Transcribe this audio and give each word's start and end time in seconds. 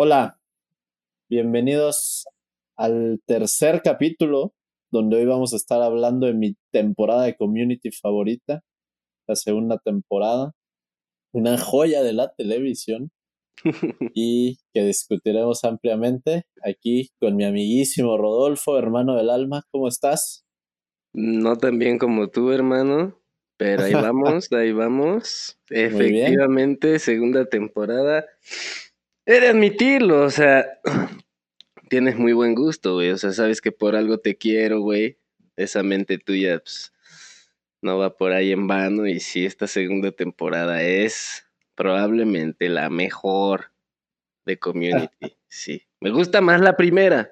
Hola, 0.00 0.38
bienvenidos 1.28 2.28
al 2.76 3.20
tercer 3.26 3.82
capítulo 3.82 4.54
donde 4.92 5.16
hoy 5.16 5.24
vamos 5.24 5.52
a 5.52 5.56
estar 5.56 5.82
hablando 5.82 6.28
de 6.28 6.34
mi 6.34 6.54
temporada 6.70 7.24
de 7.24 7.34
community 7.34 7.90
favorita, 7.90 8.62
la 9.26 9.34
segunda 9.34 9.76
temporada, 9.78 10.52
una 11.32 11.58
joya 11.58 12.04
de 12.04 12.12
la 12.12 12.32
televisión 12.32 13.10
y 14.14 14.58
que 14.72 14.84
discutiremos 14.84 15.64
ampliamente 15.64 16.44
aquí 16.62 17.10
con 17.18 17.34
mi 17.34 17.44
amiguísimo 17.44 18.16
Rodolfo, 18.16 18.78
hermano 18.78 19.16
del 19.16 19.30
alma. 19.30 19.64
¿Cómo 19.72 19.88
estás? 19.88 20.44
No 21.12 21.56
tan 21.56 21.80
bien 21.80 21.98
como 21.98 22.28
tú, 22.28 22.52
hermano, 22.52 23.20
pero 23.56 23.82
ahí 23.82 23.92
vamos, 23.94 24.52
ahí 24.52 24.70
vamos. 24.70 25.58
Efectivamente, 25.68 27.00
segunda 27.00 27.46
temporada. 27.46 28.24
He 29.30 29.40
de 29.40 29.48
admitirlo, 29.48 30.22
o 30.22 30.30
sea, 30.30 30.80
tienes 31.90 32.16
muy 32.16 32.32
buen 32.32 32.54
gusto, 32.54 32.94
güey. 32.94 33.10
O 33.10 33.18
sea, 33.18 33.32
sabes 33.32 33.60
que 33.60 33.72
por 33.72 33.94
algo 33.94 34.16
te 34.16 34.38
quiero, 34.38 34.80
güey. 34.80 35.18
Esa 35.54 35.82
mente 35.82 36.16
tuya, 36.16 36.60
pues, 36.60 36.94
no 37.82 37.98
va 37.98 38.16
por 38.16 38.32
ahí 38.32 38.52
en 38.52 38.66
vano. 38.66 39.06
Y 39.06 39.20
si 39.20 39.44
esta 39.44 39.66
segunda 39.66 40.12
temporada 40.12 40.82
es 40.82 41.46
probablemente 41.74 42.70
la 42.70 42.88
mejor 42.88 43.70
de 44.46 44.58
Community, 44.58 45.10
sí. 45.48 45.82
Me 46.00 46.08
gusta 46.08 46.40
más 46.40 46.62
la 46.62 46.78
primera, 46.78 47.30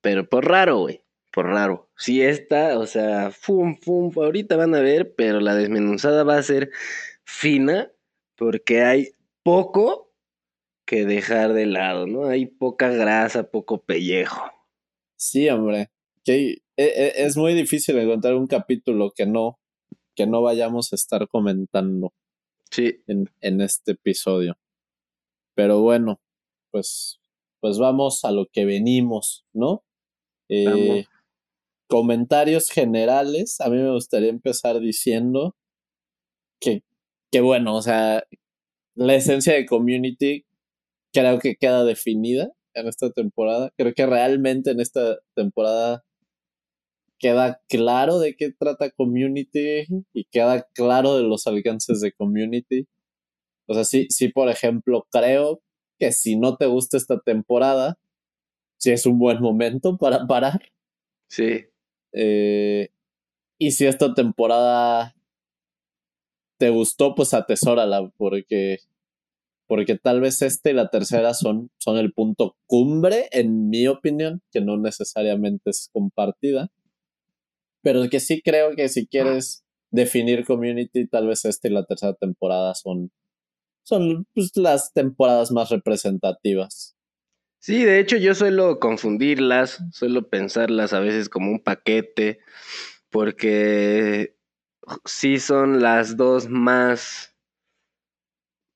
pero 0.00 0.28
por 0.28 0.48
raro, 0.48 0.78
güey. 0.78 1.04
Por 1.30 1.46
raro. 1.46 1.88
Si 1.96 2.20
esta, 2.20 2.76
o 2.76 2.88
sea, 2.88 3.30
fum, 3.30 3.76
fum, 3.80 4.10
ahorita 4.16 4.56
van 4.56 4.74
a 4.74 4.80
ver, 4.80 5.14
pero 5.14 5.38
la 5.38 5.54
desmenuzada 5.54 6.24
va 6.24 6.36
a 6.36 6.42
ser 6.42 6.72
fina 7.22 7.92
porque 8.34 8.82
hay 8.82 9.12
poco 9.44 10.09
que 10.90 11.06
dejar 11.06 11.52
de 11.52 11.66
lado, 11.66 12.08
¿no? 12.08 12.26
Hay 12.26 12.46
poca 12.46 12.88
grasa, 12.88 13.48
poco 13.48 13.80
pellejo. 13.84 14.42
Sí, 15.16 15.48
hombre. 15.48 15.92
Que 16.24 16.62
e, 16.76 16.84
e, 16.84 17.12
es 17.26 17.36
muy 17.36 17.54
difícil 17.54 17.96
encontrar 17.96 18.34
un 18.34 18.48
capítulo 18.48 19.12
que 19.14 19.24
no, 19.24 19.60
que 20.16 20.26
no 20.26 20.42
vayamos 20.42 20.92
a 20.92 20.96
estar 20.96 21.28
comentando. 21.28 22.12
Sí. 22.72 23.04
En, 23.06 23.30
en 23.40 23.60
este 23.60 23.92
episodio. 23.92 24.58
Pero 25.54 25.80
bueno, 25.80 26.20
pues, 26.72 27.20
pues 27.60 27.78
vamos 27.78 28.24
a 28.24 28.32
lo 28.32 28.46
que 28.46 28.64
venimos, 28.64 29.46
¿no? 29.52 29.84
Eh, 30.48 31.04
comentarios 31.86 32.68
generales. 32.68 33.60
A 33.60 33.68
mí 33.68 33.76
me 33.76 33.92
gustaría 33.92 34.30
empezar 34.30 34.80
diciendo 34.80 35.54
que, 36.60 36.82
que 37.30 37.40
bueno, 37.42 37.76
o 37.76 37.82
sea, 37.82 38.24
la 38.96 39.14
esencia 39.14 39.54
de 39.54 39.66
community 39.66 40.46
creo 41.12 41.38
que 41.38 41.56
queda 41.56 41.84
definida 41.84 42.50
en 42.74 42.88
esta 42.88 43.10
temporada. 43.10 43.72
Creo 43.76 43.94
que 43.94 44.06
realmente 44.06 44.70
en 44.70 44.80
esta 44.80 45.18
temporada 45.34 46.04
queda 47.18 47.60
claro 47.68 48.18
de 48.18 48.34
qué 48.34 48.52
trata 48.52 48.90
Community 48.90 49.86
y 50.12 50.24
queda 50.24 50.66
claro 50.74 51.16
de 51.16 51.22
los 51.24 51.46
alcances 51.46 52.00
de 52.00 52.12
Community. 52.12 52.86
O 53.66 53.74
sea, 53.74 53.84
sí, 53.84 54.06
sí, 54.10 54.28
por 54.28 54.48
ejemplo, 54.48 55.06
creo 55.12 55.62
que 55.98 56.12
si 56.12 56.36
no 56.36 56.56
te 56.56 56.66
gusta 56.66 56.96
esta 56.96 57.20
temporada, 57.20 57.98
sí 58.78 58.90
es 58.90 59.06
un 59.06 59.18
buen 59.18 59.40
momento 59.40 59.96
para 59.98 60.26
parar. 60.26 60.60
Sí. 61.28 61.66
Eh, 62.12 62.88
y 63.58 63.70
si 63.72 63.86
esta 63.86 64.14
temporada 64.14 65.14
te 66.58 66.70
gustó, 66.70 67.14
pues 67.14 67.34
atesórala, 67.34 68.10
porque 68.16 68.78
porque 69.70 69.96
tal 69.96 70.20
vez 70.20 70.42
este 70.42 70.72
y 70.72 70.74
la 70.74 70.88
tercera 70.88 71.32
son, 71.32 71.70
son 71.78 71.96
el 71.96 72.12
punto 72.12 72.56
cumbre, 72.66 73.28
en 73.30 73.68
mi 73.68 73.86
opinión, 73.86 74.42
que 74.50 74.60
no 74.60 74.76
necesariamente 74.76 75.70
es 75.70 75.88
compartida, 75.92 76.72
pero 77.80 78.10
que 78.10 78.18
sí 78.18 78.42
creo 78.42 78.74
que 78.74 78.88
si 78.88 79.06
quieres 79.06 79.64
definir 79.92 80.44
community, 80.44 81.06
tal 81.06 81.28
vez 81.28 81.44
este 81.44 81.68
y 81.68 81.70
la 81.70 81.84
tercera 81.84 82.14
temporada 82.14 82.74
son, 82.74 83.12
son 83.84 84.26
pues, 84.34 84.50
las 84.56 84.92
temporadas 84.92 85.52
más 85.52 85.70
representativas. 85.70 86.96
Sí, 87.60 87.84
de 87.84 88.00
hecho 88.00 88.16
yo 88.16 88.34
suelo 88.34 88.80
confundirlas, 88.80 89.84
suelo 89.92 90.28
pensarlas 90.28 90.92
a 90.92 90.98
veces 90.98 91.28
como 91.28 91.52
un 91.52 91.62
paquete, 91.62 92.40
porque 93.08 94.34
sí 95.04 95.38
son 95.38 95.80
las 95.80 96.16
dos 96.16 96.48
más 96.48 97.36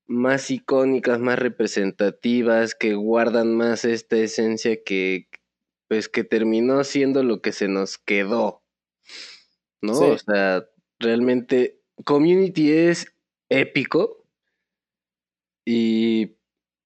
más 0.06 0.50
icónicas, 0.50 1.19
más 1.20 1.38
representativas, 1.38 2.75
que 2.75 2.94
guardan 2.94 3.54
más 3.54 3.84
esta 3.84 4.16
esencia 4.16 4.82
que, 4.84 5.28
pues, 5.88 6.09
que 6.09 6.25
terminó 6.25 6.84
siendo 6.84 7.22
lo 7.22 7.41
que 7.41 7.53
se 7.53 7.69
nos 7.69 7.98
quedó, 7.98 8.62
¿no? 9.82 9.98
O 9.98 10.19
sea, 10.19 10.66
realmente 10.98 11.81
Community 12.04 12.72
es 12.72 13.15
épico 13.48 14.26
y 15.66 16.36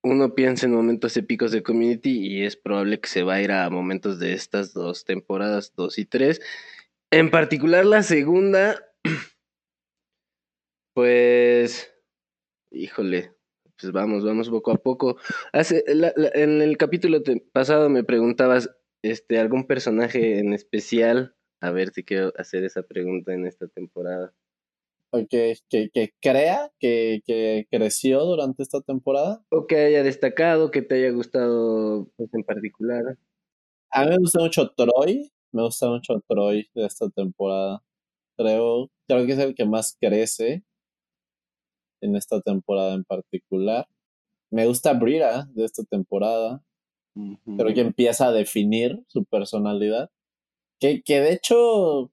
uno 0.03 0.35
piensa 0.35 0.67
en 0.67 0.75
momentos 0.75 1.17
épicos 1.17 1.51
de 1.51 1.63
Community 1.63 2.27
y 2.27 2.45
es 2.45 2.57
probable 2.57 3.01
que 3.01 3.09
se 3.09 3.23
va 3.23 3.35
a 3.35 3.43
ir 3.43 3.51
a 3.53 3.69
momentos 3.71 4.19
de 4.19 4.33
estas 4.33 4.73
dos 4.73 5.05
temporadas, 5.05 5.75
dos 5.77 5.99
y 5.99 6.05
tres. 6.05 6.41
En 7.11 7.31
particular 7.31 7.85
la 7.85 8.03
segunda, 8.03 8.81
pues 10.95 11.93
Híjole, 12.71 13.33
pues 13.81 13.93
vamos, 13.93 14.25
vamos 14.25 14.51
poco 14.51 14.73
a 14.73 14.77
poco. 14.77 15.17
Hace, 15.53 15.85
en 15.87 16.63
el 16.63 16.77
capítulo 16.77 17.23
pasado 17.53 17.89
me 17.89 18.05
preguntabas 18.05 18.71
este, 19.03 19.39
algún 19.39 19.67
personaje 19.67 20.39
en 20.39 20.53
especial. 20.53 21.35
A 21.61 21.71
ver 21.71 21.91
si 21.91 22.05
quiero 22.05 22.33
hacer 22.37 22.65
esa 22.65 22.83
pregunta 22.83 23.33
en 23.33 23.47
esta 23.47 23.67
temporada. 23.69 24.35
Que, 25.31 25.57
que, 25.71 25.89
que 25.91 26.13
crea 26.21 26.71
que, 26.79 27.23
que, 27.25 27.67
creció 27.71 28.25
durante 28.25 28.63
esta 28.63 28.81
temporada. 28.83 29.43
O 29.51 29.67
que 29.67 29.77
haya 29.77 30.03
destacado, 30.03 30.71
que 30.71 30.83
te 30.83 30.97
haya 30.97 31.11
gustado 31.11 32.11
pues, 32.17 32.29
en 32.35 32.45
particular. 32.45 33.17
A 33.91 34.05
mí 34.05 34.11
me 34.11 34.19
gusta 34.19 34.41
mucho 34.41 34.71
Troy. 34.77 35.33
Me 35.53 35.63
gusta 35.63 35.89
mucho 35.89 36.23
Troy 36.29 36.69
de 36.75 36.87
esta 36.87 37.09
temporada. 37.11 37.83
Creo, 38.37 38.91
creo 39.09 39.27
que 39.27 39.33
es 39.33 39.39
el 39.39 39.55
que 39.55 39.65
más 39.65 39.97
crece 40.01 40.65
en 42.01 42.17
esta 42.17 42.41
temporada 42.41 42.95
en 42.95 43.05
particular. 43.05 43.87
Me 44.51 44.67
gusta 44.67 44.95
Brira 44.95 45.47
de 45.55 45.65
esta 45.65 45.85
temporada. 45.85 46.63
Creo 47.57 47.75
que 47.75 47.81
empieza 47.81 48.29
a 48.29 48.33
definir 48.33 49.03
su 49.09 49.25
personalidad. 49.25 50.11
Que, 50.81 51.03
que 51.03 51.21
de 51.21 51.33
hecho, 51.33 52.13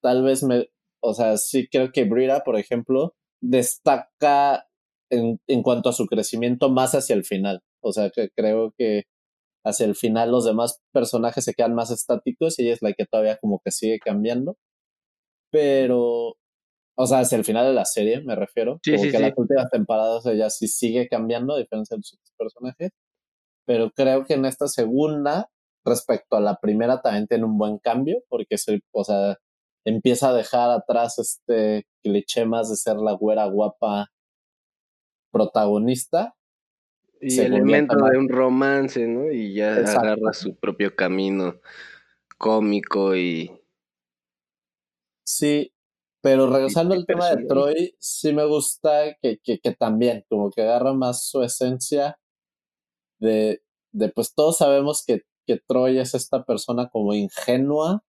tal 0.00 0.22
vez 0.22 0.42
me. 0.44 0.68
O 1.02 1.14
sea, 1.14 1.36
sí 1.36 1.68
creo 1.68 1.92
que 1.92 2.04
Brira, 2.04 2.44
por 2.44 2.56
ejemplo, 2.56 3.14
destaca 3.40 4.68
en, 5.10 5.40
en 5.48 5.62
cuanto 5.62 5.88
a 5.88 5.92
su 5.92 6.06
crecimiento 6.06 6.70
más 6.70 6.94
hacia 6.94 7.14
el 7.14 7.24
final. 7.24 7.62
O 7.82 7.92
sea, 7.92 8.10
que 8.10 8.30
creo 8.34 8.72
que 8.76 9.04
hacia 9.64 9.86
el 9.86 9.96
final 9.96 10.30
los 10.30 10.44
demás 10.44 10.80
personajes 10.92 11.44
se 11.44 11.54
quedan 11.54 11.74
más 11.74 11.90
estáticos 11.90 12.58
y 12.58 12.64
ella 12.64 12.74
es 12.74 12.82
la 12.82 12.92
que 12.92 13.06
todavía 13.06 13.38
como 13.38 13.60
que 13.64 13.72
sigue 13.72 13.98
cambiando. 13.98 14.56
Pero 15.50 16.36
o 16.98 17.06
sea, 17.06 17.20
hacia 17.20 17.36
el 17.36 17.44
final 17.44 17.66
de 17.66 17.74
la 17.74 17.84
serie, 17.84 18.22
me 18.22 18.34
refiero. 18.34 18.80
Sí, 18.82 18.96
Como 18.96 19.10
que 19.10 19.18
las 19.18 19.32
últimas 19.36 19.70
temporadas 19.70 20.24
ella 20.26 20.48
sí 20.48 20.66
sigue 20.66 21.08
cambiando, 21.08 21.54
a 21.54 21.58
diferencia 21.58 21.96
de 21.96 22.02
sus 22.02 22.18
personajes. 22.38 22.90
Pero 23.66 23.90
creo 23.90 24.24
que 24.24 24.34
en 24.34 24.46
esta 24.46 24.66
segunda, 24.66 25.50
respecto 25.84 26.36
a 26.36 26.40
la 26.40 26.56
primera, 26.56 27.02
también 27.02 27.26
tiene 27.26 27.44
un 27.44 27.58
buen 27.58 27.78
cambio, 27.78 28.22
porque 28.28 28.56
se, 28.56 28.80
o 28.92 29.04
sea, 29.04 29.36
empieza 29.84 30.30
a 30.30 30.34
dejar 30.34 30.70
atrás 30.70 31.18
este 31.18 31.86
cliché 32.02 32.46
más 32.46 32.70
de 32.70 32.76
ser 32.76 32.96
la 32.96 33.12
güera 33.12 33.44
guapa 33.44 34.10
protagonista. 35.30 36.34
Y 37.20 37.38
el 37.40 37.54
elemento 37.54 37.96
de 37.96 38.18
un 38.18 38.28
romance, 38.28 39.06
¿no? 39.06 39.30
Y 39.30 39.54
ya 39.54 39.76
agarra 39.76 40.32
su 40.32 40.56
propio 40.56 40.96
camino 40.96 41.60
cómico 42.38 43.14
y. 43.14 43.50
Sí, 45.24 45.72
pero 46.26 46.48
regresando 46.50 46.92
al 46.96 47.06
tema 47.06 47.30
de 47.30 47.46
Troy, 47.46 47.94
sí 48.00 48.32
me 48.32 48.44
gusta 48.46 49.14
que, 49.22 49.38
que, 49.44 49.60
que, 49.60 49.76
también, 49.76 50.24
como 50.28 50.50
que 50.50 50.62
agarra 50.62 50.92
más 50.92 51.28
su 51.28 51.40
esencia 51.40 52.18
de, 53.20 53.62
de 53.92 54.08
pues 54.08 54.34
todos 54.34 54.56
sabemos 54.56 55.04
que, 55.06 55.20
que 55.46 55.60
Troy 55.68 56.00
es 56.00 56.14
esta 56.14 56.42
persona 56.42 56.88
como 56.88 57.14
ingenua, 57.14 58.02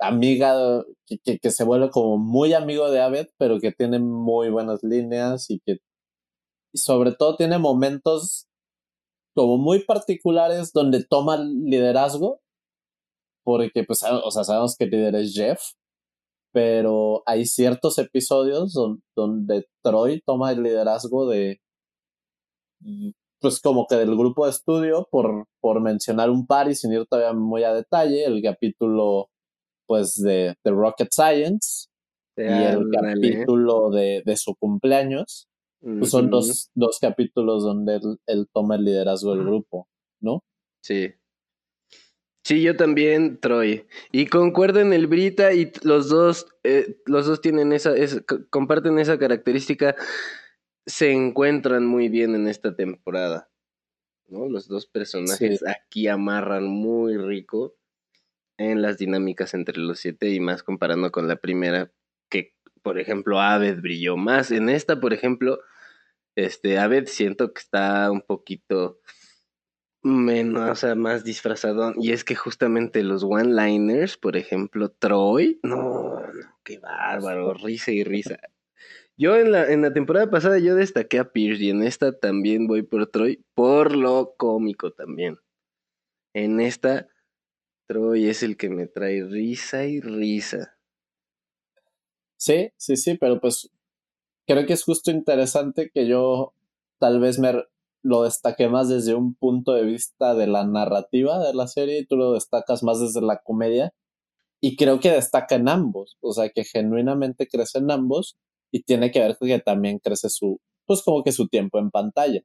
amiga, 0.00 0.82
que, 1.06 1.38
que, 1.38 1.50
se 1.52 1.62
vuelve 1.62 1.90
como 1.90 2.18
muy 2.18 2.52
amigo 2.52 2.90
de 2.90 3.00
Abed, 3.00 3.28
pero 3.38 3.60
que 3.60 3.70
tiene 3.70 4.00
muy 4.00 4.50
buenas 4.50 4.82
líneas 4.82 5.50
y 5.50 5.60
que 5.60 5.78
y 6.72 6.78
sobre 6.78 7.12
todo 7.12 7.36
tiene 7.36 7.58
momentos 7.58 8.48
como 9.36 9.56
muy 9.56 9.84
particulares 9.84 10.72
donde 10.72 11.04
toma 11.04 11.36
liderazgo, 11.36 12.40
porque 13.44 13.84
pues, 13.84 14.02
o 14.02 14.30
sea, 14.32 14.42
sabemos 14.42 14.74
que 14.76 14.86
el 14.86 14.90
líder 14.90 15.14
es 15.14 15.32
Jeff, 15.32 15.60
pero 16.52 17.22
hay 17.26 17.46
ciertos 17.46 17.98
episodios 17.98 18.74
donde, 19.14 19.66
Troy 19.82 20.22
toma 20.26 20.52
el 20.52 20.62
liderazgo 20.62 21.28
de, 21.28 21.60
pues 23.40 23.60
como 23.60 23.86
que 23.86 23.96
del 23.96 24.16
grupo 24.16 24.44
de 24.44 24.50
estudio, 24.50 25.08
por, 25.10 25.46
por 25.60 25.80
mencionar 25.80 26.30
un 26.30 26.46
par 26.46 26.70
y 26.70 26.74
sin 26.74 26.92
ir 26.92 27.06
todavía 27.06 27.32
muy 27.32 27.64
a 27.64 27.72
detalle, 27.72 28.24
el 28.24 28.42
capítulo 28.42 29.28
pues 29.86 30.14
de, 30.22 30.54
de 30.62 30.70
Rocket 30.70 31.08
Science 31.10 31.88
y 32.36 32.42
el 32.42 32.86
capítulo 32.92 33.90
de, 33.90 34.22
de, 34.24 34.36
su 34.36 34.54
cumpleaños. 34.54 35.48
Pues 35.80 36.10
son 36.10 36.30
dos, 36.30 36.70
dos 36.74 36.98
capítulos 37.00 37.62
donde 37.62 37.96
él, 37.96 38.18
él, 38.26 38.46
toma 38.52 38.76
el 38.76 38.84
liderazgo 38.84 39.34
del 39.34 39.44
grupo, 39.44 39.88
¿no? 40.20 40.44
Sí. 40.82 41.08
Sí, 42.42 42.62
yo 42.62 42.76
también, 42.76 43.38
Troy. 43.38 43.86
Y 44.12 44.26
concuerdo 44.26 44.80
en 44.80 44.92
el 44.92 45.06
Brita 45.06 45.52
y 45.52 45.72
los 45.82 46.08
dos, 46.08 46.46
eh, 46.64 46.96
los 47.06 47.26
dos 47.26 47.40
tienen 47.40 47.72
esa, 47.72 47.92
comparten 48.48 48.98
esa 48.98 49.18
característica, 49.18 49.94
se 50.86 51.12
encuentran 51.12 51.84
muy 51.86 52.08
bien 52.08 52.34
en 52.34 52.48
esta 52.48 52.74
temporada. 52.74 53.50
¿no? 54.28 54.48
Los 54.48 54.68
dos 54.68 54.86
personajes 54.86 55.62
aquí 55.66 56.08
amarran 56.08 56.64
muy 56.64 57.16
rico 57.16 57.76
en 58.56 58.82
las 58.82 58.98
dinámicas 58.98 59.54
entre 59.54 59.78
los 59.78 60.00
siete 60.00 60.30
y 60.30 60.40
más 60.40 60.62
comparando 60.62 61.10
con 61.10 61.28
la 61.28 61.36
primera, 61.36 61.90
que 62.28 62.54
por 62.82 62.98
ejemplo 62.98 63.40
Aved 63.40 63.80
brilló 63.80 64.16
más. 64.16 64.50
En 64.50 64.68
esta, 64.68 65.00
por 65.00 65.12
ejemplo, 65.12 65.60
este 66.36 66.78
Aved 66.78 67.06
siento 67.06 67.52
que 67.52 67.60
está 67.60 68.10
un 68.10 68.22
poquito 68.22 69.00
menos, 70.02 70.70
o 70.70 70.74
sea, 70.74 70.94
más 70.94 71.24
disfrazado. 71.24 71.92
Y 71.96 72.12
es 72.12 72.24
que 72.24 72.34
justamente 72.34 73.02
los 73.02 73.24
one-liners, 73.24 74.16
por 74.16 74.36
ejemplo, 74.36 74.90
Troy, 74.90 75.58
no, 75.62 76.20
no, 76.20 76.58
qué 76.64 76.78
bárbaro, 76.78 77.54
risa 77.54 77.92
y 77.92 78.04
risa. 78.04 78.38
Yo 79.16 79.36
en 79.36 79.52
la, 79.52 79.70
en 79.70 79.82
la 79.82 79.92
temporada 79.92 80.30
pasada 80.30 80.58
yo 80.58 80.74
destaqué 80.74 81.18
a 81.18 81.32
Pierce 81.32 81.64
y 81.64 81.70
en 81.70 81.82
esta 81.82 82.18
también 82.18 82.66
voy 82.66 82.82
por 82.82 83.06
Troy, 83.06 83.44
por 83.54 83.94
lo 83.94 84.34
cómico 84.36 84.92
también. 84.92 85.38
En 86.34 86.60
esta, 86.60 87.08
Troy 87.86 88.28
es 88.28 88.42
el 88.42 88.56
que 88.56 88.70
me 88.70 88.86
trae 88.86 89.24
risa 89.24 89.84
y 89.84 90.00
risa. 90.00 90.78
Sí, 92.36 92.72
sí, 92.76 92.96
sí, 92.96 93.18
pero 93.18 93.40
pues 93.40 93.70
creo 94.46 94.66
que 94.66 94.72
es 94.74 94.84
justo 94.84 95.10
interesante 95.10 95.90
que 95.92 96.06
yo 96.08 96.54
tal 96.98 97.20
vez 97.20 97.38
me 97.38 97.64
lo 98.02 98.22
destaqué 98.22 98.68
más 98.68 98.88
desde 98.88 99.14
un 99.14 99.34
punto 99.34 99.72
de 99.72 99.84
vista 99.84 100.34
de 100.34 100.46
la 100.46 100.66
narrativa 100.66 101.38
de 101.38 101.54
la 101.54 101.66
serie 101.66 101.98
y 101.98 102.06
tú 102.06 102.16
lo 102.16 102.32
destacas 102.32 102.82
más 102.82 103.00
desde 103.00 103.20
la 103.20 103.40
comedia. 103.42 103.92
Y 104.60 104.76
creo 104.76 105.00
que 105.00 105.10
destaca 105.10 105.54
en 105.54 105.68
ambos, 105.68 106.18
o 106.20 106.32
sea, 106.32 106.50
que 106.50 106.64
genuinamente 106.64 107.48
crece 107.48 107.78
en 107.78 107.90
ambos 107.90 108.38
y 108.70 108.82
tiene 108.82 109.10
que 109.10 109.20
ver 109.20 109.36
con 109.38 109.48
que 109.48 109.58
también 109.58 109.98
crece 109.98 110.28
su, 110.28 110.60
pues 110.86 111.02
como 111.02 111.22
que 111.22 111.32
su 111.32 111.48
tiempo 111.48 111.78
en 111.78 111.90
pantalla. 111.90 112.42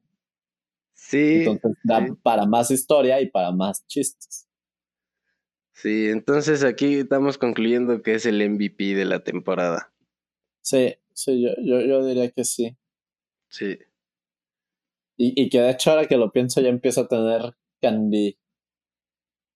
Sí. 0.94 1.44
Entonces 1.44 1.78
da 1.84 2.06
para 2.22 2.46
más 2.46 2.70
historia 2.70 3.20
y 3.20 3.30
para 3.30 3.52
más 3.52 3.86
chistes. 3.86 4.48
Sí, 5.74 6.08
entonces 6.08 6.64
aquí 6.64 6.94
estamos 6.94 7.36
concluyendo 7.36 8.00
que 8.00 8.14
es 8.14 8.24
el 8.24 8.40
MVP 8.48 8.94
de 8.94 9.04
la 9.04 9.22
temporada. 9.22 9.92
Sí, 10.62 10.94
sí, 11.12 11.42
yo, 11.42 11.50
yo, 11.62 11.82
yo 11.82 12.04
diría 12.04 12.30
que 12.30 12.44
sí. 12.44 12.76
Sí. 13.50 13.78
Y, 15.16 15.40
y 15.40 15.48
que 15.48 15.60
de 15.60 15.70
hecho 15.70 15.90
ahora 15.90 16.06
que 16.06 16.16
lo 16.16 16.30
pienso 16.30 16.60
ya 16.60 16.68
empiezo 16.68 17.02
a 17.02 17.08
tener 17.08 17.54
candy 17.80 18.38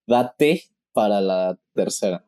date 0.07 0.63
para 0.93 1.21
la 1.21 1.59
tercera. 1.75 2.25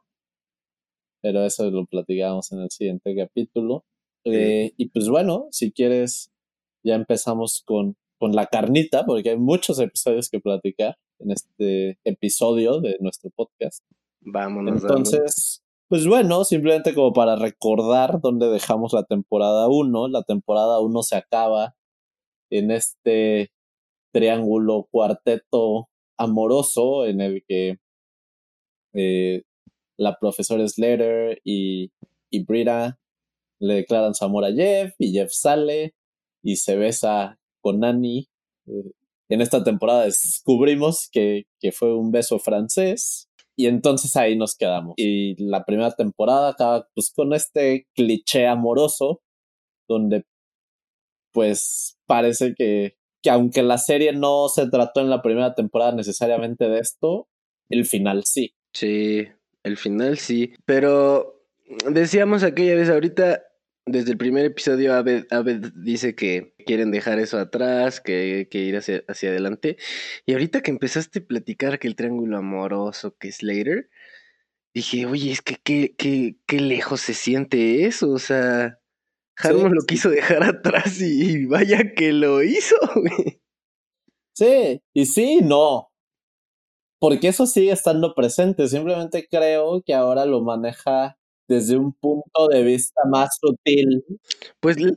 Pero 1.20 1.44
eso 1.44 1.70
lo 1.70 1.86
platicamos 1.86 2.50
en 2.52 2.60
el 2.60 2.70
siguiente 2.70 3.14
capítulo. 3.14 3.84
Eh, 4.24 4.72
y 4.76 4.88
pues 4.88 5.08
bueno, 5.08 5.48
si 5.50 5.72
quieres, 5.72 6.32
ya 6.84 6.94
empezamos 6.94 7.62
con, 7.64 7.96
con 8.18 8.32
la 8.34 8.46
carnita, 8.46 9.04
porque 9.04 9.30
hay 9.30 9.38
muchos 9.38 9.78
episodios 9.78 10.28
que 10.30 10.40
platicar 10.40 10.96
en 11.18 11.30
este 11.30 11.98
episodio 12.04 12.80
de 12.80 12.96
nuestro 13.00 13.30
podcast. 13.30 13.84
Vámonos. 14.20 14.82
Entonces, 14.82 15.62
pues 15.88 16.06
bueno, 16.06 16.44
simplemente 16.44 16.94
como 16.94 17.12
para 17.12 17.36
recordar 17.36 18.20
dónde 18.20 18.48
dejamos 18.48 18.92
la 18.92 19.04
temporada 19.04 19.68
1. 19.68 20.08
La 20.08 20.22
temporada 20.22 20.80
1 20.80 21.02
se 21.02 21.16
acaba 21.16 21.76
en 22.52 22.70
este 22.70 23.50
triángulo 24.12 24.88
cuarteto 24.90 25.88
amoroso 26.18 27.06
en 27.06 27.20
el 27.20 27.42
que 27.48 27.78
eh, 28.94 29.42
la 29.96 30.18
profesora 30.18 30.68
Slater 30.68 31.40
y, 31.44 31.90
y 32.30 32.44
Brita 32.44 32.98
le 33.58 33.74
declaran 33.74 34.14
su 34.14 34.24
amor 34.24 34.44
a 34.44 34.52
Jeff 34.52 34.94
y 34.98 35.12
Jeff 35.12 35.30
sale 35.32 35.94
y 36.42 36.56
se 36.56 36.76
besa 36.76 37.38
con 37.62 37.84
Annie. 37.84 38.28
En 39.28 39.40
esta 39.40 39.64
temporada 39.64 40.04
descubrimos 40.04 41.08
que, 41.10 41.44
que 41.58 41.72
fue 41.72 41.96
un 41.96 42.10
beso 42.10 42.38
francés 42.38 43.30
y 43.56 43.66
entonces 43.66 44.14
ahí 44.16 44.36
nos 44.36 44.56
quedamos. 44.56 44.94
Y 44.98 45.42
la 45.42 45.64
primera 45.64 45.92
temporada 45.92 46.50
acaba 46.50 46.86
pues 46.94 47.12
con 47.14 47.32
este 47.32 47.86
cliché 47.94 48.46
amoroso 48.46 49.22
donde 49.88 50.24
pues 51.32 51.98
parece 52.06 52.54
que, 52.54 52.96
que 53.22 53.30
aunque 53.30 53.62
la 53.62 53.78
serie 53.78 54.12
no 54.12 54.48
se 54.48 54.68
trató 54.68 55.00
en 55.00 55.10
la 55.10 55.22
primera 55.22 55.54
temporada 55.54 55.92
necesariamente 55.92 56.68
de 56.68 56.80
esto, 56.80 57.28
el 57.68 57.86
final 57.86 58.24
sí. 58.24 58.54
Sí, 58.72 59.28
el 59.62 59.76
final 59.76 60.18
sí. 60.18 60.52
Pero 60.64 61.46
decíamos 61.90 62.42
aquella 62.42 62.74
vez, 62.74 62.90
ahorita, 62.90 63.42
desde 63.86 64.12
el 64.12 64.18
primer 64.18 64.44
episodio, 64.44 64.94
Abed, 64.94 65.24
dice 65.76 66.14
que 66.14 66.54
quieren 66.66 66.90
dejar 66.90 67.18
eso 67.18 67.38
atrás, 67.38 68.00
que, 68.00 68.48
que 68.50 68.58
ir 68.58 68.76
hacia, 68.76 69.04
hacia 69.08 69.30
adelante. 69.30 69.76
Y 70.26 70.32
ahorita 70.32 70.62
que 70.62 70.70
empezaste 70.70 71.20
a 71.20 71.26
platicar 71.26 71.78
que 71.78 71.88
el 71.88 71.96
triángulo 71.96 72.38
amoroso, 72.38 73.16
que 73.18 73.28
es 73.28 73.36
Slater, 73.36 73.88
dije, 74.74 75.06
oye, 75.06 75.32
es 75.32 75.42
que 75.42 75.56
qué, 75.62 75.94
qué, 75.96 76.36
qué 76.46 76.60
lejos 76.60 77.00
se 77.00 77.14
siente 77.14 77.84
eso, 77.86 78.10
o 78.10 78.18
sea 78.18 78.78
Harmon 79.36 79.74
lo 79.74 79.82
quiso 79.82 80.10
dejar 80.10 80.42
atrás 80.42 81.00
y, 81.00 81.46
vaya 81.46 81.94
que 81.94 82.12
lo 82.12 82.42
hizo, 82.42 82.76
Sí, 84.34 84.80
y 84.94 85.06
sí, 85.06 85.40
no. 85.42 85.90
Porque 86.98 87.28
eso 87.28 87.46
sigue 87.46 87.72
estando 87.72 88.14
presente. 88.14 88.66
Simplemente 88.68 89.26
creo 89.30 89.82
que 89.82 89.92
ahora 89.94 90.24
lo 90.24 90.40
maneja 90.40 91.18
desde 91.48 91.76
un 91.76 91.92
punto 91.92 92.48
de 92.48 92.62
vista 92.62 93.02
más 93.10 93.36
sutil. 93.40 94.04
Pues 94.60 94.80
le, 94.80 94.92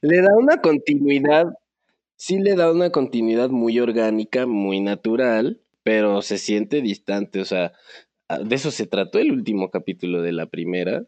le 0.00 0.22
da 0.22 0.34
una 0.36 0.60
continuidad, 0.62 1.46
sí 2.16 2.38
le 2.38 2.54
da 2.54 2.72
una 2.72 2.90
continuidad 2.90 3.50
muy 3.50 3.78
orgánica, 3.80 4.46
muy 4.46 4.80
natural, 4.80 5.60
pero 5.82 6.22
se 6.22 6.38
siente 6.38 6.80
distante. 6.80 7.40
O 7.40 7.44
sea, 7.44 7.72
de 8.42 8.54
eso 8.54 8.70
se 8.70 8.86
trató 8.86 9.18
el 9.18 9.32
último 9.32 9.70
capítulo 9.70 10.22
de 10.22 10.32
la 10.32 10.46
primera 10.46 11.04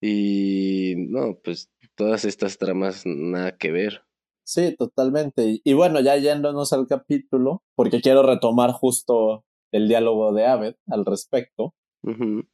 y 0.00 0.94
no, 0.96 1.38
pues 1.42 1.70
todas 1.94 2.24
estas 2.24 2.58
tramas 2.58 3.02
nada 3.04 3.56
que 3.56 3.70
ver. 3.70 4.02
Sí, 4.44 4.74
totalmente. 4.76 5.60
Y, 5.62 5.72
bueno, 5.74 6.00
ya 6.00 6.16
yéndonos 6.16 6.72
al 6.72 6.86
capítulo, 6.86 7.62
porque 7.76 8.00
quiero 8.00 8.22
retomar 8.22 8.72
justo 8.72 9.44
el 9.72 9.88
diálogo 9.88 10.32
de 10.32 10.46
Aved 10.46 10.74
al 10.88 11.04
respecto. 11.04 11.74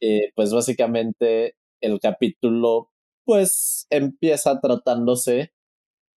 Eh, 0.01 0.31
pues 0.35 0.53
básicamente 0.53 1.55
el 1.81 2.01
capítulo 2.01 2.91
pues 3.23 3.87
empieza 3.89 4.59
tratándose 4.59 5.53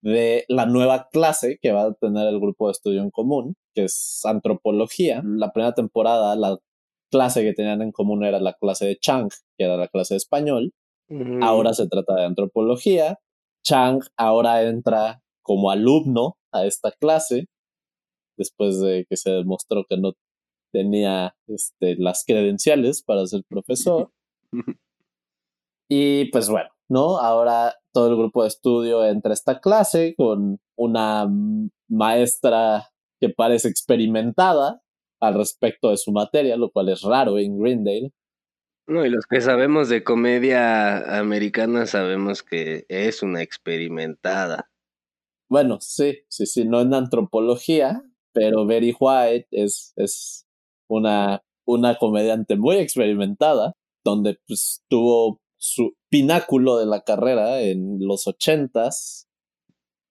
de 0.01 0.45
la 0.47 0.65
nueva 0.65 1.09
clase 1.11 1.59
que 1.61 1.71
va 1.71 1.83
a 1.83 1.93
tener 1.93 2.27
el 2.27 2.39
grupo 2.39 2.67
de 2.67 2.71
estudio 2.73 3.01
en 3.01 3.11
común, 3.11 3.55
que 3.73 3.85
es 3.85 4.21
antropología. 4.25 5.21
La 5.25 5.51
primera 5.51 5.73
temporada, 5.73 6.35
la 6.35 6.57
clase 7.11 7.43
que 7.43 7.53
tenían 7.53 7.81
en 7.81 7.91
común 7.91 8.23
era 8.23 8.39
la 8.39 8.53
clase 8.53 8.85
de 8.85 8.97
Chang, 8.97 9.29
que 9.57 9.65
era 9.65 9.77
la 9.77 9.87
clase 9.87 10.15
de 10.15 10.19
español. 10.19 10.73
Ahora 11.41 11.73
se 11.73 11.87
trata 11.87 12.15
de 12.15 12.25
antropología. 12.25 13.19
Chang 13.63 14.01
ahora 14.17 14.63
entra 14.63 15.21
como 15.41 15.71
alumno 15.71 16.37
a 16.51 16.65
esta 16.65 16.91
clase, 16.91 17.47
después 18.37 18.79
de 18.79 19.05
que 19.09 19.17
se 19.17 19.31
demostró 19.31 19.85
que 19.89 19.97
no 19.97 20.13
tenía 20.71 21.35
este, 21.47 21.95
las 21.97 22.23
credenciales 22.25 23.03
para 23.03 23.25
ser 23.25 23.41
profesor. 23.49 24.11
y 25.89 26.25
pues 26.31 26.49
bueno, 26.49 26.69
¿no? 26.89 27.17
Ahora 27.17 27.75
todo 27.93 28.09
el 28.09 28.17
grupo 28.17 28.43
de 28.43 28.49
estudio 28.49 29.03
entra 29.05 29.31
a 29.31 29.33
esta 29.33 29.59
clase 29.59 30.13
con 30.15 30.59
una 30.77 31.27
maestra 31.89 32.89
que 33.19 33.29
parece 33.29 33.67
experimentada 33.67 34.81
al 35.19 35.33
respecto 35.33 35.89
de 35.89 35.97
su 35.97 36.11
materia, 36.11 36.55
lo 36.55 36.71
cual 36.71 36.89
es 36.89 37.01
raro 37.01 37.37
en 37.37 37.57
Greendale. 37.59 38.11
No, 38.89 39.05
y 39.05 39.09
los 39.11 39.25
que 39.27 39.39
sabemos 39.39 39.87
de 39.87 40.03
comedia 40.03 41.19
americana 41.19 41.85
sabemos 41.85 42.41
que 42.41 42.85
es 42.89 43.21
una 43.21 43.43
experimentada. 43.43 44.67
Bueno, 45.49 45.77
sí, 45.79 46.19
sí, 46.27 46.47
sí, 46.47 46.65
no 46.65 46.81
en 46.81 46.95
antropología, 46.95 48.03
pero 48.33 48.65
Betty 48.65 48.95
White 48.99 49.47
es, 49.51 49.93
es 49.95 50.47
una, 50.89 51.43
una 51.65 51.97
comediante 51.99 52.55
muy 52.57 52.77
experimentada, 52.77 53.73
donde 54.03 54.39
pues, 54.47 54.83
tuvo 54.89 55.39
su 55.57 55.93
pináculo 56.09 56.77
de 56.77 56.87
la 56.87 57.01
carrera 57.01 57.61
en 57.61 57.99
los 57.99 58.27
ochentas 58.27 59.27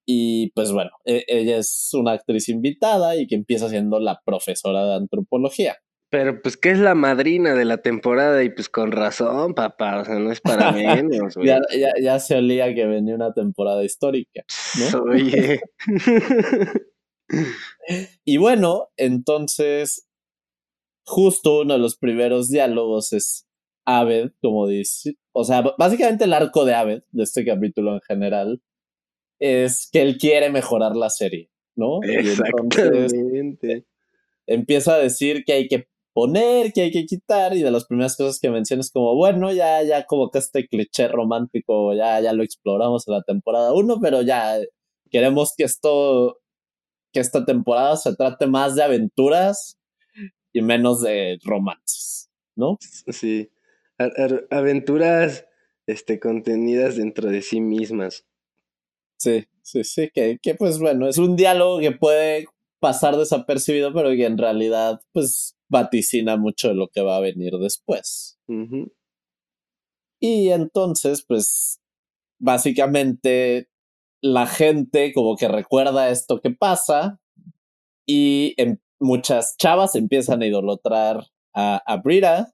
Y 0.05 0.51
pues 0.51 0.71
bueno, 0.71 0.91
e, 1.05 1.23
ella 1.27 1.57
es 1.57 1.91
una 1.93 2.13
actriz 2.13 2.49
invitada 2.49 3.15
y 3.15 3.27
que 3.27 3.35
empieza 3.35 3.69
siendo 3.69 3.99
la 3.99 4.21
profesora 4.25 4.85
de 4.85 4.95
antropología. 4.95 5.77
Pero 6.09 6.41
pues 6.41 6.57
que 6.57 6.71
es 6.71 6.79
la 6.79 6.95
madrina 6.95 7.53
de 7.53 7.65
la 7.65 7.77
temporada 7.77 8.43
y 8.43 8.49
pues 8.49 8.67
con 8.67 8.91
razón, 8.91 9.53
papá, 9.53 10.01
o 10.01 10.05
sea, 10.05 10.15
no 10.15 10.31
es 10.31 10.41
para 10.41 10.71
menos. 10.71 11.35
ya, 11.43 11.59
ya, 11.77 11.93
ya, 12.01 12.19
se 12.19 12.35
olía 12.35 12.73
que 12.73 12.85
venía 12.87 13.13
una 13.13 13.31
temporada 13.33 13.83
histórica, 13.83 14.43
¿no? 14.91 15.03
Oye. 15.11 15.61
y 18.25 18.37
bueno, 18.37 18.89
entonces, 18.97 20.07
justo 21.05 21.61
uno 21.61 21.73
de 21.73 21.79
los 21.79 21.95
primeros 21.95 22.49
diálogos 22.49 23.13
es 23.13 23.47
Aved, 23.85 24.31
como 24.41 24.67
dice, 24.67 25.15
o 25.31 25.43
sea, 25.43 25.61
básicamente 25.77 26.23
el 26.23 26.33
arco 26.33 26.65
de 26.65 26.73
Aved, 26.73 27.03
de 27.11 27.23
este 27.23 27.45
capítulo 27.45 27.93
en 27.93 28.01
general, 28.01 28.61
es 29.39 29.87
que 29.91 30.01
él 30.01 30.17
quiere 30.17 30.49
mejorar 30.49 30.95
la 30.95 31.11
serie, 31.11 31.51
¿no? 31.75 31.99
Exactamente. 32.01 33.85
empieza 34.47 34.95
a 34.95 34.97
decir 34.97 35.43
que 35.45 35.53
hay 35.53 35.67
que 35.67 35.87
poner, 36.13 36.73
que 36.73 36.81
hay 36.81 36.91
que 36.91 37.05
quitar, 37.05 37.55
y 37.55 37.61
de 37.61 37.71
las 37.71 37.85
primeras 37.85 38.17
cosas 38.17 38.39
que 38.39 38.49
menciona 38.49 38.81
es 38.81 38.91
como, 38.91 39.15
bueno, 39.15 39.51
ya, 39.51 39.83
ya 39.83 40.05
como 40.05 40.29
que 40.31 40.39
este 40.39 40.67
cliché 40.67 41.07
romántico, 41.07 41.93
ya, 41.93 42.19
ya 42.19 42.33
lo 42.33 42.43
exploramos 42.43 43.07
en 43.07 43.13
la 43.13 43.21
temporada 43.23 43.73
1, 43.73 43.99
pero 44.01 44.21
ya 44.21 44.59
queremos 45.09 45.53
que 45.55 45.63
esto, 45.63 46.39
que 47.11 47.19
esta 47.19 47.45
temporada 47.45 47.97
se 47.97 48.15
trate 48.15 48.47
más 48.47 48.75
de 48.75 48.83
aventuras 48.83 49.77
y 50.53 50.61
menos 50.61 51.01
de 51.01 51.39
romances, 51.43 52.29
¿no? 52.55 52.77
Sí, 53.07 53.49
aventuras 54.49 55.45
este, 55.87 56.19
contenidas 56.19 56.97
dentro 56.97 57.29
de 57.29 57.41
sí 57.41 57.61
mismas. 57.61 58.25
Sí, 59.17 59.45
sí, 59.61 59.83
sí, 59.83 60.09
que, 60.13 60.39
que 60.41 60.55
pues 60.55 60.79
bueno, 60.79 61.07
es 61.07 61.17
un 61.17 61.35
diálogo 61.35 61.79
que 61.79 61.91
puede 61.91 62.45
pasar 62.79 63.17
desapercibido, 63.17 63.93
pero 63.93 64.09
que 64.11 64.25
en 64.25 64.37
realidad 64.37 65.01
pues 65.11 65.57
vaticina 65.69 66.37
mucho 66.37 66.69
de 66.69 66.75
lo 66.75 66.87
que 66.87 67.01
va 67.01 67.17
a 67.17 67.21
venir 67.21 67.53
después. 67.59 68.39
Y 70.19 70.49
entonces, 70.49 71.23
pues, 71.27 71.79
básicamente 72.39 73.69
la 74.21 74.47
gente 74.47 75.13
como 75.13 75.37
que 75.37 75.47
recuerda 75.47 76.09
esto 76.09 76.41
que 76.41 76.51
pasa 76.51 77.19
y 78.05 78.53
en, 78.57 78.81
muchas 78.99 79.55
chavas 79.57 79.95
empiezan 79.95 80.41
a 80.41 80.47
idolatrar 80.47 81.27
a, 81.53 81.77
a 81.85 81.97
Brita 81.97 82.53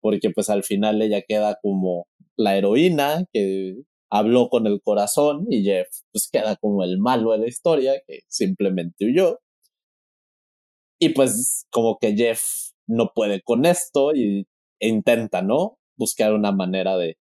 porque 0.00 0.30
pues 0.30 0.50
al 0.50 0.64
final 0.64 1.00
ella 1.00 1.22
queda 1.26 1.58
como 1.62 2.08
la 2.36 2.56
heroína 2.56 3.24
que 3.32 3.82
habló 4.10 4.48
con 4.48 4.66
el 4.66 4.80
corazón 4.82 5.46
y 5.48 5.64
Jeff 5.64 5.88
pues 6.12 6.28
queda 6.30 6.56
como 6.56 6.84
el 6.84 6.98
malo 6.98 7.32
de 7.32 7.38
la 7.38 7.48
historia 7.48 7.94
que 8.06 8.20
simplemente 8.28 9.06
huyó. 9.06 9.40
Y 11.04 11.10
pues 11.10 11.66
como 11.70 11.98
que 11.98 12.14
Jeff 12.16 12.42
no 12.86 13.12
puede 13.14 13.42
con 13.42 13.66
esto 13.66 14.14
y 14.14 14.46
e 14.80 14.88
intenta, 14.88 15.42
¿no? 15.42 15.76
Buscar 15.96 16.32
una 16.32 16.50
manera 16.50 16.96
de 16.96 17.18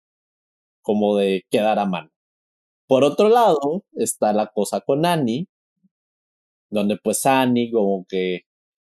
como 0.81 1.15
de 1.17 1.46
quedar 1.51 1.77
a 1.77 1.86
mano. 1.86 2.10
Por 2.88 3.03
otro 3.03 3.29
lado, 3.29 3.84
está 3.93 4.34
la 4.34 4.48
cosa 4.48 4.81
con 4.81 5.05
Annie, 5.05 5.48
donde 6.72 6.98
pues 6.98 7.24
Annie 7.27 7.72
como 7.72 8.05
que 8.10 8.41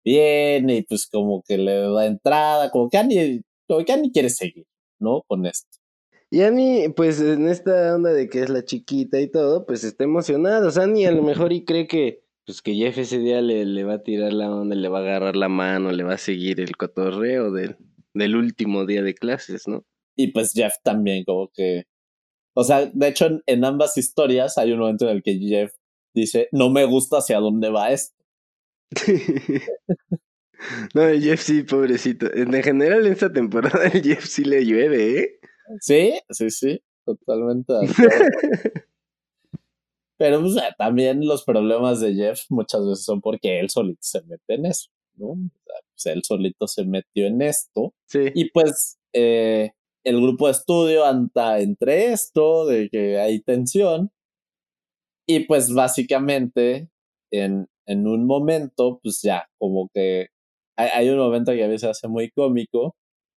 viene 0.03 0.77
y 0.77 0.83
pues 0.83 1.07
como 1.07 1.41
que 1.47 1.57
le 1.57 1.79
da 1.89 2.05
entrada, 2.05 2.69
como 2.69 2.89
que 2.89 2.97
Annie, 2.99 3.41
como 3.67 3.83
que 3.85 3.93
Annie 3.93 4.11
quiere 4.11 4.29
seguir, 4.29 4.67
¿no? 4.99 5.23
Con 5.27 5.47
esto. 5.47 5.79
Y 6.29 6.41
Annie, 6.41 6.89
pues 6.89 7.19
en 7.21 7.47
esta 7.49 7.95
onda 7.95 8.11
de 8.13 8.29
que 8.29 8.41
es 8.43 8.49
la 8.49 8.65
chiquita 8.65 9.19
y 9.19 9.31
todo, 9.31 9.65
pues 9.65 9.83
está 9.83 10.03
emocionada. 10.03 10.67
O 10.67 10.71
sea, 10.71 10.83
Annie 10.83 11.07
a 11.07 11.11
lo 11.11 11.23
mejor 11.23 11.53
y 11.53 11.65
cree 11.65 11.87
que, 11.87 12.24
pues 12.45 12.61
que 12.61 12.75
Jeff 12.75 12.97
ese 12.97 13.19
día 13.19 13.41
le, 13.41 13.65
le 13.65 13.83
va 13.83 13.95
a 13.95 14.03
tirar 14.03 14.31
la 14.33 14.53
onda, 14.53 14.75
le 14.75 14.87
va 14.87 14.99
a 14.99 15.01
agarrar 15.01 15.35
la 15.35 15.49
mano, 15.49 15.91
le 15.91 16.03
va 16.03 16.13
a 16.13 16.17
seguir 16.17 16.59
el 16.59 16.77
cotorreo 16.77 17.51
del, 17.51 17.77
del 18.13 18.35
último 18.35 18.85
día 18.85 19.01
de 19.01 19.15
clases, 19.15 19.67
¿no? 19.67 19.85
Y 20.15 20.31
pues 20.31 20.53
Jeff 20.53 20.75
también, 20.83 21.23
como 21.25 21.49
que. 21.53 21.85
O 22.55 22.63
sea, 22.63 22.85
de 22.85 23.07
hecho, 23.07 23.25
en, 23.25 23.41
en 23.47 23.65
ambas 23.65 23.97
historias 23.97 24.57
hay 24.57 24.71
un 24.71 24.79
momento 24.79 25.09
en 25.09 25.17
el 25.17 25.23
que 25.23 25.37
Jeff 25.37 25.73
dice: 26.13 26.47
No 26.51 26.69
me 26.69 26.85
gusta 26.85 27.17
hacia 27.17 27.39
dónde 27.39 27.69
va 27.69 27.91
esto. 27.91 28.15
no, 30.93 31.09
Jeff 31.19 31.41
sí, 31.41 31.63
pobrecito. 31.63 32.33
En 32.33 32.53
general, 32.63 33.05
en 33.05 33.13
esta 33.13 33.31
temporada, 33.33 33.85
el 33.87 34.01
Jeff 34.01 34.23
sí 34.25 34.45
le 34.45 34.63
llueve, 34.63 35.19
¿eh? 35.19 35.39
Sí, 35.81 36.13
sí, 36.29 36.49
sí, 36.49 36.81
totalmente. 37.05 37.73
Pero 40.17 40.41
pues, 40.41 40.55
también 40.77 41.25
los 41.25 41.43
problemas 41.43 41.99
de 41.99 42.13
Jeff 42.15 42.45
muchas 42.49 42.85
veces 42.85 43.05
son 43.05 43.21
porque 43.21 43.59
él 43.59 43.69
solito 43.69 43.99
se 44.01 44.21
mete 44.23 44.55
en 44.55 44.65
eso, 44.65 44.89
¿no? 45.15 45.27
O 45.27 45.37
pues, 45.63 46.05
él 46.05 46.23
solito 46.23 46.67
se 46.67 46.85
metió 46.85 47.25
en 47.27 47.41
esto. 47.41 47.93
Sí. 48.07 48.31
Y 48.33 48.49
pues 48.51 48.97
eh, 49.13 49.71
el 50.03 50.21
grupo 50.21 50.45
de 50.45 50.51
estudio 50.53 51.05
anda 51.05 51.59
entre 51.59 52.13
esto, 52.13 52.65
de 52.65 52.89
que 52.89 53.19
hay 53.19 53.41
tensión. 53.41 54.11
Y 55.27 55.41
pues 55.45 55.73
básicamente 55.73 56.89
en, 57.31 57.67
en 57.87 58.07
un 58.07 58.25
momento, 58.25 58.99
pues 59.01 59.21
ya, 59.21 59.47
como 59.57 59.89
que 59.93 60.27
hay, 60.77 60.89
hay 60.93 61.09
un 61.09 61.17
momento 61.17 61.51
que 61.51 61.63
a 61.63 61.67
veces 61.67 61.89
hace 61.89 62.07
muy 62.07 62.29
cómico, 62.29 62.95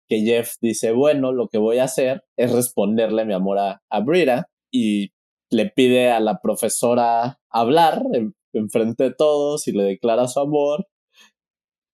que 0.08 0.20
Jeff 0.20 0.54
dice, 0.60 0.92
bueno, 0.92 1.32
lo 1.32 1.48
que 1.48 1.58
voy 1.58 1.78
a 1.78 1.84
hacer 1.84 2.24
es 2.36 2.52
responderle 2.52 3.24
mi 3.24 3.34
amor 3.34 3.58
a, 3.58 3.82
a 3.90 4.00
Brita 4.00 4.48
y 4.72 5.10
le 5.50 5.70
pide 5.70 6.10
a 6.10 6.20
la 6.20 6.40
profesora 6.40 7.40
hablar 7.50 8.02
en, 8.12 8.34
frente 8.70 9.04
de 9.04 9.14
todos 9.14 9.68
y 9.68 9.72
le 9.72 9.84
declara 9.84 10.28
su 10.28 10.40
amor. 10.40 10.86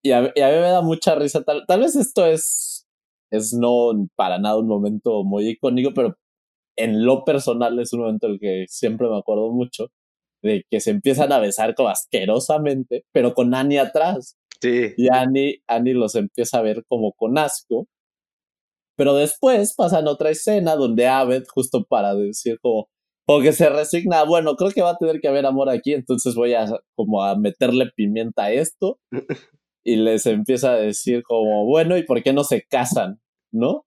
Y 0.02 0.12
a, 0.12 0.22
mí 0.22 0.30
me 0.36 0.70
da 0.70 0.82
mucha 0.82 1.14
risa. 1.14 1.42
Tal, 1.44 1.64
tal 1.66 1.80
vez 1.80 1.96
esto 1.96 2.26
es, 2.26 2.86
es 3.30 3.52
no 3.52 3.92
para 4.16 4.38
nada 4.38 4.58
un 4.58 4.68
momento 4.68 5.24
muy 5.24 5.48
icónico, 5.48 5.92
pero 5.94 6.16
en 6.76 7.04
lo 7.04 7.24
personal 7.24 7.78
es 7.78 7.92
un 7.92 8.00
momento 8.00 8.26
en 8.26 8.32
el 8.34 8.40
que 8.40 8.64
siempre 8.68 9.08
me 9.08 9.18
acuerdo 9.18 9.50
mucho 9.50 9.88
de 10.42 10.64
que 10.70 10.80
se 10.80 10.90
empiezan 10.90 11.32
a 11.32 11.38
besar 11.38 11.74
como 11.74 11.88
asquerosamente, 11.88 13.04
pero 13.12 13.32
con 13.34 13.54
Annie 13.54 13.78
atrás. 13.78 14.36
Sí. 14.60 14.92
Y 14.96 15.08
Annie, 15.10 15.62
Annie 15.66 15.94
los 15.94 16.14
empieza 16.14 16.58
a 16.58 16.62
ver 16.62 16.84
como 16.86 17.12
con 17.12 17.38
asco. 17.38 17.86
Pero 18.96 19.14
después 19.14 19.74
pasan 19.74 20.06
otra 20.06 20.30
escena 20.30 20.76
donde 20.76 21.08
Abed, 21.08 21.44
justo 21.52 21.84
para 21.84 22.14
decir 22.14 22.58
como, 22.60 22.88
o 23.26 23.40
que 23.40 23.52
se 23.52 23.68
resigna, 23.70 24.24
bueno, 24.24 24.54
creo 24.56 24.70
que 24.70 24.82
va 24.82 24.90
a 24.90 24.98
tener 24.98 25.20
que 25.20 25.28
haber 25.28 25.46
amor 25.46 25.70
aquí, 25.70 25.94
entonces 25.94 26.34
voy 26.34 26.54
a 26.54 26.66
como 26.94 27.22
a 27.22 27.36
meterle 27.36 27.90
pimienta 27.94 28.44
a 28.44 28.52
esto. 28.52 28.98
y 29.84 29.96
les 29.96 30.26
empieza 30.26 30.72
a 30.72 30.76
decir 30.76 31.22
como, 31.22 31.66
bueno, 31.66 31.96
¿y 31.96 32.04
por 32.04 32.22
qué 32.22 32.32
no 32.32 32.42
se 32.42 32.62
casan? 32.62 33.20
¿No? 33.52 33.86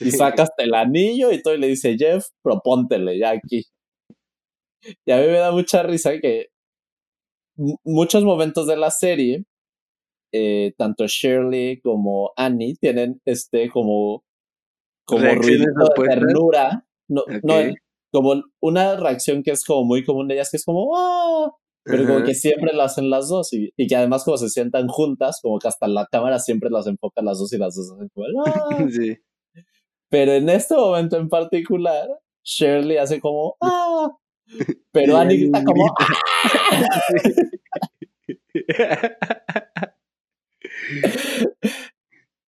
Y 0.00 0.10
sacas 0.10 0.50
el 0.58 0.74
anillo 0.74 1.32
y 1.32 1.42
todo 1.42 1.54
y 1.54 1.58
le 1.58 1.68
dice, 1.68 1.96
Jeff, 1.98 2.26
propóntele 2.42 3.18
ya 3.18 3.30
aquí. 3.30 3.64
Y 5.04 5.10
a 5.10 5.16
mí 5.16 5.26
me 5.26 5.38
da 5.38 5.50
mucha 5.50 5.82
risa 5.82 6.20
que 6.20 6.48
muchos 7.84 8.22
momentos 8.24 8.66
de 8.66 8.76
la 8.76 8.90
serie, 8.90 9.44
eh, 10.32 10.72
tanto 10.76 11.06
Shirley 11.06 11.80
como 11.80 12.32
Annie 12.36 12.76
tienen 12.80 13.20
este 13.24 13.70
como 13.70 14.24
como 15.04 15.24
ruido 15.34 15.64
de 15.64 16.04
ternura. 16.06 16.86
No, 17.08 17.24
no, 17.42 17.54
como 18.10 18.42
una 18.60 18.96
reacción 18.96 19.42
que 19.42 19.50
es 19.52 19.64
como 19.64 19.84
muy 19.84 20.04
común 20.04 20.28
de 20.28 20.34
ellas, 20.34 20.50
que 20.50 20.56
es 20.56 20.64
como, 20.64 20.96
¡ah! 20.96 21.50
Pero 21.84 22.06
como 22.06 22.22
que 22.22 22.34
siempre 22.34 22.72
lo 22.74 22.82
hacen 22.82 23.08
las 23.08 23.28
dos 23.28 23.52
y, 23.54 23.72
y, 23.76 23.86
que 23.86 23.96
además 23.96 24.24
como 24.24 24.36
se 24.36 24.50
sientan 24.50 24.88
juntas, 24.88 25.40
como 25.42 25.58
que 25.58 25.68
hasta 25.68 25.88
la 25.88 26.06
cámara 26.10 26.38
siempre 26.38 26.68
las 26.70 26.86
enfoca 26.86 27.22
las 27.22 27.38
dos 27.38 27.50
y 27.52 27.58
las 27.58 27.74
dos 27.74 27.90
hacen 27.92 28.08
como, 28.14 28.26
¡ah! 28.46 28.68
Sí. 28.90 29.16
Pero 30.10 30.32
en 30.32 30.48
este 30.48 30.74
momento 30.74 31.16
en 31.16 31.28
particular, 31.28 32.08
Shirley 32.44 32.96
hace 32.98 33.20
como, 33.20 33.56
¡ah! 33.60 34.10
Pero 34.92 35.16
Annie 35.18 35.44
está 35.44 35.64
como, 35.64 35.84
¡ah! 35.98 36.14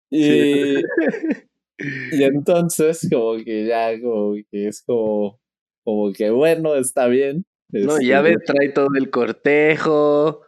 y, 0.09 0.79
y 2.11 2.23
entonces, 2.23 3.07
como 3.11 3.37
que 3.37 3.65
ya, 3.65 3.99
como 4.01 4.35
que 4.51 4.67
es 4.67 4.81
como, 4.83 5.39
como 5.89 6.13
que 6.13 6.29
bueno, 6.29 6.75
está 6.75 7.07
bien. 7.07 7.45
No, 7.69 7.99
ya 7.99 8.21
ves, 8.21 8.37
trae 8.45 8.69
todo 8.69 8.89
el 8.95 9.09
cortejo, 9.09 10.41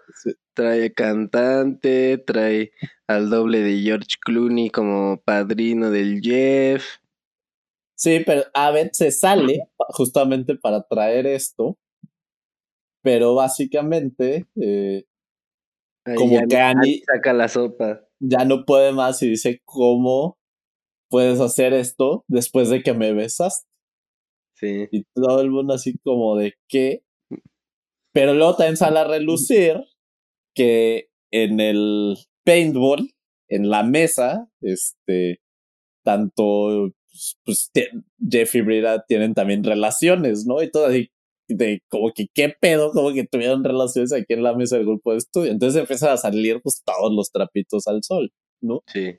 trae 0.53 0.93
cantante, 0.93 2.19
trae 2.19 2.71
al 3.07 3.29
doble 3.29 3.61
de 3.61 3.79
George 3.81 4.17
Clooney 4.23 4.69
como 4.69 5.19
padrino 5.23 5.89
del 5.89 6.21
Jeff. 6.21 6.85
Sí, 7.95 8.21
pero 8.25 8.43
Abed 8.53 8.89
se 8.93 9.11
sale 9.11 9.67
justamente 9.89 10.55
para 10.55 10.83
traer 10.83 11.25
esto, 11.25 11.77
pero 13.03 13.33
básicamente 13.33 14.45
eh, 14.55 15.05
como 16.15 16.39
que 16.47 16.57
Annie 16.57 17.03
saca 17.05 17.33
la 17.33 17.47
sopa. 17.47 18.01
Ya 18.19 18.45
no 18.45 18.65
puede 18.65 18.91
más 18.91 19.21
y 19.23 19.29
dice 19.29 19.61
cómo 19.65 20.37
puedes 21.09 21.39
hacer 21.39 21.73
esto 21.73 22.25
después 22.27 22.69
de 22.69 22.83
que 22.83 22.93
me 22.93 23.13
besas. 23.13 23.65
Sí. 24.61 24.87
Y 24.91 25.03
todo 25.13 25.41
el 25.41 25.49
mundo 25.49 25.73
así 25.73 25.97
como 26.03 26.37
de 26.37 26.53
qué. 26.69 27.03
Pero 28.13 28.33
luego 28.33 28.55
también 28.55 28.77
sale 28.77 28.99
a 28.99 29.03
relucir 29.05 29.83
que 30.55 31.09
en 31.31 31.59
el 31.59 32.17
paintball, 32.45 33.11
en 33.49 33.69
la 33.69 33.83
mesa, 33.83 34.49
este, 34.61 35.39
tanto 36.03 36.91
pues, 37.11 37.37
pues 37.43 37.71
Jeff 38.29 38.55
y 38.55 38.61
Brida 38.61 39.03
tienen 39.07 39.33
también 39.33 39.63
relaciones, 39.63 40.45
¿no? 40.45 40.61
Y 40.61 40.71
todo 40.71 40.85
así, 40.87 41.09
de 41.47 41.81
como 41.89 42.11
que 42.13 42.27
qué 42.33 42.53
pedo, 42.59 42.91
como 42.91 43.13
que 43.13 43.25
tuvieron 43.25 43.63
relaciones 43.63 44.13
aquí 44.13 44.33
en 44.33 44.43
la 44.43 44.55
mesa 44.55 44.77
del 44.77 44.85
grupo 44.85 45.11
de 45.11 45.17
estudio. 45.17 45.51
Entonces 45.51 45.79
empiezan 45.79 46.11
a 46.11 46.17
salir 46.17 46.61
pues 46.61 46.81
todos 46.85 47.13
los 47.13 47.31
trapitos 47.31 47.87
al 47.87 48.03
sol, 48.03 48.31
¿no? 48.61 48.83
Sí. 48.87 49.17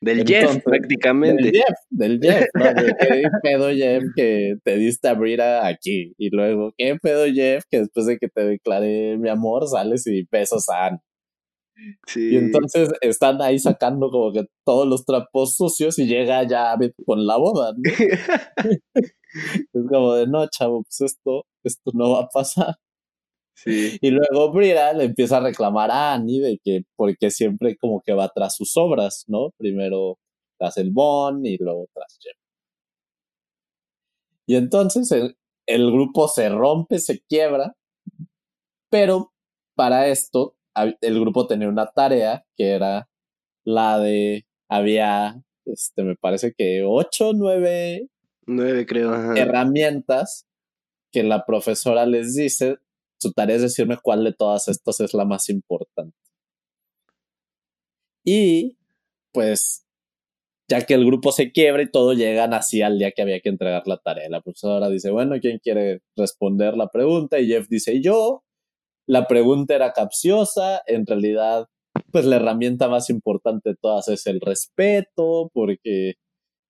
Del 0.00 0.26
Jeff, 0.26 0.62
prácticamente. 0.64 1.42
Del 1.42 1.52
Jeff, 1.52 1.78
del 1.90 2.20
Jeff, 2.22 2.46
¿no? 2.54 2.74
¿Qué 2.98 3.22
pedo, 3.42 3.68
Jeff, 3.70 4.04
que 4.16 4.54
te 4.64 4.76
diste 4.76 5.08
a 5.08 5.14
Brida 5.14 5.66
aquí? 5.66 6.14
Y 6.16 6.30
luego, 6.30 6.72
¿qué 6.76 6.96
pedo, 7.00 7.26
Jeff, 7.26 7.64
que 7.70 7.80
después 7.80 8.06
de 8.06 8.18
que 8.18 8.28
te 8.28 8.44
declaré 8.44 9.18
mi 9.18 9.28
amor, 9.28 9.68
sales 9.68 10.06
y 10.06 10.26
besos 10.30 10.68
a 10.68 10.86
Anne? 10.86 10.98
Y 12.14 12.36
entonces 12.36 12.90
están 13.00 13.40
ahí 13.40 13.58
sacando 13.58 14.10
como 14.10 14.32
que 14.32 14.44
todos 14.66 14.86
los 14.86 15.04
trapos 15.04 15.56
sucios 15.56 15.98
y 15.98 16.06
llega 16.06 16.46
ya 16.46 16.76
con 17.06 17.26
la 17.26 17.38
boda. 17.38 17.72
¿no? 17.72 17.82
es 19.72 19.86
como 19.88 20.14
de 20.14 20.26
no, 20.26 20.46
chavo, 20.48 20.82
pues 20.82 21.00
esto, 21.00 21.44
esto 21.64 21.90
no 21.94 22.10
va 22.12 22.20
a 22.22 22.28
pasar. 22.28 22.76
Sí. 23.62 23.98
Y 24.00 24.10
luego 24.10 24.52
Brira 24.52 24.92
le 24.92 25.04
empieza 25.04 25.36
a 25.36 25.40
reclamar 25.40 25.90
a 25.90 26.14
Annie 26.14 26.40
de 26.40 26.58
que 26.62 26.82
porque 26.96 27.30
siempre 27.30 27.76
como 27.76 28.00
que 28.00 28.14
va 28.14 28.28
tras 28.28 28.56
sus 28.56 28.76
obras, 28.76 29.24
¿no? 29.28 29.50
Primero 29.58 30.18
tras 30.58 30.76
el 30.78 30.90
Bond 30.90 31.46
y 31.46 31.56
luego 31.58 31.88
tras 31.92 32.18
Jem. 32.20 32.34
Y 34.46 34.56
entonces 34.56 35.10
el 35.66 35.92
grupo 35.92 36.26
se 36.28 36.48
rompe, 36.48 36.98
se 36.98 37.20
quiebra, 37.20 37.74
pero 38.90 39.32
para 39.74 40.08
esto 40.08 40.56
el 40.74 41.20
grupo 41.20 41.46
tenía 41.46 41.68
una 41.68 41.86
tarea 41.86 42.44
que 42.56 42.70
era 42.70 43.08
la 43.64 43.98
de, 43.98 44.46
había, 44.68 45.42
este, 45.66 46.02
me 46.02 46.16
parece 46.16 46.52
que 46.56 46.82
ocho, 46.84 47.32
nueve, 47.34 48.08
nueve 48.46 48.86
creo, 48.86 49.34
herramientas 49.34 50.46
que 51.12 51.22
la 51.22 51.44
profesora 51.44 52.06
les 52.06 52.34
dice, 52.34 52.78
su 53.20 53.32
tarea 53.32 53.56
es 53.56 53.62
decirme 53.62 53.98
cuál 54.02 54.24
de 54.24 54.32
todas 54.32 54.68
estas 54.68 55.00
es 55.00 55.14
la 55.14 55.24
más 55.24 55.48
importante. 55.48 56.16
Y 58.24 58.78
pues, 59.32 59.86
ya 60.68 60.82
que 60.82 60.94
el 60.94 61.04
grupo 61.06 61.32
se 61.32 61.52
quiebra 61.52 61.82
y 61.82 61.90
todo, 61.90 62.14
llegan 62.14 62.54
así 62.54 62.82
al 62.82 62.98
día 62.98 63.12
que 63.12 63.22
había 63.22 63.40
que 63.40 63.48
entregar 63.50 63.86
la 63.86 63.98
tarea. 63.98 64.28
La 64.30 64.40
profesora 64.40 64.88
dice, 64.88 65.10
bueno, 65.10 65.36
¿quién 65.40 65.58
quiere 65.58 66.02
responder 66.16 66.76
la 66.76 66.88
pregunta? 66.88 67.38
Y 67.40 67.48
Jeff 67.48 67.68
dice, 67.68 68.00
yo 68.00 68.44
la 69.06 69.26
pregunta 69.26 69.74
era 69.74 69.92
capciosa, 69.92 70.82
en 70.86 71.06
realidad, 71.06 71.68
pues 72.12 72.24
la 72.26 72.36
herramienta 72.36 72.88
más 72.88 73.10
importante 73.10 73.70
de 73.70 73.76
todas 73.76 74.08
es 74.08 74.26
el 74.26 74.40
respeto, 74.40 75.50
porque 75.52 76.14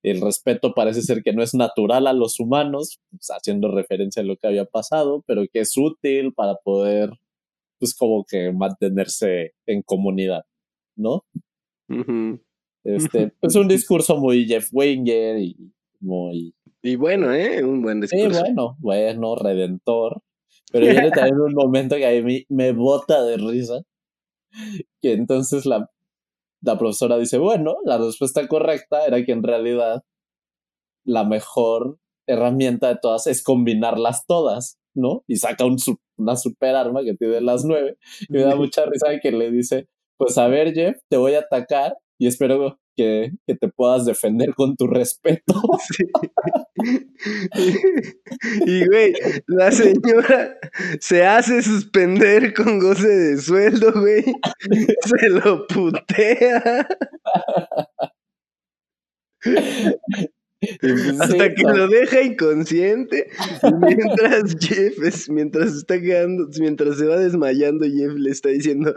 el 0.02 0.20
respeto 0.20 0.72
parece 0.74 1.02
ser 1.02 1.22
que 1.22 1.32
no 1.32 1.42
es 1.42 1.54
natural 1.54 2.06
a 2.06 2.12
los 2.12 2.40
humanos, 2.40 3.00
pues, 3.10 3.28
haciendo 3.30 3.70
referencia 3.70 4.22
a 4.22 4.24
lo 4.24 4.36
que 4.36 4.46
había 4.46 4.64
pasado, 4.64 5.22
pero 5.26 5.44
que 5.52 5.60
es 5.60 5.76
útil 5.76 6.32
para 6.32 6.56
poder, 6.56 7.10
pues 7.78 7.94
como 7.94 8.24
que 8.24 8.52
mantenerse 8.52 9.52
en 9.66 9.82
comunidad, 9.82 10.44
¿no? 10.96 11.24
Este, 12.84 13.32
es 13.42 13.54
un 13.56 13.68
discurso 13.68 14.16
muy 14.16 14.46
Jeff 14.46 14.68
Winger 14.72 15.38
y 15.38 15.72
muy... 16.00 16.54
Y 16.82 16.96
bueno, 16.96 17.34
¿eh? 17.34 17.62
Un 17.62 17.82
buen 17.82 18.00
discurso. 18.00 18.30
Sí, 18.30 18.40
bueno, 18.40 18.76
bueno, 18.78 19.34
redentor. 19.36 20.22
Pero 20.72 20.86
viene 20.86 21.10
también 21.10 21.40
un 21.40 21.52
momento 21.52 21.96
que 21.96 22.06
a 22.06 22.22
mí 22.22 22.46
me 22.48 22.72
bota 22.72 23.22
de 23.22 23.36
risa. 23.36 23.82
Que 25.02 25.12
entonces 25.12 25.66
la, 25.66 25.90
la 26.62 26.78
profesora 26.78 27.18
dice, 27.18 27.38
bueno, 27.38 27.76
la 27.84 27.98
respuesta 27.98 28.46
correcta 28.48 29.06
era 29.06 29.24
que 29.24 29.32
en 29.32 29.42
realidad 29.42 30.02
la 31.04 31.24
mejor 31.24 31.98
herramienta 32.26 32.88
de 32.88 32.98
todas 33.00 33.26
es 33.26 33.42
combinarlas 33.42 34.26
todas, 34.26 34.78
¿no? 34.94 35.24
Y 35.26 35.36
saca 35.36 35.64
un, 35.64 35.76
una 36.16 36.36
super 36.36 36.74
arma 36.76 37.02
que 37.02 37.14
tiene 37.14 37.40
las 37.40 37.64
nueve. 37.64 37.96
Y 38.28 38.32
me 38.32 38.42
da 38.42 38.56
mucha 38.56 38.84
risa 38.86 39.18
que 39.20 39.32
le 39.32 39.50
dice, 39.50 39.88
pues 40.18 40.36
a 40.38 40.48
ver, 40.48 40.72
Jeff, 40.74 40.98
te 41.08 41.16
voy 41.16 41.34
a 41.34 41.40
atacar 41.40 41.96
y 42.18 42.26
espero 42.26 42.78
que, 43.00 43.32
te 43.54 43.68
puedas 43.68 44.04
defender 44.04 44.54
con 44.54 44.76
tu 44.76 44.86
respeto. 44.86 45.54
Y, 48.66 48.86
güey, 48.86 49.12
la 49.46 49.70
señora 49.70 50.56
se 50.98 51.26
hace 51.26 51.62
suspender 51.62 52.54
con 52.54 52.78
goce 52.78 53.06
de 53.06 53.36
sueldo, 53.38 53.92
güey. 53.92 54.24
Se 55.04 55.28
lo 55.28 55.66
putea. 55.66 56.88
Pues 60.60 61.20
Hasta 61.20 61.54
que 61.54 61.62
lo 61.62 61.88
deja 61.88 62.20
inconsciente. 62.22 63.30
Mientras 63.80 64.54
Jeff, 64.60 65.28
mientras 65.30 65.74
está 65.74 65.98
quedando, 66.00 66.48
mientras 66.58 66.98
se 66.98 67.06
va 67.06 67.16
desmayando, 67.16 67.86
Jeff 67.86 68.12
le 68.14 68.30
está 68.30 68.50
diciendo: 68.50 68.94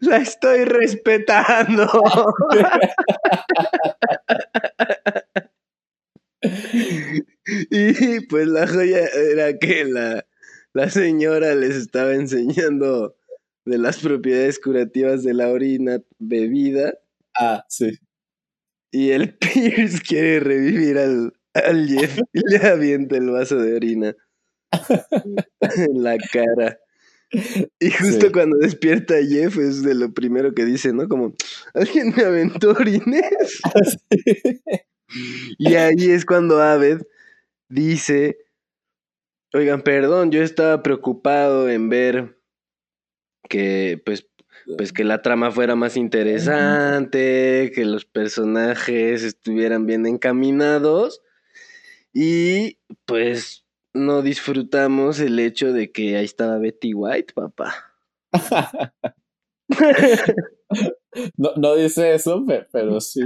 La 0.00 0.18
estoy 0.18 0.64
respetando. 0.64 1.88
y 7.70 8.20
pues 8.26 8.46
la 8.48 8.66
joya 8.66 9.06
era 9.06 9.58
que 9.58 9.84
la, 9.84 10.24
la 10.72 10.90
señora 10.90 11.54
les 11.54 11.76
estaba 11.76 12.14
enseñando 12.14 13.16
de 13.64 13.78
las 13.78 13.98
propiedades 13.98 14.58
curativas 14.60 15.22
de 15.24 15.34
la 15.34 15.48
orina 15.50 16.00
bebida. 16.18 16.94
Ah, 17.38 17.64
sí. 17.68 18.01
Y 18.92 19.10
el 19.10 19.34
Pierce 19.38 20.00
quiere 20.00 20.40
revivir 20.40 20.98
al, 20.98 21.32
al 21.54 21.88
Jeff 21.88 22.18
y 22.32 22.40
le 22.48 22.58
avienta 22.58 23.16
el 23.16 23.30
vaso 23.30 23.56
de 23.56 23.74
orina 23.74 24.14
en 25.60 26.02
la 26.02 26.16
cara. 26.32 26.78
Y 27.80 27.90
justo 27.90 28.30
cuando 28.30 28.58
despierta 28.58 29.14
Jeff 29.26 29.56
es 29.56 29.82
de 29.82 29.94
lo 29.94 30.12
primero 30.12 30.54
que 30.54 30.66
dice, 30.66 30.92
¿no? 30.92 31.08
Como, 31.08 31.34
¿alguien 31.74 32.12
me 32.14 32.22
aventó 32.22 32.70
orines? 32.70 33.60
Y 35.58 35.74
ahí 35.74 36.10
es 36.10 36.24
cuando 36.24 36.62
Aved 36.62 37.02
dice, 37.68 38.38
oigan, 39.52 39.82
perdón, 39.82 40.30
yo 40.30 40.42
estaba 40.42 40.82
preocupado 40.82 41.68
en 41.68 41.88
ver 41.90 42.38
que, 43.48 44.00
pues, 44.04 44.26
pues 44.76 44.92
que 44.92 45.04
la 45.04 45.22
trama 45.22 45.50
fuera 45.50 45.74
más 45.76 45.96
interesante, 45.96 47.72
que 47.74 47.84
los 47.84 48.04
personajes 48.04 49.22
estuvieran 49.22 49.86
bien 49.86 50.06
encaminados 50.06 51.22
y 52.12 52.78
pues 53.04 53.64
no 53.94 54.22
disfrutamos 54.22 55.20
el 55.20 55.38
hecho 55.38 55.72
de 55.72 55.92
que 55.92 56.16
ahí 56.16 56.24
estaba 56.24 56.58
Betty 56.58 56.94
White, 56.94 57.34
papá. 57.34 57.74
no, 61.36 61.50
no 61.56 61.74
dice 61.76 62.14
eso, 62.14 62.44
pero, 62.72 63.00
sí. 63.00 63.20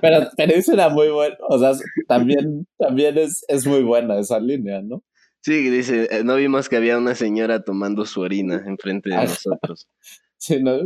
pero, 0.00 0.28
pero 0.36 0.54
dice 0.54 0.72
una 0.72 0.88
muy 0.88 1.08
buena, 1.08 1.36
o 1.48 1.58
sea, 1.58 1.72
también, 2.06 2.66
también 2.78 3.18
es, 3.18 3.44
es 3.48 3.66
muy 3.66 3.82
buena 3.82 4.18
esa 4.18 4.38
línea, 4.38 4.80
¿no? 4.82 5.02
Sí, 5.42 5.70
dice, 5.70 6.08
eh, 6.10 6.24
no 6.24 6.36
vimos 6.36 6.68
que 6.68 6.76
había 6.76 6.98
una 6.98 7.14
señora 7.14 7.62
tomando 7.62 8.04
su 8.04 8.20
orina 8.20 8.62
enfrente 8.66 9.10
de 9.10 9.16
nosotros. 9.16 9.88
Sí, 10.40 10.62
¿no? 10.62 10.78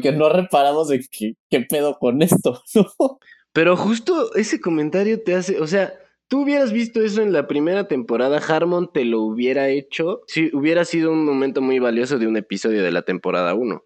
Que 0.00 0.10
no 0.10 0.30
reparamos 0.30 0.88
de 0.88 1.04
qué, 1.10 1.34
qué 1.50 1.60
pedo 1.60 1.98
con 1.98 2.22
esto, 2.22 2.62
¿no? 2.74 3.18
Pero 3.52 3.76
justo 3.76 4.34
ese 4.34 4.58
comentario 4.58 5.22
te 5.22 5.34
hace, 5.34 5.60
o 5.60 5.66
sea, 5.66 5.92
tú 6.28 6.42
hubieras 6.42 6.72
visto 6.72 7.02
eso 7.02 7.20
en 7.20 7.32
la 7.32 7.46
primera 7.46 7.88
temporada, 7.88 8.38
Harmon 8.38 8.90
te 8.90 9.04
lo 9.04 9.20
hubiera 9.20 9.68
hecho, 9.68 10.22
si 10.26 10.50
hubiera 10.54 10.86
sido 10.86 11.12
un 11.12 11.26
momento 11.26 11.60
muy 11.60 11.78
valioso 11.78 12.18
de 12.18 12.26
un 12.26 12.38
episodio 12.38 12.82
de 12.82 12.90
la 12.90 13.02
temporada 13.02 13.54
1. 13.54 13.84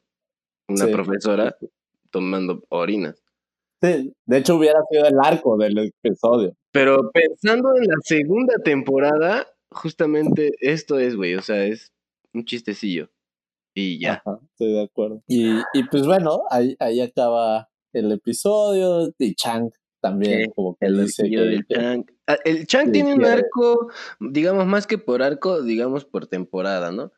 Una 0.68 0.86
profesora 0.86 1.56
tomando 2.10 2.62
orinas. 2.68 3.20
Sí, 3.82 4.12
de 4.26 4.38
hecho 4.38 4.56
hubiera 4.56 4.78
sido 4.90 5.06
el 5.06 5.14
arco 5.22 5.56
del 5.56 5.92
episodio. 6.02 6.54
Pero 6.70 7.10
pensando 7.10 7.70
en 7.76 7.88
la 7.88 7.96
segunda 8.02 8.54
temporada, 8.62 9.46
justamente 9.70 10.52
esto 10.60 10.98
es, 10.98 11.16
güey, 11.16 11.34
o 11.34 11.42
sea, 11.42 11.64
es 11.64 11.92
un 12.32 12.44
chistecillo. 12.44 13.10
Y 13.74 14.00
ya. 14.00 14.22
estoy 14.52 14.72
de 14.72 14.82
acuerdo. 14.82 15.22
Y, 15.28 15.58
y 15.72 15.84
pues 15.90 16.04
bueno, 16.04 16.42
ahí, 16.50 16.76
ahí 16.80 17.00
acaba 17.00 17.68
el 17.92 18.10
episodio. 18.12 19.12
Y 19.18 19.34
Chang 19.34 19.70
también, 20.00 20.50
como 20.50 20.76
que 20.76 20.86
el 20.86 21.04
dice 21.04 21.28
que, 21.28 21.60
Chang. 21.72 22.04
Ah, 22.26 22.38
el 22.44 22.66
Chang 22.66 22.90
tiene 22.90 23.14
un 23.14 23.24
arco, 23.24 23.90
digamos, 24.18 24.66
más 24.66 24.86
que 24.86 24.98
por 24.98 25.22
arco, 25.22 25.62
digamos 25.62 26.04
por 26.04 26.26
temporada, 26.26 26.90
¿no? 26.90 27.12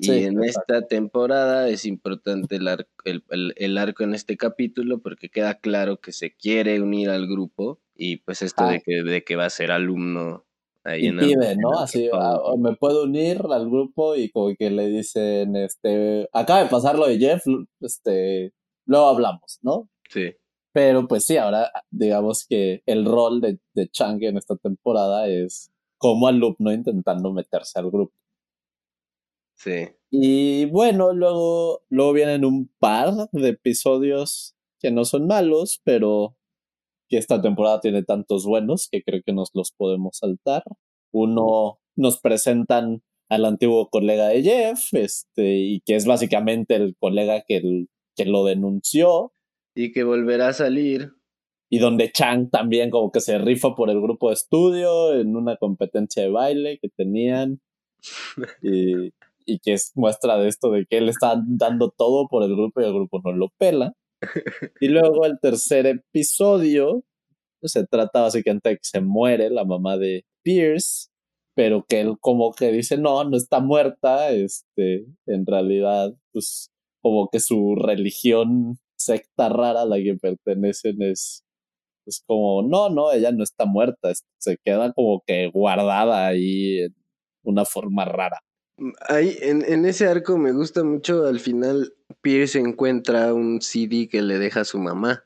Y 0.00 0.12
en 0.24 0.44
esta 0.44 0.86
temporada 0.86 1.68
es 1.68 1.84
importante 1.84 2.54
el 2.54 2.68
arco, 2.68 2.88
el, 3.04 3.24
el, 3.56 3.78
arco 3.78 4.04
en 4.04 4.14
este 4.14 4.36
capítulo 4.36 5.00
porque 5.00 5.28
queda 5.28 5.58
claro 5.58 6.00
que 6.00 6.12
se 6.12 6.36
quiere 6.36 6.80
unir 6.80 7.10
al 7.10 7.26
grupo 7.26 7.80
y 7.96 8.18
pues 8.18 8.42
esto 8.42 8.68
de, 8.68 8.80
que, 8.80 9.02
de 9.02 9.24
que 9.24 9.34
va 9.34 9.46
a 9.46 9.50
ser 9.50 9.72
alumno 9.72 10.46
Ahí 10.88 11.08
y 11.08 11.12
pide, 11.12 11.56
¿no? 11.56 11.78
Así, 11.78 12.08
ah, 12.12 12.40
me 12.58 12.74
puedo 12.76 13.04
unir 13.04 13.42
al 13.50 13.68
grupo 13.68 14.16
y 14.16 14.30
como 14.30 14.54
que 14.56 14.70
le 14.70 14.88
dicen, 14.88 15.54
este, 15.56 16.28
acaba 16.32 16.62
de 16.62 16.70
pasar 16.70 16.98
lo 16.98 17.06
de 17.06 17.18
Jeff, 17.18 17.44
este, 17.80 18.52
luego 18.86 19.06
hablamos, 19.08 19.58
¿no? 19.62 19.88
Sí. 20.08 20.32
Pero 20.72 21.06
pues 21.06 21.24
sí, 21.26 21.36
ahora 21.36 21.70
digamos 21.90 22.46
que 22.48 22.82
el 22.86 23.04
rol 23.04 23.40
de, 23.40 23.58
de 23.74 23.88
Chang 23.88 24.22
en 24.22 24.36
esta 24.36 24.56
temporada 24.56 25.28
es 25.28 25.70
como 25.98 26.28
alumno 26.28 26.72
intentando 26.72 27.32
meterse 27.32 27.78
al 27.78 27.90
grupo. 27.90 28.14
Sí. 29.56 29.88
Y 30.10 30.66
bueno, 30.66 31.12
luego, 31.12 31.82
luego 31.90 32.12
vienen 32.12 32.44
un 32.44 32.70
par 32.78 33.28
de 33.32 33.48
episodios 33.48 34.54
que 34.78 34.90
no 34.90 35.04
son 35.04 35.26
malos, 35.26 35.80
pero 35.84 36.37
que 37.08 37.18
esta 37.18 37.40
temporada 37.40 37.80
tiene 37.80 38.02
tantos 38.02 38.44
buenos 38.44 38.88
que 38.90 39.02
creo 39.02 39.22
que 39.24 39.32
nos 39.32 39.50
los 39.54 39.72
podemos 39.72 40.18
saltar. 40.18 40.62
Uno 41.12 41.78
nos 41.96 42.20
presentan 42.20 43.02
al 43.28 43.44
antiguo 43.44 43.88
colega 43.90 44.28
de 44.28 44.42
Jeff, 44.42 44.94
este, 44.94 45.56
y 45.56 45.80
que 45.80 45.96
es 45.96 46.06
básicamente 46.06 46.76
el 46.76 46.96
colega 46.98 47.42
que, 47.46 47.86
que 48.16 48.24
lo 48.24 48.44
denunció. 48.44 49.32
Y 49.74 49.92
que 49.92 50.04
volverá 50.04 50.48
a 50.48 50.52
salir. 50.52 51.12
Y 51.70 51.78
donde 51.78 52.10
Chang 52.10 52.48
también 52.50 52.90
como 52.90 53.12
que 53.12 53.20
se 53.20 53.38
rifa 53.38 53.74
por 53.74 53.90
el 53.90 54.00
grupo 54.00 54.28
de 54.28 54.34
estudio 54.34 55.14
en 55.14 55.36
una 55.36 55.56
competencia 55.56 56.22
de 56.22 56.30
baile 56.30 56.78
que 56.80 56.88
tenían. 56.88 57.60
y, 58.62 59.12
y 59.48 59.58
que 59.60 59.72
es 59.72 59.92
muestra 59.94 60.38
de 60.38 60.48
esto 60.48 60.70
de 60.70 60.86
que 60.86 60.98
él 60.98 61.08
está 61.08 61.42
dando 61.46 61.90
todo 61.90 62.28
por 62.28 62.42
el 62.42 62.54
grupo 62.54 62.80
y 62.80 62.84
el 62.84 62.92
grupo 62.92 63.20
no 63.24 63.32
lo 63.32 63.48
pela. 63.58 63.94
Y 64.80 64.88
luego 64.88 65.24
el 65.26 65.38
tercer 65.40 65.86
episodio 65.86 67.04
pues, 67.60 67.72
se 67.72 67.86
trata 67.86 68.22
básicamente 68.22 68.70
de 68.70 68.76
que 68.76 68.84
se 68.84 69.00
muere 69.00 69.50
la 69.50 69.64
mamá 69.64 69.96
de 69.96 70.24
Pierce, 70.42 71.08
pero 71.54 71.84
que 71.88 72.00
él 72.00 72.16
como 72.20 72.52
que 72.52 72.72
dice, 72.72 72.98
no, 72.98 73.24
no 73.24 73.36
está 73.36 73.60
muerta, 73.60 74.30
este, 74.30 75.06
en 75.26 75.46
realidad, 75.46 76.12
pues 76.32 76.70
como 77.02 77.28
que 77.30 77.40
su 77.40 77.74
religión 77.76 78.78
secta 78.96 79.48
rara 79.48 79.82
a 79.82 79.86
la 79.86 79.96
que 79.96 80.16
pertenecen 80.20 81.02
es, 81.02 81.44
es 82.06 82.22
como, 82.26 82.62
no, 82.62 82.90
no, 82.90 83.12
ella 83.12 83.32
no 83.32 83.44
está 83.44 83.66
muerta, 83.66 84.12
se 84.38 84.56
queda 84.64 84.92
como 84.92 85.22
que 85.26 85.48
guardada 85.52 86.26
ahí 86.28 86.80
en 86.80 86.94
una 87.44 87.64
forma 87.64 88.04
rara. 88.04 88.40
Ahí, 89.08 89.36
en, 89.40 89.64
en, 89.66 89.84
ese 89.84 90.06
arco 90.06 90.38
me 90.38 90.52
gusta 90.52 90.84
mucho, 90.84 91.26
al 91.26 91.40
final 91.40 91.94
Pierce 92.20 92.58
encuentra 92.58 93.34
un 93.34 93.60
CD 93.60 94.08
que 94.08 94.22
le 94.22 94.38
deja 94.38 94.60
a 94.60 94.64
su 94.64 94.78
mamá. 94.78 95.24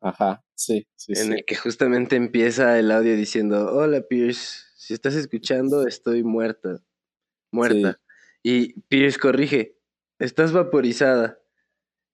Ajá, 0.00 0.44
sí, 0.54 0.86
sí. 0.96 1.12
En 1.16 1.32
el 1.32 1.44
que 1.44 1.54
justamente 1.56 2.16
empieza 2.16 2.78
el 2.78 2.90
audio 2.90 3.16
diciendo, 3.16 3.72
hola 3.72 4.00
Pierce, 4.02 4.64
si 4.76 4.94
estás 4.94 5.14
escuchando, 5.14 5.86
estoy 5.86 6.22
muerta. 6.22 6.82
Muerta. 7.52 8.00
Y 8.42 8.80
Pierce 8.82 9.18
corrige, 9.18 9.76
estás 10.18 10.52
vaporizada. 10.52 11.38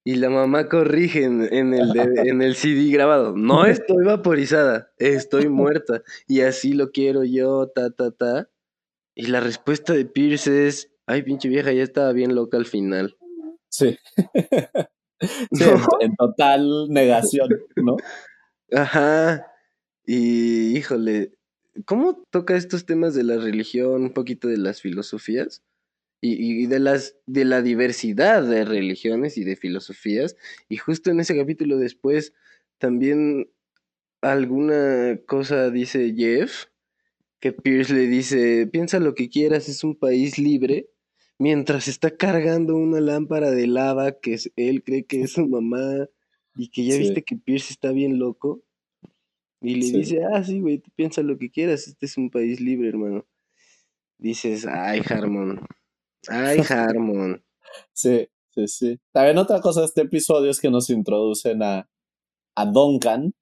Y 0.07 0.17
la 0.17 0.29
mamá 0.29 0.69
corrige 0.69 1.25
en, 1.25 1.41
el, 1.43 1.99
en 1.99 2.43
el 2.43 2.55
CD 2.57 2.91
grabado, 2.91 3.35
no 3.35 3.65
estoy 3.67 4.05
vaporizada, 4.05 4.93
estoy 4.99 5.49
muerta. 5.49 6.03
Y 6.27 6.43
así 6.43 6.75
lo 6.75 6.91
quiero 6.91 7.25
yo, 7.25 7.69
ta, 7.69 7.91
ta, 7.91 8.11
ta. 8.11 8.51
Y 9.15 9.27
la 9.27 9.41
respuesta 9.41 9.93
de 9.93 10.05
Pierce 10.05 10.67
es, 10.67 10.91
ay, 11.07 11.23
pinche 11.23 11.49
vieja, 11.49 11.73
ya 11.73 11.83
estaba 11.83 12.13
bien 12.13 12.35
loca 12.35 12.57
al 12.57 12.67
final. 12.67 13.17
Sí. 13.69 13.97
en, 16.01 16.17
total 16.17 16.89
negación, 16.89 17.49
¿no? 17.77 17.97
Ajá. 18.73 19.47
Y 20.05 20.77
híjole, 20.77 21.33
¿cómo 21.87 22.25
toca 22.31 22.57
estos 22.57 22.87
temas 22.87 23.15
de 23.15 23.25
la 23.25 23.37
religión, 23.37 24.03
un 24.03 24.13
poquito 24.13 24.49
de 24.49 24.59
las 24.59 24.81
filosofías? 24.81 25.63
Y, 26.21 26.63
y, 26.63 26.67
de 26.67 26.79
las 26.79 27.17
de 27.27 27.45
la 27.45 27.61
diversidad 27.61 28.43
de 28.43 28.65
religiones 28.65 29.37
y 29.37 29.45
de 29.45 29.57
filosofías. 29.57 30.37
Y 30.69 30.79
justo 30.79 31.11
en 31.11 31.21
ese 31.21 31.37
capítulo 31.37 31.77
después 31.77 32.33
también 32.79 33.51
alguna 34.23 35.19
cosa 35.27 35.71
dice 35.71 36.15
Jeff 36.17 36.67
que 37.45 37.53
Pierce 37.53 37.93
le 37.93 38.07
dice, 38.07 38.67
piensa 38.69 38.99
lo 39.01 39.15
que 39.15 39.29
quieras, 39.29 39.69
es 39.69 39.85
un 39.85 39.95
país 39.95 40.39
libre, 40.39 40.89
mientras 41.39 41.89
está 41.89 42.17
cargando 42.17 42.75
una 42.75 43.03
lámpara 43.03 43.51
de 43.51 43.67
lava 43.67 44.19
que 44.19 44.39
él 44.57 44.83
cree 44.83 45.05
que 45.05 45.21
es 45.21 45.33
su 45.33 45.47
mamá 45.47 46.09
y 46.57 46.71
que 46.71 46.87
ya 46.87 46.97
viste 46.97 47.23
que 47.23 47.37
Pierce 47.37 47.75
está 47.75 47.93
bien 47.93 48.19
loco. 48.19 48.63
Y 49.61 49.75
le 49.75 49.99
dice, 49.99 50.25
ah, 50.25 50.43
sí, 50.43 50.61
güey, 50.61 50.83
piensa 50.97 51.21
lo 51.21 51.37
que 51.37 51.51
quieras, 51.51 51.87
este 51.87 52.07
es 52.07 52.17
un 52.17 52.31
país 52.31 52.63
libre, 52.63 52.89
hermano. 52.89 53.27
Dices, 54.17 54.67
ay, 54.67 55.03
Harmon, 55.07 55.61
ay, 56.29 56.57
Harmon. 56.71 57.45
sí, 57.93 58.27
sí, 58.55 58.69
sí. 58.69 59.01
También 59.13 59.37
otra 59.37 59.61
cosa 59.61 59.81
de 59.81 59.87
este 59.87 60.01
episodio 60.01 60.51
es 60.51 60.61
que 60.61 60.71
nos 60.71 60.89
introducen 60.89 61.63
a, 61.63 61.91
a 62.55 62.65
Duncan 62.65 63.35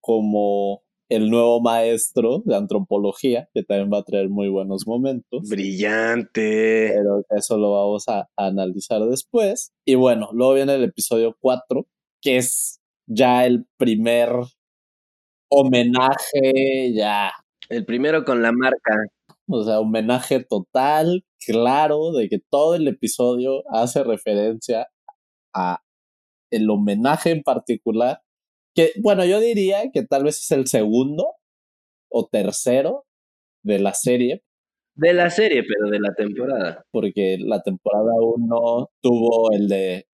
como 0.00 0.82
el 1.10 1.28
nuevo 1.28 1.60
maestro 1.60 2.40
de 2.44 2.56
antropología, 2.56 3.48
que 3.52 3.64
también 3.64 3.90
va 3.92 3.98
a 3.98 4.04
traer 4.04 4.28
muy 4.28 4.48
buenos 4.48 4.86
momentos. 4.86 5.48
Brillante. 5.48 6.92
Pero 6.94 7.24
eso 7.30 7.58
lo 7.58 7.72
vamos 7.72 8.08
a, 8.08 8.28
analizar 8.36 9.04
después. 9.06 9.72
Y 9.84 9.96
bueno, 9.96 10.30
luego 10.32 10.54
viene 10.54 10.76
el 10.76 10.84
episodio 10.84 11.36
4, 11.40 11.84
que 12.22 12.36
es 12.36 12.80
ya 13.08 13.44
el 13.44 13.66
primer 13.76 14.30
homenaje, 15.50 16.94
ya. 16.94 17.32
El 17.68 17.84
primero 17.84 18.24
con 18.24 18.40
la 18.40 18.52
marca. 18.52 18.94
O 19.48 19.64
sea, 19.64 19.80
homenaje 19.80 20.44
total, 20.44 21.24
claro, 21.44 22.12
de 22.12 22.28
que 22.28 22.38
todo 22.38 22.76
el 22.76 22.86
episodio 22.86 23.64
hace 23.68 24.04
referencia 24.04 24.86
a 25.52 25.80
el 26.52 26.70
homenaje 26.70 27.30
en 27.30 27.42
particular 27.42 28.22
que, 28.74 28.92
bueno, 29.00 29.24
yo 29.24 29.40
diría 29.40 29.90
que 29.92 30.04
tal 30.04 30.24
vez 30.24 30.38
es 30.38 30.50
el 30.50 30.66
segundo 30.66 31.34
o 32.10 32.26
tercero 32.26 33.04
de 33.62 33.78
la 33.78 33.94
serie. 33.94 34.42
De 34.94 35.12
la 35.12 35.30
serie, 35.30 35.62
pero 35.62 35.90
de 35.90 36.00
la 36.00 36.14
temporada. 36.14 36.84
Porque 36.90 37.38
la 37.38 37.62
temporada 37.62 38.12
uno 38.20 38.90
tuvo 39.00 39.52
el 39.52 39.68
de, 39.68 40.06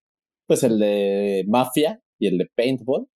pues 0.47 0.63
el 0.63 0.79
de 0.79 1.45
Mafia 1.49 2.01
y 2.19 2.29
el 2.29 2.39
de 2.39 2.51
Paintball. 2.55 3.09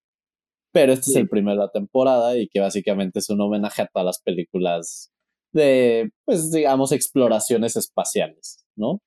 Pero 0.73 0.93
este 0.93 1.11
es 1.11 1.17
el 1.17 1.27
primero 1.27 1.59
de 1.59 1.65
la 1.65 1.71
temporada 1.71 2.37
y 2.37 2.47
que 2.47 2.61
básicamente 2.61 3.19
es 3.19 3.29
un 3.29 3.41
homenaje 3.41 3.81
a 3.81 3.87
todas 3.87 4.05
las 4.05 4.21
películas 4.21 5.11
de, 5.53 6.11
pues 6.25 6.49
digamos, 6.51 6.93
exploraciones 6.93 7.75
espaciales, 7.75 8.65
¿no? 8.77 9.01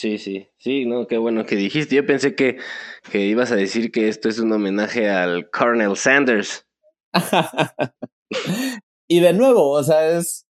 Sí, 0.00 0.16
sí, 0.16 0.48
sí, 0.56 0.86
no, 0.86 1.06
qué 1.06 1.18
bueno 1.18 1.44
que 1.44 1.56
dijiste. 1.56 1.94
Yo 1.94 2.06
pensé 2.06 2.34
que, 2.34 2.56
que 3.12 3.26
ibas 3.26 3.52
a 3.52 3.56
decir 3.56 3.92
que 3.92 4.08
esto 4.08 4.30
es 4.30 4.38
un 4.38 4.50
homenaje 4.50 5.10
al 5.10 5.50
Colonel 5.50 5.94
Sanders. 5.94 6.66
y 9.08 9.20
de 9.20 9.34
nuevo, 9.34 9.72
o 9.72 9.82
sea, 9.82 10.16
es. 10.16 10.46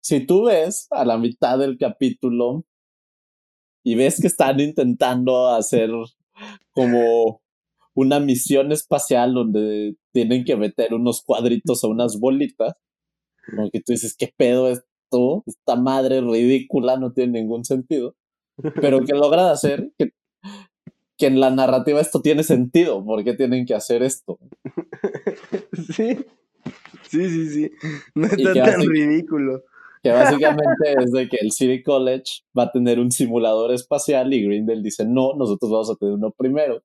Si 0.00 0.24
tú 0.24 0.44
ves 0.44 0.86
a 0.92 1.04
la 1.04 1.18
mitad 1.18 1.58
del 1.58 1.76
capítulo 1.76 2.64
y 3.82 3.96
ves 3.96 4.20
que 4.20 4.28
están 4.28 4.60
intentando 4.60 5.48
hacer 5.48 5.90
como 6.70 7.42
una 7.94 8.20
misión 8.20 8.70
espacial 8.70 9.34
donde 9.34 9.96
tienen 10.12 10.44
que 10.44 10.54
meter 10.54 10.94
unos 10.94 11.22
cuadritos 11.22 11.82
a 11.82 11.88
unas 11.88 12.20
bolitas, 12.20 12.74
como 13.44 13.72
que 13.72 13.80
tú 13.80 13.90
dices, 13.90 14.14
¿qué 14.16 14.32
pedo 14.36 14.70
esto? 14.70 15.42
Esta 15.46 15.74
madre 15.74 16.20
ridícula 16.20 16.96
no 16.96 17.12
tiene 17.12 17.40
ningún 17.40 17.64
sentido 17.64 18.14
pero 18.80 19.04
que 19.04 19.14
logran 19.14 19.46
hacer 19.46 19.92
que, 19.98 20.12
que 21.18 21.26
en 21.26 21.40
la 21.40 21.50
narrativa 21.50 22.00
esto 22.00 22.20
tiene 22.20 22.42
sentido. 22.42 23.04
¿Por 23.04 23.22
qué 23.24 23.34
tienen 23.34 23.66
que 23.66 23.74
hacer 23.74 24.02
esto? 24.02 24.38
Sí, 25.72 26.18
sí, 27.08 27.28
sí, 27.28 27.50
sí. 27.50 27.70
No 28.14 28.26
está 28.26 28.52
tan 28.52 28.80
ridículo. 28.82 29.62
Que 30.02 30.10
básicamente 30.10 30.94
es 30.98 31.12
de 31.12 31.28
que 31.28 31.36
el 31.40 31.52
City 31.52 31.82
College 31.82 32.42
va 32.58 32.64
a 32.64 32.72
tener 32.72 32.98
un 32.98 33.12
simulador 33.12 33.72
espacial 33.72 34.34
y 34.34 34.44
Grindel 34.44 34.82
dice, 34.82 35.04
no, 35.06 35.34
nosotros 35.34 35.70
vamos 35.70 35.90
a 35.90 35.94
tener 35.94 36.14
uno 36.14 36.32
primero. 36.32 36.82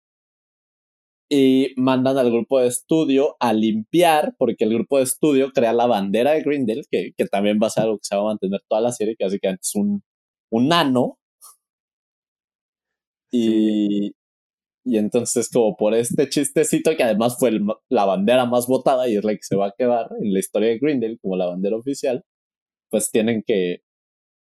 Y 1.30 1.74
mandan 1.78 2.20
al 2.20 2.32
grupo 2.32 2.60
de 2.60 2.68
estudio 2.68 3.36
a 3.40 3.54
limpiar, 3.54 4.36
porque 4.38 4.66
el 4.66 4.74
grupo 4.76 4.98
de 4.98 5.06
estudio 5.06 5.52
crea 5.52 5.74
la 5.74 5.88
bandera 5.88 6.34
de 6.34 6.42
Grindel, 6.44 6.86
que, 6.92 7.14
que 7.18 7.26
también 7.26 7.60
va 7.62 7.68
a 7.68 7.72
ser 7.72 7.86
algo 7.86 7.98
que 7.98 8.06
se 8.06 8.16
va 8.16 8.22
a 8.22 8.26
mantener 8.26 8.62
toda 8.70 8.82
la 8.82 8.92
serie, 8.92 9.16
que 9.18 9.26
básicamente 9.26 9.62
es 9.64 9.76
un, 9.76 10.04
un 10.52 10.68
nano 10.68 11.18
y, 13.32 14.14
y 14.86 14.98
entonces, 14.98 15.50
como 15.50 15.76
por 15.76 15.94
este 15.94 16.30
chistecito, 16.30 16.96
que 16.96 17.04
además 17.04 17.38
fue 17.38 17.60
la 17.90 18.06
bandera 18.06 18.46
más 18.46 18.68
votada 18.68 19.08
y 19.10 19.18
es 19.18 19.24
la 19.24 19.34
que 19.34 19.44
se 19.44 19.56
va 19.56 19.68
a 19.68 19.74
quedar 19.78 20.10
en 20.22 20.34
la 20.34 20.40
historia 20.40 20.70
de 20.70 20.80
Grindel 20.80 21.20
como 21.22 21.36
la 21.36 21.48
bandera 21.48 21.76
oficial, 21.76 22.24
pues 22.90 23.12
tienen 23.12 23.44
que, 23.46 23.82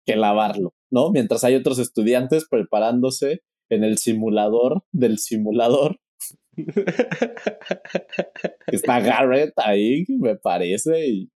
que 0.04 0.16
lavarlo, 0.16 0.74
¿no? 0.90 1.10
Mientras 1.10 1.44
hay 1.44 1.54
otros 1.54 1.78
estudiantes 1.78 2.46
preparándose 2.48 3.42
en 3.70 3.84
el 3.84 3.98
simulador 3.98 4.84
del 4.92 5.18
simulador. 5.18 5.98
Está 8.66 9.00
Garrett 9.00 9.52
ahí, 9.56 10.04
me 10.08 10.36
parece, 10.36 11.08
y 11.08 11.30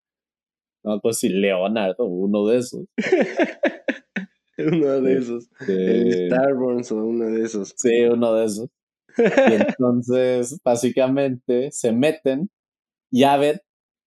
no 0.85 1.01
pues 1.01 1.19
si 1.19 1.29
Leonardo, 1.29 2.05
uno 2.07 2.47
de 2.47 2.59
esos. 2.59 2.87
uno 4.73 5.01
de 5.01 5.19
esos. 5.19 5.49
Este, 5.61 6.27
Starburns 6.29 6.93
o 6.93 6.97
uno 6.97 7.27
de 7.27 7.45
esos. 7.45 7.75
Sí, 7.77 8.05
uno 8.05 8.35
de 8.35 8.45
esos. 8.47 8.71
Y 9.19 9.55
entonces, 9.55 10.59
básicamente, 10.65 11.71
se 11.73 11.93
meten 11.93 12.51
y 13.11 13.25
Abed 13.25 13.59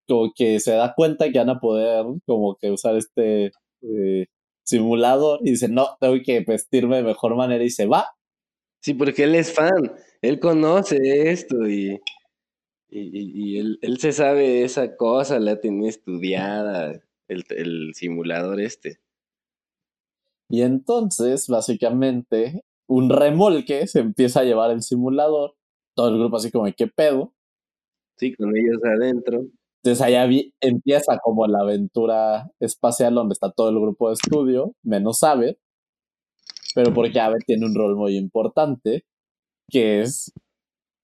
como 0.08 0.32
que 0.36 0.60
se 0.60 0.72
da 0.74 0.94
cuenta 0.96 1.32
que 1.32 1.40
van 1.40 1.50
a 1.52 1.60
poder 1.60 2.06
como 2.26 2.58
que 2.58 2.72
usar 2.72 2.96
este 2.96 3.52
eh, 3.82 4.28
simulador 4.64 5.40
y 5.44 5.52
dice, 5.52 5.70
no, 5.70 5.98
tengo 6.00 6.16
que 6.26 6.42
vestirme 6.42 6.98
de 6.98 7.04
mejor 7.04 7.36
manera 7.36 7.64
y 7.64 7.70
se 7.70 7.86
va. 7.86 8.08
Sí, 8.82 8.94
porque 8.94 9.24
él 9.26 9.36
es 9.36 9.54
fan, 9.54 9.94
él 10.22 10.40
conoce 10.40 11.30
esto 11.30 11.68
y, 11.68 12.00
y, 12.90 13.60
él, 13.60 13.98
se 14.00 14.14
sabe 14.14 14.64
esa 14.64 14.96
cosa, 14.96 15.40
la 15.40 15.60
tiene 15.60 15.90
estudiada, 15.90 17.02
el, 17.28 17.44
el 17.50 17.94
simulador 17.94 18.62
este. 18.62 19.00
Y 20.50 20.64
entonces, 20.64 21.48
básicamente, 21.48 22.64
un 22.88 23.10
remolque 23.10 23.88
se 23.88 24.00
empieza 24.00 24.42
a 24.42 24.44
llevar 24.44 24.72
el 24.72 24.82
simulador, 24.82 25.56
todo 25.96 26.10
el 26.10 26.18
grupo 26.20 26.38
así 26.38 26.52
como, 26.52 26.66
¿qué 26.76 26.88
pedo? 26.88 27.34
Sí, 28.18 28.36
con 28.36 28.56
ellos 28.58 28.82
adentro. 28.84 29.46
Entonces 29.84 30.02
ahí 30.06 30.54
empieza 30.60 31.20
como 31.20 31.48
la 31.48 31.60
aventura 31.60 32.52
espacial 32.60 33.16
donde 33.16 33.34
está 33.34 33.52
todo 33.52 33.70
el 33.70 33.80
grupo 33.80 34.10
de 34.10 34.16
estudio, 34.16 34.76
menos 34.84 35.24
Abe, 35.24 35.58
pero 36.76 36.94
porque 36.94 37.20
Abe 37.20 37.38
tiene 37.46 37.66
un 37.66 37.76
rol 37.76 37.96
muy 37.96 38.18
importante, 38.18 39.06
que 39.70 40.02
es, 40.02 40.34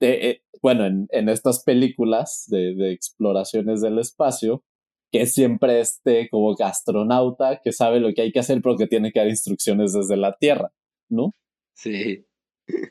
eh, 0.01 0.41
bueno, 0.62 0.86
en, 0.86 1.08
en, 1.12 1.29
estas 1.29 1.63
películas 1.63 2.45
de, 2.47 2.75
de, 2.75 2.91
exploraciones 2.91 3.81
del 3.81 3.99
espacio, 3.99 4.63
que 5.11 5.21
es 5.21 5.33
siempre 5.33 5.79
este 5.79 6.27
como 6.29 6.55
astronauta 6.59 7.61
que 7.63 7.71
sabe 7.71 7.99
lo 7.99 8.13
que 8.13 8.23
hay 8.23 8.31
que 8.31 8.39
hacer, 8.39 8.61
pero 8.61 8.77
que 8.77 8.87
tiene 8.87 9.11
que 9.11 9.19
dar 9.19 9.29
instrucciones 9.29 9.93
desde 9.93 10.17
la 10.17 10.35
Tierra, 10.37 10.71
¿no? 11.09 11.33
Sí. 11.75 12.25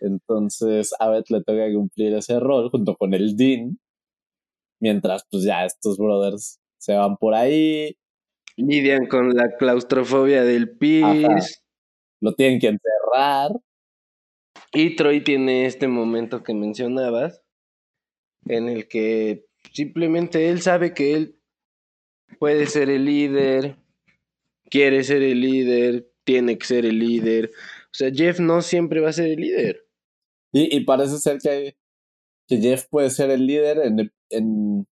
Entonces, 0.01 0.95
Abed 0.99 1.25
le 1.29 1.43
toca 1.43 1.73
cumplir 1.73 2.15
ese 2.15 2.39
rol 2.39 2.71
junto 2.71 2.97
con 2.97 3.15
el 3.15 3.37
Dean, 3.37 3.79
mientras 4.81 5.25
pues 5.31 5.45
ya 5.45 5.65
estos 5.65 5.99
brothers 5.99 6.61
se 6.79 6.95
van 6.95 7.17
por 7.17 7.35
ahí. 7.35 7.97
Lidian 8.57 9.07
con 9.07 9.35
la 9.35 9.57
claustrofobia 9.57 10.45
del 10.45 10.77
pis. 10.77 11.63
Lo 12.21 12.35
tienen 12.35 12.61
que 12.61 12.69
enterrar. 12.69 13.51
Y 14.73 14.97
Troy 14.97 15.23
tiene 15.23 15.67
este 15.67 15.89
momento 15.89 16.43
que 16.43 16.55
mencionabas, 16.55 17.43
en 18.47 18.69
el 18.69 18.87
que 18.89 19.47
simplemente 19.73 20.51
él 20.51 20.61
sabe 20.63 20.95
que 20.95 21.15
él 21.15 21.41
puede 22.39 22.67
ser 22.67 22.91
el 22.91 23.05
líder, 23.05 23.77
quiere 24.71 25.05
ser 25.05 25.23
el 25.23 25.41
líder, 25.41 26.11
tiene 26.25 26.59
que 26.59 26.67
ser 26.67 26.87
el 26.87 26.99
líder. 26.99 27.51
O 27.87 27.95
sea, 27.95 28.11
Jeff 28.13 28.41
no 28.41 28.63
siempre 28.63 29.01
va 29.01 29.11
a 29.11 29.13
ser 29.13 29.29
el 29.29 29.41
líder. 29.41 29.87
Y, 30.53 30.77
y 30.77 30.85
parece 30.85 31.19
ser 31.19 31.39
que 31.39 31.77
que 32.47 32.59
Jeff 32.59 32.87
puede 32.91 33.11
ser 33.11 33.31
el 33.31 33.47
líder 33.47 33.79
en, 33.79 34.13
en 34.31 34.87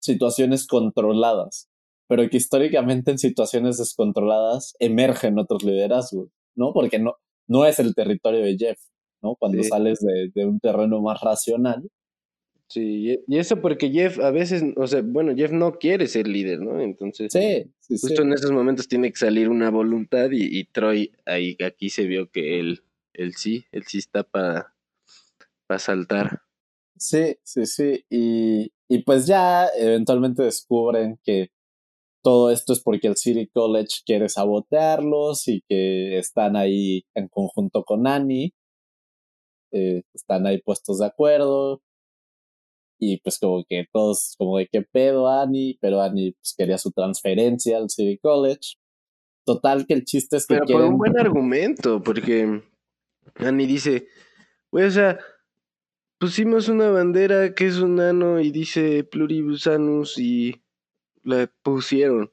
situaciones 0.00 0.66
controladas, 0.66 1.68
pero 2.08 2.28
que 2.28 2.36
históricamente 2.36 3.10
en 3.10 3.18
situaciones 3.18 3.78
descontroladas 3.78 4.74
emergen 4.78 5.38
otros 5.38 5.62
liderazgos, 5.62 6.30
¿no? 6.56 6.72
Porque 6.72 6.98
no, 6.98 7.14
no 7.46 7.64
es 7.66 7.78
el 7.78 7.94
territorio 7.94 8.40
de 8.40 8.56
Jeff, 8.56 8.78
¿no? 9.22 9.36
Cuando 9.38 9.62
sales 9.62 10.00
de, 10.00 10.30
de, 10.34 10.46
un 10.46 10.60
terreno 10.60 11.00
más 11.00 11.20
racional. 11.20 11.88
Sí, 12.68 13.18
y 13.26 13.38
eso 13.38 13.62
porque 13.62 13.90
Jeff 13.90 14.18
a 14.18 14.30
veces, 14.30 14.62
o 14.76 14.86
sea, 14.86 15.00
bueno, 15.02 15.34
Jeff 15.34 15.52
no 15.52 15.78
quiere 15.78 16.06
ser 16.06 16.28
líder, 16.28 16.60
¿no? 16.60 16.80
Entonces, 16.82 17.32
sí, 17.32 17.72
justo 17.88 18.22
en 18.22 18.34
esos 18.34 18.52
momentos 18.52 18.88
tiene 18.88 19.10
que 19.10 19.16
salir 19.16 19.48
una 19.48 19.70
voluntad 19.70 20.30
y, 20.30 20.58
y 20.58 20.64
Troy, 20.64 21.12
ahí 21.24 21.56
aquí 21.64 21.88
se 21.88 22.04
vio 22.04 22.30
que 22.30 22.60
él, 22.60 22.82
él 23.14 23.34
sí, 23.36 23.64
él 23.72 23.84
sí 23.86 23.98
está 23.98 24.22
para, 24.22 24.74
para 25.66 25.78
saltar. 25.78 26.42
Sí, 26.98 27.36
sí, 27.42 27.64
sí. 27.64 28.04
Y, 28.10 28.70
y 28.86 29.02
pues 29.02 29.26
ya 29.26 29.68
eventualmente 29.78 30.42
descubren 30.42 31.18
que 31.24 31.50
todo 32.22 32.50
esto 32.50 32.74
es 32.74 32.80
porque 32.80 33.08
el 33.08 33.16
City 33.16 33.46
College 33.46 34.02
quiere 34.04 34.28
sabotearlos 34.28 35.48
y 35.48 35.62
que 35.66 36.18
están 36.18 36.56
ahí 36.56 37.06
en 37.14 37.28
conjunto 37.28 37.84
con 37.84 38.06
Annie. 38.06 38.52
Eh, 39.72 40.02
están 40.12 40.46
ahí 40.46 40.60
puestos 40.60 40.98
de 40.98 41.06
acuerdo. 41.06 41.80
Y 42.98 43.20
pues 43.20 43.38
como 43.38 43.64
que 43.68 43.86
todos, 43.92 44.34
como 44.38 44.58
de 44.58 44.66
qué 44.66 44.82
pedo 44.82 45.28
Annie, 45.28 45.78
pero 45.80 46.02
Annie 46.02 46.32
pues 46.32 46.54
quería 46.56 46.78
su 46.78 46.90
transferencia 46.90 47.76
al 47.78 47.90
City 47.90 48.18
College. 48.18 48.76
Total 49.44 49.86
que 49.86 49.94
el 49.94 50.04
chiste 50.04 50.36
es 50.36 50.46
que... 50.46 50.56
Pero 50.56 50.66
por 50.66 50.82
un 50.82 50.98
buen 50.98 51.18
argumento, 51.18 52.02
porque 52.02 52.62
Annie 53.36 53.66
dice, 53.66 54.08
pues 54.70 54.88
o 54.88 54.90
sea, 54.90 55.18
pusimos 56.18 56.68
una 56.68 56.90
bandera 56.90 57.54
que 57.54 57.66
es 57.66 57.78
un 57.78 57.96
nano 57.96 58.40
y 58.40 58.50
dice 58.50 59.04
pluribusanus 59.04 60.18
y 60.18 60.60
la 61.22 61.50
pusieron. 61.62 62.30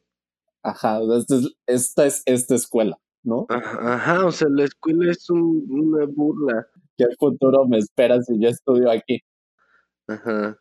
Ajá, 0.64 1.00
esta 1.18 1.36
es, 1.36 1.56
esta 1.68 2.06
es 2.08 2.24
esta 2.26 2.56
escuela, 2.56 2.98
¿no? 3.24 3.46
Ajá, 3.50 4.26
o 4.26 4.32
sea, 4.32 4.48
la 4.50 4.64
escuela 4.64 5.12
es 5.12 5.30
una 5.30 6.06
burla. 6.08 6.68
¿Qué 6.98 7.06
futuro 7.20 7.68
me 7.68 7.78
espera 7.78 8.22
si 8.24 8.40
yo 8.40 8.50
estudio 8.50 8.90
aquí? 8.90 9.22
Ajá. 10.08 10.60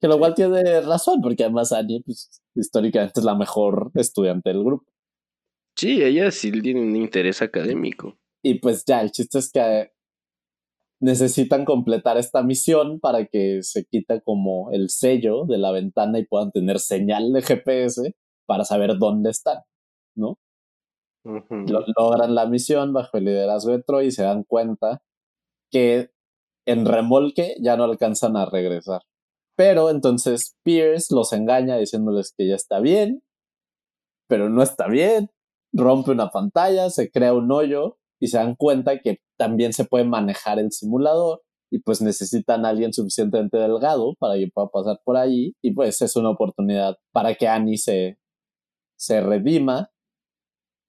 Que 0.00 0.08
lo 0.08 0.18
cual 0.18 0.34
tiene 0.34 0.80
razón, 0.80 1.20
porque 1.20 1.44
además 1.44 1.72
Annie, 1.72 2.02
pues, 2.04 2.42
históricamente 2.54 3.20
es 3.20 3.24
la 3.24 3.34
mejor 3.34 3.90
estudiante 3.94 4.50
del 4.50 4.64
grupo. 4.64 4.86
Sí, 5.76 6.02
ella 6.02 6.30
sí 6.30 6.50
tiene 6.60 6.82
un 6.82 6.96
interés 6.96 7.42
académico. 7.42 8.18
Y 8.42 8.58
pues 8.60 8.84
ya, 8.86 9.02
el 9.02 9.10
chiste 9.12 9.38
es 9.38 9.50
que 9.52 9.90
necesitan 11.00 11.64
completar 11.64 12.18
esta 12.18 12.42
misión 12.42 13.00
para 13.00 13.26
que 13.26 13.62
se 13.62 13.84
quita 13.86 14.20
como 14.20 14.70
el 14.72 14.90
sello 14.90 15.46
de 15.46 15.58
la 15.58 15.72
ventana 15.72 16.18
y 16.18 16.26
puedan 16.26 16.52
tener 16.52 16.78
señal 16.78 17.32
de 17.32 17.42
GPS 17.42 18.14
para 18.46 18.64
saber 18.64 18.98
dónde 18.98 19.30
están, 19.30 19.58
¿no? 20.14 20.38
logran 21.22 22.34
la 22.34 22.46
misión 22.46 22.94
bajo 22.94 23.18
el 23.18 23.26
liderazgo 23.26 23.72
de 23.72 23.82
Troy 23.82 24.06
y 24.06 24.10
se 24.10 24.22
dan 24.22 24.42
cuenta 24.42 25.02
que 25.70 26.10
en 26.70 26.86
remolque 26.86 27.56
ya 27.60 27.76
no 27.76 27.84
alcanzan 27.84 28.36
a 28.36 28.46
regresar. 28.46 29.02
Pero 29.56 29.90
entonces 29.90 30.56
Pierce 30.62 31.14
los 31.14 31.32
engaña 31.32 31.76
diciéndoles 31.76 32.32
que 32.36 32.48
ya 32.48 32.54
está 32.54 32.80
bien, 32.80 33.22
pero 34.28 34.48
no 34.48 34.62
está 34.62 34.88
bien. 34.88 35.30
Rompe 35.72 36.12
una 36.12 36.30
pantalla, 36.30 36.90
se 36.90 37.10
crea 37.10 37.34
un 37.34 37.50
hoyo 37.50 37.98
y 38.20 38.28
se 38.28 38.38
dan 38.38 38.54
cuenta 38.54 39.00
que 39.00 39.20
también 39.36 39.72
se 39.72 39.84
puede 39.84 40.04
manejar 40.04 40.58
el 40.58 40.72
simulador 40.72 41.42
y 41.70 41.80
pues 41.80 42.02
necesitan 42.02 42.64
a 42.64 42.70
alguien 42.70 42.92
suficientemente 42.92 43.58
delgado 43.58 44.14
para 44.18 44.34
que 44.34 44.48
pueda 44.52 44.68
pasar 44.68 45.00
por 45.04 45.16
ahí 45.16 45.54
y 45.62 45.72
pues 45.72 46.00
es 46.02 46.16
una 46.16 46.30
oportunidad 46.30 46.96
para 47.12 47.34
que 47.34 47.46
Annie 47.46 47.78
se, 47.78 48.18
se 48.96 49.20
redima 49.20 49.90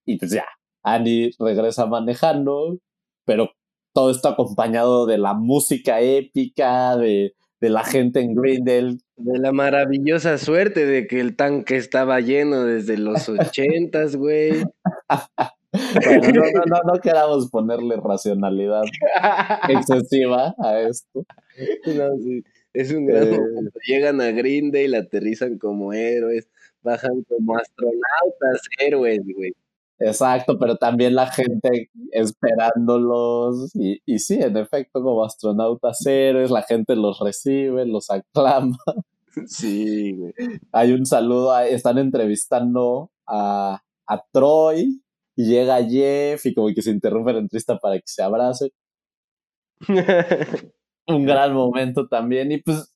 y 0.05 0.17
pues 0.17 0.31
ya, 0.31 0.45
Annie 0.83 1.31
regresa 1.39 1.85
manejando, 1.85 2.79
pero 3.25 3.51
todo 3.93 4.11
esto 4.11 4.29
acompañado 4.29 5.05
de 5.05 5.17
la 5.17 5.33
música 5.33 6.01
épica, 6.01 6.95
de, 6.97 7.33
de 7.59 7.69
la 7.69 7.83
gente 7.83 8.19
en 8.19 8.35
Greendale. 8.35 8.97
De 9.17 9.39
la 9.39 9.51
maravillosa 9.51 10.37
suerte 10.37 10.85
de 10.85 11.05
que 11.05 11.19
el 11.19 11.35
tanque 11.35 11.77
estaba 11.77 12.19
lleno 12.19 12.63
desde 12.63 12.97
los 12.97 13.29
ochentas, 13.29 14.15
güey. 14.15 14.63
no, 15.73 16.43
no, 16.65 16.93
no, 16.93 16.99
queramos 17.01 17.49
ponerle 17.49 17.97
racionalidad 17.97 18.81
excesiva 19.69 20.55
a 20.57 20.79
esto. 20.81 21.25
Es 22.73 22.91
un 22.91 23.05
gran 23.05 23.33
eh, 23.33 23.39
Llegan 23.87 24.21
a 24.21 24.31
Grindel, 24.31 24.95
aterrizan 24.95 25.57
como 25.57 25.93
héroes, 25.93 26.47
bajan 26.81 27.23
como 27.23 27.57
astronautas, 27.57 28.61
héroes, 28.79 29.19
güey. 29.35 29.53
Exacto, 30.03 30.57
pero 30.59 30.77
también 30.77 31.15
la 31.15 31.27
gente 31.27 31.89
esperándolos. 32.11 33.71
Y, 33.75 34.01
y 34.05 34.19
sí, 34.19 34.35
en 34.41 34.57
efecto, 34.57 35.01
como 35.01 35.23
astronautas 35.23 36.05
héroes, 36.05 36.51
la 36.51 36.63
gente 36.63 36.95
los 36.95 37.19
recibe, 37.19 37.85
los 37.85 38.09
aclama. 38.09 38.77
Sí, 39.47 40.11
güey. 40.13 40.33
Hay 40.73 40.91
un 40.91 41.05
saludo, 41.05 41.57
están 41.61 41.97
entrevistando 41.97 43.11
a, 43.25 43.81
a 44.05 44.25
Troy, 44.33 45.01
y 45.35 45.45
llega 45.45 45.83
Jeff 45.83 46.45
y 46.45 46.53
como 46.53 46.73
que 46.73 46.81
se 46.81 46.91
interrumpe 46.91 47.33
la 47.33 47.39
entrevista 47.39 47.77
para 47.79 47.95
que 47.95 48.07
se 48.07 48.21
abracen. 48.23 48.69
Un 51.07 51.25
gran 51.25 51.53
momento 51.53 52.07
también. 52.07 52.51
Y 52.51 52.61
pues 52.61 52.93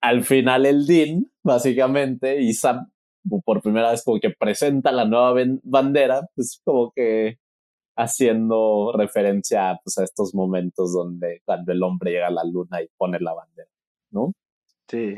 al 0.00 0.24
final 0.24 0.66
el 0.66 0.86
Dean, 0.86 1.26
básicamente, 1.44 2.40
y 2.40 2.54
Sam 2.54 2.91
por 3.44 3.62
primera 3.62 3.90
vez 3.90 4.04
como 4.04 4.20
que 4.20 4.30
presenta 4.30 4.92
la 4.92 5.04
nueva 5.04 5.34
bandera, 5.62 6.28
pues 6.34 6.60
como 6.64 6.92
que 6.92 7.38
haciendo 7.96 8.92
referencia 8.96 9.78
pues, 9.84 9.98
a 9.98 10.04
estos 10.04 10.34
momentos 10.34 10.92
donde 10.92 11.42
cuando 11.44 11.72
el 11.72 11.82
hombre 11.82 12.12
llega 12.12 12.28
a 12.28 12.30
la 12.30 12.44
luna 12.44 12.82
y 12.82 12.88
pone 12.96 13.20
la 13.20 13.34
bandera, 13.34 13.68
¿no? 14.10 14.32
Sí. 14.88 15.16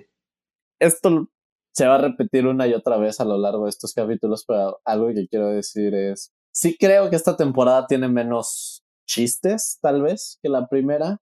Esto 0.81 1.29
se 1.73 1.87
va 1.87 1.97
a 1.97 1.99
repetir 1.99 2.47
una 2.47 2.67
y 2.67 2.75
otra 2.75 2.97
vez 2.97 3.21
a 3.21 3.25
lo 3.25 3.39
largo 3.39 3.65
de 3.65 3.71
estos 3.71 3.93
capítulos, 3.95 4.45
pero 4.47 4.81
algo 4.85 5.09
que 5.09 5.27
quiero 5.29 5.49
decir 5.49 5.95
es, 5.95 6.33
sí 6.53 6.77
creo 6.79 7.11
que 7.11 7.17
esta 7.17 7.37
temporada 7.37 7.87
tiene 7.87 8.09
menos 8.09 8.85
chistes, 9.07 9.79
tal 9.83 10.03
vez, 10.03 10.39
que 10.43 10.49
la 10.49 10.69
primera, 10.69 11.21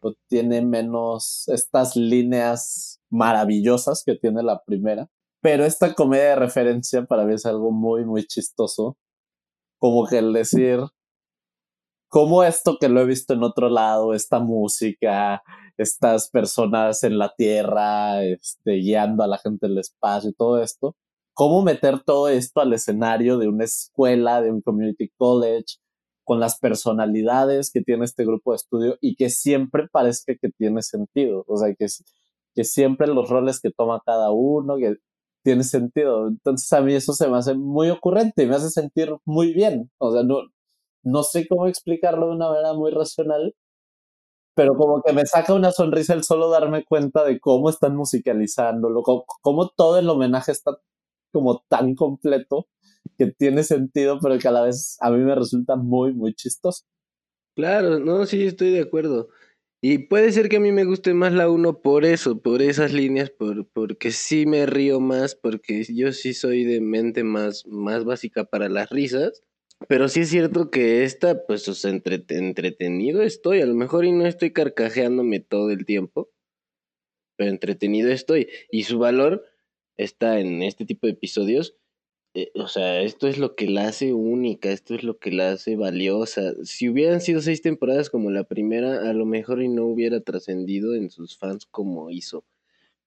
o 0.00 0.14
tiene 0.28 0.62
menos 0.62 1.48
estas 1.48 1.96
líneas 1.96 3.00
maravillosas 3.10 4.02
que 4.04 4.16
tiene 4.16 4.42
la 4.42 4.62
primera, 4.62 5.08
pero 5.40 5.64
esta 5.64 5.94
comedia 5.94 6.30
de 6.30 6.36
referencia 6.36 7.04
para 7.04 7.24
mí 7.24 7.34
es 7.34 7.46
algo 7.46 7.70
muy, 7.72 8.04
muy 8.04 8.26
chistoso, 8.26 8.96
como 9.78 10.06
que 10.06 10.18
el 10.18 10.32
decir, 10.32 10.80
como 12.08 12.44
esto 12.44 12.76
que 12.78 12.88
lo 12.88 13.00
he 13.00 13.06
visto 13.06 13.34
en 13.34 13.42
otro 13.42 13.68
lado, 13.70 14.14
esta 14.14 14.40
música, 14.40 15.42
estas 15.78 16.28
personas 16.30 17.02
en 17.04 17.18
la 17.18 17.32
Tierra, 17.36 18.22
este, 18.24 18.72
guiando 18.74 19.22
a 19.22 19.28
la 19.28 19.38
gente 19.38 19.68
del 19.68 19.78
espacio 19.78 20.30
y 20.30 20.34
todo 20.34 20.62
esto, 20.62 20.96
cómo 21.32 21.62
meter 21.62 22.02
todo 22.02 22.28
esto 22.28 22.60
al 22.60 22.72
escenario 22.74 23.38
de 23.38 23.48
una 23.48 23.64
escuela, 23.64 24.42
de 24.42 24.50
un 24.50 24.60
community 24.60 25.10
college, 25.16 25.76
con 26.24 26.38
las 26.38 26.58
personalidades 26.58 27.70
que 27.72 27.80
tiene 27.80 28.04
este 28.04 28.24
grupo 28.24 28.52
de 28.52 28.56
estudio 28.56 28.98
y 29.00 29.16
que 29.16 29.30
siempre 29.30 29.88
parezca 29.88 30.34
que 30.34 30.50
tiene 30.50 30.82
sentido, 30.82 31.44
o 31.48 31.56
sea, 31.56 31.74
que, 31.74 31.86
que 32.54 32.64
siempre 32.64 33.06
los 33.06 33.28
roles 33.28 33.60
que 33.60 33.70
toma 33.70 34.02
cada 34.04 34.30
uno, 34.30 34.76
que 34.76 34.96
tiene 35.42 35.64
sentido. 35.64 36.28
Entonces 36.28 36.72
a 36.72 36.80
mí 36.80 36.94
eso 36.94 37.12
se 37.12 37.28
me 37.28 37.38
hace 37.38 37.54
muy 37.54 37.90
ocurrente 37.90 38.42
y 38.42 38.46
me 38.46 38.56
hace 38.56 38.70
sentir 38.70 39.14
muy 39.24 39.52
bien, 39.52 39.90
o 39.98 40.12
sea, 40.12 40.22
no, 40.22 40.42
no 41.02 41.22
sé 41.22 41.46
cómo 41.48 41.66
explicarlo 41.66 42.28
de 42.28 42.36
una 42.36 42.50
manera 42.50 42.74
muy 42.74 42.90
racional, 42.90 43.54
pero 44.54 44.76
como 44.76 45.02
que 45.02 45.12
me 45.12 45.24
saca 45.26 45.54
una 45.54 45.72
sonrisa 45.72 46.12
el 46.14 46.24
solo 46.24 46.50
darme 46.50 46.84
cuenta 46.84 47.24
de 47.24 47.40
cómo 47.40 47.70
están 47.70 47.96
musicalizándolo, 47.96 49.02
cómo, 49.02 49.24
cómo 49.42 49.68
todo 49.70 49.98
el 49.98 50.08
homenaje 50.08 50.52
está 50.52 50.78
como 51.32 51.64
tan 51.68 51.94
completo 51.94 52.68
que 53.16 53.26
tiene 53.32 53.62
sentido, 53.64 54.18
pero 54.20 54.38
que 54.38 54.48
a 54.48 54.52
la 54.52 54.62
vez 54.62 54.98
a 55.00 55.10
mí 55.10 55.18
me 55.18 55.34
resulta 55.34 55.76
muy, 55.76 56.12
muy 56.12 56.34
chistoso. 56.34 56.84
Claro, 57.56 57.98
no, 57.98 58.26
sí, 58.26 58.46
estoy 58.46 58.70
de 58.70 58.80
acuerdo. 58.82 59.28
Y 59.82 59.96
puede 59.96 60.30
ser 60.32 60.50
que 60.50 60.56
a 60.56 60.60
mí 60.60 60.72
me 60.72 60.84
guste 60.84 61.14
más 61.14 61.32
la 61.32 61.48
1 61.48 61.80
por 61.80 62.04
eso, 62.04 62.42
por 62.42 62.60
esas 62.60 62.92
líneas, 62.92 63.30
por, 63.30 63.66
porque 63.66 64.10
sí 64.10 64.44
me 64.44 64.66
río 64.66 65.00
más, 65.00 65.34
porque 65.34 65.84
yo 65.84 66.12
sí 66.12 66.34
soy 66.34 66.64
de 66.64 66.82
mente 66.82 67.24
más, 67.24 67.66
más 67.66 68.04
básica 68.04 68.44
para 68.44 68.68
las 68.68 68.90
risas. 68.90 69.42
Pero 69.88 70.08
sí 70.08 70.20
es 70.20 70.28
cierto 70.28 70.70
que 70.70 71.04
esta, 71.04 71.46
pues, 71.46 71.66
o 71.66 71.88
entretenido 71.88 73.22
estoy. 73.22 73.62
A 73.62 73.66
lo 73.66 73.74
mejor 73.74 74.04
y 74.04 74.12
no 74.12 74.26
estoy 74.26 74.52
carcajeándome 74.52 75.40
todo 75.40 75.70
el 75.70 75.86
tiempo, 75.86 76.30
pero 77.38 77.50
entretenido 77.50 78.10
estoy. 78.10 78.48
Y 78.70 78.82
su 78.82 78.98
valor 78.98 79.46
está 79.96 80.40
en 80.40 80.62
este 80.62 80.84
tipo 80.84 81.06
de 81.06 81.14
episodios. 81.14 81.76
Eh, 82.34 82.52
o 82.54 82.68
sea, 82.68 83.00
esto 83.00 83.26
es 83.26 83.38
lo 83.38 83.56
que 83.56 83.66
la 83.66 83.88
hace 83.88 84.12
única, 84.14 84.70
esto 84.70 84.94
es 84.94 85.02
lo 85.02 85.18
que 85.18 85.32
la 85.32 85.52
hace 85.52 85.76
valiosa. 85.76 86.54
Si 86.64 86.88
hubieran 86.88 87.20
sido 87.20 87.40
seis 87.40 87.60
temporadas 87.60 88.08
como 88.08 88.30
la 88.30 88.44
primera, 88.44 89.10
a 89.10 89.12
lo 89.12 89.26
mejor 89.26 89.62
y 89.62 89.68
no 89.68 89.86
hubiera 89.86 90.20
trascendido 90.20 90.94
en 90.94 91.10
sus 91.10 91.36
fans 91.36 91.66
como 91.66 92.10
hizo. 92.10 92.44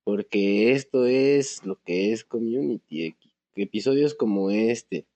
Porque 0.04 0.74
esto 0.74 1.06
es 1.06 1.66
lo 1.66 1.80
que 1.84 2.12
es 2.12 2.26
community. 2.26 3.16
Episodios 3.56 4.16
como 4.16 4.52
este 4.52 5.08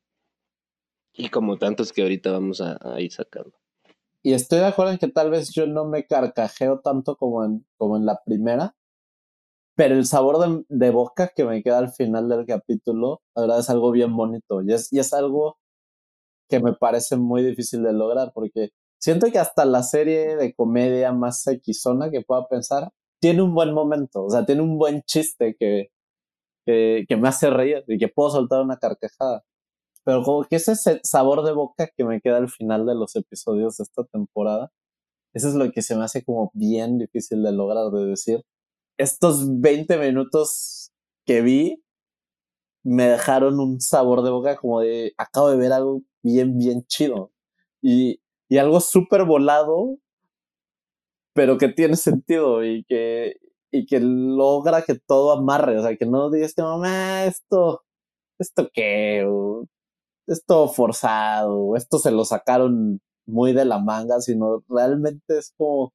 y 1.14 1.30
como 1.30 1.58
tantos 1.58 1.92
que 1.92 2.04
ahorita 2.04 2.32
vamos 2.32 2.62
a, 2.62 2.78
ir 3.02 3.12
sacando. 3.12 3.54
Y 4.24 4.34
estoy 4.34 4.60
de 4.60 4.68
acuerdo 4.68 4.94
en 4.94 5.00
que 5.00 5.08
tal 5.08 5.32
vez 5.32 5.52
yo 5.54 5.68
no 5.68 5.86
me 5.86 6.06
carcajeo 6.06 6.80
tanto 6.80 7.16
como 7.18 7.44
en, 7.44 7.66
como 7.78 7.98
en 7.98 8.06
la 8.06 8.22
primera, 8.24 8.76
pero 9.78 9.94
el 9.96 10.08
sabor 10.08 10.66
de, 10.70 10.90
boca 10.90 11.32
que 11.36 11.46
me 11.46 11.62
queda 11.62 11.78
al 11.78 11.92
final 11.92 12.28
del 12.30 12.48
capítulo, 12.48 13.22
la 13.36 13.44
verdad 13.44 13.60
es 13.60 13.70
algo 13.70 13.92
bien 13.92 14.16
bonito 14.18 14.64
y 14.64 14.74
es, 14.74 15.14
algo 15.14 15.60
que 16.50 16.60
me 16.60 16.74
parece 16.74 17.16
muy 17.16 17.44
difícil 17.44 17.84
de 17.84 17.94
lograr 17.94 18.32
porque 18.34 18.72
siento 19.00 19.32
que 19.32 19.38
hasta 19.38 19.66
la 19.66 19.84
serie 19.84 20.36
de 20.36 20.56
comedia 20.56 21.14
más 21.14 21.46
equisona 21.46 22.10
que 22.10 22.22
pueda 22.22 22.48
pensar 22.48 22.92
tiene 23.22 23.44
un 23.44 23.54
buen 23.54 23.72
momento, 23.74 24.26
o 24.26 24.30
sea, 24.32 24.46
tiene 24.48 24.64
un 24.64 24.80
buen 24.80 25.04
chiste 25.04 25.56
que, 25.60 25.92
que, 26.66 27.06
que 27.08 27.18
me 27.18 27.28
hace 27.28 27.52
reír 27.52 27.84
y 27.88 28.00
que 28.00 28.08
puedo 28.08 28.32
soltar 28.32 28.62
una 28.62 28.78
carcajada. 28.78 29.44
Pero 30.04 30.24
como 30.24 30.44
que 30.46 30.58
ese 30.58 30.76
sabor 31.04 31.44
de 31.44 31.54
boca 31.54 31.90
que 31.96 32.04
me 32.06 32.22
queda 32.22 32.38
al 32.38 32.50
final 32.50 32.86
de 32.88 32.96
los 32.96 33.16
episodios 33.16 33.78
de 33.78 33.84
esta 33.84 34.04
temporada, 34.06 34.72
eso 35.34 35.50
es 35.50 35.56
lo 35.56 35.72
que 35.72 35.82
se 35.84 35.96
me 35.96 36.04
hace 36.04 36.24
como 36.24 36.52
bien 36.56 36.98
difícil 36.98 37.44
de 37.44 37.52
lograr, 37.52 37.92
de 37.92 38.06
decir, 38.08 38.44
estos 38.98 39.62
20 39.62 39.98
minutos 39.98 40.92
que 41.26 41.42
vi 41.42 41.84
me 42.84 43.06
dejaron 43.08 43.60
un 43.60 43.82
sabor 43.82 44.24
de 44.24 44.32
boca 44.32 44.56
como 44.58 44.82
de, 44.82 45.14
acabo 45.18 45.50
de 45.50 45.58
ver 45.58 45.74
algo 45.74 46.02
bien, 46.24 46.58
bien 46.58 46.86
chido. 46.88 47.32
Y, 47.82 48.22
y 48.50 48.58
algo 48.58 48.80
súper 48.80 49.26
volado, 49.26 49.98
pero 51.34 51.58
que 51.58 51.70
tiene 51.70 51.96
sentido 51.98 52.64
y 52.66 52.84
que, 52.86 53.36
y 53.72 53.86
que 53.86 54.00
logra 54.00 54.84
que 54.84 54.96
todo 54.96 55.32
amarre, 55.34 55.78
o 55.78 55.84
sea, 55.84 55.98
que 55.98 56.06
no 56.06 56.30
digas 56.32 56.54
que 56.56 56.64
mamá, 56.64 57.26
esto, 57.26 57.84
esto 58.40 58.70
qué, 58.74 59.26
esto 60.28 60.70
forzado, 60.70 61.76
esto 61.76 62.00
se 62.00 62.12
lo 62.12 62.26
sacaron 62.26 63.02
muy 63.28 63.54
de 63.54 63.66
la 63.66 63.80
manga, 63.80 64.22
sino 64.22 64.64
realmente 64.70 65.40
es 65.40 65.54
como 65.58 65.94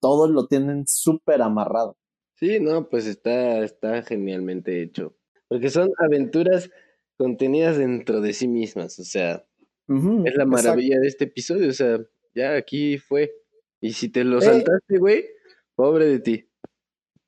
todos 0.00 0.30
lo 0.30 0.48
tienen 0.48 0.86
súper 0.86 1.42
amarrado. 1.42 1.97
Sí, 2.38 2.60
no, 2.60 2.88
pues 2.88 3.06
está, 3.06 3.64
está 3.64 4.02
genialmente 4.02 4.80
hecho. 4.80 5.16
Porque 5.48 5.70
son 5.70 5.90
aventuras 5.98 6.70
contenidas 7.16 7.78
dentro 7.78 8.20
de 8.20 8.32
sí 8.32 8.46
mismas, 8.46 8.98
o 9.00 9.04
sea, 9.04 9.44
es 9.88 10.34
la 10.36 10.44
maravilla 10.44 11.00
de 11.00 11.08
este 11.08 11.24
episodio, 11.24 11.68
o 11.70 11.72
sea, 11.72 11.98
ya 12.34 12.54
aquí 12.54 12.98
fue. 12.98 13.32
Y 13.80 13.92
si 13.92 14.08
te 14.08 14.22
lo 14.22 14.40
saltaste, 14.40 14.98
güey, 14.98 15.24
pobre 15.74 16.06
de 16.06 16.20
ti. 16.20 16.48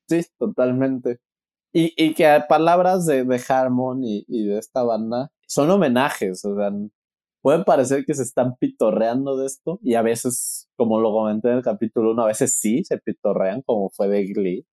Sí, 0.08 0.20
totalmente. 0.38 1.18
Y, 1.72 1.92
y 1.96 2.14
que 2.14 2.26
palabras 2.48 3.06
de, 3.06 3.24
de 3.24 3.40
Harmon 3.48 4.04
y, 4.04 4.24
y 4.28 4.46
de 4.46 4.58
esta 4.58 4.84
banda, 4.84 5.32
son 5.46 5.70
homenajes, 5.70 6.44
o 6.44 6.54
sea, 6.54 6.70
pueden 7.42 7.64
parecer 7.64 8.04
que 8.04 8.14
se 8.14 8.22
están 8.22 8.56
pitorreando 8.56 9.36
de 9.36 9.46
esto 9.46 9.80
y 9.82 9.94
a 9.94 10.02
veces, 10.02 10.68
como 10.76 11.00
lo 11.00 11.10
comenté 11.12 11.48
en 11.48 11.56
el 11.56 11.62
capítulo 11.64 12.12
1, 12.12 12.22
a 12.22 12.26
veces 12.26 12.54
sí 12.54 12.84
se 12.84 12.98
pitorrean, 12.98 13.62
como 13.62 13.90
fue 13.90 14.08
de 14.08 14.26
Glee. 14.26 14.66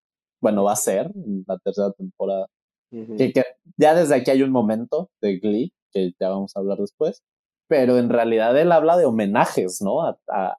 Bueno, 0.41 0.63
va 0.63 0.74
a 0.74 0.78
ser 0.78 1.12
en 1.15 1.43
la 1.48 1.58
tercera 1.60 1.91
temporada. 1.91 2.48
que, 2.89 3.43
ya 3.78 3.95
desde 3.95 4.15
aquí 4.15 4.32
hay 4.32 4.43
un 4.43 4.52
momento 4.52 5.10
de 5.21 5.39
Glee, 5.39 5.74
que 5.91 6.12
ya 6.19 6.30
vamos 6.30 6.56
a 6.56 6.60
hablar 6.60 6.78
después, 6.78 7.24
pero 7.67 7.98
en 7.98 8.10
realidad 8.10 8.58
él 8.60 8.71
habla 8.71 8.98
de 8.98 9.06
homenajes, 9.06 9.82
¿no? 9.82 10.04
A, 10.04 10.17
a, 10.30 10.58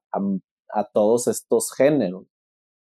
a, 0.70 0.84
todos 0.92 1.28
estos 1.28 1.72
géneros. 1.72 2.26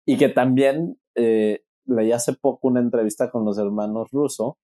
Y 0.05 0.17
que 0.17 0.29
también 0.29 0.99
eh, 1.15 1.61
leí 1.85 2.11
hace 2.11 2.33
poco 2.33 2.67
una 2.67 2.79
entrevista 2.79 3.29
con 3.29 3.45
los 3.45 3.57
hermanos 3.57 4.09
Russo, 4.11 4.57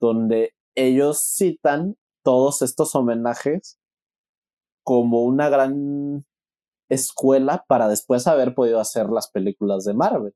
donde 0.00 0.54
ellos 0.74 1.20
citan 1.36 1.96
todos 2.24 2.62
estos 2.62 2.94
homenajes 2.94 3.78
como 4.82 5.22
una 5.24 5.48
gran 5.48 6.24
escuela 6.88 7.64
para 7.68 7.88
después 7.88 8.26
haber 8.26 8.54
podido 8.54 8.80
hacer 8.80 9.08
las 9.08 9.30
películas 9.30 9.84
de 9.84 9.94
Marvel. 9.94 10.34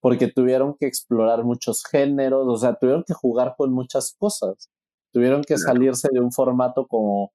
Porque 0.00 0.28
tuvieron 0.28 0.76
que 0.78 0.86
explorar 0.86 1.44
muchos 1.44 1.82
géneros, 1.84 2.46
o 2.48 2.56
sea, 2.56 2.74
tuvieron 2.74 3.04
que 3.06 3.14
jugar 3.14 3.54
con 3.56 3.72
muchas 3.72 4.14
cosas. 4.18 4.70
Tuvieron 5.12 5.42
que 5.42 5.58
salirse 5.58 6.08
de 6.12 6.20
un 6.20 6.32
formato 6.32 6.86
como 6.86 7.32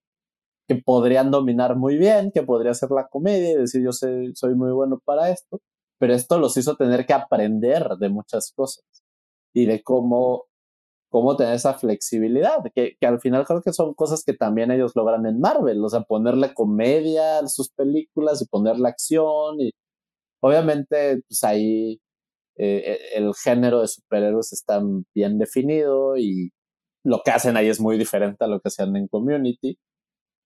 que 0.67 0.75
podrían 0.75 1.31
dominar 1.31 1.75
muy 1.75 1.97
bien, 1.97 2.31
que 2.33 2.43
podría 2.43 2.73
ser 2.73 2.91
la 2.91 3.07
comedia 3.07 3.51
y 3.51 3.55
decir 3.57 3.83
yo 3.83 3.91
soy, 3.91 4.33
soy 4.35 4.55
muy 4.55 4.71
bueno 4.71 4.99
para 5.03 5.29
esto, 5.29 5.61
pero 5.99 6.13
esto 6.13 6.39
los 6.39 6.55
hizo 6.57 6.75
tener 6.77 7.05
que 7.05 7.13
aprender 7.13 7.97
de 7.99 8.09
muchas 8.09 8.53
cosas 8.55 8.85
y 9.53 9.65
de 9.65 9.83
cómo 9.83 10.45
cómo 11.13 11.35
tener 11.37 11.53
esa 11.55 11.75
flexibilidad, 11.75 12.57
que, 12.73 12.97
que, 12.99 13.05
al 13.05 13.21
final 13.21 13.45
creo 13.45 13.61
que 13.61 13.71
son 13.71 13.93
cosas 13.93 14.23
que 14.25 14.33
también 14.33 14.71
ellos 14.71 14.93
logran 14.95 15.27
en 15.27 15.39
Marvel, 15.39 15.83
o 15.85 15.89
sea, 15.89 16.01
ponerle 16.01 16.55
comedia 16.55 17.37
a 17.39 17.47
sus 17.47 17.69
películas 17.69 18.41
y 18.41 18.47
ponerle 18.47 18.89
acción 18.89 19.61
y 19.61 19.71
obviamente 20.41 21.21
pues 21.27 21.43
ahí 21.43 22.01
eh, 22.57 22.99
e, 23.13 23.17
el 23.17 23.33
género 23.35 23.81
de 23.81 23.87
superhéroes 23.87 24.53
está 24.53 24.81
bien 25.13 25.39
definido 25.39 26.17
y 26.17 26.51
lo 27.03 27.21
que 27.23 27.31
hacen 27.31 27.57
ahí 27.57 27.67
es 27.67 27.79
muy 27.79 27.97
diferente 27.97 28.43
a 28.45 28.47
lo 28.47 28.59
que 28.61 28.69
hacían 28.69 28.95
en 28.95 29.07
Community, 29.07 29.77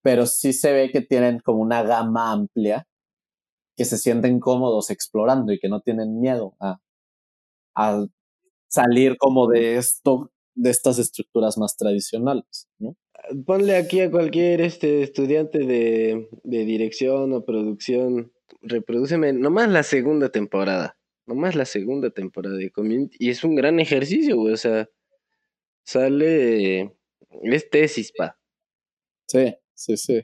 pero 0.02 0.26
sí 0.26 0.54
se 0.54 0.74
ve 0.74 0.92
que 0.92 1.02
tienen 1.02 1.40
como 1.40 1.62
una 1.62 1.84
gama 1.84 2.32
amplia 2.32 2.88
que 3.78 3.86
se 3.86 3.98
sienten 3.98 4.40
cómodos 4.40 4.90
explorando 4.90 5.54
y 5.54 5.60
que 5.60 5.70
no 5.70 5.82
tienen 5.82 6.20
miedo 6.20 6.56
a, 6.60 6.80
a 7.76 8.06
salir 8.68 9.18
como 9.18 9.48
de 9.48 9.78
esto 9.78 10.32
de 10.58 10.72
estas 10.72 10.98
estructuras 10.98 11.58
más 11.58 11.78
tradicionales, 11.78 12.68
¿no? 12.80 12.98
Ponle 13.46 13.76
aquí 13.76 14.02
a 14.02 14.10
cualquier 14.10 14.62
este 14.62 15.04
estudiante 15.04 15.60
de, 15.60 16.28
dirección 16.44 17.34
o 17.34 17.46
producción, 17.46 18.32
reprodúceme 18.62 19.34
nomás 19.34 19.70
la 19.70 19.84
segunda 19.84 20.30
temporada. 20.30 20.97
Nomás 21.28 21.56
la 21.56 21.66
segunda 21.66 22.10
temporada 22.10 22.56
de 22.56 22.72
Community. 22.72 23.18
Y 23.20 23.30
es 23.30 23.44
un 23.44 23.56
gran 23.56 23.80
ejercicio, 23.80 24.38
güey. 24.38 24.54
O 24.54 24.58
sea, 24.58 24.90
sale. 25.86 26.96
Es 27.44 27.70
tesis, 27.70 28.12
pa. 28.18 28.40
Sí, 29.28 29.54
sí, 29.76 29.98
sí. 29.98 30.24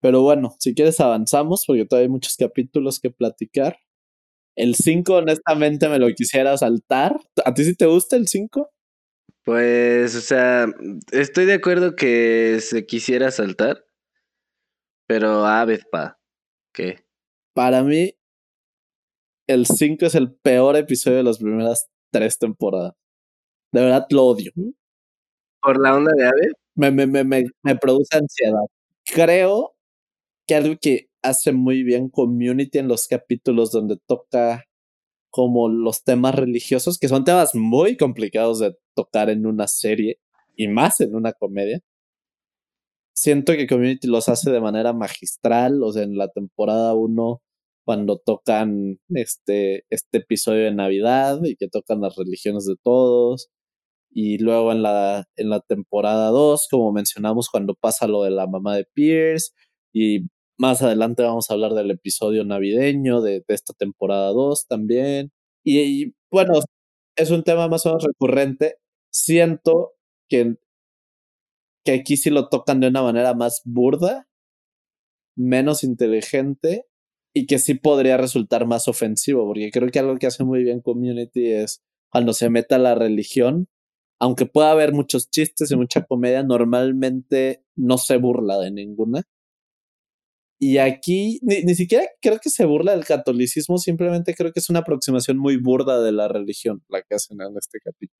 Pero 0.00 0.22
bueno, 0.22 0.54
si 0.60 0.74
quieres 0.74 1.00
avanzamos, 1.00 1.64
porque 1.66 1.86
todavía 1.86 2.06
hay 2.06 2.10
muchos 2.10 2.36
capítulos 2.36 3.00
que 3.00 3.10
platicar. 3.10 3.78
El 4.54 4.74
5, 4.74 5.14
honestamente, 5.14 5.88
me 5.88 5.98
lo 5.98 6.08
quisiera 6.14 6.56
saltar. 6.56 7.18
¿A 7.44 7.54
ti 7.54 7.64
sí 7.64 7.74
te 7.74 7.86
gusta 7.86 8.16
el 8.16 8.28
5? 8.28 8.70
Pues, 9.44 10.14
o 10.14 10.20
sea, 10.20 10.66
estoy 11.12 11.46
de 11.46 11.54
acuerdo 11.54 11.96
que 11.96 12.58
se 12.60 12.86
quisiera 12.86 13.30
saltar. 13.30 13.84
Pero 15.06 15.46
a 15.46 15.66
pa. 15.90 16.18
¿Qué? 16.72 17.04
Para 17.54 17.82
mí, 17.82 18.14
el 19.46 19.66
5 19.66 20.06
es 20.06 20.14
el 20.14 20.32
peor 20.34 20.76
episodio 20.76 21.18
de 21.18 21.22
las 21.22 21.38
primeras 21.38 21.88
tres 22.10 22.38
temporadas. 22.38 22.94
De 23.72 23.80
verdad 23.82 24.06
lo 24.10 24.24
odio. 24.24 24.52
¿Por 25.60 25.80
la 25.80 25.96
onda 25.96 26.12
de 26.16 26.26
Ave? 26.26 26.52
Me, 26.74 26.90
me, 26.90 27.06
me, 27.06 27.24
me, 27.24 27.76
produce 27.76 28.16
ansiedad. 28.16 28.60
Creo 29.04 29.74
que 30.46 30.54
algo 30.54 30.76
que 30.80 31.08
hace 31.22 31.52
muy 31.52 31.82
bien 31.82 32.08
Community 32.08 32.78
en 32.78 32.88
los 32.88 33.08
capítulos 33.08 33.72
donde 33.72 33.96
toca 34.06 34.64
como 35.30 35.68
los 35.68 36.04
temas 36.04 36.34
religiosos, 36.34 36.98
que 36.98 37.08
son 37.08 37.24
temas 37.24 37.54
muy 37.54 37.96
complicados 37.96 38.60
de 38.60 38.76
tocar 38.94 39.30
en 39.30 39.46
una 39.46 39.68
serie 39.68 40.18
y 40.56 40.68
más 40.68 41.00
en 41.00 41.14
una 41.14 41.32
comedia. 41.32 41.80
Siento 43.14 43.52
que 43.54 43.66
Community 43.66 44.06
los 44.08 44.28
hace 44.28 44.50
de 44.50 44.60
manera 44.60 44.92
magistral, 44.92 45.82
o 45.82 45.92
sea, 45.92 46.02
en 46.02 46.16
la 46.16 46.28
temporada 46.28 46.94
1 46.94 47.42
cuando 47.86 48.18
tocan 48.18 48.98
este, 49.10 49.86
este 49.90 50.18
episodio 50.18 50.64
de 50.64 50.74
Navidad 50.74 51.38
y 51.44 51.54
que 51.54 51.68
tocan 51.68 52.00
las 52.00 52.16
religiones 52.16 52.66
de 52.66 52.74
todos. 52.82 53.48
Y 54.10 54.38
luego 54.38 54.72
en 54.72 54.82
la, 54.82 55.26
en 55.36 55.50
la 55.50 55.60
temporada 55.60 56.30
2, 56.30 56.66
como 56.68 56.92
mencionamos, 56.92 57.48
cuando 57.48 57.76
pasa 57.76 58.08
lo 58.08 58.24
de 58.24 58.32
la 58.32 58.48
mamá 58.48 58.76
de 58.76 58.86
Pierce. 58.92 59.52
Y 59.94 60.26
más 60.58 60.82
adelante 60.82 61.22
vamos 61.22 61.48
a 61.48 61.54
hablar 61.54 61.74
del 61.74 61.92
episodio 61.92 62.44
navideño 62.44 63.20
de, 63.20 63.44
esta 63.46 63.72
temporada 63.72 64.32
2 64.32 64.66
también. 64.66 65.30
Y, 65.64 66.14
bueno, 66.30 66.54
es 67.16 67.30
un 67.30 67.44
tema 67.44 67.68
más 67.68 67.86
o 67.86 67.90
menos 67.90 68.04
recurrente. 68.04 68.78
Siento 69.12 69.92
que, 70.28 70.56
que 71.84 71.92
aquí 71.92 72.16
sí 72.16 72.30
lo 72.30 72.48
tocan 72.48 72.80
de 72.80 72.88
una 72.88 73.02
manera 73.02 73.34
más 73.34 73.62
burda, 73.64 74.26
menos 75.36 75.84
inteligente 75.84 76.86
y 77.36 77.44
que 77.44 77.58
sí 77.58 77.74
podría 77.74 78.16
resultar 78.16 78.66
más 78.66 78.88
ofensivo, 78.88 79.46
porque 79.46 79.70
creo 79.70 79.90
que 79.90 79.98
algo 79.98 80.16
que 80.16 80.26
hace 80.26 80.42
muy 80.42 80.64
bien 80.64 80.80
Community 80.80 81.52
es 81.52 81.82
cuando 82.10 82.32
se 82.32 82.48
meta 82.48 82.78
la 82.78 82.94
religión, 82.94 83.68
aunque 84.18 84.46
pueda 84.46 84.70
haber 84.70 84.94
muchos 84.94 85.28
chistes 85.30 85.70
y 85.70 85.76
mucha 85.76 86.06
comedia, 86.06 86.42
normalmente 86.42 87.62
no 87.76 87.98
se 87.98 88.16
burla 88.16 88.58
de 88.58 88.70
ninguna. 88.70 89.24
Y 90.58 90.78
aquí 90.78 91.38
ni, 91.42 91.62
ni, 91.62 91.74
siquiera 91.74 92.06
creo 92.22 92.38
que 92.38 92.48
se 92.48 92.64
burla 92.64 92.92
del 92.92 93.04
catolicismo, 93.04 93.76
simplemente 93.76 94.34
creo 94.34 94.50
que 94.50 94.60
es 94.60 94.70
una 94.70 94.78
aproximación 94.78 95.36
muy 95.36 95.58
burda 95.58 96.00
de 96.00 96.12
la 96.12 96.28
religión 96.28 96.82
la 96.88 97.02
que 97.02 97.16
hacen 97.16 97.38
en 97.42 97.54
este 97.58 97.80
capítulo. 97.84 98.18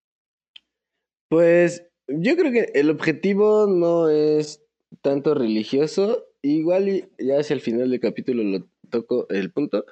Pues 1.31 1.89
yo 2.07 2.37
creo 2.37 2.53
que 2.53 2.71
el 2.79 2.91
objetivo 2.91 3.67
no 3.67 4.11
es 4.11 4.63
tanto 5.01 5.33
religioso, 5.35 6.27
igual 6.53 7.09
ya 7.19 7.41
hacia 7.41 7.55
el 7.55 7.61
final 7.61 7.91
del 7.91 8.01
capítulo 8.01 8.43
lo 8.43 8.69
toco 8.91 9.27
el 9.31 9.51
punto. 9.51 9.85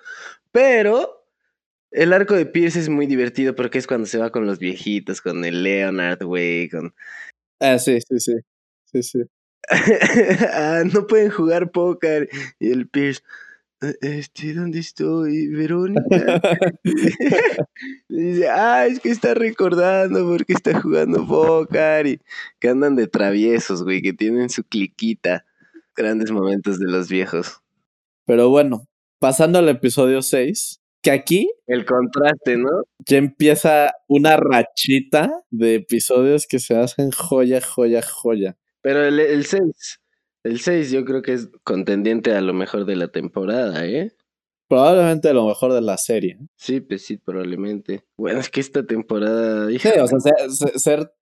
Pero 0.52 1.26
el 1.90 2.12
arco 2.12 2.34
de 2.34 2.46
Pierce 2.46 2.80
es 2.80 2.88
muy 2.88 3.06
divertido 3.06 3.54
porque 3.54 3.78
es 3.78 3.86
cuando 3.86 4.06
se 4.06 4.18
va 4.18 4.30
con 4.30 4.46
los 4.46 4.58
viejitos, 4.58 5.20
con 5.20 5.44
el 5.44 5.62
Leonard, 5.62 6.22
güey, 6.24 6.68
con... 6.68 6.94
Ah, 7.60 7.78
sí, 7.78 7.98
sí, 8.00 8.18
sí. 8.20 8.34
Sí, 8.84 9.02
sí. 9.02 9.22
ah, 10.52 10.82
no 10.92 11.06
pueden 11.06 11.30
jugar 11.30 11.70
póker. 11.70 12.28
Y 12.58 12.70
el 12.70 12.88
Pierce, 12.88 13.22
eh, 13.80 13.94
este, 14.00 14.54
¿dónde 14.54 14.80
estoy? 14.80 15.48
Verónica. 15.48 16.40
dice, 18.08 18.48
ah, 18.48 18.86
es 18.86 19.00
que 19.00 19.10
está 19.10 19.34
recordando 19.34 20.26
porque 20.26 20.52
está 20.52 20.80
jugando 20.80 21.26
póker 21.26 22.06
y 22.06 22.20
que 22.60 22.68
andan 22.68 22.96
de 22.96 23.06
traviesos, 23.06 23.82
güey, 23.82 24.02
que 24.02 24.12
tienen 24.12 24.50
su 24.50 24.64
cliquita. 24.64 25.44
Grandes 25.96 26.30
momentos 26.30 26.78
de 26.78 26.90
los 26.90 27.08
viejos. 27.08 27.60
Pero 28.26 28.48
bueno, 28.48 28.86
pasando 29.18 29.58
al 29.58 29.68
episodio 29.68 30.22
6, 30.22 30.80
que 31.02 31.10
aquí... 31.10 31.50
El 31.66 31.84
contraste, 31.84 32.56
¿no? 32.56 32.84
Ya 33.06 33.18
empieza 33.18 33.92
una 34.08 34.36
rachita 34.36 35.30
de 35.50 35.76
episodios 35.76 36.46
que 36.46 36.58
se 36.58 36.76
hacen 36.76 37.10
joya, 37.10 37.60
joya, 37.60 38.02
joya. 38.02 38.56
Pero 38.80 39.04
el, 39.04 39.20
el 39.20 39.44
6, 39.44 40.00
el 40.44 40.60
6 40.60 40.90
yo 40.90 41.04
creo 41.04 41.22
que 41.22 41.34
es 41.34 41.50
contendiente 41.62 42.32
a 42.32 42.40
lo 42.40 42.54
mejor 42.54 42.86
de 42.86 42.96
la 42.96 43.08
temporada, 43.08 43.86
¿eh? 43.86 44.12
Probablemente 44.68 45.28
a 45.28 45.34
lo 45.34 45.46
mejor 45.46 45.72
de 45.74 45.82
la 45.82 45.98
serie. 45.98 46.38
Sí, 46.56 46.80
pues 46.80 47.04
sí, 47.04 47.18
probablemente. 47.18 48.04
Bueno, 48.16 48.40
es 48.40 48.48
que 48.48 48.60
esta 48.60 48.86
temporada... 48.86 49.68
Sí, 49.68 49.88
o 50.00 50.06
sea, 50.06 50.18
ser 50.76 51.12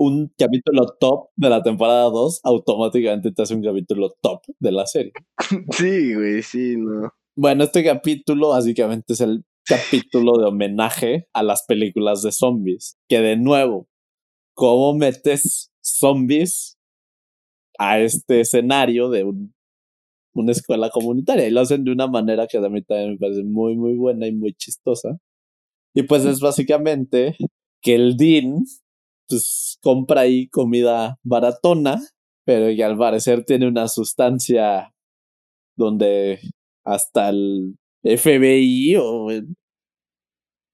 un 0.00 0.32
capítulo 0.38 0.86
top 0.98 1.28
de 1.36 1.50
la 1.50 1.62
temporada 1.62 2.04
2 2.04 2.40
automáticamente 2.44 3.32
te 3.32 3.42
hace 3.42 3.54
un 3.54 3.62
capítulo 3.62 4.16
top 4.22 4.40
de 4.58 4.72
la 4.72 4.86
serie. 4.86 5.12
Sí, 5.72 6.14
güey, 6.14 6.42
sí, 6.42 6.76
no. 6.78 7.12
Bueno, 7.36 7.64
este 7.64 7.84
capítulo 7.84 8.48
básicamente 8.48 9.12
es 9.12 9.20
el 9.20 9.44
capítulo 9.66 10.38
de 10.38 10.46
homenaje 10.46 11.28
a 11.34 11.42
las 11.42 11.64
películas 11.66 12.22
de 12.22 12.32
zombies. 12.32 12.96
Que 13.10 13.20
de 13.20 13.36
nuevo, 13.36 13.88
¿cómo 14.54 14.94
metes 14.94 15.70
zombies 15.82 16.78
a 17.78 18.00
este 18.00 18.40
escenario 18.40 19.10
de 19.10 19.24
una 20.34 20.52
escuela 20.52 20.88
comunitaria? 20.88 21.46
Y 21.46 21.50
lo 21.50 21.60
hacen 21.60 21.84
de 21.84 21.92
una 21.92 22.06
manera 22.06 22.46
que 22.46 22.56
a 22.56 22.68
mí 22.70 22.82
también 22.82 23.12
me 23.12 23.18
parece 23.18 23.44
muy, 23.44 23.76
muy 23.76 23.96
buena 23.96 24.26
y 24.26 24.32
muy 24.32 24.54
chistosa. 24.54 25.18
Y 25.94 26.04
pues 26.04 26.24
es 26.24 26.40
básicamente 26.40 27.36
que 27.82 27.96
el 27.96 28.16
Dean 28.16 28.64
pues 29.30 29.78
compra 29.82 30.22
ahí 30.22 30.48
comida 30.48 31.18
baratona, 31.22 32.00
pero 32.44 32.74
que 32.74 32.84
al 32.84 32.98
parecer 32.98 33.44
tiene 33.44 33.66
una 33.68 33.88
sustancia 33.88 34.92
donde 35.76 36.40
hasta 36.84 37.30
el 37.30 37.76
FBI 38.02 38.96
o 38.96 39.28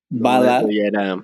Bada. 0.09 0.63
ya 0.63 0.85
era, 0.87 1.23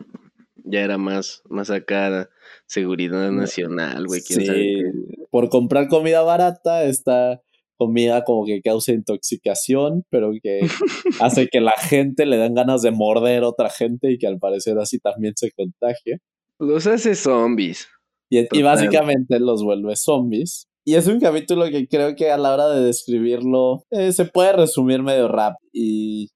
ya 0.64 0.80
era 0.80 0.98
más, 0.98 1.42
más 1.48 1.70
acá 1.70 2.28
seguridad 2.66 3.30
nacional, 3.30 4.06
güey. 4.06 4.20
Sí, 4.20 4.82
por 5.30 5.48
comprar 5.48 5.88
comida 5.88 6.22
barata, 6.22 6.84
esta 6.84 7.40
comida 7.76 8.22
como 8.24 8.46
que 8.46 8.60
causa 8.62 8.92
intoxicación, 8.92 10.04
pero 10.10 10.32
que 10.42 10.60
hace 11.20 11.48
que 11.48 11.60
la 11.60 11.72
gente 11.72 12.26
le 12.26 12.36
den 12.36 12.54
ganas 12.54 12.82
de 12.82 12.90
morder 12.92 13.42
a 13.42 13.48
otra 13.48 13.70
gente 13.70 14.12
y 14.12 14.18
que 14.18 14.26
al 14.26 14.38
parecer 14.38 14.78
así 14.78 14.98
también 14.98 15.34
se 15.36 15.50
contagie. 15.52 16.18
Los 16.62 16.86
hace 16.86 17.16
zombies. 17.16 17.88
Y, 18.30 18.62
básicamente 18.62 19.40
los 19.40 19.64
vuelve 19.64 19.96
zombies. 19.96 20.68
Y 20.84 20.94
es 20.94 21.08
un 21.08 21.18
capítulo 21.18 21.64
que 21.66 21.88
creo 21.88 22.14
que 22.14 22.30
a 22.30 22.38
la 22.38 22.54
hora 22.54 22.68
de 22.68 22.84
describirlo 22.84 23.84
eh, 23.90 24.12
se 24.12 24.26
puede 24.26 24.52
resumir 24.52 25.02
medio 25.02 25.26
rap 25.26 25.56
y 25.72 26.28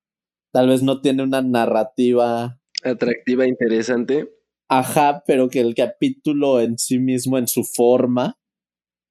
tal 0.52 0.68
vez 0.68 0.82
no 0.82 1.00
tiene 1.00 1.22
una 1.22 1.42
narrativa 1.42 2.58
atractiva, 2.82 3.46
interesante. 3.46 4.28
Ajá, 4.68 5.22
pero 5.28 5.48
que 5.48 5.60
el 5.60 5.76
capítulo 5.76 6.60
en 6.60 6.76
sí 6.76 6.98
mismo, 6.98 7.38
en 7.38 7.46
su 7.46 7.62
forma, 7.62 8.36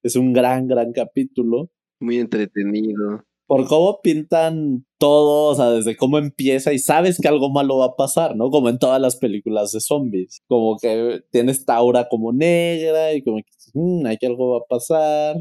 es 0.03 0.17
un 0.17 0.33
gran, 0.33 0.67
gran 0.67 0.91
capítulo. 0.91 1.71
Muy 2.01 2.17
entretenido 2.17 3.23
por 3.47 3.67
cómo 3.67 4.01
pintan 4.01 4.85
todo, 4.97 5.51
o 5.51 5.55
sea, 5.55 5.69
desde 5.71 5.95
cómo 5.95 6.17
empieza 6.17 6.73
y 6.73 6.79
sabes 6.79 7.19
que 7.21 7.27
algo 7.27 7.51
malo 7.51 7.77
va 7.77 7.85
a 7.85 7.95
pasar, 7.95 8.35
¿no? 8.35 8.49
Como 8.49 8.69
en 8.69 8.79
todas 8.79 8.99
las 8.99 9.17
películas 9.17 9.71
de 9.71 9.81
zombies. 9.81 10.41
Como 10.47 10.77
que 10.77 11.23
tiene 11.31 11.51
esta 11.51 11.75
aura 11.75 12.07
como 12.09 12.33
negra 12.33 13.13
y 13.13 13.23
como 13.23 13.37
que 13.37 13.51
mmm, 13.73 14.05
hay 14.05 14.17
que 14.17 14.27
algo 14.27 14.53
va 14.53 14.57
a 14.59 14.67
pasar. 14.67 15.37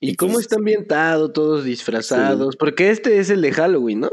¿Y, 0.00 0.14
cómo 0.14 0.34
pues 0.34 0.44
está 0.44 0.56
ambientado, 0.56 1.32
todos 1.32 1.64
disfrazados? 1.64 2.56
Porque 2.56 2.90
este 2.90 3.18
es 3.18 3.30
el 3.30 3.42
de 3.42 3.50
Halloween, 3.50 4.00
¿no? 4.00 4.10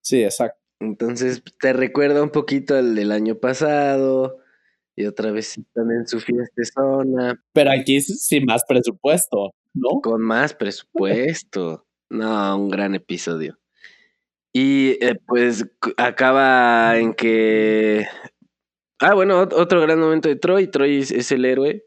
Sí, 0.00 0.22
exacto. 0.22 0.58
Entonces 0.80 1.42
te 1.60 1.72
recuerda 1.74 2.22
un 2.22 2.30
poquito 2.30 2.76
al 2.76 2.94
del 2.94 3.12
año 3.12 3.34
pasado. 3.38 4.38
Y 4.96 5.04
otra 5.06 5.30
vez 5.30 5.58
están 5.58 5.90
en 5.92 6.08
su 6.08 6.18
fiesta 6.18 6.62
zona. 6.74 7.44
Pero 7.52 7.70
aquí 7.70 8.00
sin 8.00 8.46
más 8.46 8.64
presupuesto, 8.66 9.52
¿no? 9.74 10.00
Con 10.02 10.22
más 10.22 10.54
presupuesto. 10.54 11.86
No, 12.10 12.56
un 12.56 12.70
gran 12.70 12.94
episodio. 12.94 13.58
Y 14.52 15.02
eh, 15.04 15.16
pues 15.26 15.66
acaba 15.96 16.98
en 16.98 17.14
que... 17.14 18.06
Ah, 19.00 19.14
bueno, 19.14 19.40
otro 19.40 19.80
gran 19.80 20.00
momento 20.00 20.28
de 20.28 20.36
Troy. 20.36 20.68
Troy 20.68 20.98
es, 20.98 21.32
el 21.32 21.44
héroe. 21.44 21.84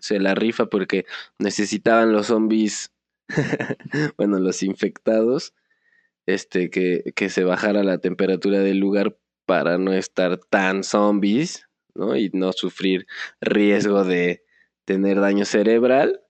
Se 0.00 0.18
la 0.18 0.34
rifa 0.34 0.66
porque 0.66 1.04
necesitaban 1.38 2.12
los 2.12 2.28
zombies, 2.28 2.92
bueno, 4.16 4.38
los 4.38 4.62
infectados, 4.62 5.54
este, 6.26 6.70
que, 6.70 7.12
que 7.14 7.28
se 7.28 7.44
bajara 7.44 7.84
la 7.84 7.98
temperatura 7.98 8.60
del 8.60 8.78
lugar 8.78 9.16
para 9.46 9.78
no 9.78 9.92
estar 9.92 10.38
tan 10.38 10.84
zombies, 10.84 11.68
¿no? 11.94 12.16
Y 12.16 12.30
no 12.32 12.52
sufrir 12.52 13.06
riesgo 13.40 14.04
de 14.04 14.44
tener 14.84 15.20
daño 15.20 15.44
cerebral. 15.44 16.22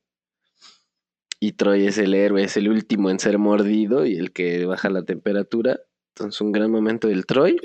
Y 1.41 1.53
Troy 1.53 1.87
es 1.87 1.97
el 1.97 2.15
héroe, 2.15 2.45
es 2.45 2.57
el 2.59 2.69
último 2.69 3.09
en 3.09 3.19
ser 3.19 3.39
mordido 3.39 4.05
y 4.05 4.17
el 4.17 4.31
que 4.33 4.67
baja 4.67 4.91
la 4.91 5.05
temperatura. 5.05 5.81
Entonces, 6.15 6.39
un 6.43 6.53
gran 6.53 6.71
momento 6.71 7.09
del 7.09 7.25
Troy. 7.25 7.57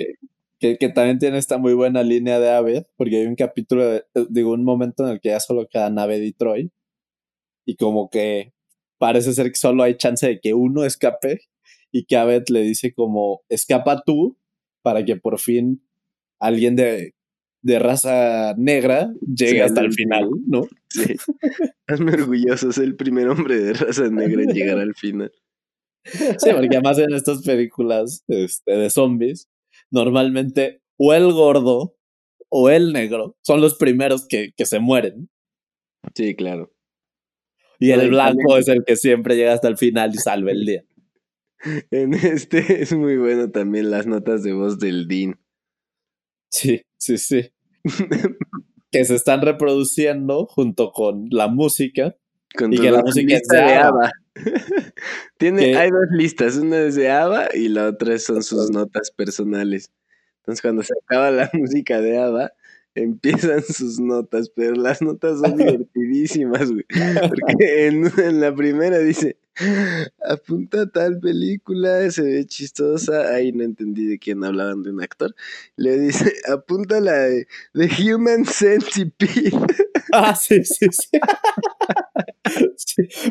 Que, 0.58 0.76
también 0.94 1.18
tiene 1.18 1.36
esta 1.36 1.58
muy 1.58 1.74
buena 1.74 2.02
línea 2.02 2.40
de 2.40 2.50
Aved, 2.50 2.84
porque 2.96 3.18
hay 3.18 3.26
un 3.26 3.36
capítulo, 3.36 3.84
de, 3.84 4.04
digo, 4.30 4.52
un 4.52 4.64
momento 4.64 5.04
en 5.04 5.10
el 5.10 5.20
que 5.20 5.28
ya 5.28 5.40
solo 5.40 5.68
quedan 5.68 5.98
Aved 5.98 6.22
y 6.22 6.32
Troy. 6.32 6.72
Y 7.66 7.76
como 7.76 8.08
que 8.08 8.54
parece 8.98 9.34
ser 9.34 9.50
que 9.50 9.58
solo 9.58 9.82
hay 9.82 9.96
chance 9.96 10.26
de 10.26 10.40
que 10.40 10.54
uno 10.54 10.84
escape 10.84 11.40
y 11.92 12.06
que 12.06 12.16
Aved 12.16 12.44
le 12.48 12.62
dice 12.62 12.94
como, 12.94 13.42
escapa 13.50 14.02
tú 14.06 14.38
para 14.80 15.04
que 15.04 15.16
por 15.16 15.38
fin 15.38 15.82
alguien 16.38 16.76
de 16.76 17.15
de 17.66 17.80
raza 17.80 18.54
negra 18.56 19.12
llega 19.20 19.64
hasta 19.64 19.80
el 19.80 19.92
final, 19.92 20.30
¿no? 20.46 20.68
Sí. 20.88 21.16
Hazme 21.88 22.12
orgulloso, 22.12 22.70
es 22.70 22.78
el 22.78 22.94
primer 22.94 23.28
hombre 23.28 23.58
de 23.58 23.72
raza 23.72 24.08
negra 24.08 24.44
en 24.44 24.52
llegar 24.52 24.78
al 24.78 24.94
final. 24.94 25.32
Sí, 26.04 26.50
porque 26.52 26.76
además 26.76 26.98
en 26.98 27.12
estas 27.12 27.42
películas 27.42 28.22
este, 28.28 28.70
de 28.70 28.88
zombies, 28.88 29.48
normalmente 29.90 30.80
o 30.96 31.12
el 31.12 31.32
gordo 31.32 31.96
o 32.48 32.70
el 32.70 32.92
negro 32.92 33.36
son 33.42 33.60
los 33.60 33.74
primeros 33.74 34.28
que, 34.28 34.52
que 34.56 34.64
se 34.64 34.78
mueren. 34.78 35.28
Sí, 36.14 36.36
claro. 36.36 36.72
Y 37.80 37.90
el 37.90 38.10
blanco 38.10 38.58
es 38.58 38.68
el 38.68 38.84
que 38.84 38.94
siempre 38.94 39.34
llega 39.34 39.54
hasta 39.54 39.66
el 39.66 39.76
final 39.76 40.14
y 40.14 40.18
salva 40.18 40.52
el 40.52 40.64
día. 40.64 40.84
En 41.90 42.14
este 42.14 42.82
es 42.82 42.92
muy 42.92 43.16
bueno 43.16 43.50
también 43.50 43.90
las 43.90 44.06
notas 44.06 44.44
de 44.44 44.52
voz 44.52 44.78
del 44.78 45.08
Dean. 45.08 45.40
Sí, 46.48 46.82
sí, 46.96 47.18
sí. 47.18 47.50
Que 48.90 49.04
se 49.04 49.14
están 49.14 49.42
reproduciendo 49.42 50.46
junto 50.46 50.92
con 50.92 51.28
la 51.30 51.48
música. 51.48 52.16
y 52.70 52.78
que 52.78 52.90
la 52.90 53.02
música 53.02 53.36
es 53.36 53.48
de 53.48 53.74
Ava. 53.74 54.12
Tiene, 55.38 55.76
hay 55.76 55.90
dos 55.90 56.08
listas, 56.10 56.56
una 56.56 56.78
es 56.80 56.94
de 56.94 57.10
Ava 57.10 57.48
y 57.54 57.68
la 57.68 57.88
otra 57.88 58.18
son 58.18 58.42
sus 58.42 58.70
notas 58.70 59.10
personales. 59.10 59.90
Entonces 60.38 60.62
cuando 60.62 60.82
se 60.82 60.94
acaba 61.02 61.30
la 61.30 61.50
música 61.54 62.00
de 62.00 62.18
Ava, 62.18 62.52
empiezan 62.94 63.62
sus 63.62 64.00
notas, 64.00 64.50
pero 64.54 64.74
las 64.74 65.02
notas 65.02 65.40
son 65.40 65.56
divertidísimas, 65.56 66.70
güey. 66.70 66.84
Porque 67.28 67.86
en, 67.86 68.10
en 68.18 68.40
la 68.40 68.54
primera 68.54 68.98
dice, 68.98 69.36
apunta 70.24 70.86
tal 70.90 71.18
película, 71.18 72.10
se 72.10 72.22
ve 72.22 72.46
chistosa. 72.46 73.34
Ahí 73.34 73.52
no 73.52 73.64
entendí 73.64 74.06
de 74.06 74.18
quién 74.18 74.44
hablaban 74.44 74.82
de 74.82 74.90
un 74.90 75.02
actor. 75.02 75.34
Le 75.76 75.98
dice, 75.98 76.32
apunta 76.52 77.00
la 77.00 77.12
de 77.12 77.46
The 77.74 78.14
Human 78.14 78.44
Centipede. 78.44 79.50
Ah, 80.12 80.36
sí, 80.36 80.62
sí, 80.64 80.86
sí. 80.92 81.08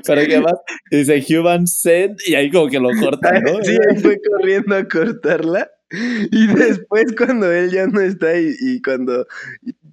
pero 0.05 0.27
que 0.27 0.41
más 0.41 0.55
dice 0.91 1.25
Human 1.29 1.65
Cent 1.65 2.19
y 2.27 2.35
ahí 2.35 2.51
como 2.51 2.67
que 2.67 2.81
lo 2.81 2.89
corta, 2.99 3.39
¿no? 3.39 3.63
Sí, 3.63 3.77
ahí 3.89 3.97
fue 3.97 4.19
corriendo 4.29 4.75
a 4.75 4.85
cortarla. 4.85 5.71
Y 6.31 6.47
después 6.47 7.15
cuando 7.17 7.51
él 7.51 7.71
ya 7.71 7.87
no 7.87 8.01
está 8.01 8.37
y, 8.37 8.53
y, 8.59 8.81
cuando 8.81 9.25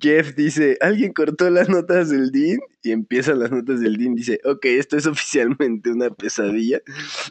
Jeff 0.03 0.35
dice, 0.35 0.77
alguien 0.81 1.13
cortó 1.13 1.49
las 1.49 1.69
notas 1.69 2.11
del 2.11 2.33
Dean 2.33 2.59
y 2.83 2.91
empiezan 2.91 3.39
las 3.39 3.53
notas 3.53 3.81
del 3.81 3.97
Dean, 3.97 4.17
dice, 4.17 4.41
ok, 4.45 4.65
esto 4.65 4.97
es 4.97 5.07
oficialmente 5.07 5.91
una 5.91 6.11
pesadilla. 6.11 6.81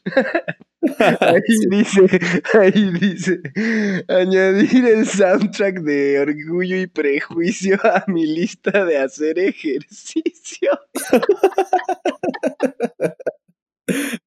ahí 1.19 1.41
dice, 1.69 2.07
ahí 2.53 2.91
dice, 2.93 3.41
añadir 4.07 4.85
el 4.85 5.05
soundtrack 5.05 5.81
de 5.81 6.21
Orgullo 6.21 6.77
y 6.77 6.87
Prejuicio 6.87 7.77
a 7.83 8.05
mi 8.07 8.25
lista 8.25 8.85
de 8.85 8.97
hacer 8.97 9.37
ejercicio. 9.37 10.71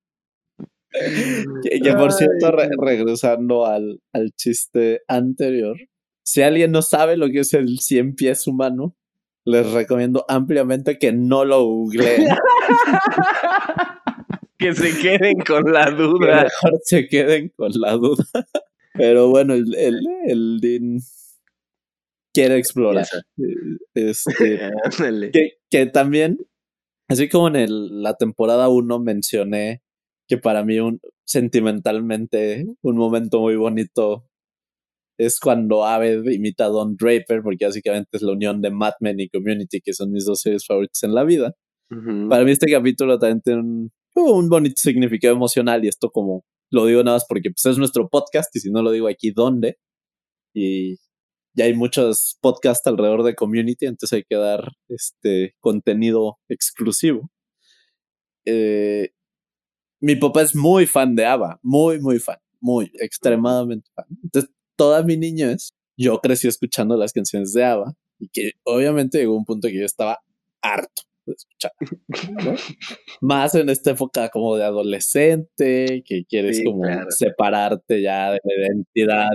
Que, 1.62 1.92
por 1.92 2.12
cierto, 2.12 2.53
regresando 2.80 3.66
al, 3.66 4.01
al, 4.12 4.30
chiste 4.36 5.03
anterior, 5.09 5.76
si 6.24 6.42
alguien 6.42 6.72
no 6.72 6.82
sabe 6.82 7.16
lo 7.16 7.28
que 7.28 7.40
es 7.40 7.54
el 7.54 7.78
100 7.78 8.16
pies 8.16 8.46
humano, 8.46 8.96
les 9.44 9.70
recomiendo 9.70 10.24
ampliamente 10.28 10.98
que 10.98 11.12
no 11.12 11.44
lo 11.44 11.64
googleen. 11.64 12.26
que 14.58 14.74
se 14.74 14.98
queden 15.00 15.38
con 15.40 15.70
la 15.70 15.90
duda. 15.90 16.44
mejor 16.44 16.80
se 16.82 17.06
queden 17.06 17.52
con 17.54 17.70
la 17.74 17.92
duda. 17.92 18.24
Pero 18.94 19.28
bueno, 19.28 19.52
el, 19.52 19.74
el, 19.74 20.00
el 20.26 20.60
Dean 20.60 20.98
quiere 22.32 22.56
explorar. 22.56 23.06
Este, 23.94 24.70
que, 25.32 25.58
que, 25.70 25.86
también, 25.86 26.38
así 27.08 27.28
como 27.28 27.48
en 27.48 27.56
el, 27.56 28.02
la 28.02 28.14
temporada 28.14 28.68
1 28.68 28.98
mencioné 28.98 29.82
que 30.26 30.38
para 30.38 30.64
mí 30.64 30.80
un, 30.80 31.00
sentimentalmente 31.24 32.66
un 32.82 32.96
momento 32.96 33.40
muy 33.40 33.56
bonito 33.56 34.24
es 35.18 35.38
cuando 35.38 35.84
Aved 35.84 36.24
imita 36.26 36.66
a 36.66 36.68
Don 36.68 36.96
Draper, 36.96 37.42
porque 37.42 37.66
básicamente 37.66 38.08
es 38.12 38.22
la 38.22 38.32
unión 38.32 38.60
de 38.60 38.70
Mad 38.70 38.94
Men 39.00 39.20
y 39.20 39.28
Community, 39.28 39.80
que 39.80 39.92
son 39.92 40.10
mis 40.10 40.24
dos 40.24 40.40
series 40.40 40.66
favoritas 40.66 41.02
en 41.02 41.14
la 41.14 41.24
vida. 41.24 41.54
Para 42.28 42.44
mí 42.44 42.50
este 42.50 42.70
capítulo 42.70 43.18
también 43.18 43.40
tiene 43.42 43.60
un, 43.60 43.92
un, 44.16 44.48
bonito 44.48 44.74
significado 44.76 45.34
emocional 45.34 45.84
y 45.84 45.88
esto 45.88 46.10
como 46.10 46.44
lo 46.72 46.86
digo 46.86 47.04
nada 47.04 47.16
más 47.16 47.26
porque 47.28 47.50
pues, 47.50 47.64
es 47.66 47.78
nuestro 47.78 48.08
podcast 48.08 48.54
y 48.56 48.60
si 48.60 48.70
no 48.70 48.82
lo 48.82 48.90
digo 48.90 49.06
aquí, 49.06 49.30
¿dónde? 49.30 49.78
Y 50.52 50.96
ya 51.56 51.66
hay 51.66 51.74
muchos 51.74 52.36
podcasts 52.40 52.86
alrededor 52.86 53.22
de 53.22 53.34
Community, 53.34 53.86
entonces 53.86 54.16
hay 54.16 54.24
que 54.28 54.36
dar 54.36 54.72
este 54.88 55.54
contenido 55.60 56.38
exclusivo. 56.48 57.30
Eh, 58.44 59.10
mi 60.00 60.16
papá 60.16 60.42
es 60.42 60.54
muy 60.54 60.86
fan 60.86 61.14
de 61.14 61.26
ABBA, 61.26 61.60
muy, 61.62 62.00
muy 62.00 62.18
fan, 62.18 62.38
muy, 62.60 62.90
extremadamente 63.00 63.88
fan. 63.94 64.06
Entonces, 64.22 64.53
toda 64.76 65.02
mi 65.02 65.16
niñez, 65.16 65.74
yo 65.96 66.20
crecí 66.20 66.48
escuchando 66.48 66.96
las 66.96 67.12
canciones 67.12 67.52
de 67.52 67.64
ABBA 67.64 67.94
y 68.18 68.28
que 68.28 68.52
obviamente 68.64 69.18
llegó 69.18 69.36
un 69.36 69.44
punto 69.44 69.68
que 69.68 69.78
yo 69.78 69.86
estaba 69.86 70.20
harto 70.62 71.02
de 71.26 71.34
escuchar. 71.34 71.72
Más 73.20 73.54
en 73.54 73.68
esta 73.68 73.92
época 73.92 74.28
como 74.28 74.56
de 74.56 74.64
adolescente, 74.64 76.02
que 76.04 76.24
quieres 76.24 76.62
como 76.64 76.84
separarte 77.10 78.02
ya 78.02 78.32
de 78.32 78.40
la 78.42 78.66
identidad 78.66 79.30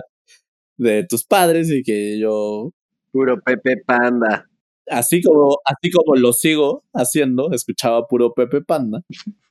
de 0.78 1.06
tus 1.06 1.26
padres 1.26 1.70
y 1.72 1.84
que 1.84 2.20
yo... 2.20 2.72
Puro 3.12 3.40
Pepe 3.42 3.78
Panda. 3.86 4.48
Así 4.88 5.22
como, 5.22 5.58
así 5.66 5.92
como 5.92 6.16
lo 6.16 6.34
sigo 6.34 6.84
haciendo, 6.94 7.52
escuchaba 7.52 8.08
puro 8.08 8.34
Pepe 8.34 8.62
Panda. 8.62 9.02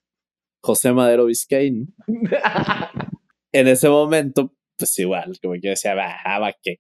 José 0.61 0.93
Madero 0.93 1.27
Vizcaíno. 1.27 1.87
en 3.53 3.69
ese 3.69 3.89
momento, 3.89 4.53
pues 4.79 4.99
igual, 4.99 5.39
como 5.43 5.55
que 5.61 5.71
decía, 5.71 5.95
va, 5.95 6.17
va 6.39 6.55
qué. 6.63 6.77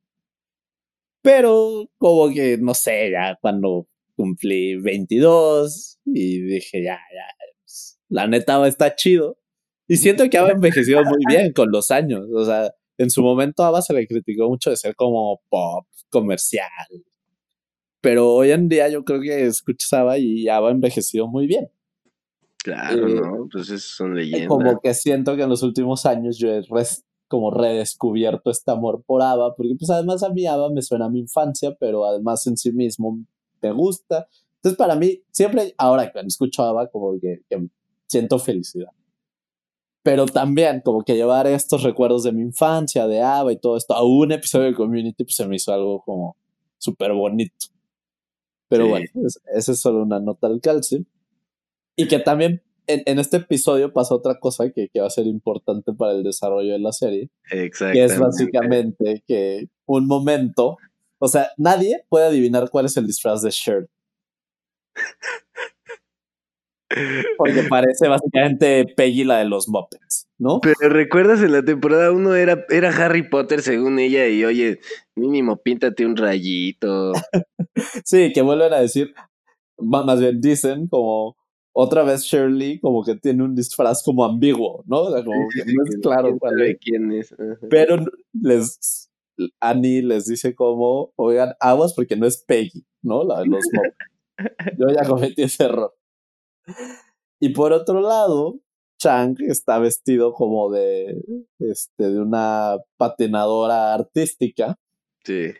Pero 1.22 1.90
como 1.98 2.32
que, 2.32 2.58
no 2.58 2.74
sé, 2.74 3.10
ya 3.10 3.36
cuando 3.40 3.86
cumplí 4.16 4.76
22 4.76 5.98
y 6.06 6.40
dije, 6.40 6.82
ya, 6.82 6.98
ya, 7.14 7.46
pues, 7.60 8.00
la 8.08 8.26
neta 8.26 8.66
está 8.66 8.94
chido. 8.94 9.38
Y 9.86 9.96
siento 9.96 10.28
que 10.28 10.38
ha 10.38 10.48
envejecido 10.48 11.02
muy 11.04 11.20
bien 11.28 11.52
con 11.52 11.70
los 11.70 11.90
años. 11.90 12.26
O 12.34 12.44
sea, 12.44 12.70
en 12.98 13.10
su 13.10 13.22
momento 13.22 13.64
a 13.64 13.82
se 13.82 13.94
le 13.94 14.06
criticó 14.06 14.48
mucho 14.48 14.70
de 14.70 14.76
ser 14.76 14.94
como 14.94 15.40
pop 15.48 15.86
comercial. 16.10 16.68
Pero 18.00 18.32
hoy 18.32 18.50
en 18.50 18.68
día 18.68 18.88
yo 18.88 19.04
creo 19.04 19.20
que 19.20 19.46
escuchaba 19.46 20.18
y 20.18 20.48
ha 20.48 20.58
envejecido 20.68 21.26
muy 21.26 21.46
bien. 21.46 21.70
Claro, 22.62 23.08
eh, 23.08 23.14
¿no? 23.14 23.48
Pues 23.50 23.68
son 23.82 24.14
leyendas. 24.14 24.48
Como 24.48 24.80
que 24.80 24.94
siento 24.94 25.36
que 25.36 25.42
en 25.42 25.48
los 25.48 25.62
últimos 25.62 26.06
años 26.06 26.38
yo 26.38 26.50
he 26.50 26.62
como 27.28 27.50
redescubierto 27.50 28.50
este 28.50 28.70
amor 28.70 29.02
por 29.06 29.22
Ava, 29.22 29.54
porque 29.54 29.74
pues 29.78 29.90
además 29.90 30.22
a 30.22 30.30
mí 30.30 30.46
Ava 30.46 30.70
me 30.70 30.82
suena 30.82 31.06
a 31.06 31.10
mi 31.10 31.20
infancia, 31.20 31.76
pero 31.78 32.06
además 32.06 32.46
en 32.46 32.56
sí 32.56 32.72
mismo 32.72 33.18
me 33.60 33.72
gusta. 33.72 34.28
Entonces 34.56 34.76
para 34.76 34.96
mí, 34.96 35.22
siempre, 35.30 35.74
ahora 35.78 36.10
que 36.10 36.20
escucho 36.20 36.62
Ava, 36.62 36.88
como 36.88 37.18
que, 37.20 37.42
siento 38.06 38.38
felicidad. 38.38 38.90
Pero 40.02 40.26
también 40.26 40.80
como 40.82 41.04
que 41.04 41.14
llevar 41.14 41.46
estos 41.46 41.82
recuerdos 41.82 42.24
de 42.24 42.32
mi 42.32 42.42
infancia, 42.42 43.06
de 43.06 43.20
Ava 43.20 43.52
y 43.52 43.58
todo 43.58 43.76
esto, 43.76 43.94
a 43.94 44.02
un 44.02 44.32
episodio 44.32 44.66
de 44.66 44.74
Community, 44.74 45.24
pues 45.24 45.36
se 45.36 45.46
me 45.46 45.56
hizo 45.56 45.72
algo 45.72 46.02
como 46.02 46.36
súper 46.78 47.12
bonito. 47.12 47.66
Pero 48.68 48.88
bueno, 48.88 49.06
esa 49.54 49.72
es 49.72 49.80
solo 49.80 50.02
una 50.02 50.20
nota 50.20 50.46
al 50.46 50.60
calce. 50.60 51.04
Y 51.96 52.06
que 52.06 52.18
también 52.18 52.62
en, 52.88 53.18
este 53.18 53.36
episodio 53.36 53.92
pasa 53.92 54.14
otra 54.14 54.38
cosa 54.40 54.70
que, 54.70 54.88
que, 54.88 55.00
va 55.00 55.06
a 55.06 55.10
ser 55.10 55.26
importante 55.26 55.92
para 55.92 56.12
el 56.12 56.22
desarrollo 56.22 56.72
de 56.72 56.78
la 56.78 56.92
serie. 56.92 57.30
Que 57.50 58.04
es 58.04 58.18
básicamente 58.18 59.22
que 59.26 59.68
un 59.86 60.06
momento, 60.06 60.78
o 61.18 61.28
sea, 61.28 61.50
nadie 61.56 62.04
puede 62.08 62.26
adivinar 62.26 62.70
cuál 62.70 62.86
es 62.86 62.96
el 62.96 63.06
disfraz 63.06 63.42
de 63.42 63.50
Shirt. 63.50 63.88
Porque 67.36 67.62
parece 67.68 68.08
básicamente 68.08 68.86
Peggy 68.96 69.24
la 69.24 69.38
de 69.38 69.44
los 69.44 69.68
Muppets, 69.68 70.26
¿no? 70.38 70.60
Pero 70.60 70.88
recuerdas 70.88 71.42
en 71.42 71.52
la 71.52 71.62
temporada 71.62 72.10
1 72.12 72.34
era, 72.34 72.64
era 72.70 72.88
Harry 72.88 73.28
Potter 73.28 73.60
según 73.60 73.98
ella 73.98 74.26
y 74.28 74.44
oye, 74.44 74.80
mínimo 75.14 75.58
píntate 75.58 76.06
un 76.06 76.16
rayito. 76.16 77.12
sí, 78.04 78.32
que 78.32 78.42
vuelven 78.42 78.72
a 78.72 78.80
decir, 78.80 79.14
más 79.76 80.18
bien 80.18 80.40
dicen 80.40 80.88
como 80.88 81.36
otra 81.72 82.02
vez 82.02 82.22
Shirley 82.22 82.80
como 82.80 83.04
que 83.04 83.14
tiene 83.16 83.42
un 83.42 83.54
disfraz 83.54 84.02
como 84.02 84.24
ambiguo, 84.24 84.84
¿no? 84.86 85.02
O 85.02 85.12
sea, 85.12 85.24
como 85.24 85.46
que 85.48 85.72
no 85.72 85.84
es 85.84 85.96
claro 86.02 86.38
cuál 86.38 86.60
es. 86.62 86.78
quién 86.80 87.12
es. 87.12 87.34
Pero 87.70 87.96
les 88.32 89.08
Annie 89.60 90.02
les 90.02 90.26
dice 90.26 90.54
como, 90.54 91.12
oigan, 91.16 91.54
aguas 91.60 91.94
porque 91.94 92.16
no 92.16 92.26
es 92.26 92.42
Peggy, 92.42 92.84
¿no? 93.02 93.24
La 93.24 93.40
de 93.40 93.46
los 93.46 93.64
Yo 94.78 94.86
ya 94.94 95.06
cometí 95.06 95.42
ese 95.42 95.64
error. 95.64 95.94
Y 97.40 97.50
por 97.50 97.72
otro 97.72 98.00
lado, 98.00 98.60
Chang 98.98 99.36
está 99.40 99.78
vestido 99.78 100.32
como 100.32 100.70
de, 100.70 101.20
este, 101.60 102.10
de 102.10 102.20
una 102.20 102.76
patinadora 102.96 103.94
artística. 103.94 104.76
Sí. 105.24 105.52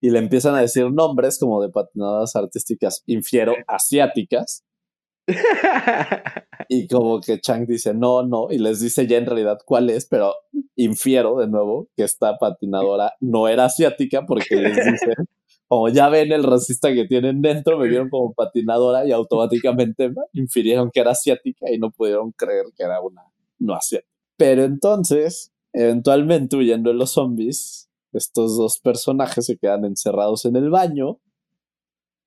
Y 0.00 0.10
le 0.10 0.18
empiezan 0.18 0.54
a 0.54 0.60
decir 0.60 0.90
nombres 0.90 1.38
como 1.38 1.62
de 1.62 1.70
patinadoras 1.70 2.36
artísticas, 2.36 3.02
infiero, 3.06 3.54
asiáticas. 3.66 4.64
y 6.68 6.86
como 6.88 7.20
que 7.20 7.40
Chang 7.40 7.66
dice, 7.66 7.94
no, 7.94 8.22
no, 8.22 8.48
y 8.50 8.58
les 8.58 8.80
dice 8.80 9.06
ya 9.06 9.16
en 9.16 9.26
realidad 9.26 9.58
cuál 9.64 9.90
es, 9.90 10.06
pero 10.06 10.34
infiero 10.76 11.38
de 11.38 11.48
nuevo 11.48 11.88
que 11.96 12.04
esta 12.04 12.36
patinadora 12.38 13.14
no 13.20 13.48
era 13.48 13.66
asiática 13.66 14.26
porque 14.26 14.56
les 14.56 14.76
dice, 14.76 15.14
como 15.68 15.88
ya 15.88 16.08
ven 16.08 16.32
el 16.32 16.44
racista 16.44 16.92
que 16.92 17.06
tienen 17.06 17.40
dentro, 17.40 17.78
me 17.78 17.88
vieron 17.88 18.10
como 18.10 18.34
patinadora 18.34 19.06
y 19.06 19.12
automáticamente 19.12 20.12
infirieron 20.32 20.90
que 20.90 21.00
era 21.00 21.12
asiática 21.12 21.70
y 21.70 21.78
no 21.78 21.90
pudieron 21.90 22.32
creer 22.32 22.66
que 22.76 22.84
era 22.84 23.00
una 23.00 23.22
no 23.58 23.74
asiática. 23.74 24.10
Pero 24.36 24.64
entonces, 24.64 25.52
eventualmente 25.72 26.56
huyendo 26.56 26.90
de 26.90 26.96
los 26.96 27.12
zombies, 27.12 27.88
estos 28.12 28.56
dos 28.56 28.78
personajes 28.78 29.46
se 29.46 29.56
quedan 29.56 29.84
encerrados 29.84 30.44
en 30.44 30.56
el 30.56 30.70
baño 30.70 31.18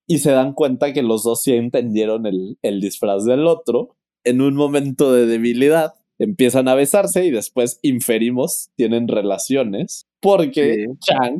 y 0.07 0.19
se 0.19 0.31
dan 0.31 0.53
cuenta 0.53 0.93
que 0.93 1.03
los 1.03 1.23
dos 1.23 1.43
sí 1.43 1.53
entendieron 1.53 2.25
el, 2.25 2.57
el 2.61 2.79
disfraz 2.79 3.25
del 3.25 3.45
otro. 3.45 3.95
En 4.23 4.41
un 4.41 4.55
momento 4.55 5.13
de 5.13 5.25
debilidad, 5.25 5.95
empiezan 6.17 6.67
a 6.67 6.75
besarse 6.75 7.25
y 7.25 7.31
después 7.31 7.79
inferimos, 7.81 8.71
tienen 8.75 9.07
relaciones, 9.07 10.07
porque 10.21 10.87
Chang 10.99 11.39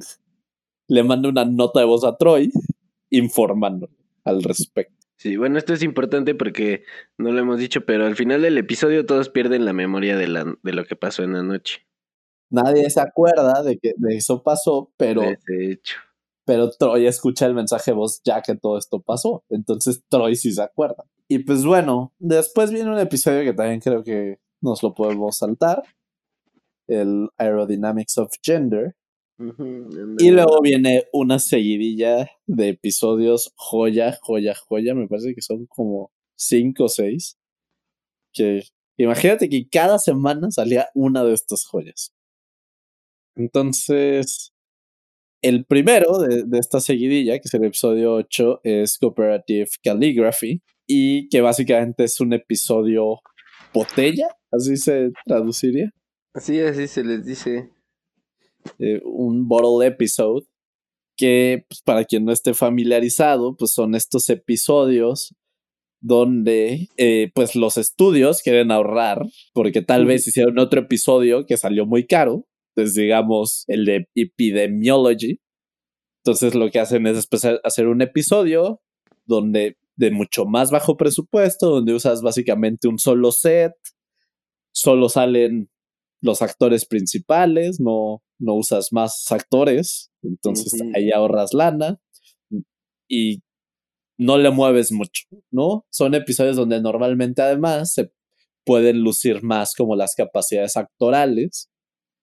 le 0.88 1.04
manda 1.04 1.30
una 1.30 1.46
nota 1.46 1.80
de 1.80 1.86
voz 1.86 2.04
a 2.04 2.18
Troy 2.18 2.52
informando 3.10 3.90
al 4.24 4.44
respecto. 4.44 4.96
Sí, 5.18 5.36
bueno, 5.36 5.58
esto 5.58 5.74
es 5.74 5.82
importante 5.82 6.36
porque 6.36 6.84
no 7.18 7.32
lo 7.32 7.40
hemos 7.40 7.58
dicho, 7.58 7.86
pero 7.86 8.06
al 8.06 8.16
final 8.16 8.44
del 8.44 8.58
episodio 8.58 9.06
todos 9.06 9.30
pierden 9.30 9.66
la 9.66 9.74
memoria 9.74 10.16
de, 10.16 10.28
la, 10.28 10.56
de 10.62 10.74
lo 10.74 10.86
que 10.86 10.96
pasó 10.96 11.24
en 11.24 11.34
la 11.34 11.42
noche. 11.42 11.88
Nadie 12.52 12.90
se 12.90 13.02
acuerda 13.02 13.64
de 13.64 13.80
que 13.80 13.94
de 13.98 14.16
eso 14.16 14.44
pasó, 14.44 14.94
pero 14.96 15.22
de 15.22 15.72
hecho 15.72 15.98
pero 16.48 16.72
Troy 16.72 17.06
escucha 17.06 17.46
el 17.46 17.54
mensaje 17.54 17.92
de 17.92 17.98
voz 17.98 18.22
ya 18.24 18.42
que 18.42 18.56
todo 18.56 18.78
esto 18.78 19.02
pasó. 19.02 19.44
Entonces 19.50 20.02
Troy 20.08 20.38
sí 20.38 20.54
se 20.54 20.62
acuerda. 20.62 21.04
Y 21.28 21.40
pues 21.40 21.66
bueno, 21.66 22.14
después 22.20 22.72
viene 22.72 22.90
un 22.90 23.00
episodio 23.00 23.44
que 23.44 23.52
también 23.54 23.82
creo 23.82 24.02
que 24.02 24.40
nos 24.62 24.82
lo 24.82 24.94
podemos 24.94 25.38
saltar. 25.38 25.84
El 26.88 27.28
Aerodynamics 27.38 28.18
of 28.18 28.32
Gender. 28.42 28.96
y 30.20 30.32
luego 30.32 30.62
viene 30.62 31.04
una 31.12 31.38
seguidilla 31.38 32.32
de 32.46 32.70
episodios 32.70 33.52
joya, 33.58 34.18
joya, 34.22 34.56
joya. 34.56 34.96
Me 34.96 35.10
parece 35.10 35.36
que 35.36 35.42
son 35.42 35.66
como 35.66 36.12
cinco 36.38 36.86
o 36.86 36.90
seis. 36.90 37.38
Que 38.32 38.64
imagínate 38.96 39.50
que 39.50 39.68
cada 39.68 40.00
semana 40.00 40.50
salía 40.50 40.88
una 40.96 41.26
de 41.26 41.34
estas 41.34 41.66
joyas. 41.66 42.14
Entonces, 43.36 44.54
el 45.42 45.66
primero 45.66 46.20
de, 46.20 46.46
esta 46.58 46.80
seguidilla, 46.80 47.34
que 47.34 47.44
es 47.46 47.54
el 47.54 47.66
episodio 47.66 48.14
8, 48.16 48.62
es 48.64 48.98
Cooperative 48.98 49.70
Calligraphy, 49.84 50.62
y 50.88 51.30
que 51.30 51.42
básicamente 51.42 52.06
es 52.06 52.20
un 52.20 52.34
episodio 52.34 53.20
botella, 53.74 54.28
así 54.52 54.78
se 54.78 55.12
traduciría. 55.26 55.92
Así, 56.34 56.60
así 56.60 56.88
se 56.88 57.04
les 57.04 57.26
dice. 57.26 57.70
Eh, 58.80 59.02
un 59.06 59.48
bottle 59.48 59.86
episode, 59.86 60.46
que 61.16 61.66
pues, 61.68 61.82
para 61.82 62.06
quien 62.06 62.26
no 62.26 62.32
esté 62.32 62.54
familiarizado, 62.54 63.56
pues 63.58 63.74
son 63.74 63.96
estos 63.96 64.30
episodios 64.30 65.36
donde 66.00 66.90
eh, 66.98 67.32
pues 67.34 67.56
los 67.56 67.78
estudios 67.78 68.44
quieren 68.44 68.72
ahorrar 68.72 69.26
porque 69.54 69.82
tal 69.82 70.06
vez 70.06 70.28
hicieron 70.28 70.60
otro 70.60 70.82
episodio 70.82 71.48
que 71.48 71.58
salió 71.58 71.88
muy 71.88 72.06
caro 72.06 72.46
entonces, 72.78 72.96
digamos, 72.96 73.64
el 73.68 73.86
de 73.86 74.08
Epidemiology. 74.14 75.40
Entonces, 76.24 76.54
lo 76.54 76.70
que 76.70 76.80
hacen 76.80 77.08
es 77.08 77.16
después 77.16 77.44
hacer 77.64 77.88
un 77.88 78.04
episodio 78.04 78.82
donde 79.26 79.78
de 79.96 80.12
mucho 80.12 80.46
más 80.46 80.70
bajo 80.70 80.96
presupuesto, 80.96 81.72
donde 81.72 81.96
usas 81.96 82.22
básicamente 82.22 82.88
un 82.88 83.00
solo 83.00 83.32
set, 83.32 83.74
solo 84.72 85.10
salen 85.10 85.72
los 86.22 86.44
actores 86.44 86.86
principales, 86.86 87.80
no, 87.80 88.22
no 88.38 88.54
usas 88.54 88.94
más 88.94 89.26
actores, 89.32 90.12
entonces 90.22 90.80
ahí 90.96 91.12
ahorras 91.12 91.56
lana 91.56 92.00
y 93.10 93.42
no 94.20 94.38
le 94.38 94.52
mueves 94.52 94.92
mucho, 94.92 95.24
¿no? 95.50 95.88
Son 95.90 96.14
episodios 96.14 96.56
donde 96.56 96.80
normalmente 96.80 97.42
además 97.42 97.94
se 97.94 98.12
pueden 98.64 99.02
lucir 99.02 99.42
más 99.42 99.74
como 99.74 99.96
las 99.96 100.14
capacidades 100.14 100.78
actorales 100.78 101.72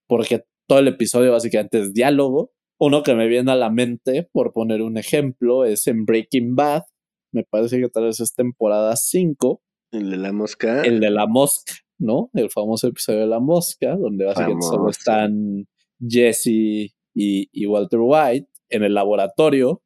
porque 0.07 0.45
todo 0.67 0.79
el 0.79 0.87
episodio 0.87 1.31
básicamente 1.31 1.79
es 1.79 1.93
diálogo. 1.93 2.51
Uno 2.79 3.03
que 3.03 3.15
me 3.15 3.27
viene 3.27 3.51
a 3.51 3.55
la 3.55 3.69
mente, 3.69 4.29
por 4.31 4.51
poner 4.51 4.81
un 4.81 4.97
ejemplo, 4.97 5.65
es 5.65 5.87
en 5.87 6.05
Breaking 6.05 6.55
Bad. 6.55 6.83
Me 7.31 7.43
parece 7.43 7.79
que 7.79 7.89
tal 7.89 8.05
vez 8.05 8.19
es 8.19 8.33
temporada 8.33 8.95
5. 8.95 9.61
El 9.91 10.11
de 10.11 10.17
la 10.17 10.33
mosca. 10.33 10.81
El 10.81 10.99
de 10.99 11.09
la 11.09 11.27
mosca, 11.27 11.73
¿no? 11.97 12.29
El 12.33 12.49
famoso 12.49 12.87
episodio 12.87 13.21
de 13.21 13.27
la 13.27 13.39
mosca, 13.39 13.95
donde 13.95 14.25
básicamente 14.25 14.65
solo 14.65 14.89
están 14.89 15.67
Jesse 15.99 16.47
y, 16.47 16.91
y 17.13 17.65
Walter 17.65 17.99
White 18.01 18.49
en 18.69 18.83
el 18.83 18.93
laboratorio 18.93 19.81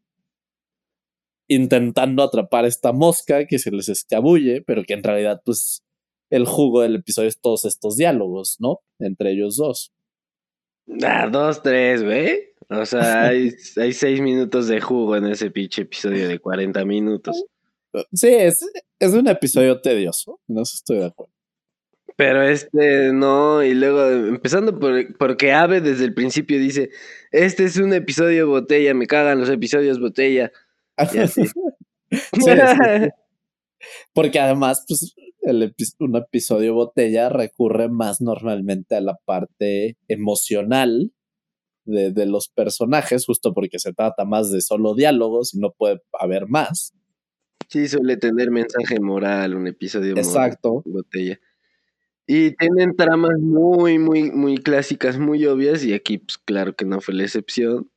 intentando 1.49 2.21
atrapar 2.23 2.65
esta 2.65 2.93
mosca 2.93 3.45
que 3.45 3.59
se 3.59 3.71
les 3.71 3.89
escabulle, 3.89 4.61
pero 4.61 4.83
que 4.83 4.93
en 4.93 5.03
realidad, 5.03 5.41
pues, 5.43 5.83
el 6.29 6.45
jugo 6.45 6.81
del 6.81 6.95
episodio 6.95 7.27
es 7.27 7.41
todos 7.41 7.65
estos 7.65 7.97
diálogos, 7.97 8.57
¿no? 8.59 8.81
Entre 8.99 9.31
ellos 9.31 9.57
dos. 9.57 9.91
Ah, 11.03 11.27
dos, 11.27 11.61
tres, 11.61 12.03
güey. 12.03 12.49
O 12.69 12.85
sea, 12.85 13.27
hay, 13.27 13.51
hay 13.77 13.93
seis 13.93 14.21
minutos 14.21 14.67
de 14.67 14.79
jugo 14.81 15.15
en 15.15 15.25
ese 15.27 15.51
pinche 15.51 15.83
episodio 15.83 16.27
de 16.27 16.39
40 16.39 16.85
minutos. 16.85 17.43
Sí, 18.13 18.27
es, 18.29 18.59
es 18.99 19.13
un 19.13 19.27
episodio 19.27 19.81
tedioso, 19.81 20.39
no 20.47 20.61
estoy 20.61 20.99
de 20.99 21.05
acuerdo. 21.05 21.33
Pero 22.15 22.43
este 22.43 23.13
no, 23.13 23.63
y 23.63 23.73
luego 23.73 24.09
empezando 24.09 24.77
por, 24.77 25.17
porque 25.17 25.53
Ave 25.53 25.79
desde 25.79 26.03
el 26.03 26.13
principio 26.13 26.59
dice, 26.59 26.89
este 27.31 27.63
es 27.63 27.77
un 27.77 27.93
episodio 27.93 28.47
botella, 28.47 28.93
me 28.93 29.07
cagan 29.07 29.39
los 29.39 29.49
episodios 29.49 29.99
botella. 29.99 30.51
Porque 34.13 34.39
además, 34.39 34.83
pues, 34.87 35.15
un 35.41 36.15
episodio 36.15 36.73
botella 36.73 37.29
recurre 37.29 37.89
más 37.89 38.21
normalmente 38.21 38.95
a 38.95 39.01
la 39.01 39.15
parte 39.25 39.97
emocional 40.07 41.11
de, 41.85 42.11
de, 42.11 42.25
los 42.25 42.49
personajes, 42.49 43.25
justo 43.25 43.53
porque 43.53 43.79
se 43.79 43.93
trata 43.93 44.25
más 44.25 44.51
de 44.51 44.61
solo 44.61 44.93
diálogos 44.93 45.53
y 45.53 45.59
no 45.59 45.71
puede 45.71 46.01
haber 46.19 46.47
más. 46.47 46.93
Sí, 47.69 47.87
suele 47.87 48.17
tener 48.17 48.49
mensaje 48.49 48.99
moral, 48.99 49.55
un 49.55 49.67
episodio 49.67 50.15
Exacto. 50.17 50.81
botella. 50.85 51.39
Y 52.25 52.55
tienen 52.55 52.95
tramas 52.95 53.39
muy, 53.39 53.99
muy, 53.99 54.31
muy 54.31 54.57
clásicas, 54.57 55.19
muy 55.19 55.45
obvias, 55.45 55.83
y 55.83 55.93
aquí, 55.93 56.19
pues 56.19 56.37
claro 56.37 56.75
que 56.75 56.85
no 56.85 56.99
fue 56.99 57.13
la 57.13 57.23
excepción. 57.23 57.91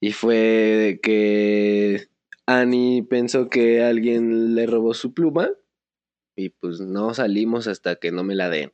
Y 0.00 0.12
fue 0.12 1.00
que 1.02 2.08
Annie 2.46 3.02
pensó 3.02 3.48
que 3.48 3.82
alguien 3.82 4.54
le 4.54 4.66
robó 4.66 4.94
su 4.94 5.12
pluma 5.14 5.50
y 6.36 6.50
pues 6.50 6.80
no 6.80 7.14
salimos 7.14 7.66
hasta 7.66 7.96
que 7.96 8.12
no 8.12 8.22
me 8.22 8.34
la 8.34 8.50
den. 8.50 8.72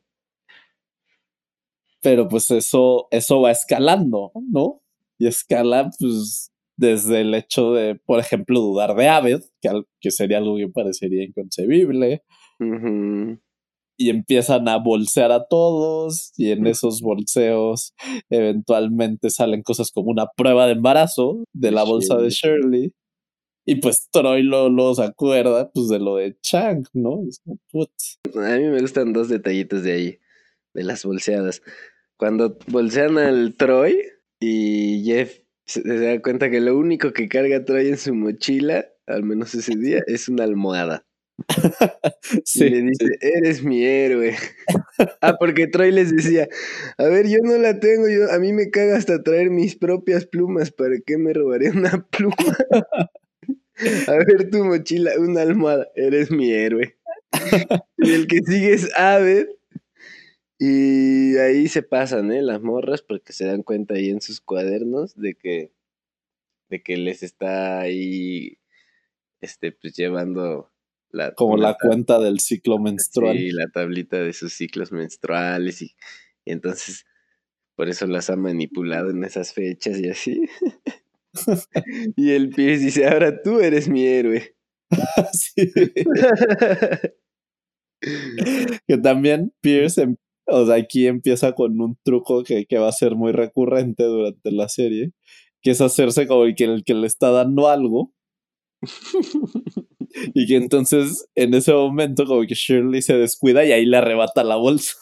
Pero 2.03 2.29
pues 2.29 2.51
eso, 2.51 3.07
eso 3.13 3.41
va 3.41 3.53
escalando, 3.53 4.33
¿no? 4.51 4.83
Y 5.19 5.29
escala 5.29 5.91
pues 5.99 6.53
desde 6.77 7.21
el 7.21 7.35
hecho 7.35 7.73
de, 7.73 7.95
por 7.95 8.19
ejemplo, 8.19 8.61
dudar 8.61 8.97
de 8.97 9.09
Aved, 9.09 9.43
que, 9.61 9.83
que 10.01 10.11
sería 10.11 10.39
algo 10.39 10.57
que 10.57 10.69
parecería 10.69 11.25
inconcebible. 11.25 12.25
Y 13.97 14.11
empiezan 14.11 14.69
a 14.69 14.79
bolsear 14.79 15.31
a 15.31 15.47
todos 15.47 16.33
y 16.37 16.51
en 16.51 16.67
esos 16.67 17.01
bolseos 17.01 17.95
eventualmente 18.31 19.31
salen 19.31 19.63
cosas 19.63 19.93
como 19.93 20.11
una 20.11 20.27
prueba 20.37 20.67
de 20.67 20.73
embarazo 20.73 21.45
de 21.53 21.71
la 21.71 21.85
bolsa 21.85 22.17
de 22.17 22.31
Shirley 22.31 22.93
Y 23.65 23.77
pues 23.77 24.09
Troy 24.11 24.43
lo, 24.43 24.69
lo 24.69 24.95
se 24.95 25.05
acuerda 25.05 25.71
pues 25.71 25.89
de 25.89 25.99
lo 25.99 26.17
de 26.17 26.37
Chang, 26.41 26.85
¿no? 26.93 27.23
A 28.35 28.57
mí 28.57 28.65
me 28.65 28.81
gustan 28.81 29.13
dos 29.13 29.29
detallitos 29.29 29.85
de 29.85 29.93
ahí, 29.93 30.19
de 30.75 30.83
las 30.83 31.05
bolseadas. 31.05 31.63
Cuando 32.17 32.59
bolsean 32.67 33.19
al 33.19 33.55
Troy 33.57 34.03
y 34.41 35.05
Jeff 35.05 35.39
se, 35.65 35.83
da 35.83 36.21
cuenta 36.21 36.51
que 36.51 36.61
lo 36.61 36.77
único 36.77 37.13
que 37.13 37.29
carga 37.29 37.65
Troy 37.65 37.89
en 37.89 37.99
su 37.99 38.15
mochila, 38.15 38.87
al 39.07 39.23
menos 39.23 39.55
ese 39.55 39.77
día, 39.77 40.03
es 40.07 40.29
una 40.29 40.45
almohada. 40.45 41.07
sí, 42.45 42.65
y 42.67 42.71
le 42.71 42.83
dice, 42.83 43.07
eres 43.21 43.63
mi 43.63 43.85
héroe. 43.85 44.37
ah, 45.21 45.37
porque 45.39 45.69
Troy 45.69 45.93
les 45.93 46.15
decía, 46.15 46.49
a 46.99 47.05
ver, 47.05 47.29
yo 47.29 47.39
no 47.43 47.57
la 47.59 47.79
tengo, 47.79 48.09
yo, 48.09 48.31
a 48.33 48.39
mí 48.41 48.53
me 48.53 48.71
caga 48.71 48.97
hasta 48.97 49.23
traer 49.23 49.51
mis 49.51 49.77
propias 49.77 50.27
plumas, 50.27 50.73
¿para 50.73 50.97
qué 51.07 51.17
me 51.17 51.33
robaré 51.33 51.71
una 51.71 52.07
pluma? 52.11 52.37
A 54.07 54.13
ver 54.13 54.51
tu 54.51 54.65
mochila, 54.65 55.13
una 55.19 55.43
almohada, 55.43 55.89
eres 55.95 56.31
mi 56.31 56.53
héroe. 56.53 56.97
y 57.99 58.13
el 58.13 58.27
que 58.27 58.39
sigue 58.39 58.73
es 58.75 58.97
Aved. 58.97 59.49
Y 60.59 61.37
ahí 61.39 61.67
se 61.67 61.83
pasan, 61.83 62.31
¿eh? 62.31 62.43
Las 62.43 62.63
morras 62.63 63.03
porque 63.03 63.33
se 63.33 63.47
dan 63.47 63.63
cuenta 63.63 63.95
ahí 63.95 64.11
en 64.11 64.21
sus 64.21 64.41
cuadernos 64.41 65.17
de 65.17 65.35
que, 65.35 65.73
de 66.69 66.83
que 66.83 66.97
les 66.97 67.25
está 67.25 67.81
ahí, 67.81 68.59
este, 69.41 69.73
pues 69.73 69.97
llevando 69.97 70.71
la... 71.11 71.35
Como 71.35 71.57
la 71.57 71.77
cuenta 71.81 72.21
del 72.21 72.39
ciclo 72.39 72.79
menstrual. 72.79 73.37
Sí, 73.37 73.51
la 73.51 73.67
tablita 73.69 74.19
de 74.19 74.33
sus 74.33 74.53
ciclos 74.53 74.93
menstruales 74.93 75.83
y, 75.83 75.97
y 76.45 76.53
entonces 76.53 77.07
por 77.75 77.89
eso 77.89 78.07
las 78.07 78.31
ha 78.31 78.37
manipulado 78.37 79.11
en 79.11 79.25
esas 79.25 79.53
fechas 79.53 79.99
y 79.99 80.09
así. 80.09 80.43
y 82.17 82.33
el 82.33 82.51
Pierce 82.51 82.85
dice, 82.85 83.07
ahora 83.07 83.41
tú 83.43 83.61
eres 83.61 83.89
mi 83.89 84.05
héroe. 84.05 84.55
que 88.87 88.99
también 88.99 89.53
Pierce, 89.61 90.03
em, 90.03 90.17
o 90.47 90.67
sea, 90.67 90.77
aquí 90.77 91.07
empieza 91.07 91.53
con 91.53 91.81
un 91.81 91.97
truco 92.05 92.43
que, 92.43 92.67
que, 92.67 92.79
va 92.79 92.89
a 92.89 92.93
ser 92.93 93.15
muy 93.15 93.33
recurrente 93.33 94.05
durante 94.05 94.53
la 94.53 94.69
serie, 94.69 95.13
que 95.63 95.71
es 95.71 95.81
hacerse 95.81 96.27
como 96.27 96.45
el 96.45 96.55
que, 96.55 96.65
el 96.65 96.85
que 96.85 96.95
le 96.95 97.07
está 97.07 97.31
dando 97.31 97.69
algo. 97.69 98.13
y 100.35 100.47
que 100.47 100.57
entonces 100.57 101.27
en 101.37 101.55
ese 101.55 101.73
momento 101.73 102.27
como 102.27 102.43
que 102.43 102.55
Shirley 102.55 103.03
se 103.03 103.17
descuida 103.17 103.65
y 103.65 103.73
ahí 103.73 103.87
le 103.87 103.97
arrebata 103.97 104.45
la 104.45 104.57
bolsa. 104.57 104.97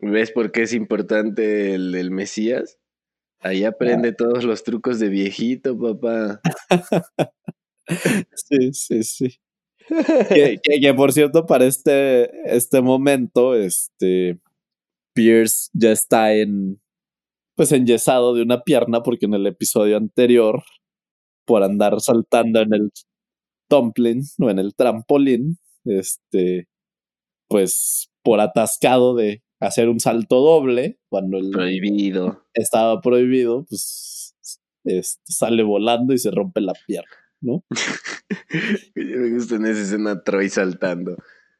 ¿Ves 0.00 0.32
por 0.32 0.52
qué 0.52 0.62
es 0.62 0.74
importante 0.74 1.74
el, 1.74 1.94
el 1.94 2.10
Mesías? 2.10 2.77
Ahí 3.40 3.64
aprende 3.64 4.12
todos 4.12 4.44
los 4.44 4.64
trucos 4.64 4.98
de 4.98 5.08
viejito, 5.08 5.78
papá. 5.78 6.40
sí, 8.34 8.72
sí, 8.72 9.02
sí. 9.04 9.40
que, 10.80 10.94
por 10.94 11.12
cierto, 11.12 11.46
para 11.46 11.64
este, 11.64 12.30
este 12.54 12.80
momento, 12.80 13.54
este 13.54 14.38
Pierce 15.14 15.70
ya 15.72 15.92
está 15.92 16.34
en 16.34 16.80
pues 17.56 17.72
enyesado 17.72 18.34
de 18.34 18.42
una 18.42 18.62
pierna, 18.62 19.02
porque 19.02 19.26
en 19.26 19.34
el 19.34 19.46
episodio 19.46 19.96
anterior, 19.96 20.62
por 21.44 21.64
andar 21.64 22.00
saltando 22.00 22.60
en 22.60 22.72
el 22.72 22.90
tumbling 23.68 24.22
o 24.40 24.50
en 24.50 24.60
el 24.60 24.74
trampolín, 24.76 25.58
este, 25.84 26.68
pues 27.48 28.10
por 28.22 28.40
atascado 28.40 29.16
de 29.16 29.42
hacer 29.60 29.88
un 29.88 30.00
salto 30.00 30.40
doble 30.40 31.00
cuando 31.08 31.38
el 31.38 31.50
prohibido 31.50 32.44
estaba 32.54 33.00
prohibido, 33.00 33.64
pues 33.68 34.34
este, 34.84 35.18
sale 35.24 35.62
volando 35.62 36.14
y 36.14 36.18
se 36.18 36.30
rompe 36.30 36.60
la 36.60 36.74
pierna, 36.86 37.10
¿no? 37.40 37.64
me 38.94 39.30
gusta 39.30 39.56
en 39.56 39.66
esa 39.66 39.82
escena 39.82 40.22
Troy 40.22 40.48
saltando. 40.48 41.16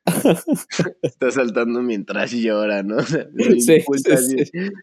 Está 1.03 1.31
saltando 1.31 1.83
mientras 1.83 2.33
llora, 2.33 2.83
¿no? 2.83 2.97
sí, 3.03 3.85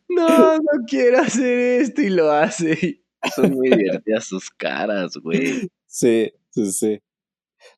No, 0.10 0.58
no 0.58 0.86
quiero 0.88 1.20
hacer 1.20 1.82
esto 1.82 2.02
y 2.02 2.10
lo 2.10 2.32
hace. 2.32 3.04
Son 3.36 3.52
muy 3.54 3.70
divertidas 3.70 4.26
sus 4.26 4.52
caras, 4.52 5.18
güey. 5.18 5.68
Sí, 5.88 6.32
sí, 6.52 6.72
sí. 6.72 7.00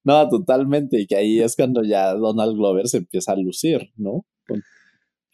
No, 0.04 0.28
totalmente. 0.28 1.00
Y 1.00 1.08
que 1.08 1.16
ahí 1.16 1.40
es 1.40 1.56
cuando 1.56 1.84
ya 1.84 2.14
Donald 2.14 2.58
Glover 2.58 2.88
se 2.88 2.98
empieza 2.98 3.32
a 3.32 3.38
lucir, 3.38 3.94
¿no? 3.96 4.26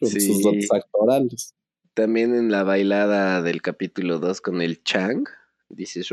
Sus 0.06 0.72
actorales. 0.72 1.54
También 1.94 2.34
en 2.34 2.50
la 2.50 2.64
bailada 2.64 3.40
del 3.42 3.62
capítulo 3.62 4.18
2 4.18 4.40
con 4.40 4.62
el 4.62 4.82
Chang, 4.82 5.24
dices, 5.68 6.08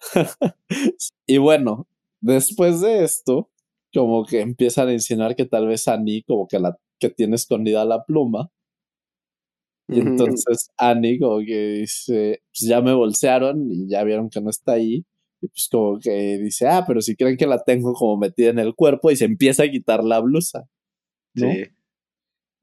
y 1.26 1.38
bueno, 1.38 1.88
después 2.20 2.80
de 2.80 3.04
esto, 3.04 3.50
como 3.92 4.24
que 4.24 4.40
empiezan 4.40 4.88
a 4.88 4.92
insinuar 4.92 5.34
que 5.36 5.44
tal 5.44 5.66
vez 5.66 5.88
Annie 5.88 6.24
como 6.26 6.46
que 6.46 6.58
la 6.58 6.76
que 6.98 7.10
tiene 7.10 7.36
escondida 7.36 7.84
la 7.84 8.04
pluma. 8.04 8.50
Y 9.88 10.00
entonces 10.00 10.70
Annie 10.78 11.18
como 11.18 11.38
que 11.40 11.68
dice, 11.80 12.42
pues 12.50 12.68
ya 12.68 12.80
me 12.80 12.94
bolsearon 12.94 13.70
y 13.70 13.88
ya 13.88 14.02
vieron 14.02 14.30
que 14.30 14.40
no 14.40 14.50
está 14.50 14.72
ahí. 14.72 15.04
Y 15.42 15.48
pues 15.48 15.68
como 15.70 15.98
que 15.98 16.38
dice, 16.38 16.66
ah, 16.66 16.84
pero 16.86 17.02
si 17.02 17.16
creen 17.16 17.36
que 17.36 17.46
la 17.46 17.62
tengo 17.62 17.92
como 17.92 18.16
metida 18.16 18.48
en 18.48 18.58
el 18.58 18.74
cuerpo 18.74 19.10
y 19.10 19.16
se 19.16 19.26
empieza 19.26 19.64
a 19.64 19.70
quitar 19.70 20.02
la 20.02 20.20
blusa. 20.20 20.66
¿no? 21.34 21.52
Sí. 21.52 21.64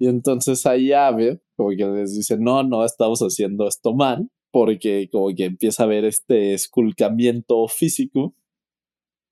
Y 0.01 0.07
entonces 0.07 0.65
ahí 0.65 0.93
Ave 0.93 1.43
como 1.55 1.69
que 1.69 1.85
les 1.85 2.15
dice, 2.15 2.35
no, 2.35 2.63
no, 2.63 2.83
estamos 2.83 3.19
haciendo 3.19 3.67
esto 3.67 3.93
mal, 3.93 4.31
porque 4.49 5.07
como 5.11 5.27
que 5.35 5.45
empieza 5.45 5.83
a 5.83 5.85
haber 5.85 6.05
este 6.05 6.55
esculcamiento 6.55 7.67
físico. 7.67 8.33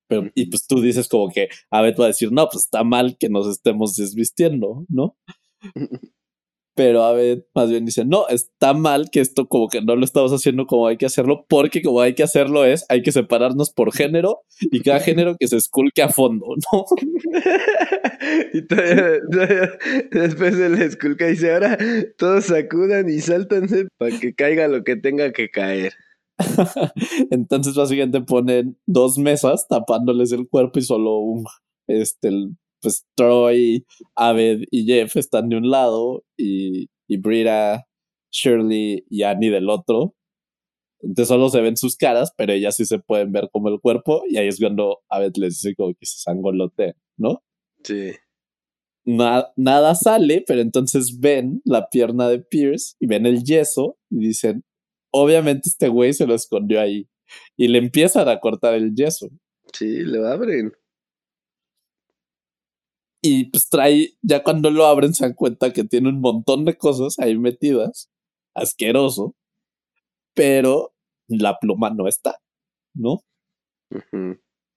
Pero, 0.08 0.30
y 0.36 0.46
pues 0.46 0.68
tú 0.68 0.80
dices 0.80 1.08
como 1.08 1.32
que 1.32 1.50
Ave 1.72 1.94
va 1.94 2.04
a 2.04 2.10
decir, 2.10 2.32
no, 2.32 2.48
pues 2.50 2.66
está 2.66 2.84
mal 2.84 3.18
que 3.18 3.30
nos 3.30 3.48
estemos 3.48 3.96
desvistiendo, 3.96 4.86
¿no? 4.90 5.18
pero 6.80 7.04
a 7.04 7.12
ver, 7.12 7.46
más 7.54 7.70
bien 7.70 7.84
dice, 7.84 8.06
no, 8.06 8.30
está 8.30 8.74
mal 8.74 9.10
que 9.12 9.20
esto 9.20 9.50
como 9.50 9.68
que 9.68 9.82
no 9.82 9.98
lo 9.98 10.06
estamos 10.06 10.32
haciendo 10.32 10.66
como 10.66 10.88
hay 10.88 10.96
que 10.96 11.06
hacerlo, 11.06 11.46
porque 11.50 11.82
como 11.82 12.00
hay 12.00 12.16
que 12.16 12.24
hacerlo 12.24 12.64
es, 12.64 12.86
hay 12.88 13.02
que 13.02 13.12
separarnos 13.12 13.70
por 13.70 13.92
género 13.92 14.44
y 14.62 14.80
cada 14.80 15.02
género 15.02 15.36
que 15.38 15.50
se 15.50 15.58
esculque 15.58 16.02
a 16.02 16.08
fondo, 16.08 16.46
¿no? 16.72 16.86
y 18.54 18.66
todavía, 18.66 19.20
después 20.10 20.56
se 20.56 20.70
le 20.70 20.86
esculca 20.86 21.28
y 21.28 21.32
dice, 21.32 21.52
ahora 21.52 21.78
todos 22.18 22.46
sacudan 22.46 23.10
y 23.10 23.20
sáltanse 23.20 23.88
para 23.98 24.18
que 24.18 24.34
caiga 24.34 24.70
lo 24.70 24.86
que 24.86 24.96
tenga 24.96 25.34
que 25.34 25.50
caer. 25.50 25.92
Entonces 27.30 27.76
básicamente 27.76 28.22
ponen 28.22 28.78
dos 28.86 29.18
mesas 29.18 29.68
tapándoles 29.68 30.32
el 30.32 30.48
cuerpo 30.48 30.80
y 30.80 30.84
solo 30.84 31.18
un, 31.18 31.44
este, 31.88 32.32
pues 32.82 33.06
Troy, 33.16 33.86
Aved 34.16 34.64
y 34.72 34.86
Jeff 34.86 35.16
están 35.16 35.50
de 35.50 35.58
un 35.58 35.70
lado 35.70 36.24
y, 36.38 36.88
y 37.08 37.18
Brita, 37.18 37.86
Shirley 38.32 39.06
y 39.10 39.24
Annie 39.24 39.50
del 39.50 39.70
otro. 39.70 40.16
Entonces 41.02 41.30
solo 41.30 41.50
se 41.50 41.62
ven 41.62 41.78
sus 41.78 41.96
caras, 41.96 42.34
pero 42.36 42.52
ellas 42.52 42.76
sí 42.76 42.86
se 42.86 43.00
pueden 43.00 43.32
ver 43.32 43.50
como 43.52 43.70
el 43.70 43.80
cuerpo 43.80 44.24
y 44.28 44.38
ahí 44.38 44.48
es 44.48 44.60
cuando 44.60 45.00
Aved 45.10 45.34
les 45.38 45.62
dice 45.62 45.76
como 45.76 45.94
que 45.94 46.06
se 46.06 46.20
sangolote, 46.20 46.96
¿no? 47.18 47.44
Sí. 47.84 48.12
nada 49.06 49.96
sale, 49.96 50.44
pero 50.46 50.62
entonces 50.62 51.20
ven 51.20 51.62
la 51.64 51.90
pierna 51.90 52.28
de 52.28 52.40
Pierce 52.40 52.96
y 53.00 53.08
ven 53.08 53.26
el 53.26 53.44
yeso 53.44 53.98
y 54.10 54.28
dicen, 54.28 54.64
obviamente 55.12 55.70
este 55.70 55.88
güey 55.88 56.14
se 56.14 56.28
lo 56.28 56.36
escondió 56.36 56.82
ahí. 56.82 57.08
Y 57.56 57.68
le 57.68 57.78
empiezan 57.78 58.28
a 58.28 58.40
cortar 58.40 58.74
el 58.74 58.94
yeso. 58.96 59.30
Sí, 59.74 60.02
lo 60.02 60.28
abren. 60.28 60.74
Y 63.22 63.46
pues 63.46 63.68
trae, 63.70 64.14
ya 64.22 64.44
cuando 64.44 64.72
lo 64.72 64.86
abren 64.86 65.14
se 65.14 65.26
dan 65.26 65.34
cuenta 65.34 65.74
que 65.74 65.84
tiene 65.84 66.10
un 66.10 66.22
montón 66.22 66.66
de 66.66 66.78
cosas 66.78 67.20
ahí 67.20 67.38
metidas. 67.38 68.10
Asqueroso. 68.54 69.36
Pero 70.34 70.94
la 71.28 71.58
pluma 71.60 71.90
no 71.90 72.08
está, 72.08 72.40
¿no? 72.94 73.24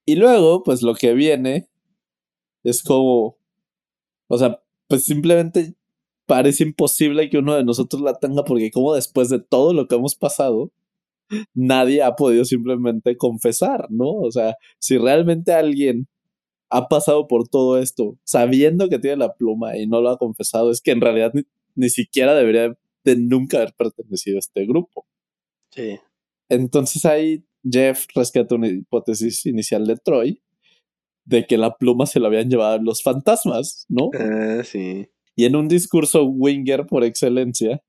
Y 0.05 0.15
luego, 0.15 0.63
pues 0.63 0.81
lo 0.81 0.95
que 0.95 1.13
viene 1.13 1.69
es 2.63 2.83
como, 2.83 3.37
o 4.27 4.37
sea, 4.37 4.61
pues 4.87 5.05
simplemente 5.05 5.75
parece 6.25 6.63
imposible 6.63 7.29
que 7.29 7.37
uno 7.37 7.55
de 7.55 7.63
nosotros 7.63 8.01
la 8.01 8.17
tenga 8.17 8.43
porque 8.43 8.71
como 8.71 8.93
después 8.93 9.29
de 9.29 9.39
todo 9.39 9.73
lo 9.73 9.87
que 9.87 9.95
hemos 9.95 10.15
pasado, 10.15 10.71
nadie 11.53 12.03
ha 12.03 12.15
podido 12.15 12.45
simplemente 12.45 13.17
confesar, 13.17 13.87
¿no? 13.89 14.11
O 14.11 14.31
sea, 14.31 14.55
si 14.79 14.97
realmente 14.97 15.53
alguien 15.53 16.07
ha 16.73 16.87
pasado 16.87 17.27
por 17.27 17.47
todo 17.47 17.77
esto 17.77 18.17
sabiendo 18.23 18.89
que 18.89 18.97
tiene 18.97 19.17
la 19.17 19.35
pluma 19.35 19.77
y 19.77 19.85
no 19.85 20.01
lo 20.01 20.09
ha 20.09 20.17
confesado, 20.17 20.71
es 20.71 20.81
que 20.81 20.89
en 20.89 21.01
realidad 21.01 21.31
ni, 21.75 21.89
siquiera 21.89 22.33
debería 22.33 22.75
de 23.03 23.15
nunca 23.15 23.57
haber 23.57 23.73
pertenecido 23.75 24.37
a 24.37 24.39
este 24.39 24.65
grupo. 24.65 25.05
Sí. 25.69 25.99
Entonces 26.49 27.05
ahí 27.05 27.45
Jeff 27.63 28.07
rescata 28.15 28.55
una 28.55 28.67
hipótesis 28.67 29.45
inicial 29.45 29.85
de 29.85 29.97
Troy 29.97 30.41
de 31.25 31.45
que 31.45 31.57
la 31.57 31.77
pluma 31.77 32.07
se 32.07 32.19
la 32.19 32.27
habían 32.27 32.49
llevado 32.49 32.79
los 32.79 33.03
fantasmas, 33.03 33.85
¿no? 33.87 34.09
Ah, 34.17 34.63
sí. 34.63 35.07
Y 35.35 35.45
en 35.45 35.55
un 35.55 35.67
discurso 35.67 36.25
Winger 36.25 36.87
por 36.87 37.03
excelencia, 37.03 37.83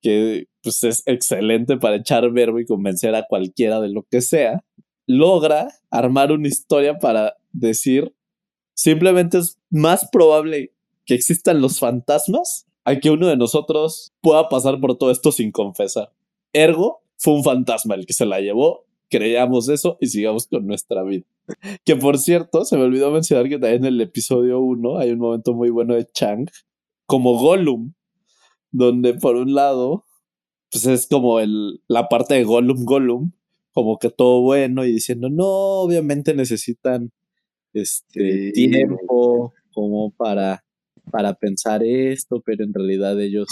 que 0.00 0.46
pues 0.62 0.82
es 0.82 1.02
excelente 1.06 1.76
para 1.76 1.96
echar 1.96 2.30
verbo 2.32 2.58
y 2.58 2.64
convencer 2.64 3.14
a 3.14 3.26
cualquiera 3.28 3.80
de 3.80 3.90
lo 3.90 4.04
que 4.10 4.22
sea, 4.22 4.64
logra 5.06 5.68
armar 5.90 6.32
una 6.32 6.48
historia 6.48 6.98
para 6.98 7.36
decir 7.52 8.14
simplemente 8.74 9.38
es 9.38 9.58
más 9.70 10.08
probable 10.10 10.72
que 11.04 11.14
existan 11.14 11.60
los 11.60 11.78
fantasmas 11.78 12.66
a 12.84 12.96
que 12.96 13.10
uno 13.10 13.28
de 13.28 13.36
nosotros 13.36 14.12
pueda 14.20 14.48
pasar 14.48 14.80
por 14.80 14.96
todo 14.96 15.10
esto 15.10 15.32
sin 15.32 15.52
confesar. 15.52 16.12
Ergo, 16.52 17.02
fue 17.16 17.34
un 17.34 17.44
fantasma 17.44 17.94
el 17.94 18.06
que 18.06 18.12
se 18.12 18.26
la 18.26 18.40
llevó, 18.40 18.86
creíamos 19.08 19.68
eso 19.68 19.98
y 20.00 20.08
sigamos 20.08 20.46
con 20.46 20.66
nuestra 20.66 21.02
vida. 21.02 21.24
Que 21.84 21.96
por 21.96 22.18
cierto, 22.18 22.64
se 22.64 22.76
me 22.76 22.84
olvidó 22.84 23.10
mencionar 23.10 23.48
que 23.48 23.58
también 23.58 23.84
en 23.84 23.94
el 23.94 24.00
episodio 24.00 24.60
1 24.60 24.98
hay 24.98 25.10
un 25.10 25.18
momento 25.18 25.54
muy 25.54 25.70
bueno 25.70 25.94
de 25.94 26.06
Chang 26.06 26.48
como 27.06 27.38
Gollum, 27.38 27.92
donde 28.70 29.14
por 29.14 29.36
un 29.36 29.54
lado, 29.54 30.04
pues 30.70 30.86
es 30.86 31.06
como 31.06 31.40
el, 31.40 31.82
la 31.88 32.08
parte 32.08 32.34
de 32.34 32.44
Gollum 32.44 32.84
Gollum, 32.84 33.32
como 33.72 33.98
que 33.98 34.10
todo 34.10 34.42
bueno 34.42 34.84
y 34.84 34.92
diciendo, 34.92 35.28
no, 35.30 35.46
obviamente 35.46 36.34
necesitan 36.34 37.10
este 37.72 38.52
tiempo 38.52 39.54
como 39.72 40.10
para, 40.12 40.64
para 41.10 41.34
pensar 41.34 41.82
esto, 41.82 42.42
pero 42.44 42.64
en 42.64 42.74
realidad 42.74 43.20
ellos, 43.20 43.48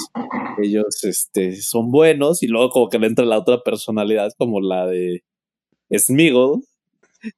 ellos 0.63 1.05
este, 1.05 1.57
son 1.57 1.91
buenos 1.91 2.43
y 2.43 2.49
luego 2.49 2.71
como 2.71 2.89
que 2.89 2.99
le 2.99 3.07
entra 3.07 3.25
la 3.25 3.39
otra 3.39 3.63
personalidad 3.63 4.33
como 4.37 4.61
la 4.61 4.87
de 4.87 5.25
Smiggle. 5.93 6.63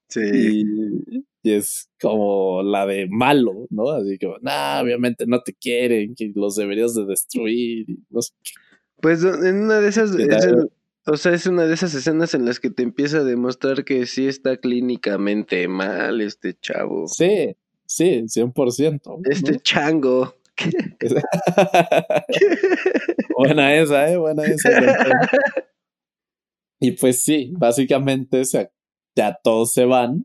Sí. 0.08 0.64
Y, 0.64 1.24
es 1.44 1.90
como 2.00 2.62
la 2.62 2.86
de 2.86 3.08
malo, 3.10 3.66
¿no? 3.70 3.90
Así 3.90 4.16
que, 4.16 4.32
nah, 4.42 4.80
obviamente 4.80 5.26
no 5.26 5.42
te 5.42 5.52
quieren, 5.52 6.14
que 6.14 6.30
los 6.36 6.54
deberías 6.54 6.94
de 6.94 7.04
destruir, 7.04 7.86
no 8.10 8.22
sé 8.22 8.32
Pues 9.00 9.24
en 9.24 9.62
una 9.62 9.80
de 9.80 9.88
esas, 9.88 10.12
o 11.06 11.16
sea, 11.16 11.32
es 11.32 11.46
una 11.46 11.64
de 11.64 11.74
esas 11.74 11.94
escenas 11.94 12.34
en 12.34 12.44
las 12.44 12.60
que 12.60 12.70
te 12.70 12.82
empieza 12.82 13.18
a 13.18 13.24
demostrar 13.24 13.84
que 13.84 14.06
sí 14.06 14.26
está 14.26 14.56
clínicamente 14.56 15.66
mal 15.68 16.20
este 16.20 16.54
chavo. 16.54 17.08
Sí, 17.08 17.56
sí, 17.86 18.22
100%. 18.22 19.20
Este 19.28 19.58
chango. 19.60 20.34
Buena 23.36 23.74
esa, 23.74 24.10
¿eh? 24.10 24.16
Buena 24.16 24.44
esa. 24.44 24.70
y 26.78 26.92
pues 26.92 27.24
sí, 27.24 27.52
básicamente 27.56 28.42
ya 29.16 29.38
todos 29.42 29.72
se 29.72 29.84
van 29.84 30.24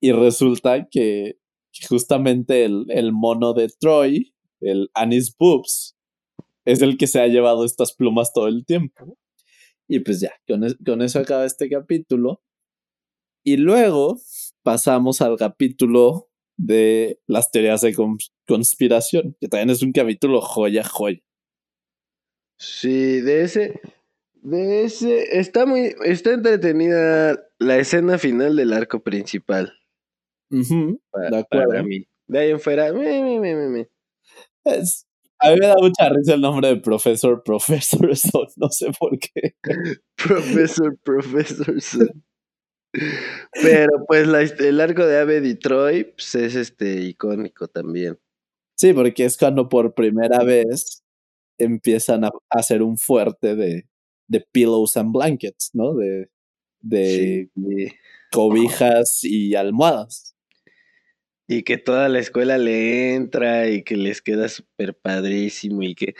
y 0.00 0.12
resulta 0.12 0.88
que, 0.90 1.38
justamente 1.88 2.64
el, 2.64 2.86
el, 2.88 3.12
mono 3.12 3.52
de 3.52 3.68
Troy, 3.68 4.34
el 4.60 4.90
Anis 4.94 5.36
Boobs, 5.36 5.96
es 6.64 6.82
el 6.82 6.96
que 6.96 7.06
se 7.06 7.20
ha 7.20 7.26
llevado 7.26 7.64
estas 7.64 7.94
plumas 7.94 8.32
todo 8.32 8.48
el 8.48 8.64
tiempo. 8.64 9.16
Y 9.92 9.98
pues 9.98 10.20
ya, 10.20 10.32
con, 10.46 11.02
eso 11.02 11.18
acaba 11.18 11.44
este 11.44 11.68
capítulo. 11.68 12.40
Y 13.44 13.56
luego 13.56 14.20
pasamos 14.62 15.20
al 15.20 15.36
capítulo 15.36 16.30
de 16.56 17.18
las 17.26 17.50
teorías 17.50 17.80
de 17.80 17.96
conspiración, 18.46 19.36
que 19.40 19.48
también 19.48 19.70
es 19.70 19.82
un 19.82 19.90
capítulo 19.90 20.40
joya, 20.42 20.84
joya. 20.84 21.18
Sí, 22.56 23.20
de 23.20 23.42
ese, 23.42 23.80
de 24.34 24.84
ese, 24.84 25.40
está 25.40 25.66
muy, 25.66 25.96
está 26.04 26.34
entretenida 26.34 27.44
la 27.58 27.78
escena 27.78 28.16
final 28.16 28.54
del 28.54 28.72
arco 28.72 29.02
principal. 29.02 29.72
de 30.50 31.36
acuerdo. 31.36 31.82
mí. 31.82 32.06
De 32.28 32.38
ahí 32.38 32.50
en 32.50 32.60
fuera, 32.60 32.92
me, 32.92 33.24
me, 33.24 33.40
me, 33.40 33.68
me. 33.68 33.90
Es, 34.66 35.09
a 35.40 35.50
mí 35.50 35.56
me 35.58 35.66
da 35.66 35.74
mucha 35.80 36.08
risa 36.08 36.34
el 36.34 36.40
nombre 36.40 36.68
de 36.68 36.76
Profesor 36.76 37.42
Professorson, 37.42 38.46
no 38.56 38.68
sé 38.68 38.90
por 38.98 39.18
qué. 39.18 39.54
Profesor 40.16 40.98
Professorson. 41.02 42.24
Pero 43.62 44.04
pues 44.06 44.28
el 44.58 44.80
arco 44.80 45.06
de 45.06 45.18
Ave 45.18 45.40
Detroit 45.40 46.14
pues, 46.14 46.34
es 46.34 46.54
este 46.56 47.02
icónico 47.02 47.68
también. 47.68 48.18
Sí, 48.76 48.92
porque 48.92 49.24
es 49.24 49.36
cuando 49.36 49.68
por 49.68 49.94
primera 49.94 50.42
vez 50.42 51.02
empiezan 51.58 52.24
a 52.24 52.30
hacer 52.50 52.82
un 52.82 52.96
fuerte 52.98 53.54
de, 53.54 53.86
de 54.26 54.44
pillows 54.52 54.96
and 54.96 55.12
blankets, 55.12 55.70
¿no? 55.74 55.94
De, 55.94 56.30
de 56.80 57.48
cobijas 58.32 59.20
y 59.22 59.54
almohadas 59.54 60.29
y 61.50 61.64
que 61.64 61.78
toda 61.78 62.08
la 62.08 62.20
escuela 62.20 62.58
le 62.58 63.16
entra 63.16 63.68
y 63.68 63.82
que 63.82 63.96
les 63.96 64.22
queda 64.22 64.48
súper 64.48 64.94
padrísimo 64.94 65.82
y 65.82 65.96
que, 65.96 66.14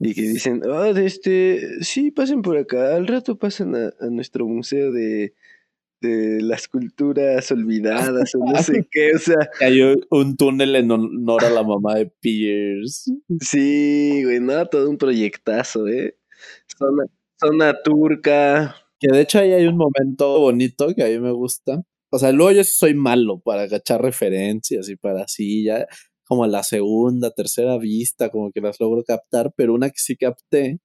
y 0.00 0.12
que 0.12 0.22
dicen, 0.22 0.60
oh, 0.68 0.86
este, 0.86 1.84
sí, 1.84 2.10
pasen 2.10 2.42
por 2.42 2.56
acá, 2.56 2.96
al 2.96 3.06
rato 3.06 3.38
pasan 3.38 3.76
a, 3.76 3.92
nuestro 4.10 4.44
museo 4.44 4.90
de, 4.90 5.34
de 6.00 6.42
las 6.42 6.66
culturas 6.66 7.52
olvidadas 7.52 8.34
o 8.34 8.38
no 8.44 8.60
sé 8.60 8.84
qué, 8.90 9.12
o 9.14 9.18
sea. 9.20 9.36
Hay 9.60 9.80
un 10.10 10.36
túnel 10.36 10.74
en 10.74 10.90
honor 10.90 11.44
a 11.44 11.50
la 11.50 11.62
mamá 11.62 11.94
de 11.94 12.06
Pierce. 12.06 13.12
Sí, 13.38 14.24
güey, 14.24 14.40
no, 14.40 14.66
todo 14.66 14.90
un 14.90 14.98
proyectazo, 14.98 15.86
¿eh? 15.86 16.16
Zona, 16.76 17.04
zona 17.40 17.82
turca. 17.84 18.74
Que 18.98 19.06
de 19.12 19.20
hecho 19.20 19.38
ahí 19.38 19.52
hay 19.52 19.68
un 19.68 19.76
momento 19.76 20.40
bonito 20.40 20.92
que 20.92 21.04
a 21.04 21.06
mí 21.06 21.20
me 21.20 21.30
gusta, 21.30 21.84
o 22.12 22.18
sea, 22.18 22.30
luego 22.30 22.52
yo 22.52 22.62
sí 22.62 22.74
soy 22.74 22.94
malo 22.94 23.40
para 23.40 23.62
agachar 23.62 24.02
referencias 24.02 24.88
y 24.90 24.96
para 24.96 25.22
así, 25.22 25.64
ya 25.64 25.86
como 26.24 26.46
la 26.46 26.62
segunda, 26.62 27.30
tercera 27.30 27.78
vista, 27.78 28.28
como 28.28 28.52
que 28.52 28.60
las 28.60 28.78
logro 28.80 29.02
captar, 29.02 29.52
pero 29.56 29.72
una 29.74 29.88
que 29.88 29.98
sí 29.98 30.16
capté 30.16 30.78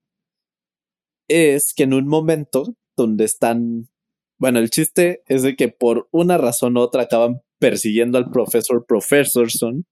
es 1.27 1.73
que 1.75 1.83
en 1.83 1.93
un 1.93 2.07
momento 2.07 2.75
donde 2.95 3.25
están, 3.25 3.89
bueno, 4.39 4.59
el 4.59 4.69
chiste 4.69 5.23
es 5.27 5.43
de 5.43 5.57
que 5.57 5.67
por 5.67 6.07
una 6.11 6.37
razón 6.37 6.77
u 6.77 6.79
otra 6.79 7.03
acaban 7.03 7.41
persiguiendo 7.59 8.17
al 8.17 8.31
profesor 8.31 8.85
Professorson, 8.87 9.85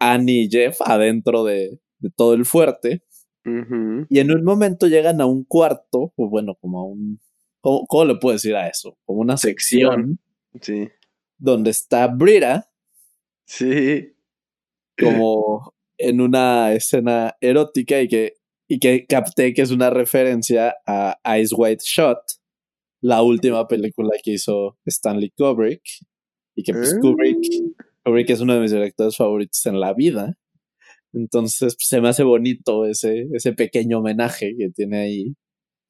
Annie 0.00 0.46
y 0.46 0.50
Jeff 0.50 0.80
adentro 0.80 1.44
de, 1.44 1.78
todo 2.16 2.34
el 2.34 2.44
fuerte, 2.44 3.04
y 3.44 4.18
en 4.18 4.32
un 4.32 4.42
momento 4.42 4.88
llegan 4.88 5.20
a 5.20 5.26
un 5.26 5.44
cuarto, 5.44 6.12
o 6.16 6.28
bueno, 6.28 6.56
como 6.60 6.80
a 6.80 6.84
un 6.84 7.20
¿Cómo, 7.62 8.04
le 8.04 8.16
puedo 8.16 8.34
decir 8.34 8.56
a 8.56 8.68
eso? 8.68 8.98
Como 9.04 9.20
una 9.20 9.36
sección. 9.36 10.18
Sí. 10.60 10.88
Donde 11.38 11.70
está 11.70 12.08
Brita. 12.08 12.68
Sí. 13.46 14.14
Como 14.98 15.72
en 15.96 16.20
una 16.20 16.72
escena 16.72 17.36
erótica 17.40 18.00
y 18.00 18.08
que, 18.08 18.34
y 18.68 18.80
que 18.80 19.06
capté 19.06 19.54
que 19.54 19.62
es 19.62 19.70
una 19.70 19.90
referencia 19.90 20.74
a 20.86 21.38
Ice 21.38 21.54
White 21.56 21.84
Shot, 21.86 22.18
la 23.00 23.22
última 23.22 23.66
película 23.68 24.10
que 24.22 24.32
hizo 24.32 24.78
Stanley 24.84 25.30
Kubrick. 25.30 25.82
Y 26.56 26.64
que 26.64 26.72
pues, 26.72 26.98
Kubrick, 27.00 27.38
ah. 27.78 27.84
Kubrick 28.04 28.30
es 28.30 28.40
uno 28.40 28.54
de 28.54 28.60
mis 28.60 28.72
directores 28.72 29.16
favoritos 29.16 29.64
en 29.66 29.78
la 29.78 29.94
vida. 29.94 30.36
Entonces 31.12 31.76
pues, 31.76 31.88
se 31.88 32.00
me 32.00 32.08
hace 32.08 32.24
bonito 32.24 32.86
ese, 32.86 33.28
ese 33.32 33.52
pequeño 33.52 33.98
homenaje 33.98 34.54
que 34.58 34.70
tiene 34.70 35.00
ahí 35.00 35.36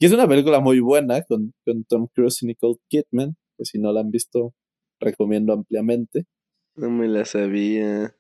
y 0.03 0.07
es 0.07 0.13
una 0.13 0.27
película 0.27 0.59
muy 0.59 0.81
buena 0.81 1.23
con, 1.23 1.55
con 1.65 1.85
Tom 1.85 2.09
Cruise 2.13 2.43
y 2.43 2.47
Nicole 2.47 2.75
Kidman, 2.89 3.37
que 3.57 3.65
si 3.65 3.79
no 3.79 3.93
la 3.93 4.01
han 4.01 4.11
visto, 4.11 4.53
recomiendo 4.99 5.53
ampliamente. 5.53 6.27
No 6.75 6.91
me 6.91 7.07
la 7.07 7.25
sabía. 7.25 8.13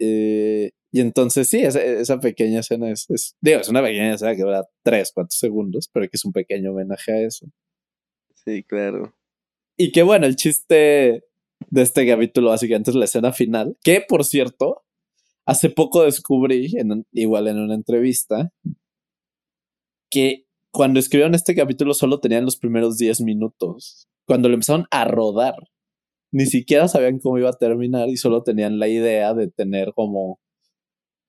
Eh, 0.00 0.72
y 0.90 1.00
entonces 1.00 1.48
sí, 1.48 1.60
esa, 1.60 1.80
esa 1.80 2.18
pequeña 2.18 2.58
escena 2.58 2.90
es, 2.90 3.08
es, 3.10 3.36
digo, 3.40 3.60
es 3.60 3.68
una 3.68 3.82
pequeña 3.82 4.14
escena 4.14 4.34
que 4.34 4.42
dura 4.42 4.66
3, 4.82 5.12
4 5.14 5.28
segundos, 5.30 5.88
pero 5.92 6.06
que 6.06 6.16
es 6.16 6.24
un 6.24 6.32
pequeño 6.32 6.72
homenaje 6.72 7.12
a 7.12 7.20
eso. 7.20 7.46
Sí, 8.44 8.64
claro. 8.64 9.14
Y 9.76 9.92
que 9.92 10.02
bueno, 10.02 10.26
el 10.26 10.34
chiste 10.34 11.24
de 11.70 11.82
este 11.82 12.04
capítulo 12.04 12.50
básicamente 12.50 12.90
es 12.90 12.96
la 12.96 13.04
escena 13.04 13.32
final, 13.32 13.78
que 13.84 14.00
por 14.00 14.24
cierto, 14.24 14.82
hace 15.46 15.70
poco 15.70 16.02
descubrí, 16.02 16.72
en, 16.76 17.06
igual 17.12 17.46
en 17.46 17.60
una 17.60 17.76
entrevista, 17.76 18.52
que 20.10 20.47
cuando 20.72 21.00
escribieron 21.00 21.34
este 21.34 21.54
capítulo 21.54 21.94
solo 21.94 22.20
tenían 22.20 22.44
los 22.44 22.56
primeros 22.56 22.98
10 22.98 23.22
minutos. 23.22 24.08
Cuando 24.26 24.48
lo 24.48 24.54
empezaron 24.54 24.86
a 24.90 25.04
rodar, 25.04 25.54
ni 26.32 26.46
siquiera 26.46 26.88
sabían 26.88 27.18
cómo 27.18 27.38
iba 27.38 27.50
a 27.50 27.58
terminar 27.58 28.08
y 28.08 28.16
solo 28.16 28.42
tenían 28.42 28.78
la 28.78 28.88
idea 28.88 29.34
de 29.34 29.48
tener 29.48 29.92
como 29.94 30.38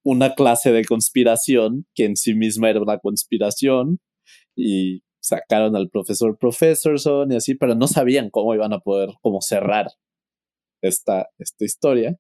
una 0.04 0.34
clase 0.34 0.72
de 0.72 0.86
conspiración 0.86 1.86
que 1.94 2.06
en 2.06 2.16
sí 2.16 2.34
misma 2.34 2.70
era 2.70 2.82
una 2.82 3.00
conspiración 3.00 4.00
y 4.56 5.02
sacaron 5.22 5.76
al 5.76 5.90
profesor 5.90 6.38
Professorson 6.38 7.32
y 7.32 7.36
así, 7.36 7.56
pero 7.56 7.76
no 7.76 7.88
sabían 7.88 8.30
cómo 8.30 8.54
iban 8.56 8.74
a 8.74 8.80
poder 8.80 9.10
como 9.22 9.42
cerrar 9.42 9.88
esta, 10.82 11.30
esta 11.38 11.66
historia 11.66 12.18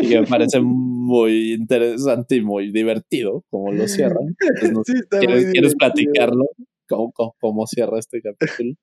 y 0.00 0.06
me 0.08 0.26
parece 0.26 0.60
muy 1.06 1.52
interesante 1.54 2.36
y 2.36 2.42
muy 2.42 2.72
divertido 2.72 3.44
como 3.48 3.72
lo 3.72 3.86
cierran. 3.86 4.36
¿quieres, 5.52 5.74
platicarlo? 5.76 6.44
¿Cómo, 6.88 7.12
¿Cómo, 7.40 7.66
cierra 7.66 7.98
este 7.98 8.20
capítulo? 8.20 8.74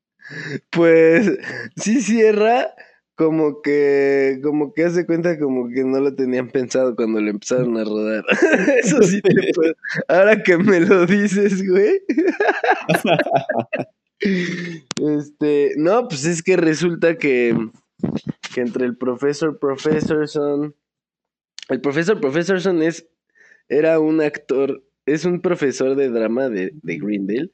Pues 0.71 1.37
sí 1.75 2.01
cierra 2.01 2.73
como 3.15 3.61
que 3.61 4.39
como 4.41 4.73
que 4.73 4.85
hace 4.85 5.05
cuenta 5.05 5.37
como 5.37 5.69
que 5.69 5.83
no 5.83 5.99
lo 5.99 6.15
tenían 6.15 6.49
pensado 6.49 6.95
cuando 6.95 7.19
lo 7.19 7.29
empezaron 7.29 7.77
a 7.77 7.83
rodar. 7.83 8.23
Eso 8.83 9.03
sí 9.03 9.21
te 9.21 9.33
puedo. 9.55 9.73
Ahora 10.07 10.41
que 10.41 10.57
me 10.57 10.79
lo 10.79 11.05
dices, 11.05 11.67
güey. 11.67 12.01
Este, 15.01 15.73
no, 15.75 16.07
pues 16.07 16.23
es 16.23 16.41
que 16.41 16.55
resulta 16.55 17.17
que, 17.17 17.53
que 18.55 18.61
entre 18.61 18.85
el 18.85 18.97
profesor 18.97 19.59
Professorson, 19.59 20.73
el 21.69 21.81
profesor 21.81 22.19
Professorson 22.19 22.81
es, 22.81 23.07
era 23.69 23.99
un 23.99 24.21
actor, 24.21 24.83
es 25.05 25.25
un 25.25 25.41
profesor 25.41 25.95
de 25.95 26.09
drama 26.09 26.49
de, 26.49 26.71
de 26.73 26.97
Greendale, 26.97 27.51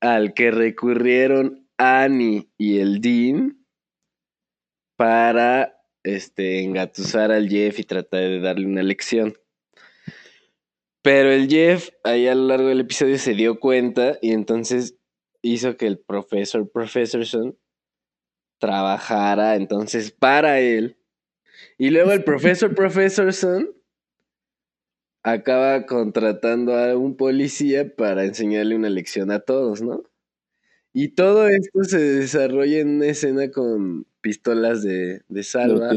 al 0.00 0.34
que 0.34 0.50
recurrieron 0.50 1.68
Annie 1.76 2.50
y 2.58 2.78
el 2.78 3.00
Dean 3.00 3.64
para 4.96 5.80
este, 6.02 6.62
engatusar 6.62 7.32
al 7.32 7.48
Jeff 7.48 7.78
y 7.78 7.84
tratar 7.84 8.20
de 8.20 8.40
darle 8.40 8.66
una 8.66 8.82
lección. 8.82 9.34
Pero 11.02 11.32
el 11.32 11.48
Jeff, 11.48 11.90
ahí 12.04 12.26
a 12.26 12.34
lo 12.34 12.46
largo 12.48 12.68
del 12.68 12.80
episodio, 12.80 13.16
se 13.18 13.34
dio 13.34 13.58
cuenta 13.58 14.18
y 14.20 14.32
entonces 14.32 14.98
hizo 15.42 15.76
que 15.78 15.86
el 15.86 15.98
profesor 15.98 16.70
Professorson 16.70 17.58
trabajara 18.58 19.56
entonces 19.56 20.10
para 20.12 20.60
él. 20.60 20.99
Y 21.80 21.88
luego 21.88 22.12
el 22.12 22.24
profesor 22.24 22.74
Professorson 22.74 23.74
acaba 25.22 25.86
contratando 25.86 26.76
a 26.76 26.94
un 26.94 27.16
policía 27.16 27.96
para 27.96 28.26
enseñarle 28.26 28.76
una 28.76 28.90
lección 28.90 29.30
a 29.30 29.40
todos, 29.40 29.80
¿no? 29.80 30.02
Y 30.92 31.14
todo 31.14 31.48
esto 31.48 31.84
se 31.84 31.98
desarrolla 31.98 32.80
en 32.80 32.96
una 32.96 33.06
escena 33.06 33.50
con 33.50 34.04
pistolas 34.20 34.82
de, 34.82 35.22
de 35.26 35.42
salva. 35.42 35.92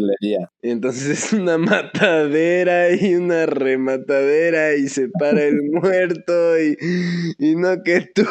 Entonces 0.62 1.26
es 1.26 1.34
una 1.34 1.58
matadera 1.58 2.96
y 2.96 3.16
una 3.16 3.46
rematadera 3.46 4.78
y 4.78 4.88
se 4.88 5.10
para 5.10 5.44
el 5.44 5.64
muerto 5.70 6.62
y, 6.62 6.78
y 7.38 7.58
no 7.58 7.84
que 7.84 8.10
tú. 8.16 8.24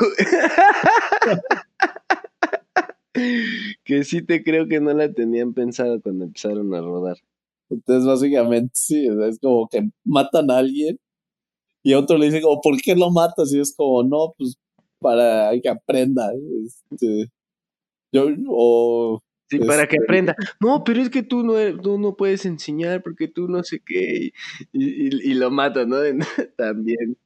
que 3.85 4.05
sí 4.05 4.23
te 4.23 4.43
creo 4.43 4.69
que 4.69 4.81
no 4.81 4.95
la 4.95 5.13
tenían 5.13 5.53
pensado 5.53 6.01
cuando 6.01 6.25
empezaron 6.25 6.75
a 6.75 6.81
rodar. 6.81 7.19
Entonces 7.73 8.07
básicamente 8.07 8.71
sí, 8.75 9.09
es 9.29 9.39
como 9.41 9.69
que 9.69 9.89
matan 10.05 10.51
a 10.51 10.59
alguien 10.59 10.99
y 11.83 11.93
a 11.93 11.99
otro 11.99 12.17
le 12.17 12.27
dice 12.27 12.41
como, 12.43 12.61
¿por 12.61 12.81
qué 12.81 12.95
lo 12.95 13.11
matas? 13.11 13.53
Y 13.53 13.61
es 13.61 13.75
como, 13.77 14.03
no, 14.05 14.35
pues 14.39 14.57
para 15.01 15.51
que 15.61 15.69
aprenda. 15.69 16.31
Este, 16.65 17.31
yo, 18.13 18.29
o, 18.49 19.23
sí, 19.51 19.59
para 19.59 19.89
que 19.89 19.97
este, 19.97 20.05
aprenda. 20.05 20.37
No, 20.61 20.85
pero 20.85 21.03
es 21.03 21.11
que 21.11 21.23
tú 21.23 21.43
no, 21.43 21.55
tú 21.81 21.99
no 21.99 22.17
puedes 22.17 22.47
enseñar 22.47 23.03
porque 23.03 23.27
tú 23.27 23.49
no 23.49 23.65
sé 23.65 23.83
qué. 23.85 24.31
Y, 24.73 25.31
y, 25.31 25.35
lo 25.35 25.51
mata, 25.51 25.85
¿no? 25.85 25.97
También. 26.57 27.17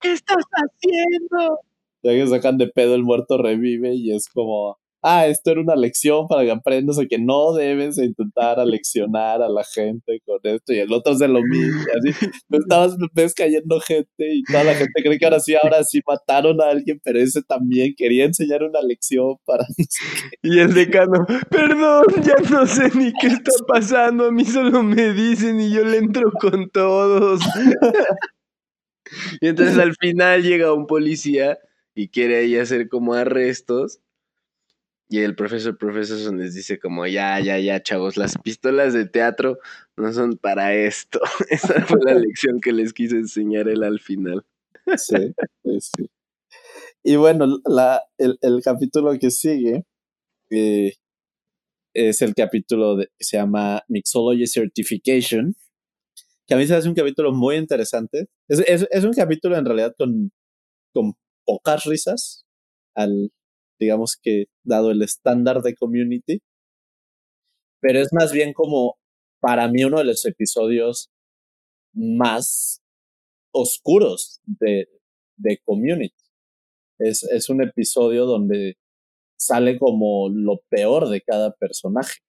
¿Qué 0.00 0.12
estás 0.12 0.44
haciendo? 0.50 1.60
Ya 2.02 2.12
que 2.12 2.26
sacan 2.26 2.58
de 2.58 2.66
pedo 2.66 2.94
el 2.94 3.04
muerto 3.04 3.38
revive 3.38 3.94
y 3.94 4.12
es 4.12 4.28
como, 4.28 4.78
ah, 5.02 5.26
esto 5.26 5.50
era 5.50 5.60
una 5.60 5.76
lección 5.76 6.26
para 6.28 6.44
que 6.44 6.50
aprendas 6.50 6.98
a 6.98 7.06
que 7.06 7.18
no 7.18 7.52
debes 7.52 7.98
intentar 7.98 8.58
aleccionar 8.60 9.42
a 9.42 9.48
la 9.48 9.64
gente 9.64 10.20
con 10.24 10.38
esto 10.42 10.72
y 10.72 10.78
el 10.78 10.92
otro 10.92 11.12
hace 11.12 11.28
lo 11.28 11.40
mismo. 11.50 11.82
Así, 11.98 12.26
estabas, 12.50 12.96
ves 13.12 13.34
cayendo 13.34 13.80
gente 13.80 14.34
y 14.34 14.42
toda 14.44 14.64
la 14.64 14.74
gente 14.74 15.02
cree 15.02 15.18
que 15.18 15.24
ahora 15.24 15.40
sí, 15.40 15.54
ahora 15.60 15.82
sí 15.84 16.00
mataron 16.06 16.60
a 16.60 16.70
alguien, 16.70 17.00
pero 17.02 17.18
ese 17.18 17.42
también 17.42 17.94
quería 17.96 18.24
enseñar 18.24 18.62
una 18.62 18.82
lección 18.82 19.36
para... 19.44 19.64
Y 20.42 20.58
el 20.58 20.72
decano, 20.72 21.26
perdón, 21.50 22.04
ya 22.22 22.34
no 22.50 22.66
sé 22.66 22.90
ni 22.94 23.12
qué 23.20 23.28
está 23.28 23.50
pasando, 23.66 24.26
a 24.26 24.32
mí 24.32 24.44
solo 24.44 24.82
me 24.82 25.12
dicen 25.12 25.60
y 25.60 25.70
yo 25.70 25.84
le 25.84 25.98
entro 25.98 26.32
con 26.40 26.70
todos. 26.70 27.40
y 29.40 29.48
entonces 29.48 29.78
al 29.78 29.94
final 29.96 30.42
llega 30.42 30.72
un 30.72 30.86
policía 30.86 31.58
y 31.94 32.08
quiere 32.08 32.38
ahí 32.38 32.56
hacer 32.56 32.88
como 32.88 33.14
arrestos 33.14 34.00
y 35.12 35.18
el 35.22 35.34
profesor, 35.34 35.76
profesor 35.76 36.32
les 36.36 36.54
dice 36.54 36.78
como, 36.78 37.04
ya, 37.04 37.40
ya, 37.40 37.58
ya, 37.58 37.82
chavos, 37.82 38.16
las 38.16 38.38
pistolas 38.38 38.94
de 38.94 39.06
teatro 39.06 39.58
no 39.96 40.12
son 40.12 40.36
para 40.38 40.72
esto. 40.72 41.18
Esa 41.50 41.84
fue 41.84 41.98
la 42.04 42.14
lección 42.14 42.60
que 42.60 42.72
les 42.72 42.92
quise 42.92 43.16
enseñar 43.16 43.68
él 43.68 43.82
al 43.82 43.98
final. 43.98 44.46
Sí, 44.96 45.34
sí. 45.80 46.08
Y 47.02 47.16
bueno, 47.16 47.58
la, 47.66 48.04
el, 48.18 48.38
el 48.40 48.62
capítulo 48.62 49.18
que 49.18 49.32
sigue 49.32 49.84
eh, 50.48 50.94
es 51.92 52.22
el 52.22 52.32
capítulo 52.36 52.94
de, 52.94 53.06
que 53.18 53.24
se 53.24 53.36
llama 53.36 53.82
Mixology 53.88 54.46
Certification, 54.46 55.56
que 56.46 56.54
a 56.54 56.56
mí 56.56 56.68
se 56.68 56.76
hace 56.76 56.88
un 56.88 56.94
capítulo 56.94 57.32
muy 57.32 57.56
interesante. 57.56 58.28
Es, 58.48 58.60
es, 58.60 58.86
es 58.88 59.04
un 59.04 59.12
capítulo 59.12 59.56
en 59.56 59.64
realidad 59.64 59.92
con, 59.98 60.30
con 60.94 61.14
pocas 61.44 61.84
risas, 61.84 62.44
al, 62.94 63.32
digamos 63.80 64.16
que 64.22 64.44
dado 64.62 64.90
el 64.90 65.02
estándar 65.02 65.62
de 65.62 65.74
community. 65.74 66.40
Pero 67.80 67.98
es 67.98 68.08
más 68.12 68.32
bien 68.32 68.52
como 68.52 68.96
para 69.40 69.68
mí 69.68 69.84
uno 69.84 69.98
de 69.98 70.04
los 70.04 70.24
episodios 70.26 71.08
más 71.94 72.82
oscuros 73.52 74.40
de, 74.44 74.88
de 75.36 75.58
community. 75.64 76.14
Es, 76.98 77.22
es 77.24 77.48
un 77.48 77.62
episodio 77.62 78.26
donde 78.26 78.76
sale 79.38 79.78
como 79.78 80.28
lo 80.28 80.60
peor 80.68 81.08
de 81.08 81.22
cada 81.22 81.52
personaje. 81.52 82.20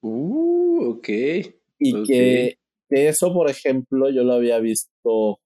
Uh, 0.00 0.92
ok. 0.92 1.08
Y 1.78 2.02
Que, 2.04 2.58
que, 2.88 3.08
eso, 3.08 3.32
por 3.32 3.50
ejemplo, 3.50 4.10
yo 4.10 4.24
lo 4.24 4.32
había 4.32 4.58
visto, 4.58 5.40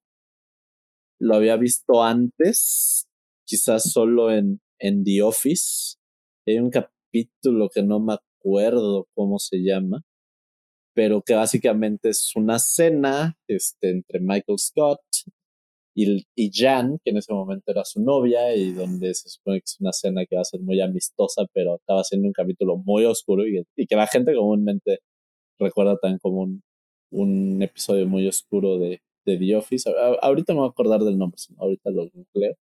lo 1.21 1.35
había 1.35 1.57
visto 1.57 2.03
antes, 2.03 3.07
quizás 3.45 3.91
solo 3.91 4.31
en, 4.31 4.61
en 4.83 5.05
The 5.05 5.23
Office. 5.23 5.97
Hay 6.47 6.59
un 6.59 6.71
capítulo 6.71 7.71
que 7.71 7.83
no 7.83 8.01
me 8.01 8.15
acuerdo 8.15 9.07
cómo 9.15 9.39
se 9.39 9.59
llama, 9.59 10.03
pero 10.95 11.23
que 11.23 11.35
básicamente 11.35 12.11
es 12.11 12.35
una 12.37 12.59
cena 12.59 13.39
este, 13.49 13.91
entre 13.91 14.21
Michael 14.21 14.59
Scott 14.59 15.01
y, 15.95 16.27
y 16.35 16.51
Jan, 16.53 16.99
que 17.05 17.11
en 17.13 17.19
ese 17.19 17.33
momento 17.33 17.71
era 17.71 17.85
su 17.85 18.03
novia, 18.03 18.55
y 18.57 18.73
donde 18.73 19.15
se 19.15 19.29
supone 19.29 19.59
que 19.61 19.65
es 19.67 19.81
una 19.81 19.93
cena 19.93 20.27
que 20.27 20.37
va 20.37 20.43
a 20.43 20.45
ser 20.45 20.61
muy 20.61 20.81
amistosa, 20.81 21.45
pero 21.53 21.75
acaba 21.75 22.05
siendo 22.05 22.27
un 22.29 22.33
capítulo 22.33 22.77
muy 22.79 23.05
oscuro 23.05 23.47
y, 23.47 23.65
que 23.87 23.97
la 23.97 24.07
gente 24.07 24.35
comúnmente 24.35 25.01
recuerda 25.61 25.97
también 25.99 26.19
como 26.21 26.43
un, 26.43 26.63
un 27.13 27.63
episodio 27.63 28.07
muy 28.09 28.27
oscuro 28.29 28.79
de, 28.79 29.01
The 29.25 29.57
Office. 29.57 29.89
ahorita 30.21 30.53
me 30.53 30.61
voy 30.61 30.69
a 30.69 30.71
acordar 30.71 31.01
del 31.03 31.17
nombre, 31.19 31.39
ahorita 31.59 31.91
lo 31.91 32.11
leo. 32.35 32.57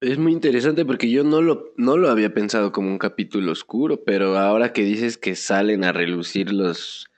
Es 0.00 0.16
muy 0.16 0.32
interesante 0.32 0.86
porque 0.86 1.10
yo 1.10 1.24
no 1.24 1.42
lo, 1.42 1.74
no 1.76 1.98
lo 1.98 2.10
había 2.10 2.32
pensado 2.32 2.72
como 2.72 2.88
un 2.88 2.98
capítulo 2.98 3.52
oscuro, 3.52 4.02
pero 4.02 4.38
ahora 4.38 4.72
que 4.72 4.82
dices 4.82 5.18
que 5.18 5.36
salen 5.36 5.84
a 5.84 5.92
relucir 5.92 6.52
los, 6.52 7.10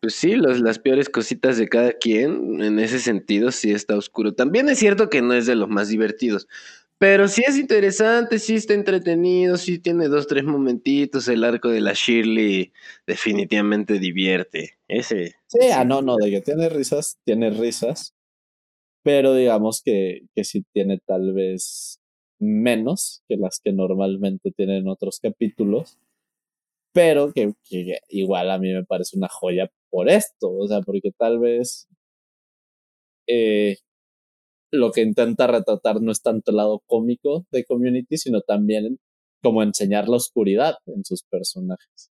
pues 0.00 0.14
sí, 0.14 0.34
los, 0.34 0.60
las 0.60 0.80
peores 0.80 1.08
cositas 1.08 1.58
de 1.58 1.68
cada 1.68 1.92
quien, 1.92 2.60
en 2.60 2.80
ese 2.80 2.98
sentido 2.98 3.52
sí 3.52 3.70
está 3.70 3.96
oscuro. 3.96 4.34
También 4.34 4.68
es 4.68 4.78
cierto 4.80 5.08
que 5.10 5.22
no 5.22 5.32
es 5.32 5.46
de 5.46 5.54
los 5.54 5.68
más 5.68 5.88
divertidos, 5.88 6.48
pero 6.98 7.28
sí 7.28 7.44
es 7.46 7.56
interesante, 7.56 8.40
sí 8.40 8.56
está 8.56 8.74
entretenido, 8.74 9.56
sí 9.56 9.78
tiene 9.78 10.08
dos, 10.08 10.26
tres 10.26 10.42
momentitos. 10.42 11.28
El 11.28 11.44
arco 11.44 11.68
de 11.68 11.80
la 11.80 11.92
Shirley 11.92 12.72
definitivamente 13.06 14.00
divierte. 14.00 14.78
Ese. 14.88 15.36
Sí, 15.46 15.68
ah, 15.72 15.84
no, 15.84 16.02
no, 16.02 16.16
de 16.16 16.30
que 16.30 16.40
tiene 16.40 16.68
risas, 16.68 17.16
tiene 17.24 17.50
risas. 17.50 18.14
Pero 19.04 19.34
digamos 19.34 19.80
que, 19.84 20.22
que 20.34 20.42
sí 20.42 20.64
tiene 20.72 20.98
tal 21.06 21.32
vez 21.32 21.97
menos 22.40 23.22
que 23.28 23.36
las 23.36 23.60
que 23.62 23.72
normalmente 23.72 24.52
tienen 24.52 24.88
otros 24.88 25.20
capítulos, 25.20 25.98
pero 26.92 27.32
que, 27.32 27.52
igual 28.08 28.50
a 28.50 28.58
mí 28.58 28.72
me 28.72 28.84
parece 28.84 29.16
una 29.16 29.28
joya 29.28 29.70
por 29.90 30.08
esto, 30.08 30.50
o 30.50 30.66
sea, 30.68 30.80
porque 30.82 31.12
tal 31.16 31.38
vez 31.38 31.88
eh, 33.26 33.76
lo 34.72 34.92
que 34.92 35.02
intenta 35.02 35.46
retratar 35.46 36.00
no 36.00 36.12
es 36.12 36.22
tanto 36.22 36.50
el 36.50 36.56
lado 36.58 36.82
cómico 36.86 37.46
de 37.50 37.64
Community, 37.64 38.18
sino 38.18 38.40
también 38.42 38.98
como 39.42 39.62
enseñar 39.62 40.08
la 40.08 40.16
oscuridad 40.16 40.76
en 40.86 41.04
sus 41.04 41.22
personajes. 41.22 42.10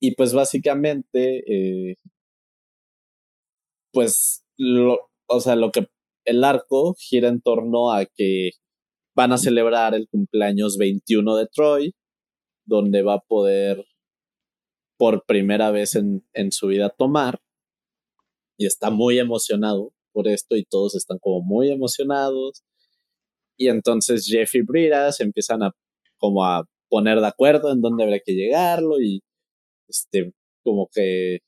Y 0.00 0.14
pues 0.14 0.34
básicamente, 0.34 1.90
eh, 1.90 1.96
pues, 3.92 4.44
o 5.26 5.40
sea, 5.40 5.56
lo 5.56 5.72
que 5.72 5.88
el 6.24 6.44
arco 6.44 6.94
gira 6.98 7.28
en 7.28 7.40
torno 7.40 7.92
a 7.92 8.04
que 8.06 8.50
van 9.16 9.32
a 9.32 9.38
celebrar 9.38 9.94
el 9.94 10.08
cumpleaños 10.08 10.76
21 10.76 11.36
de 11.36 11.46
Troy, 11.46 11.94
donde 12.66 13.02
va 13.02 13.14
a 13.14 13.20
poder 13.20 13.82
por 14.98 15.24
primera 15.24 15.70
vez 15.70 15.94
en, 15.94 16.24
en 16.34 16.52
su 16.52 16.68
vida 16.68 16.90
tomar. 16.90 17.40
Y 18.58 18.66
está 18.66 18.90
muy 18.90 19.18
emocionado 19.18 19.92
por 20.12 20.28
esto 20.28 20.56
y 20.56 20.64
todos 20.64 20.94
están 20.94 21.18
como 21.18 21.42
muy 21.42 21.70
emocionados. 21.70 22.62
Y 23.58 23.68
entonces 23.68 24.26
Jeff 24.26 24.54
y 24.54 24.62
Brita 24.62 25.10
se 25.12 25.24
empiezan 25.24 25.62
a 25.62 25.72
como 26.18 26.44
a 26.44 26.64
poner 26.88 27.20
de 27.20 27.26
acuerdo 27.26 27.72
en 27.72 27.80
dónde 27.80 28.04
habría 28.04 28.20
que 28.24 28.34
llegarlo 28.34 29.00
y 29.00 29.22
este 29.88 30.32
como 30.62 30.88
que 30.92 31.38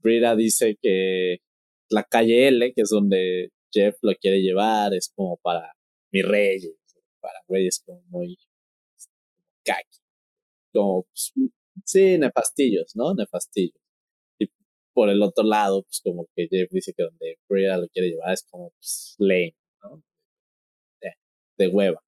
Brita 0.00 0.36
dice 0.36 0.76
que 0.80 1.38
la 1.90 2.04
calle 2.04 2.48
L, 2.48 2.72
que 2.74 2.82
es 2.82 2.90
donde 2.90 3.50
Jeff 3.72 3.96
lo 4.02 4.14
quiere 4.14 4.40
llevar, 4.42 4.94
es 4.94 5.12
como 5.14 5.38
para 5.38 5.75
mi 6.12 6.22
rey, 6.22 6.60
para 7.20 7.40
güeyes 7.48 7.82
como 7.84 8.02
muy 8.08 8.38
kaki. 9.64 9.98
Como, 10.72 11.04
pues, 11.04 11.32
sí, 11.84 12.18
nefastillos, 12.18 12.94
¿no? 12.94 13.14
Nefastillos. 13.14 13.80
Y 14.38 14.48
por 14.94 15.10
el 15.10 15.22
otro 15.22 15.44
lado, 15.44 15.82
pues 15.82 16.00
como 16.02 16.26
que 16.34 16.48
Jeff 16.50 16.70
dice 16.70 16.92
que 16.96 17.02
donde 17.02 17.38
Frida 17.48 17.78
lo 17.78 17.88
quiere 17.88 18.10
llevar 18.10 18.32
es 18.32 18.44
como 18.50 18.70
pues, 18.70 19.16
lame, 19.18 19.56
¿no? 19.82 20.02
De, 21.00 21.12
de 21.58 21.68
hueva. 21.68 22.02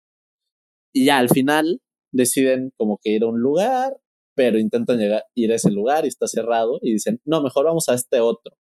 Y 0.92 1.06
ya 1.06 1.18
al 1.18 1.28
final 1.28 1.80
deciden 2.12 2.72
como 2.76 2.98
que 3.02 3.10
ir 3.10 3.22
a 3.22 3.26
un 3.26 3.40
lugar, 3.40 3.98
pero 4.34 4.58
intentan 4.58 4.98
llegar, 4.98 5.24
ir 5.34 5.52
a 5.52 5.56
ese 5.56 5.70
lugar 5.70 6.04
y 6.04 6.08
está 6.08 6.26
cerrado 6.28 6.78
y 6.82 6.92
dicen, 6.92 7.20
no, 7.24 7.42
mejor 7.42 7.66
vamos 7.66 7.88
a 7.88 7.94
este 7.94 8.20
otro. 8.20 8.56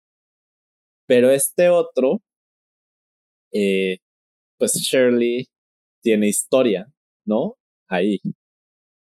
Pero 1.06 1.30
este 1.30 1.68
otro, 1.68 2.22
eh, 3.52 3.98
pues 4.58 4.74
Shirley 4.74 5.48
tiene 6.02 6.28
historia, 6.28 6.92
¿no? 7.26 7.56
Ahí. 7.88 8.20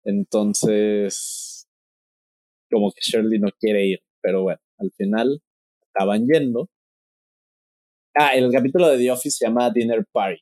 Entonces, 0.06 1.68
como 2.70 2.92
que 2.92 3.02
Shirley 3.02 3.40
no 3.40 3.50
quiere 3.60 3.86
ir, 3.86 4.00
pero 4.22 4.44
bueno, 4.44 4.60
al 4.78 4.92
final 4.92 5.42
acaban 5.90 6.28
yendo. 6.28 6.70
Ah, 8.16 8.36
el 8.36 8.52
capítulo 8.52 8.90
de 8.90 8.98
The 8.98 9.12
Office 9.12 9.38
se 9.38 9.46
llama 9.46 9.72
Dinner 9.72 10.06
Party. 10.12 10.42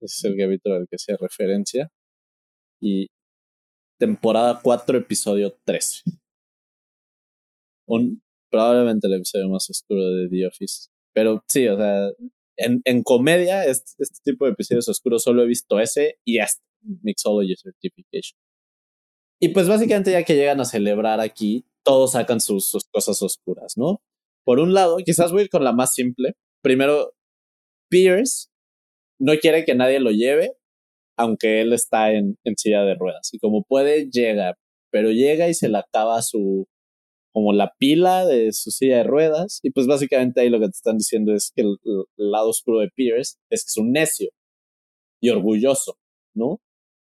Es 0.00 0.22
el 0.24 0.36
capítulo 0.36 0.76
al 0.76 0.88
que 0.88 0.98
se 0.98 1.16
referencia. 1.16 1.90
Y 2.80 3.08
temporada 3.98 4.60
4, 4.62 4.98
episodio 4.98 5.56
13. 5.64 6.02
Un, 7.88 8.22
probablemente 8.50 9.06
el 9.06 9.14
episodio 9.14 9.48
más 9.48 9.68
oscuro 9.70 10.02
de 10.10 10.28
The 10.28 10.46
Office. 10.46 10.88
Pero 11.14 11.42
sí, 11.48 11.66
o 11.68 11.76
sea, 11.76 12.10
en, 12.56 12.80
en 12.84 13.02
comedia, 13.02 13.64
este, 13.64 14.02
este, 14.02 14.18
tipo 14.24 14.44
de 14.44 14.52
episodios 14.52 14.88
oscuros 14.88 15.22
solo 15.22 15.42
he 15.42 15.46
visto 15.46 15.80
ese 15.80 16.18
y 16.24 16.38
este, 16.38 16.62
Mixology 17.02 17.54
Certification. 17.56 18.38
Y 19.40 19.48
pues 19.50 19.68
básicamente 19.68 20.12
ya 20.12 20.24
que 20.24 20.34
llegan 20.34 20.60
a 20.60 20.64
celebrar 20.64 21.20
aquí, 21.20 21.66
todos 21.84 22.12
sacan 22.12 22.40
sus, 22.40 22.68
sus 22.68 22.84
cosas 22.90 23.20
oscuras, 23.22 23.74
¿no? 23.76 24.00
Por 24.44 24.60
un 24.60 24.74
lado, 24.74 24.96
quizás 24.98 25.32
voy 25.32 25.40
a 25.40 25.44
ir 25.44 25.50
con 25.50 25.64
la 25.64 25.72
más 25.72 25.94
simple. 25.94 26.34
Primero, 26.62 27.12
Pierce 27.90 28.48
no 29.18 29.36
quiere 29.38 29.64
que 29.64 29.74
nadie 29.74 30.00
lo 30.00 30.10
lleve, 30.10 30.56
aunque 31.18 31.60
él 31.60 31.72
está 31.72 32.12
en, 32.12 32.38
en 32.44 32.56
silla 32.56 32.82
de 32.82 32.94
ruedas. 32.94 33.30
Y 33.32 33.38
como 33.38 33.62
puede, 33.64 34.08
llega, 34.10 34.56
pero 34.90 35.10
llega 35.10 35.48
y 35.48 35.54
se 35.54 35.68
le 35.68 35.78
acaba 35.78 36.22
su, 36.22 36.66
como 37.36 37.52
la 37.52 37.74
pila 37.78 38.24
de 38.24 38.50
su 38.54 38.70
silla 38.70 38.96
de 38.96 39.02
ruedas. 39.04 39.60
Y 39.62 39.70
pues 39.70 39.86
básicamente 39.86 40.40
ahí 40.40 40.48
lo 40.48 40.58
que 40.58 40.68
te 40.68 40.76
están 40.76 40.96
diciendo 40.96 41.34
es 41.34 41.52
que 41.54 41.64
el, 41.64 41.76
lado 42.16 42.48
oscuro 42.48 42.80
de 42.80 42.88
Pierce 42.88 43.36
es 43.50 43.62
que 43.62 43.68
es 43.68 43.76
un 43.76 43.92
necio 43.92 44.30
y 45.20 45.28
orgulloso, 45.28 45.98
¿no? 46.34 46.62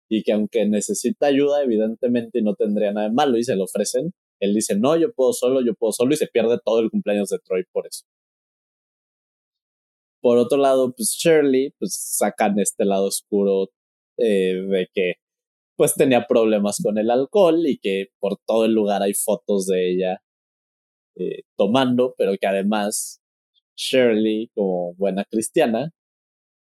Y 0.09 0.23
que 0.23 0.31
aunque 0.31 0.65
necesita 0.65 1.25
ayuda, 1.25 1.61
evidentemente 1.61 2.41
no 2.41 2.55
tendría 2.55 2.93
nada 2.93 3.09
de 3.09 3.13
malo 3.13 3.37
y 3.37 3.43
se 3.43 3.57
lo 3.57 3.65
ofrecen, 3.65 4.13
él 4.39 4.53
dice, 4.53 4.77
no, 4.79 4.95
yo 4.95 5.11
puedo 5.11 5.33
solo, 5.33 5.59
yo 5.59 5.73
puedo 5.73 5.91
solo 5.91 6.13
y 6.13 6.17
se 6.17 6.27
pierde 6.27 6.57
todo 6.63 6.79
el 6.79 6.89
cumpleaños 6.89 7.27
de 7.27 7.39
Troy 7.39 7.65
por 7.73 7.85
eso. 7.85 8.05
Por 10.21 10.37
otro 10.37 10.57
lado, 10.57 10.93
pues 10.95 11.17
Shirley, 11.19 11.73
pues 11.79 11.95
sacan 11.95 12.57
este 12.59 12.85
lado 12.85 13.07
oscuro 13.07 13.71
eh, 14.17 14.53
de 14.69 14.87
que 14.93 15.15
pues 15.75 15.95
tenía 15.95 16.25
problemas 16.27 16.79
con 16.83 16.97
el 16.97 17.09
alcohol 17.09 17.65
y 17.65 17.77
que 17.79 18.07
por 18.19 18.37
todo 18.45 18.65
el 18.65 18.73
lugar 18.73 19.01
hay 19.01 19.13
fotos 19.13 19.65
de 19.67 19.91
ella 19.91 20.21
eh, 21.15 21.43
tomando, 21.57 22.15
pero 22.17 22.33
que 22.39 22.47
además 22.47 23.21
Shirley, 23.75 24.49
como 24.55 24.93
buena 24.95 25.25
cristiana, 25.25 25.91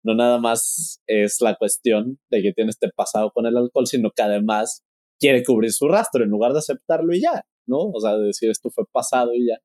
no 0.04 0.14
nada 0.14 0.38
más 0.38 1.00
es 1.06 1.40
la 1.40 1.56
cuestión 1.56 2.18
de 2.30 2.42
que 2.42 2.52
tiene 2.52 2.70
este 2.70 2.88
pasado 2.94 3.30
con 3.32 3.46
el 3.46 3.56
alcohol, 3.56 3.86
sino 3.86 4.10
que 4.10 4.22
además 4.22 4.82
quiere 5.18 5.44
cubrir 5.44 5.72
su 5.72 5.88
rastro 5.88 6.24
en 6.24 6.30
lugar 6.30 6.52
de 6.52 6.60
aceptarlo 6.60 7.14
y 7.14 7.20
ya, 7.22 7.44
¿no? 7.66 7.90
O 7.92 8.00
sea, 8.00 8.16
de 8.16 8.26
decir 8.26 8.50
esto 8.50 8.70
fue 8.70 8.84
pasado 8.90 9.34
y 9.34 9.48
ya, 9.48 9.58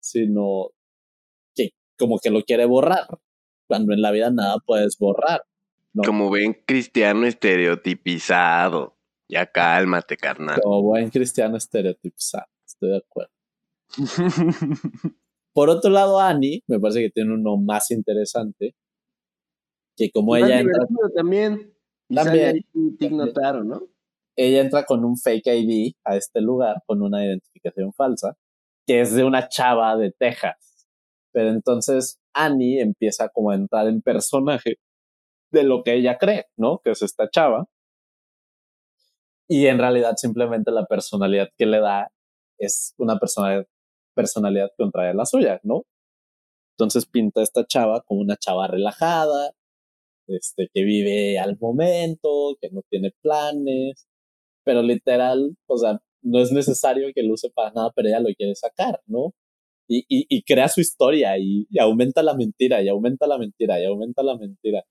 sino 0.00 0.70
que 1.54 1.70
como 1.98 2.18
que 2.20 2.30
lo 2.30 2.42
quiere 2.42 2.66
borrar, 2.66 3.08
cuando 3.68 3.94
en 3.94 4.02
la 4.02 4.12
vida 4.12 4.30
nada 4.30 4.56
puedes 4.66 4.98
borrar. 4.98 5.42
Como 5.94 6.28
buen 6.28 6.54
cristiano 6.66 7.26
estereotipizado. 7.26 8.96
Ya 9.28 9.46
cálmate, 9.46 10.16
carnal. 10.16 10.60
Como 10.62 10.82
buen 10.82 11.10
cristiano 11.10 11.56
estereotipizado, 11.56 12.46
estoy 12.66 12.90
de 12.90 12.96
acuerdo. 12.98 13.32
Por 15.54 15.70
otro 15.70 15.90
lado, 15.90 16.20
Annie, 16.20 16.62
me 16.66 16.80
parece 16.80 17.00
que 17.00 17.10
tiene 17.10 17.32
uno 17.32 17.56
más 17.56 17.90
interesante. 17.90 18.74
Que 19.96 20.10
como 20.10 20.36
ella 20.36 20.60
entra. 20.60 20.86
También. 21.14 21.72
También. 22.12 22.60
Notaron, 23.12 23.68
¿no? 23.68 23.82
Ella 24.36 24.60
entra 24.60 24.84
con 24.84 25.04
un 25.04 25.16
fake 25.16 25.46
ID 25.46 25.92
a 26.04 26.16
este 26.16 26.40
lugar, 26.40 26.82
con 26.86 27.02
una 27.02 27.24
identificación 27.24 27.92
falsa, 27.92 28.36
que 28.84 29.00
es 29.00 29.14
de 29.14 29.22
una 29.22 29.48
chava 29.48 29.96
de 29.96 30.10
Texas. 30.10 30.88
Pero 31.32 31.50
entonces 31.50 32.18
Annie 32.32 32.80
empieza 32.80 33.28
como 33.28 33.50
a 33.50 33.54
entrar 33.54 33.86
en 33.86 34.02
personaje 34.02 34.78
de 35.54 35.64
lo 35.64 35.82
que 35.82 35.94
ella 35.94 36.18
cree, 36.18 36.46
¿no? 36.56 36.80
Que 36.84 36.90
es 36.90 37.02
esta 37.02 37.30
chava. 37.30 37.66
Y 39.48 39.66
en 39.66 39.78
realidad 39.78 40.14
simplemente 40.16 40.70
la 40.70 40.86
personalidad 40.86 41.48
que 41.56 41.66
le 41.66 41.80
da 41.80 42.10
es 42.58 42.94
una 42.98 43.18
personalidad, 43.18 43.66
personalidad 44.14 44.70
contraria 44.76 45.12
a 45.12 45.14
la 45.14 45.26
suya, 45.26 45.60
¿no? 45.62 45.84
Entonces 46.76 47.06
pinta 47.06 47.40
a 47.40 47.44
esta 47.44 47.64
chava 47.66 48.02
como 48.02 48.20
una 48.20 48.36
chava 48.36 48.66
relajada, 48.68 49.52
este, 50.28 50.68
que 50.72 50.84
vive 50.84 51.38
al 51.38 51.58
momento, 51.60 52.56
que 52.60 52.70
no 52.70 52.82
tiene 52.90 53.12
planes, 53.22 54.06
pero 54.64 54.82
literal, 54.82 55.56
o 55.66 55.78
sea, 55.78 56.00
no 56.22 56.40
es 56.40 56.52
necesario 56.52 57.08
que 57.14 57.22
lo 57.22 57.34
use 57.34 57.50
para 57.50 57.72
nada, 57.72 57.92
pero 57.94 58.08
ella 58.08 58.20
lo 58.20 58.34
quiere 58.34 58.54
sacar, 58.54 59.00
¿no? 59.06 59.34
Y, 59.88 60.00
y, 60.08 60.26
y 60.30 60.42
crea 60.44 60.68
su 60.68 60.80
historia 60.80 61.38
y, 61.38 61.66
y, 61.70 61.78
aumenta 61.78 62.22
la 62.22 62.34
mentira, 62.34 62.82
y 62.82 62.88
aumenta 62.88 63.26
la 63.26 63.38
mentira, 63.38 63.80
y 63.80 63.84
aumenta 63.86 64.22
la 64.22 64.36
mentira. 64.36 64.84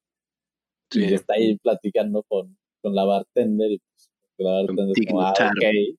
Y 0.94 1.14
está 1.14 1.36
ahí 1.36 1.58
platicando 1.58 2.24
con, 2.24 2.58
con 2.82 2.96
la 2.96 3.04
bartender 3.06 3.72
y 3.72 3.80
pues, 3.80 4.12
la 4.38 4.52
bartender 4.52 4.96
como, 5.08 5.22
ah, 5.22 5.34
ok, 5.34 5.98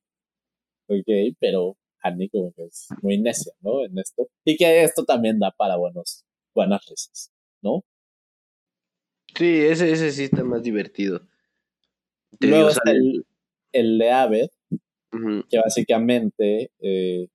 ok, 0.89 1.37
pero 1.41 1.77
Annie 2.03 2.29
como 2.29 2.53
que 2.53 2.65
es 2.65 2.89
muy 3.03 3.19
necia, 3.19 3.53
¿no? 3.61 3.85
En 3.85 3.99
esto. 3.99 4.29
Y 4.45 4.57
que 4.57 4.85
esto 4.85 5.05
también 5.05 5.39
da 5.39 5.51
para 5.51 5.77
buenos, 5.77 6.25
buenas 6.55 6.85
risas, 6.87 7.33
¿no? 7.63 7.85
Sí, 9.35 9.61
ese, 9.61 9.91
ese 9.91 10.13
sí 10.13 10.25
está 10.25 10.45
más 10.45 10.63
divertido. 10.63 11.27
Luego 12.41 12.69
está 12.69 12.91
el, 12.91 13.25
el 13.73 13.99
de 13.99 14.11
Aved, 14.11 14.51
que 15.49 15.59
básicamente 15.59 16.71
eh, 16.81 17.29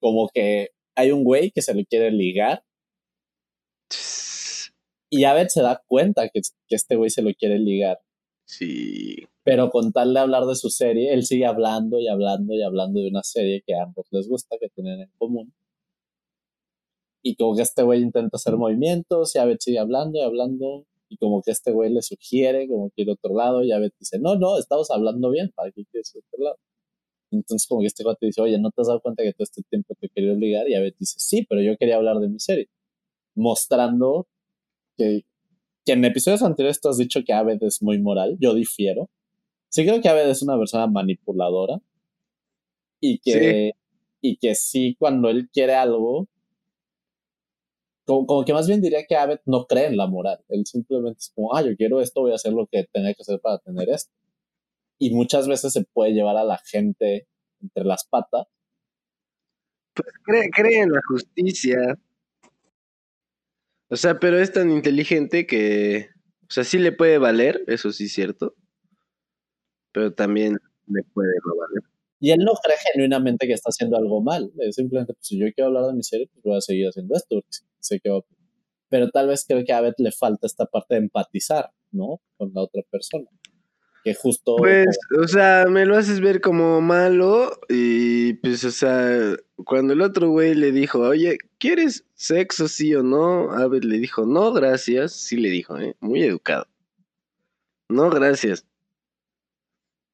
como 0.00 0.28
que 0.28 0.70
hay 0.94 1.10
un 1.10 1.24
güey 1.24 1.50
que 1.50 1.62
se 1.62 1.74
le 1.74 1.84
quiere 1.84 2.10
ligar 2.10 2.62
y 5.16 5.24
Abed 5.24 5.46
se 5.46 5.62
da 5.62 5.80
cuenta 5.86 6.28
que, 6.28 6.40
que 6.66 6.74
este 6.74 6.96
güey 6.96 7.08
se 7.08 7.22
lo 7.22 7.32
quiere 7.34 7.60
ligar. 7.60 8.00
Sí. 8.46 9.16
Pero 9.44 9.70
con 9.70 9.92
tal 9.92 10.12
de 10.12 10.18
hablar 10.18 10.44
de 10.46 10.56
su 10.56 10.70
serie, 10.70 11.14
él 11.14 11.24
sigue 11.24 11.46
hablando 11.46 12.00
y 12.00 12.08
hablando 12.08 12.52
y 12.52 12.62
hablando 12.62 13.00
de 13.00 13.10
una 13.10 13.22
serie 13.22 13.62
que 13.64 13.76
a 13.76 13.84
ambos 13.84 14.08
les 14.10 14.28
gusta, 14.28 14.56
que 14.58 14.68
tienen 14.70 15.02
en 15.02 15.10
común. 15.16 15.54
Y 17.22 17.36
como 17.36 17.54
que 17.54 17.62
este 17.62 17.84
güey 17.84 18.02
intenta 18.02 18.38
hacer 18.38 18.56
movimientos 18.56 19.36
y 19.36 19.38
Abed 19.38 19.58
sigue 19.60 19.78
hablando 19.78 20.18
y 20.18 20.22
hablando. 20.22 20.84
Y 21.08 21.16
como 21.16 21.42
que 21.42 21.52
este 21.52 21.70
güey 21.70 21.92
le 21.92 22.02
sugiere, 22.02 22.66
como 22.66 22.90
que 22.90 23.02
ir 23.02 23.10
a 23.10 23.12
otro 23.12 23.36
lado. 23.36 23.62
Y 23.62 23.70
Abed 23.70 23.92
dice, 24.00 24.18
no, 24.18 24.34
no, 24.34 24.58
estamos 24.58 24.90
hablando 24.90 25.30
bien, 25.30 25.52
¿para 25.54 25.70
qué 25.70 25.84
quieres 25.84 26.12
ir 26.16 26.22
a 26.24 26.26
otro 26.26 26.44
lado? 26.44 26.56
Entonces 27.30 27.68
como 27.68 27.82
que 27.82 27.86
este 27.86 28.02
güey 28.02 28.16
te 28.18 28.26
dice, 28.26 28.40
oye, 28.42 28.58
¿no 28.58 28.72
te 28.72 28.80
has 28.82 28.88
dado 28.88 29.00
cuenta 29.00 29.22
que 29.22 29.32
todo 29.32 29.44
este 29.44 29.62
tiempo 29.70 29.94
te 30.00 30.08
quería 30.08 30.34
ligar? 30.34 30.68
Y 30.68 30.74
Abed 30.74 30.94
dice, 30.98 31.20
sí, 31.20 31.46
pero 31.48 31.62
yo 31.62 31.76
quería 31.76 31.96
hablar 31.96 32.18
de 32.18 32.28
mi 32.28 32.40
serie. 32.40 32.68
Mostrando 33.36 34.26
que, 34.96 35.24
que 35.84 35.92
en 35.92 36.04
episodios 36.04 36.42
anteriores 36.42 36.80
tú 36.80 36.88
has 36.88 36.98
dicho 36.98 37.20
que 37.24 37.32
Aved 37.32 37.62
es 37.62 37.82
muy 37.82 38.00
moral, 38.00 38.36
yo 38.40 38.54
difiero. 38.54 39.10
Sí 39.68 39.84
creo 39.84 40.00
que 40.00 40.08
Aved 40.08 40.28
es 40.28 40.42
una 40.42 40.56
persona 40.56 40.86
manipuladora 40.86 41.80
y 43.00 43.18
que, 43.18 43.72
sí. 43.74 43.80
y 44.20 44.36
que 44.36 44.54
sí 44.54 44.96
cuando 44.98 45.28
él 45.28 45.48
quiere 45.52 45.74
algo, 45.74 46.28
como, 48.06 48.26
como, 48.26 48.44
que 48.44 48.52
más 48.52 48.66
bien 48.66 48.80
diría 48.80 49.04
que 49.06 49.16
Aved 49.16 49.40
no 49.46 49.66
cree 49.66 49.86
en 49.86 49.96
la 49.96 50.06
moral. 50.06 50.44
Él 50.48 50.64
simplemente 50.66 51.18
es 51.18 51.32
como, 51.34 51.54
ah, 51.54 51.62
yo 51.62 51.76
quiero 51.76 52.00
esto, 52.00 52.20
voy 52.20 52.32
a 52.32 52.36
hacer 52.36 52.52
lo 52.52 52.66
que 52.66 52.86
tenga 52.92 53.12
que 53.14 53.22
hacer 53.22 53.40
para 53.40 53.58
tener 53.58 53.88
esto. 53.88 54.12
Y 54.98 55.10
muchas 55.10 55.48
veces 55.48 55.72
se 55.72 55.84
puede 55.84 56.12
llevar 56.12 56.36
a 56.36 56.44
la 56.44 56.58
gente 56.58 57.26
entre 57.60 57.84
las 57.84 58.06
patas. 58.06 58.46
Pues 59.94 60.08
cree, 60.22 60.50
cree 60.50 60.80
en 60.80 60.92
la 60.92 61.00
justicia. 61.08 61.98
O 63.94 63.96
sea, 63.96 64.18
pero 64.18 64.40
es 64.40 64.50
tan 64.50 64.72
inteligente 64.72 65.46
que, 65.46 66.08
o 66.48 66.52
sea, 66.52 66.64
sí 66.64 66.78
le 66.78 66.90
puede 66.90 67.18
valer, 67.18 67.62
eso 67.68 67.92
sí 67.92 68.06
es 68.06 68.12
cierto, 68.12 68.56
pero 69.92 70.12
también 70.12 70.58
le 70.88 71.04
puede 71.14 71.30
no 71.46 71.54
valer. 71.54 71.84
Y 72.18 72.32
él 72.32 72.40
no 72.40 72.54
cree 72.54 72.76
genuinamente 72.92 73.46
que 73.46 73.52
está 73.52 73.68
haciendo 73.68 73.96
algo 73.96 74.20
mal, 74.20 74.50
es 74.58 74.74
simplemente, 74.74 75.14
pues 75.14 75.28
si 75.28 75.38
yo 75.38 75.46
quiero 75.54 75.68
hablar 75.68 75.86
de 75.86 75.92
mi 75.92 76.02
serie, 76.02 76.28
pues 76.32 76.42
voy 76.42 76.56
a 76.56 76.60
seguir 76.60 76.88
haciendo 76.88 77.14
esto, 77.14 77.40
sé 77.78 78.00
que. 78.00 78.10
Pero 78.88 79.10
tal 79.10 79.28
vez 79.28 79.44
creo 79.46 79.64
que 79.64 79.72
a 79.72 79.80
Beth 79.80 79.98
le 79.98 80.10
falta 80.10 80.48
esta 80.48 80.66
parte 80.66 80.96
de 80.96 81.02
empatizar, 81.02 81.70
¿no? 81.92 82.20
Con 82.36 82.50
la 82.52 82.62
otra 82.62 82.82
persona. 82.90 83.28
Que 84.04 84.14
justo... 84.14 84.56
Pues, 84.56 84.98
o 85.18 85.26
sea, 85.26 85.64
me 85.68 85.86
lo 85.86 85.96
haces 85.96 86.20
ver 86.20 86.40
como 86.42 86.80
malo 86.82 87.58
y 87.70 88.34
pues, 88.34 88.62
o 88.64 88.70
sea, 88.70 89.34
cuando 89.64 89.94
el 89.94 90.02
otro 90.02 90.28
güey 90.28 90.54
le 90.54 90.72
dijo, 90.72 91.00
oye, 91.00 91.38
¿quieres 91.58 92.04
sexo 92.14 92.68
sí 92.68 92.94
o 92.94 93.02
no? 93.02 93.50
A 93.50 93.66
ver, 93.66 93.84
le 93.84 93.98
dijo, 93.98 94.26
no, 94.26 94.52
gracias. 94.52 95.12
Sí 95.12 95.38
le 95.38 95.48
dijo, 95.48 95.78
¿eh? 95.78 95.96
Muy 96.00 96.22
educado. 96.22 96.66
No, 97.88 98.10
gracias. 98.10 98.66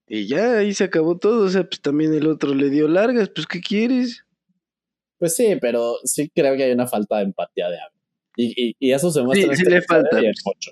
Y 0.07 0.27
ya 0.27 0.59
ahí 0.59 0.73
se 0.75 0.85
acabó 0.85 1.19
todo, 1.19 1.45
o 1.47 1.49
sea, 1.49 1.63
pues 1.69 1.81
también 1.81 2.15
el 2.15 2.27
otro 2.27 2.55
le 2.55 2.71
dio 2.71 2.89
largas, 2.89 3.29
pues 3.29 3.47
¿qué 3.47 3.61
quieres? 3.61 4.25
Pues 5.19 5.37
sí, 5.37 5.57
pero 5.61 5.97
sí 6.05 6.31
creo 6.35 6.57
que 6.57 6.65
hay 6.65 6.73
una 6.73 6.87
falta 6.87 7.19
de 7.19 7.25
empatía 7.25 7.69
de 7.69 7.77
Abby. 7.81 8.01
Y, 8.37 8.77
y, 8.79 8.93
eso 8.93 9.11
se 9.11 9.23
muestra. 9.23 9.55
Sí, 9.55 9.65
sí 9.65 9.71
le 9.71 9.83
falta. 9.83 10.21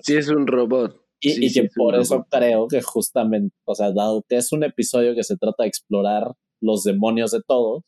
Sí, 0.03 0.17
es 0.17 0.29
un 0.29 0.47
robot. 0.47 1.08
Y, 1.21 1.47
y 1.47 1.53
que 1.53 1.69
por 1.75 1.97
eso 1.97 2.27
creo 2.31 2.69
que 2.69 2.81
justamente, 2.81 3.55
o 3.65 3.75
sea, 3.75 3.93
dado 3.93 4.25
que 4.29 4.37
es 4.37 4.53
un 4.53 4.63
episodio 4.63 5.15
que 5.15 5.25
se 5.25 5.37
trata 5.37 5.65
de 5.65 5.69
explorar 5.69 6.33
los 6.61 6.85
demonios 6.85 7.33
de 7.33 7.43
todos, 7.43 7.83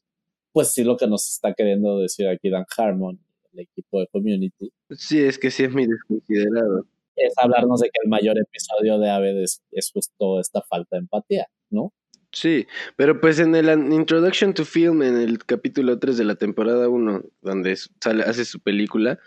pues 0.52 0.72
sí 0.72 0.84
lo 0.84 0.96
que 0.96 1.06
nos 1.06 1.28
está 1.28 1.54
queriendo 1.54 1.98
decir 1.98 2.28
aquí 2.28 2.50
Dan 2.50 2.66
Harmon, 2.76 3.20
el 3.52 3.60
equipo 3.60 4.00
de 4.00 4.08
Community. 4.08 4.72
Sí, 4.90 5.20
es 5.20 5.38
que 5.38 5.50
sí 5.50 5.64
es 5.64 5.72
muy 5.72 5.86
desconsiderado. 5.86 6.86
Es 7.16 7.34
hablarnos 7.36 7.80
de 7.80 7.88
que 7.88 8.00
el 8.02 8.08
mayor 8.08 8.38
episodio 8.38 8.98
de 8.98 9.10
Aved 9.10 9.36
es, 9.42 9.62
es 9.70 9.90
justo 9.92 10.40
esta 10.40 10.62
falta 10.62 10.96
de 10.96 11.00
empatía, 11.00 11.46
¿no? 11.70 11.92
Sí, 12.32 12.66
pero 12.96 13.20
pues 13.20 13.40
en 13.40 13.54
el 13.56 13.68
Introduction 13.92 14.54
to 14.54 14.64
Film, 14.64 15.02
en 15.02 15.16
el 15.16 15.38
capítulo 15.44 15.98
3 15.98 16.16
de 16.16 16.24
la 16.24 16.36
temporada 16.36 16.88
1, 16.88 17.22
donde 17.42 17.76
sale, 18.00 18.22
hace 18.22 18.44
su 18.44 18.60
película, 18.60 19.18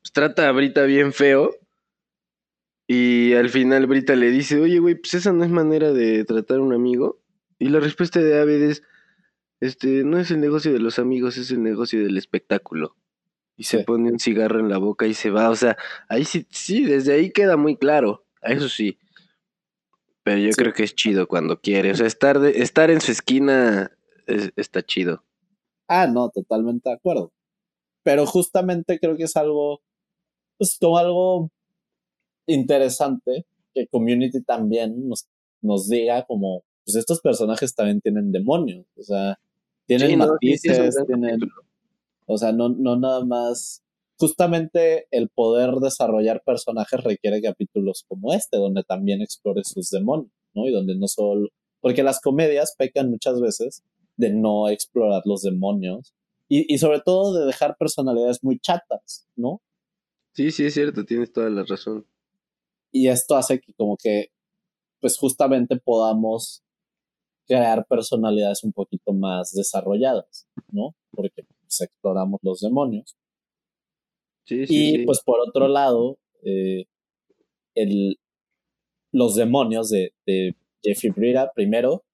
pues 0.00 0.12
trata 0.12 0.48
a 0.48 0.52
Brita 0.52 0.82
bien 0.82 1.12
feo. 1.12 1.52
Y 2.90 3.34
al 3.34 3.50
final 3.50 3.86
Brita 3.86 4.16
le 4.16 4.30
dice, 4.30 4.58
oye, 4.58 4.78
güey, 4.78 4.94
pues 4.94 5.12
esa 5.12 5.30
no 5.34 5.44
es 5.44 5.50
manera 5.50 5.92
de 5.92 6.24
tratar 6.24 6.56
a 6.56 6.62
un 6.62 6.72
amigo. 6.72 7.20
Y 7.58 7.68
la 7.68 7.80
respuesta 7.80 8.18
de 8.18 8.40
Aved 8.40 8.62
es, 8.62 8.82
este, 9.60 10.04
no 10.04 10.18
es 10.18 10.30
el 10.30 10.40
negocio 10.40 10.72
de 10.72 10.78
los 10.78 10.98
amigos, 10.98 11.36
es 11.36 11.50
el 11.50 11.62
negocio 11.62 12.02
del 12.02 12.16
espectáculo. 12.16 12.96
Y 13.58 13.64
se 13.64 13.84
pone 13.84 14.10
un 14.10 14.18
cigarro 14.18 14.58
en 14.58 14.70
la 14.70 14.78
boca 14.78 15.06
y 15.06 15.12
se 15.12 15.28
va. 15.28 15.50
O 15.50 15.56
sea, 15.56 15.76
ahí 16.08 16.24
sí, 16.24 16.46
sí, 16.50 16.84
desde 16.84 17.12
ahí 17.12 17.30
queda 17.30 17.58
muy 17.58 17.76
claro. 17.76 18.24
Eso 18.40 18.70
sí. 18.70 18.98
Pero 20.22 20.38
yo 20.38 20.50
creo 20.52 20.72
que 20.72 20.84
es 20.84 20.94
chido 20.94 21.28
cuando 21.28 21.60
quiere. 21.60 21.90
O 21.90 21.94
sea, 21.94 22.06
estar, 22.06 22.38
de, 22.38 22.62
estar 22.62 22.90
en 22.90 23.02
su 23.02 23.12
esquina 23.12 23.90
está 24.56 24.82
chido. 24.82 25.24
Ah, 25.88 26.06
no, 26.06 26.30
totalmente 26.30 26.88
de 26.88 26.94
acuerdo. 26.94 27.32
Pero 28.02 28.24
justamente 28.24 28.98
creo 28.98 29.14
que 29.16 29.24
es 29.24 29.36
algo, 29.36 29.82
pues 30.56 30.78
como 30.80 30.96
algo 30.96 31.50
interesante 32.48 33.46
que 33.74 33.86
Community 33.86 34.42
también 34.42 35.08
nos, 35.08 35.28
nos 35.60 35.88
diga 35.88 36.24
como, 36.26 36.64
pues 36.84 36.96
estos 36.96 37.20
personajes 37.20 37.74
también 37.74 38.00
tienen 38.00 38.32
demonios. 38.32 38.86
O 38.96 39.02
sea, 39.02 39.38
tienen 39.86 40.18
matices, 40.18 40.96
tienen... 41.06 41.38
O 42.26 42.36
sea, 42.36 42.52
no, 42.52 42.68
no 42.68 42.96
nada 42.96 43.24
más 43.24 43.82
justamente 44.18 45.06
el 45.10 45.28
poder 45.28 45.76
desarrollar 45.76 46.42
personajes 46.44 47.02
requiere 47.02 47.40
capítulos 47.40 48.04
como 48.06 48.34
este, 48.34 48.56
donde 48.56 48.82
también 48.82 49.22
explore 49.22 49.62
sus 49.64 49.90
demonios, 49.90 50.32
¿no? 50.54 50.66
Y 50.66 50.72
donde 50.72 50.96
no 50.96 51.06
solo... 51.06 51.48
Porque 51.80 52.02
las 52.02 52.20
comedias 52.20 52.74
pecan 52.76 53.10
muchas 53.10 53.40
veces 53.40 53.84
de 54.16 54.30
no 54.30 54.68
explorar 54.68 55.22
los 55.24 55.42
demonios 55.42 56.12
y, 56.48 56.72
y 56.72 56.78
sobre 56.78 57.00
todo 57.00 57.38
de 57.38 57.46
dejar 57.46 57.76
personalidades 57.78 58.42
muy 58.42 58.58
chatas, 58.58 59.28
¿no? 59.36 59.62
Sí, 60.32 60.50
sí, 60.50 60.66
es 60.66 60.74
cierto, 60.74 61.04
tienes 61.04 61.32
toda 61.32 61.48
la 61.50 61.64
razón. 61.64 62.04
Y 62.92 63.08
esto 63.08 63.36
hace 63.36 63.60
que 63.60 63.72
como 63.74 63.96
que, 63.96 64.30
pues 65.00 65.18
justamente 65.18 65.76
podamos 65.76 66.62
crear 67.46 67.86
personalidades 67.86 68.64
un 68.64 68.72
poquito 68.72 69.12
más 69.12 69.52
desarrolladas, 69.52 70.48
¿no? 70.70 70.94
Porque 71.10 71.44
pues, 71.60 71.80
exploramos 71.80 72.40
los 72.42 72.60
demonios 72.60 73.16
y 74.50 75.04
pues 75.04 75.20
por 75.22 75.40
otro 75.40 75.68
lado, 75.68 76.18
eh, 76.42 76.86
el, 77.74 78.18
los 79.12 79.34
demonios 79.34 79.90
de, 79.90 80.14
de 80.26 80.56
Jeffrey 80.82 81.12
Brira, 81.12 81.52
primero, 81.54 82.04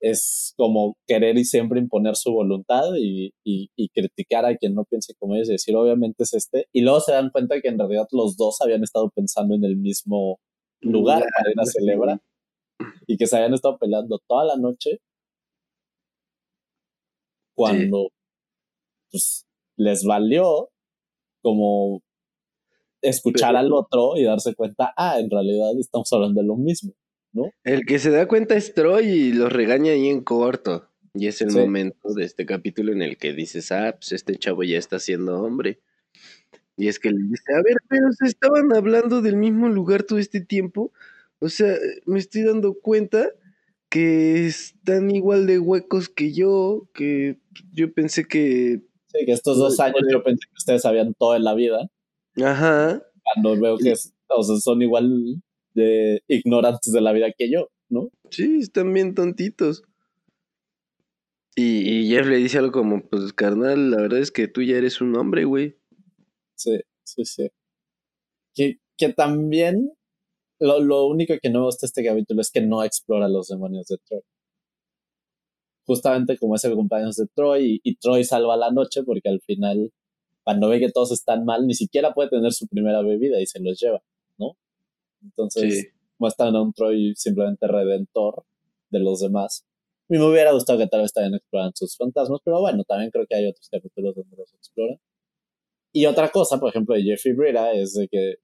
es 0.00 0.54
como 0.56 0.96
querer 1.06 1.36
y 1.38 1.44
siempre 1.44 1.80
imponer 1.80 2.16
su 2.16 2.32
voluntad 2.32 2.84
y, 2.96 3.32
y, 3.44 3.88
criticar 3.90 4.44
a 4.44 4.56
quien 4.56 4.74
no 4.74 4.84
piense 4.84 5.14
como 5.18 5.34
ellos 5.34 5.48
y 5.48 5.52
decir, 5.52 5.74
obviamente 5.76 6.22
es 6.22 6.34
este. 6.34 6.68
Y 6.72 6.82
luego 6.82 7.00
se 7.00 7.12
dan 7.12 7.30
cuenta 7.30 7.60
que 7.60 7.68
en 7.68 7.78
realidad 7.78 8.06
los 8.12 8.36
dos 8.36 8.60
habían 8.60 8.82
estado 8.82 9.10
pensando 9.10 9.54
en 9.54 9.64
el 9.64 9.76
mismo 9.76 10.38
lugar 10.80 11.24
para 11.36 11.50
ir 11.50 11.60
a 11.60 11.64
celebrar. 11.64 12.20
Y 13.06 13.16
que 13.16 13.26
se 13.26 13.36
habían 13.36 13.54
estado 13.54 13.78
peleando 13.78 14.20
toda 14.28 14.44
la 14.44 14.56
noche. 14.56 15.00
Cuando 17.56 18.10
pues 19.10 19.46
les 19.76 20.04
valió 20.04 20.70
como 21.42 22.02
escuchar 23.02 23.56
al 23.56 23.72
otro 23.72 24.16
y 24.16 24.24
darse 24.24 24.54
cuenta, 24.54 24.92
ah, 24.96 25.18
en 25.18 25.30
realidad 25.30 25.70
estamos 25.78 26.12
hablando 26.12 26.40
de 26.40 26.46
lo 26.46 26.56
mismo, 26.56 26.92
¿no? 27.32 27.50
El 27.64 27.84
que 27.86 27.98
se 27.98 28.10
da 28.10 28.26
cuenta 28.26 28.56
es 28.56 28.74
Troy 28.74 29.06
y 29.06 29.32
los 29.32 29.52
regaña 29.52 29.92
ahí 29.92 30.08
en 30.08 30.22
corto. 30.22 30.88
Y 31.14 31.26
es 31.26 31.40
el 31.40 31.50
momento 31.50 32.14
de 32.14 32.24
este 32.24 32.46
capítulo 32.46 32.92
en 32.92 33.02
el 33.02 33.16
que 33.16 33.32
dices, 33.32 33.72
ah, 33.72 33.96
pues 33.98 34.12
este 34.12 34.36
chavo 34.36 34.62
ya 34.62 34.78
está 34.78 34.98
siendo 34.98 35.40
hombre. 35.42 35.80
Y 36.76 36.86
es 36.88 37.00
que 37.00 37.10
le 37.10 37.18
dice, 37.18 37.54
a 37.54 37.62
ver, 37.62 37.76
pero 37.88 38.12
se 38.12 38.26
estaban 38.26 38.72
hablando 38.72 39.20
del 39.20 39.36
mismo 39.36 39.68
lugar 39.68 40.04
todo 40.04 40.18
este 40.18 40.40
tiempo. 40.40 40.92
O 41.40 41.48
sea, 41.48 41.74
me 42.06 42.18
estoy 42.18 42.42
dando 42.42 42.74
cuenta 42.74 43.30
que 43.88 44.46
están 44.46 45.10
igual 45.10 45.46
de 45.46 45.58
huecos 45.58 46.08
que 46.08 46.32
yo, 46.32 46.88
que 46.92 47.38
yo 47.72 47.92
pensé 47.92 48.26
que 48.26 48.82
Sí, 49.12 49.24
que 49.24 49.32
estos 49.32 49.56
dos 49.56 49.80
años 49.80 50.00
yo 50.10 50.22
pensé 50.22 50.46
que 50.46 50.54
ustedes 50.56 50.82
sabían 50.82 51.14
todo 51.14 51.34
en 51.34 51.44
la 51.44 51.54
vida. 51.54 51.90
Ajá. 52.36 53.02
Cuando 53.22 53.60
veo 53.60 53.78
que 53.78 53.94
son 53.96 54.82
igual 54.82 55.42
de 55.78 56.22
ignorantes 56.28 56.92
de 56.92 57.00
la 57.00 57.12
vida 57.12 57.32
que 57.36 57.50
yo, 57.50 57.68
¿no? 57.88 58.10
Sí, 58.30 58.58
están 58.60 58.92
bien 58.92 59.14
tontitos. 59.14 59.82
Y, 61.56 61.88
y 61.88 62.08
Jeff 62.08 62.26
le 62.26 62.36
dice 62.36 62.58
algo 62.58 62.72
como, 62.72 63.08
pues 63.08 63.32
carnal, 63.32 63.90
la 63.90 63.96
verdad 64.02 64.20
es 64.20 64.30
que 64.30 64.46
tú 64.46 64.62
ya 64.62 64.76
eres 64.76 65.00
un 65.00 65.16
hombre, 65.16 65.44
güey. 65.44 65.76
Sí, 66.54 66.80
sí, 67.04 67.24
sí. 67.24 67.48
Que, 68.54 68.78
que 68.96 69.12
también 69.12 69.92
lo, 70.60 70.80
lo, 70.80 71.06
único 71.06 71.34
que 71.40 71.50
no 71.50 71.60
me 71.60 71.66
gusta 71.66 71.86
este 71.86 72.04
capítulo 72.04 72.40
es 72.40 72.50
que 72.50 72.60
no 72.60 72.84
explora 72.84 73.28
los 73.28 73.48
demonios 73.48 73.86
de 73.86 73.98
Troy 73.98 74.22
justamente 75.88 76.36
como 76.36 76.54
es 76.54 76.64
el 76.64 76.74
cumpleaños 76.74 77.16
de 77.16 77.26
Troy 77.34 77.80
y, 77.82 77.96
Troy 77.96 78.22
salva 78.22 78.58
la 78.58 78.70
noche 78.70 79.02
porque 79.04 79.30
al 79.30 79.40
final 79.40 79.90
cuando 80.44 80.68
ve 80.68 80.80
que 80.80 80.90
todos 80.90 81.12
están 81.12 81.46
mal 81.46 81.66
ni 81.66 81.72
siquiera 81.72 82.12
puede 82.12 82.28
tener 82.28 82.52
su 82.52 82.68
primera 82.68 83.00
bebida 83.00 83.40
y 83.40 83.46
se 83.46 83.58
los 83.60 83.80
lleva, 83.80 84.02
Entonces 85.22 85.88
muestran 86.18 86.54
a 86.56 86.62
un 86.62 86.72
Troy 86.72 87.14
simplemente 87.16 87.66
redentor 87.66 88.44
de 88.90 89.00
los 89.00 89.20
demás. 89.20 89.64
A 90.08 90.14
mí 90.14 90.18
me 90.18 90.30
hubiera 90.30 90.52
gustado 90.52 90.78
que 90.78 90.86
tal 90.86 91.02
vez 91.02 91.12
también 91.12 91.34
exploran 91.34 91.72
sus 91.74 91.96
fantasmas, 91.96 92.40
pero 92.44 92.60
bueno, 92.60 92.82
también 92.84 93.10
creo 93.10 93.26
que 93.28 93.36
hay 93.36 93.46
otros 93.46 93.68
capítulos 93.70 94.14
donde 94.14 94.36
los 94.36 94.52
exploran. 94.54 94.98
Y 95.92 96.06
otra 96.06 96.30
cosa, 96.30 96.58
por 96.58 96.70
ejemplo, 96.70 96.94
de 96.94 97.02
Jeffrey 97.02 97.34
Brita 97.34 97.72
es 97.72 97.94
de 97.94 98.08
que 98.08 98.34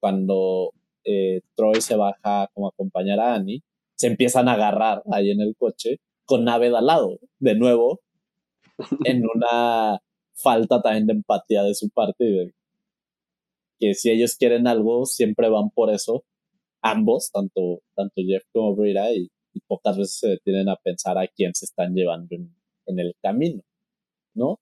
cuando 0.00 0.70
eh, 1.04 1.40
Troy 1.54 1.80
se 1.80 1.96
baja 1.96 2.48
como 2.54 2.66
a 2.66 2.70
acompañar 2.70 3.20
a 3.20 3.34
Annie, 3.34 3.62
se 3.94 4.08
empiezan 4.08 4.48
a 4.48 4.54
agarrar 4.54 5.02
ahí 5.12 5.30
en 5.30 5.40
el 5.40 5.54
coche 5.56 6.00
con 6.24 6.44
Naved 6.44 6.74
al 6.74 6.86
lado, 6.86 7.18
de 7.38 7.54
nuevo, 7.54 8.00
en 9.04 9.22
una 9.34 10.00
falta 10.34 10.82
también 10.82 11.06
de 11.06 11.12
empatía 11.14 11.62
de 11.62 11.74
su 11.74 11.90
parte, 11.90 12.24
de 12.24 12.54
que 13.84 13.94
si 13.94 14.10
ellos 14.10 14.36
quieren 14.36 14.66
algo, 14.66 15.06
siempre 15.06 15.48
van 15.48 15.70
por 15.70 15.90
eso, 15.90 16.24
ambos, 16.82 17.30
tanto, 17.32 17.82
tanto 17.94 18.14
Jeff 18.16 18.44
como 18.52 18.74
Brita, 18.74 19.12
y, 19.12 19.30
pocas 19.68 19.96
veces 19.96 20.18
se 20.18 20.28
detienen 20.30 20.68
a 20.68 20.76
pensar 20.76 21.16
a 21.16 21.28
quién 21.28 21.54
se 21.54 21.66
están 21.66 21.94
llevando 21.94 22.34
en, 22.34 22.52
en 22.86 22.98
el 22.98 23.14
camino, 23.22 23.62
¿no? 24.34 24.58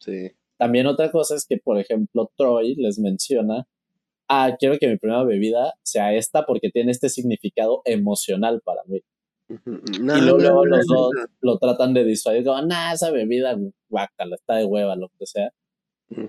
Sí. 0.00 0.32
También 0.58 0.86
otra 0.88 1.12
cosa 1.12 1.36
es 1.36 1.46
que, 1.46 1.56
por 1.58 1.78
ejemplo, 1.78 2.30
Troy 2.36 2.74
les 2.74 2.98
menciona, 2.98 3.68
ah, 4.28 4.56
quiero 4.58 4.76
que 4.78 4.88
mi 4.88 4.98
primera 4.98 5.22
bebida 5.22 5.74
sea 5.84 6.12
esta 6.14 6.46
porque 6.46 6.70
tiene 6.70 6.90
este 6.90 7.08
significado 7.08 7.82
emocional 7.84 8.60
para 8.64 8.82
mí 8.86 9.02
y 9.48 10.20
luego, 10.20 10.64
los 10.64 10.86
dos 10.86 11.12
lo 11.40 11.58
tratan 11.58 11.92
de 11.92 12.04
disuadir, 12.04 12.44
como, 12.44 12.62
nah, 12.62 12.92
esa 12.92 13.10
bebida, 13.10 13.56
guácala, 13.88 14.36
está 14.36 14.56
de 14.56 14.64
hueva, 14.64 14.96
lo 14.96 15.10
que 15.18 15.26
sea. 15.26 15.50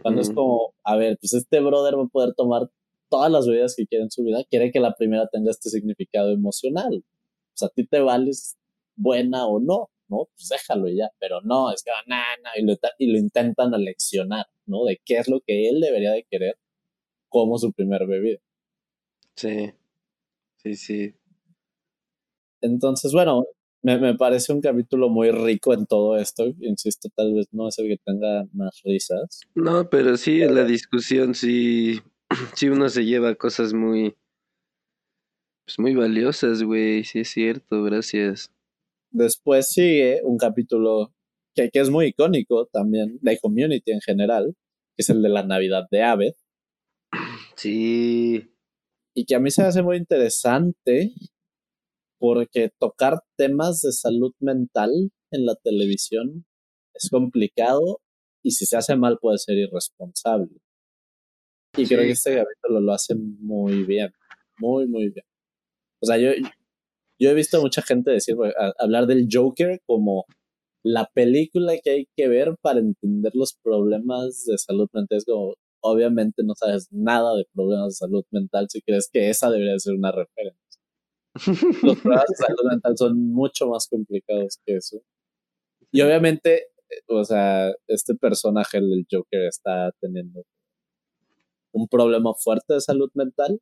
Cuando 0.02 0.22
es 0.22 0.32
como, 0.32 0.74
a 0.84 0.96
ver, 0.96 1.18
pues 1.20 1.34
este 1.34 1.60
brother 1.60 1.98
va 1.98 2.04
a 2.04 2.08
poder 2.08 2.34
tomar 2.34 2.70
todas 3.10 3.32
las 3.32 3.48
bebidas 3.48 3.76
que 3.76 3.86
quiere 3.86 4.04
en 4.04 4.12
su 4.12 4.24
vida, 4.24 4.44
quiere 4.50 4.72
que 4.72 4.80
la 4.80 4.96
primera 4.96 5.28
tenga 5.28 5.52
este 5.52 5.70
significado 5.70 6.32
emocional. 6.32 7.04
O 7.54 7.58
sea, 7.58 7.68
a 7.68 7.72
ti 7.72 7.86
te 7.86 8.00
vales 8.00 8.58
buena 8.96 9.46
o 9.46 9.60
no, 9.60 9.90
¿no? 10.08 10.28
Pues 10.36 10.50
déjalo 10.50 10.88
ya, 10.90 11.12
pero 11.20 11.42
no, 11.42 11.72
es 11.72 11.84
que, 11.84 11.92
nah, 12.08 12.24
nah, 12.44 12.52
y, 12.58 12.64
lo, 12.64 12.76
y 12.98 13.12
lo 13.12 13.18
intentan 13.20 13.74
aleccionar, 13.74 14.48
¿no? 14.66 14.86
De 14.86 15.00
qué 15.06 15.18
es 15.18 15.28
lo 15.28 15.42
que 15.42 15.70
él 15.70 15.82
debería 15.82 16.12
de 16.12 16.26
querer 16.30 16.58
como 17.30 17.58
su 17.58 17.72
primer 17.72 18.08
bebida. 18.08 18.40
Sí. 19.36 19.72
Sí, 20.58 20.76
sí. 20.76 21.16
Entonces, 22.62 23.12
bueno, 23.14 23.46
me, 23.86 24.00
me, 24.00 24.16
parece 24.16 24.52
un 24.52 24.62
capítulo 24.62 25.10
muy 25.10 25.30
rico 25.30 25.72
en 25.72 25.86
todo 25.86 26.18
esto. 26.18 26.48
Insisto, 26.60 27.08
tal 27.16 27.36
vez 27.36 27.46
no 27.52 27.68
es 27.68 27.78
el 27.78 27.88
que 27.88 27.98
tenga 28.04 28.44
más 28.52 28.82
risas. 28.84 29.42
No, 29.54 29.88
pero 29.92 30.18
sí, 30.18 30.42
en 30.42 30.56
la 30.56 30.64
discusión 30.64 31.36
sí, 31.36 32.02
sí 32.56 32.68
uno 32.68 32.90
se 32.90 33.06
lleva 33.06 33.36
cosas 33.36 33.74
muy, 33.74 34.16
pues 35.68 35.78
muy 35.78 35.94
valiosas, 35.94 36.64
güey. 36.64 37.04
Sí 37.04 37.20
es 37.20 37.30
cierto, 37.30 37.84
gracias. 37.84 38.52
Después 39.12 39.70
sigue 39.70 40.22
un 40.24 40.40
capítulo 40.40 41.14
que, 41.54 41.70
que 41.70 41.80
es 41.80 41.92
muy 41.92 42.08
icónico 42.08 42.66
también, 42.66 43.20
de 43.22 43.38
Community 43.38 43.92
en 43.92 44.02
general, 44.02 44.56
que 44.96 45.04
es 45.04 45.10
el 45.12 45.22
de 45.22 45.30
la 45.30 45.44
Navidad 45.44 45.84
de 45.92 46.02
Aved. 46.02 46.34
Sí. 47.56 48.50
Y 49.14 49.26
que 49.26 49.36
a 49.36 49.40
mí 49.40 49.52
se 49.52 49.62
me 49.62 49.68
hace 49.68 49.84
muy 49.84 49.98
interesante 49.98 51.14
porque 52.20 52.72
tocar 52.80 53.20
temas 53.38 53.82
de 53.82 53.92
salud 53.92 54.34
mental 54.40 54.92
en 55.32 55.46
la 55.46 55.56
televisión 55.56 56.46
es 56.94 57.10
complicado 57.10 58.02
y 58.44 58.52
si 58.52 58.66
se 58.66 58.78
hace 58.78 58.96
mal 58.96 59.18
puede 59.20 59.38
ser 59.38 59.58
irresponsable. 59.58 60.58
Y 61.78 61.86
creo 61.86 62.02
que 62.02 62.12
este 62.12 62.36
capítulo 62.36 62.80
lo 62.80 62.94
hace 62.94 63.16
muy 63.16 63.84
bien, 63.84 64.12
muy, 64.60 64.88
muy 64.88 65.10
bien. 65.10 65.26
O 66.02 66.06
sea, 66.06 66.18
yo, 66.18 66.30
yo 67.20 67.30
he 67.30 67.34
visto 67.34 67.58
a 67.58 67.62
mucha 67.62 67.82
gente 67.82 68.12
decir, 68.12 68.36
hablar 68.80 69.08
del 69.08 69.28
Joker 69.32 69.82
como 69.86 70.26
la 70.84 71.10
película 71.14 71.74
que 71.84 71.90
hay 71.90 72.08
que 72.16 72.28
ver 72.28 72.56
para 72.62 72.80
entender 72.80 73.32
los 73.36 73.56
problemas 73.64 74.46
de 74.46 74.58
salud 74.58 74.88
mental. 74.94 75.18
Es 75.18 75.26
como, 75.26 75.56
obviamente 75.82 76.44
no 76.44 76.54
sabes 76.56 76.88
nada 76.92 77.36
de 77.36 77.46
problemas 77.54 77.88
de 77.88 78.06
salud 78.06 78.24
mental 78.32 78.68
si 78.70 78.82
crees 78.82 79.10
que 79.12 79.30
esa 79.30 79.50
debería 79.50 79.80
ser 79.80 79.96
una 79.96 80.12
referencia. 80.12 80.65
Los 81.84 82.00
problemas 82.00 82.26
de 82.30 82.36
salud 82.36 82.70
mental 82.70 82.98
son 82.98 83.34
mucho 83.34 83.68
más 83.68 83.88
complicados 83.88 84.60
que 84.66 84.78
eso. 84.78 85.02
Y 85.92 86.02
obviamente, 86.02 86.68
o 87.08 87.24
sea, 87.24 87.74
este 87.88 88.16
personaje, 88.16 88.78
el 88.78 89.06
Joker, 89.12 89.44
está 89.44 89.92
teniendo 90.00 90.44
un 91.74 91.88
problema 91.88 92.34
fuerte 92.34 92.76
de 92.76 92.82
salud 92.82 93.10
mental, 93.14 93.60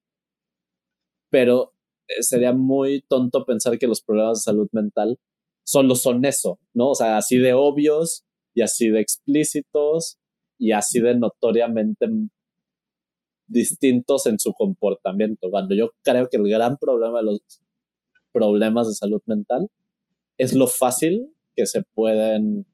pero 1.29 1.73
eh, 2.07 2.21
sería 2.21 2.53
muy 2.53 3.01
tonto 3.07 3.45
pensar 3.45 3.77
que 3.79 3.87
los 3.87 4.01
problemas 4.01 4.39
de 4.39 4.43
salud 4.43 4.69
mental 4.71 5.17
solo 5.63 5.95
son 5.95 6.23
eso, 6.25 6.59
¿no? 6.73 6.89
O 6.89 6.95
sea, 6.95 7.17
así 7.17 7.37
de 7.37 7.53
obvios 7.53 8.23
y 8.53 8.61
así 8.61 8.89
de 8.89 9.01
explícitos 9.01 10.19
y 10.59 10.73
así 10.73 10.99
de 10.99 11.15
notoriamente 11.15 12.07
distintos 13.47 14.25
en 14.27 14.39
su 14.39 14.53
comportamiento. 14.53 15.49
Cuando 15.49 15.75
yo 15.75 15.91
creo 16.03 16.27
que 16.29 16.37
el 16.37 16.49
gran 16.49 16.77
problema 16.77 17.19
de 17.19 17.25
los 17.25 17.41
problemas 18.33 18.87
de 18.87 18.95
salud 18.95 19.21
mental 19.25 19.69
es 20.37 20.53
lo 20.53 20.67
fácil 20.67 21.33
que 21.55 21.65
se 21.65 21.83
pueden 21.83 22.65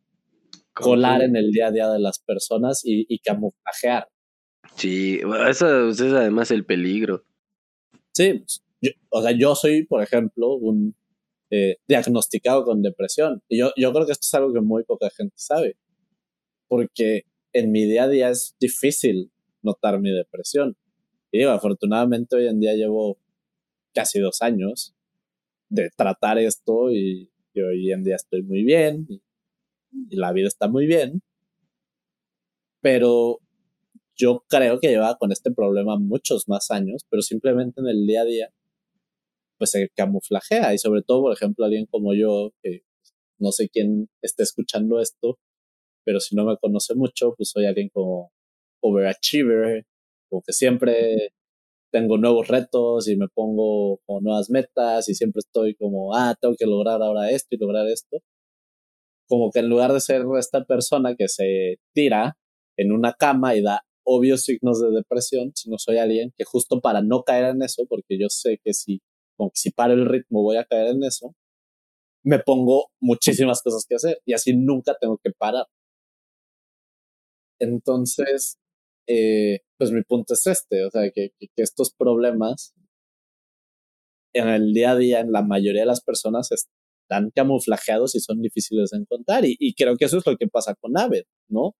colar 0.73 1.21
en 1.21 1.35
el 1.35 1.51
día 1.51 1.67
a 1.67 1.71
día 1.71 1.89
de 1.89 1.99
las 1.99 2.19
personas 2.19 2.81
y, 2.85 3.05
y 3.09 3.19
camuflajear. 3.19 4.07
Sí, 4.75 5.19
eso, 5.49 5.89
es 5.89 6.01
además 6.01 6.51
el 6.51 6.65
peligro. 6.65 7.23
Sí, 8.13 8.43
o 9.09 9.21
sea, 9.21 9.31
yo 9.31 9.55
soy, 9.55 9.85
por 9.85 10.01
ejemplo, 10.01 10.55
un 10.55 10.95
eh, 11.51 11.77
diagnosticado 11.87 12.63
con 12.63 12.81
depresión. 12.81 13.41
Y 13.49 13.59
yo, 13.59 13.71
yo 13.75 13.91
creo 13.91 14.05
que 14.05 14.13
esto 14.13 14.25
es 14.25 14.33
algo 14.33 14.53
que 14.53 14.61
muy 14.61 14.83
poca 14.83 15.09
gente 15.09 15.35
sabe, 15.37 15.77
porque 16.67 17.23
en 17.53 17.71
mi 17.71 17.85
día 17.85 18.03
a 18.03 18.07
día 18.07 18.29
es 18.29 18.55
difícil 18.59 19.31
notar 19.61 19.99
mi 19.99 20.11
depresión. 20.11 20.77
Y 21.31 21.39
digo, 21.39 21.51
afortunadamente 21.51 22.35
hoy 22.35 22.47
en 22.47 22.59
día 22.59 22.73
llevo 22.73 23.19
casi 23.93 24.19
dos 24.19 24.41
años 24.41 24.95
de 25.69 25.89
tratar 25.95 26.37
esto 26.39 26.91
y, 26.91 27.31
hoy 27.55 27.91
en 27.91 28.03
día 28.03 28.15
estoy 28.15 28.41
muy 28.41 28.63
bien 28.63 29.05
y, 29.09 29.21
la 30.15 30.31
vida 30.33 30.47
está 30.47 30.67
muy 30.67 30.85
bien. 30.85 31.21
Pero 32.81 33.39
yo 34.15 34.43
creo 34.47 34.79
que 34.79 34.89
llevaba 34.89 35.17
con 35.17 35.31
este 35.31 35.51
problema 35.51 35.97
muchos 35.97 36.47
más 36.47 36.71
años, 36.71 37.05
pero 37.09 37.21
simplemente 37.21 37.81
en 37.81 37.87
el 37.87 38.05
día 38.05 38.21
a 38.21 38.25
día 38.25 38.53
pues 39.57 39.71
se 39.71 39.89
camuflajea 39.89 40.73
y 40.73 40.77
sobre 40.77 41.01
todo, 41.01 41.23
por 41.23 41.33
ejemplo, 41.33 41.65
alguien 41.65 41.85
como 41.85 42.13
yo, 42.13 42.51
que 42.63 42.83
no 43.39 43.51
sé 43.51 43.69
quién 43.69 44.09
esté 44.21 44.43
escuchando 44.43 44.99
esto, 45.01 45.37
pero 46.05 46.19
si 46.19 46.35
no 46.35 46.45
me 46.45 46.57
conoce 46.57 46.95
mucho, 46.95 47.33
pues 47.35 47.49
soy 47.49 47.65
alguien 47.65 47.89
como 47.89 48.31
overachiever, 48.81 49.85
como 50.29 50.41
que 50.43 50.53
siempre 50.53 51.33
tengo 51.91 52.17
nuevos 52.17 52.47
retos 52.47 53.07
y 53.07 53.15
me 53.17 53.27
pongo 53.29 53.99
como 54.05 54.21
nuevas 54.21 54.49
metas 54.49 55.09
y 55.09 55.15
siempre 55.15 55.39
estoy 55.39 55.75
como, 55.75 56.15
ah, 56.15 56.35
tengo 56.39 56.55
que 56.57 56.65
lograr 56.65 57.01
ahora 57.01 57.29
esto 57.31 57.49
y 57.55 57.57
lograr 57.59 57.87
esto. 57.87 58.19
Como 59.27 59.51
que 59.51 59.59
en 59.59 59.69
lugar 59.69 59.93
de 59.93 59.99
ser 60.01 60.23
esta 60.39 60.65
persona 60.65 61.15
que 61.15 61.27
se 61.27 61.77
tira 61.93 62.35
en 62.77 62.91
una 62.91 63.13
cama 63.13 63.55
y 63.55 63.61
da 63.61 63.81
obvios 64.03 64.43
signos 64.43 64.81
de 64.81 64.89
depresión, 64.91 65.51
sino 65.55 65.77
soy 65.77 65.97
alguien 65.97 66.33
que 66.37 66.45
justo 66.45 66.81
para 66.81 67.01
no 67.01 67.23
caer 67.23 67.45
en 67.55 67.61
eso, 67.61 67.85
porque 67.87 68.17
yo 68.19 68.27
sé 68.29 68.59
que 68.63 68.73
si, 68.73 69.01
como 69.37 69.51
que 69.51 69.57
si 69.59 69.71
paro 69.71 69.93
el 69.93 70.05
ritmo 70.07 70.41
voy 70.43 70.57
a 70.57 70.65
caer 70.65 70.87
en 70.95 71.03
eso, 71.03 71.35
me 72.23 72.39
pongo 72.39 72.87
muchísimas 73.01 73.61
cosas 73.63 73.85
que 73.87 73.95
hacer 73.95 74.19
y 74.25 74.33
así 74.33 74.55
nunca 74.55 74.95
tengo 74.99 75.17
que 75.23 75.31
parar. 75.37 75.65
Entonces, 77.59 78.57
eh, 79.09 79.61
pues 79.77 79.91
mi 79.91 80.03
punto 80.03 80.35
es 80.35 80.45
este, 80.45 80.85
o 80.85 80.91
sea, 80.91 81.09
que, 81.09 81.31
estos 81.55 81.91
problemas 81.91 82.75
en 84.33 84.47
el 84.47 84.71
día 84.73 84.91
a 84.91 84.95
día, 84.95 85.19
en 85.21 85.31
la 85.31 85.41
mayoría 85.41 85.81
de 85.81 85.87
las 85.87 86.01
personas, 86.01 86.49
están 86.51 87.31
camuflajeados 87.31 88.13
y 88.15 88.19
son 88.19 88.41
difíciles 88.41 88.91
de 88.91 88.99
encontrar. 88.99 89.43
Y, 89.45 89.73
creo 89.73 89.97
que 89.97 90.05
eso 90.05 90.19
es 90.19 90.25
lo 90.27 90.37
que 90.37 90.47
pasa 90.47 90.75
con 90.79 90.95
Aved, 90.95 91.23
¿no? 91.49 91.75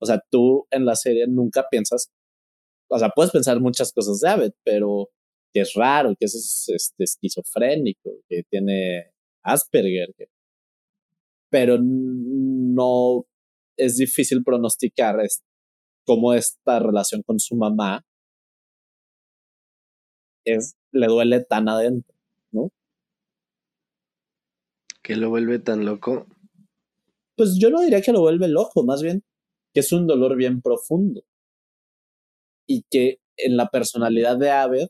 O 0.00 0.06
sea, 0.06 0.22
tú 0.30 0.66
en 0.70 0.84
la 0.84 0.94
serie 0.94 1.26
nunca 1.26 1.66
piensas, 1.70 2.10
o 2.90 2.98
sea, 2.98 3.10
puedes 3.10 3.32
pensar 3.32 3.60
muchas 3.60 3.92
cosas 3.92 4.20
de 4.20 4.28
Aved, 4.28 4.52
pero 4.64 5.08
que 5.54 5.62
es 5.62 5.72
raro, 5.74 6.14
que 6.18 6.26
es 6.26 6.68
este, 6.68 7.04
esquizofrénico, 7.04 8.10
que 8.28 8.42
tiene 8.50 9.12
Asperger, 9.42 10.14
pero 11.50 11.78
no 11.80 13.26
es 13.78 13.96
difícil 13.96 14.44
pronosticar 14.44 15.18
cómo 16.08 16.32
esta 16.32 16.78
relación 16.78 17.22
con 17.22 17.38
su 17.38 17.54
mamá 17.54 18.02
es, 20.46 20.74
le 20.90 21.06
duele 21.06 21.44
tan 21.44 21.68
adentro, 21.68 22.16
¿no? 22.50 22.70
¿Que 25.02 25.16
lo 25.16 25.28
vuelve 25.28 25.58
tan 25.58 25.84
loco? 25.84 26.26
Pues 27.36 27.58
yo 27.60 27.68
no 27.68 27.82
diría 27.82 28.00
que 28.00 28.12
lo 28.12 28.22
vuelve 28.22 28.48
loco, 28.48 28.84
más 28.84 29.02
bien 29.02 29.22
que 29.74 29.80
es 29.80 29.92
un 29.92 30.06
dolor 30.06 30.34
bien 30.34 30.62
profundo. 30.62 31.22
Y 32.66 32.84
que 32.90 33.18
en 33.36 33.58
la 33.58 33.68
personalidad 33.68 34.38
de 34.38 34.50
Abed, 34.50 34.88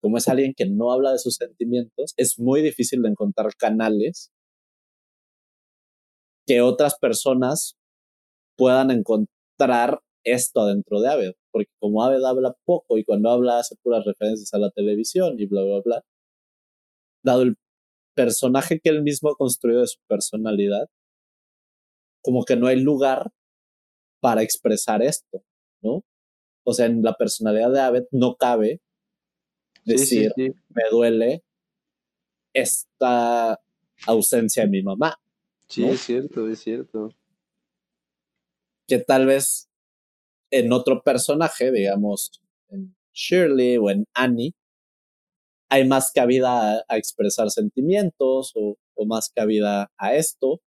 como 0.00 0.16
es 0.16 0.26
alguien 0.26 0.54
que 0.56 0.64
no 0.64 0.90
habla 0.90 1.12
de 1.12 1.18
sus 1.18 1.34
sentimientos, 1.34 2.14
es 2.16 2.38
muy 2.38 2.62
difícil 2.62 3.02
de 3.02 3.10
encontrar 3.10 3.54
canales 3.56 4.32
que 6.46 6.62
otras 6.62 6.98
personas 6.98 7.76
puedan 8.56 8.90
encontrar 8.90 10.00
esto 10.26 10.66
dentro 10.66 11.00
de 11.00 11.08
Aved, 11.08 11.32
porque 11.50 11.70
como 11.78 12.02
Aved 12.02 12.22
habla 12.24 12.54
poco 12.64 12.98
y 12.98 13.04
cuando 13.04 13.30
habla 13.30 13.60
hace 13.60 13.76
puras 13.76 14.04
referencias 14.04 14.52
a 14.52 14.58
la 14.58 14.70
televisión 14.70 15.36
y 15.38 15.46
bla, 15.46 15.62
bla, 15.62 15.80
bla, 15.84 16.04
dado 17.22 17.42
el 17.42 17.56
personaje 18.14 18.80
que 18.80 18.90
él 18.90 19.02
mismo 19.02 19.30
ha 19.30 19.36
construido 19.36 19.80
de 19.80 19.86
su 19.86 19.98
personalidad, 20.08 20.88
como 22.22 22.44
que 22.44 22.56
no 22.56 22.66
hay 22.66 22.80
lugar 22.80 23.30
para 24.20 24.42
expresar 24.42 25.02
esto, 25.02 25.44
¿no? 25.80 26.02
O 26.64 26.72
sea, 26.72 26.86
en 26.86 27.02
la 27.02 27.14
personalidad 27.14 27.70
de 27.70 27.80
Aved 27.80 28.04
no 28.10 28.34
cabe 28.34 28.80
decir, 29.84 30.32
me 30.36 30.82
duele 30.90 31.44
esta 32.52 33.60
ausencia 34.06 34.64
de 34.64 34.70
mi 34.70 34.82
mamá. 34.82 35.16
Sí, 35.68 35.84
es 35.84 36.00
cierto, 36.00 36.48
es 36.48 36.58
cierto. 36.58 37.10
Que 38.88 38.98
tal 38.98 39.26
vez 39.26 39.65
en 40.50 40.72
otro 40.72 41.02
personaje, 41.02 41.72
digamos, 41.72 42.40
en 42.68 42.96
Shirley 43.12 43.76
o 43.78 43.90
en 43.90 44.06
Annie, 44.14 44.54
hay 45.68 45.86
más 45.86 46.12
cabida 46.12 46.84
a, 46.88 46.96
expresar 46.96 47.50
sentimientos 47.50 48.52
o, 48.54 48.76
más 49.06 49.30
cabida 49.34 49.90
a 49.98 50.14
esto. 50.14 50.60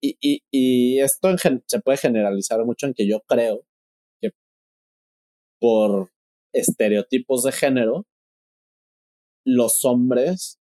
Y, 0.00 1.00
esto 1.00 1.28
se 1.66 1.80
puede 1.80 1.98
generalizar 1.98 2.64
mucho 2.64 2.86
en 2.86 2.94
que 2.94 3.08
yo 3.08 3.20
creo 3.26 3.64
que 4.20 4.30
por 5.60 6.10
estereotipos 6.52 7.42
de 7.44 7.52
género, 7.52 8.06
los 9.44 9.84
hombres 9.84 10.58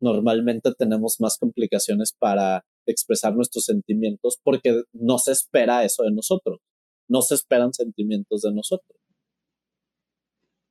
normalmente 0.00 0.72
tenemos 0.76 1.20
más 1.20 1.38
complicaciones 1.38 2.12
para 2.18 2.64
expresar 2.86 3.34
nuestros 3.34 3.64
sentimientos 3.64 4.38
porque 4.42 4.82
no 4.92 5.18
se 5.18 5.32
espera 5.32 5.84
eso 5.84 6.02
de 6.04 6.12
nosotros 6.12 6.60
no 7.08 7.22
se 7.22 7.34
esperan 7.34 7.72
sentimientos 7.72 8.42
de 8.42 8.52
nosotros. 8.52 8.98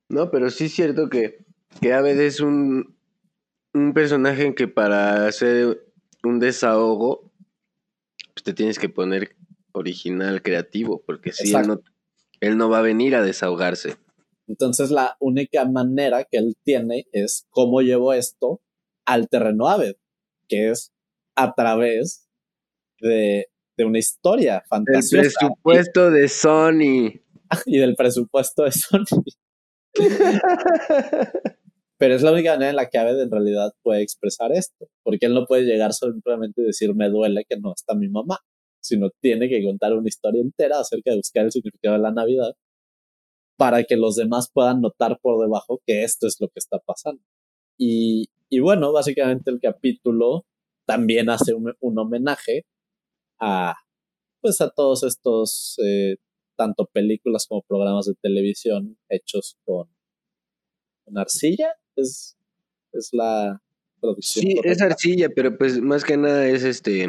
No, 0.08 0.30
pero 0.30 0.50
sí 0.50 0.66
es 0.66 0.72
cierto 0.72 1.08
que 1.08 1.46
que 1.80 1.92
Abed 1.92 2.18
es 2.20 2.40
un, 2.40 2.96
un 3.74 3.92
personaje 3.92 4.44
en 4.46 4.54
que 4.54 4.68
para 4.68 5.26
hacer 5.26 5.86
un 6.22 6.38
desahogo, 6.38 7.32
pues 8.34 8.42
te 8.42 8.52
tienes 8.52 8.78
que 8.78 8.88
poner 8.88 9.36
original, 9.72 10.42
creativo, 10.42 11.02
porque 11.04 11.32
si 11.32 11.54
él 11.54 11.66
no, 11.66 11.80
él 12.40 12.56
no 12.56 12.68
va 12.68 12.78
a 12.78 12.82
venir 12.82 13.14
a 13.14 13.22
desahogarse. 13.22 13.96
Entonces 14.46 14.90
la 14.90 15.16
única 15.20 15.64
manera 15.64 16.24
que 16.24 16.38
él 16.38 16.56
tiene 16.62 17.06
es 17.12 17.46
cómo 17.50 17.82
llevo 17.82 18.12
esto 18.12 18.60
al 19.04 19.28
terreno 19.28 19.68
Aved, 19.68 19.96
que 20.48 20.70
es 20.70 20.92
a 21.34 21.54
través 21.54 22.28
de, 23.00 23.48
de 23.76 23.84
una 23.84 23.98
historia 23.98 24.62
fantástica. 24.68 25.22
El 25.22 25.32
presupuesto 25.32 26.10
de 26.10 26.28
Sony. 26.28 27.20
Y 27.66 27.78
del 27.78 27.94
presupuesto 27.94 28.64
de 28.64 28.72
Sony. 28.72 29.04
Pero 31.98 32.14
es 32.14 32.22
la 32.22 32.32
única 32.32 32.54
manera 32.54 32.70
en 32.70 32.76
la 32.76 32.88
que 32.88 32.98
Aved 32.98 33.20
en 33.20 33.30
realidad 33.30 33.72
puede 33.82 34.02
expresar 34.02 34.50
esto, 34.52 34.88
porque 35.04 35.26
él 35.26 35.34
no 35.34 35.46
puede 35.46 35.62
llegar 35.62 35.92
simplemente 35.92 36.60
y 36.60 36.64
decir 36.64 36.92
me 36.94 37.08
duele 37.08 37.44
que 37.48 37.56
no 37.56 37.72
está 37.72 37.94
mi 37.94 38.08
mamá, 38.08 38.40
sino 38.82 39.10
tiene 39.22 39.48
que 39.48 39.64
contar 39.64 39.94
una 39.94 40.08
historia 40.08 40.42
entera 40.42 40.80
acerca 40.80 41.12
de 41.12 41.18
buscar 41.18 41.44
el 41.44 41.52
significado 41.52 41.96
de 41.96 42.02
la 42.02 42.10
Navidad 42.10 42.54
para 43.56 43.84
que 43.84 43.96
los 43.96 44.16
demás 44.16 44.50
puedan 44.52 44.80
notar 44.80 45.18
por 45.22 45.40
debajo 45.40 45.80
que 45.86 46.02
esto 46.02 46.26
es 46.26 46.36
lo 46.40 46.48
que 46.48 46.58
está 46.58 46.80
pasando. 46.80 47.22
Y, 47.78 48.26
y 48.50 48.60
bueno, 48.60 48.92
básicamente 48.92 49.50
el 49.50 49.60
capítulo 49.60 50.44
también 50.86 51.28
hace 51.28 51.52
un, 51.54 51.98
homenaje 51.98 52.64
a, 53.40 53.74
pues 54.40 54.60
a 54.60 54.70
todos 54.70 55.02
estos, 55.02 55.76
eh, 55.84 56.16
tanto 56.56 56.86
películas 56.86 57.46
como 57.48 57.62
programas 57.62 58.06
de 58.06 58.14
televisión 58.14 58.98
hechos 59.08 59.56
con, 59.64 59.88
con 61.04 61.18
arcilla, 61.18 61.74
es, 61.96 62.36
es 62.92 63.10
la 63.12 63.62
producción. 64.00 64.44
Sí, 64.44 64.60
es 64.64 64.80
arcilla, 64.80 65.28
pero 65.34 65.56
pues 65.56 65.80
más 65.80 66.04
que 66.04 66.16
nada 66.16 66.46
es 66.46 66.64
este, 66.64 67.06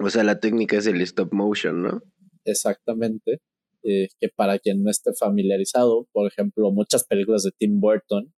o 0.00 0.10
sea, 0.10 0.24
la 0.24 0.40
técnica 0.40 0.76
es 0.76 0.86
el 0.86 1.00
stop 1.02 1.32
motion, 1.32 1.82
¿no? 1.82 2.02
Exactamente. 2.44 3.40
Eh, 3.82 4.08
que 4.20 4.28
para 4.28 4.58
quien 4.58 4.82
no 4.82 4.90
esté 4.90 5.12
familiarizado, 5.14 6.08
por 6.12 6.26
ejemplo, 6.26 6.72
muchas 6.72 7.04
películas 7.04 7.44
de 7.44 7.52
Tim 7.56 7.80
Burton 7.80 8.34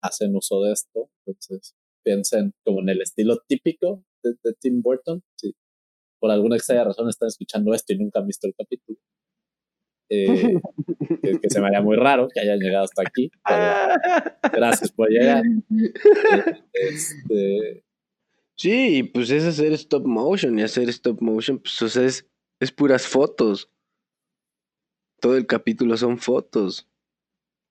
hacen 0.00 0.34
uso 0.34 0.62
de 0.62 0.72
esto. 0.72 1.10
Entonces, 1.26 1.74
piensen 2.02 2.54
como 2.64 2.80
en 2.80 2.88
el 2.90 3.02
estilo 3.02 3.38
típico 3.46 4.02
de, 4.30 4.54
Tim 4.60 4.82
Burton. 4.82 5.22
Si 5.36 5.54
por 6.20 6.30
alguna 6.30 6.56
extraña 6.56 6.84
razón 6.84 7.08
están 7.08 7.28
escuchando 7.28 7.74
esto 7.74 7.92
y 7.92 7.98
nunca 7.98 8.20
han 8.20 8.26
visto 8.26 8.46
el 8.46 8.54
capítulo. 8.56 8.98
Eh, 10.10 10.60
que, 11.40 11.48
se 11.48 11.60
me 11.60 11.66
haría 11.66 11.80
muy 11.80 11.96
raro 11.96 12.28
que 12.28 12.38
hayan 12.38 12.58
llegado 12.58 12.84
hasta 12.84 13.02
aquí. 13.02 13.30
gracias 14.52 14.92
por 14.92 15.08
llegar. 15.08 15.42
Este, 16.72 17.84
sí, 18.54 19.02
pues 19.02 19.30
es 19.30 19.44
hacer 19.44 19.72
stop 19.72 20.06
motion 20.06 20.58
y 20.58 20.62
hacer 20.62 20.90
stop 20.90 21.22
motion, 21.22 21.58
pues 21.58 21.80
o 21.80 21.88
sea, 21.88 22.04
es, 22.04 22.28
es 22.60 22.70
puras 22.70 23.06
fotos. 23.06 23.70
Todo 25.20 25.38
el 25.38 25.46
capítulo 25.46 25.96
son 25.96 26.18
fotos 26.18 26.86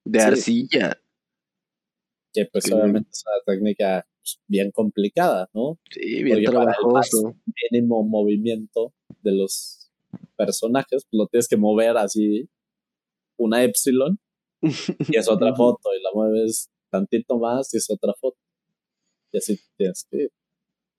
de 0.05 0.21
arcilla. 0.21 0.99
Que 2.33 2.47
pues 2.51 2.71
obviamente 2.71 3.09
es 3.11 3.23
una 3.27 3.53
técnica 3.53 4.07
bien 4.47 4.71
complicada, 4.71 5.49
¿no? 5.53 5.79
Sí, 5.89 6.23
bien 6.23 6.43
trabajoso. 6.43 7.29
el 7.29 7.53
mínimo 7.71 8.03
movimiento 8.03 8.93
de 9.21 9.33
los 9.33 9.91
personajes, 10.35 11.05
pues 11.09 11.19
lo 11.19 11.27
tienes 11.27 11.47
que 11.47 11.57
mover 11.57 11.97
así 11.97 12.49
una 13.37 13.63
epsilon 13.63 14.19
y 14.61 15.17
es 15.17 15.27
otra 15.27 15.55
foto 15.55 15.89
y 15.97 16.01
la 16.01 16.09
mueves 16.13 16.69
tantito 16.89 17.37
más 17.37 17.73
y 17.73 17.77
es 17.77 17.89
otra 17.89 18.13
foto. 18.19 18.37
Y 19.31 19.37
así 19.37 19.59
tienes 19.77 20.07
que 20.09 20.23
ir. 20.23 20.31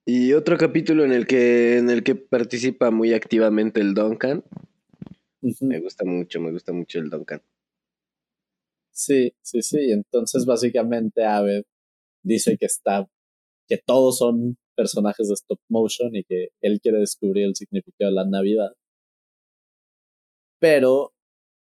Y 0.06 0.32
otro 0.34 0.58
capítulo 0.58 1.04
en 1.04 1.12
el 1.12 1.26
que 1.26 1.78
en 1.78 1.88
el 1.88 2.02
que 2.02 2.14
participa 2.14 2.90
muy 2.90 3.14
activamente 3.14 3.80
el 3.80 3.94
Duncan 3.94 4.44
me 5.60 5.80
gusta 5.80 6.04
mucho, 6.04 6.40
me 6.40 6.52
gusta 6.52 6.72
mucho 6.72 6.98
el 6.98 7.10
Duncan. 7.10 7.42
Sí, 8.90 9.34
sí, 9.42 9.62
sí. 9.62 9.90
Entonces, 9.90 10.46
básicamente, 10.46 11.24
Aved 11.24 11.64
dice 12.22 12.56
que 12.56 12.66
está, 12.66 13.08
que 13.68 13.78
todos 13.78 14.18
son 14.18 14.56
personajes 14.76 15.28
de 15.28 15.34
stop 15.34 15.60
motion 15.68 16.14
y 16.14 16.24
que 16.24 16.48
él 16.60 16.80
quiere 16.80 16.98
descubrir 16.98 17.44
el 17.46 17.56
significado 17.56 18.10
de 18.10 18.16
la 18.16 18.24
Navidad. 18.24 18.72
Pero 20.60 21.12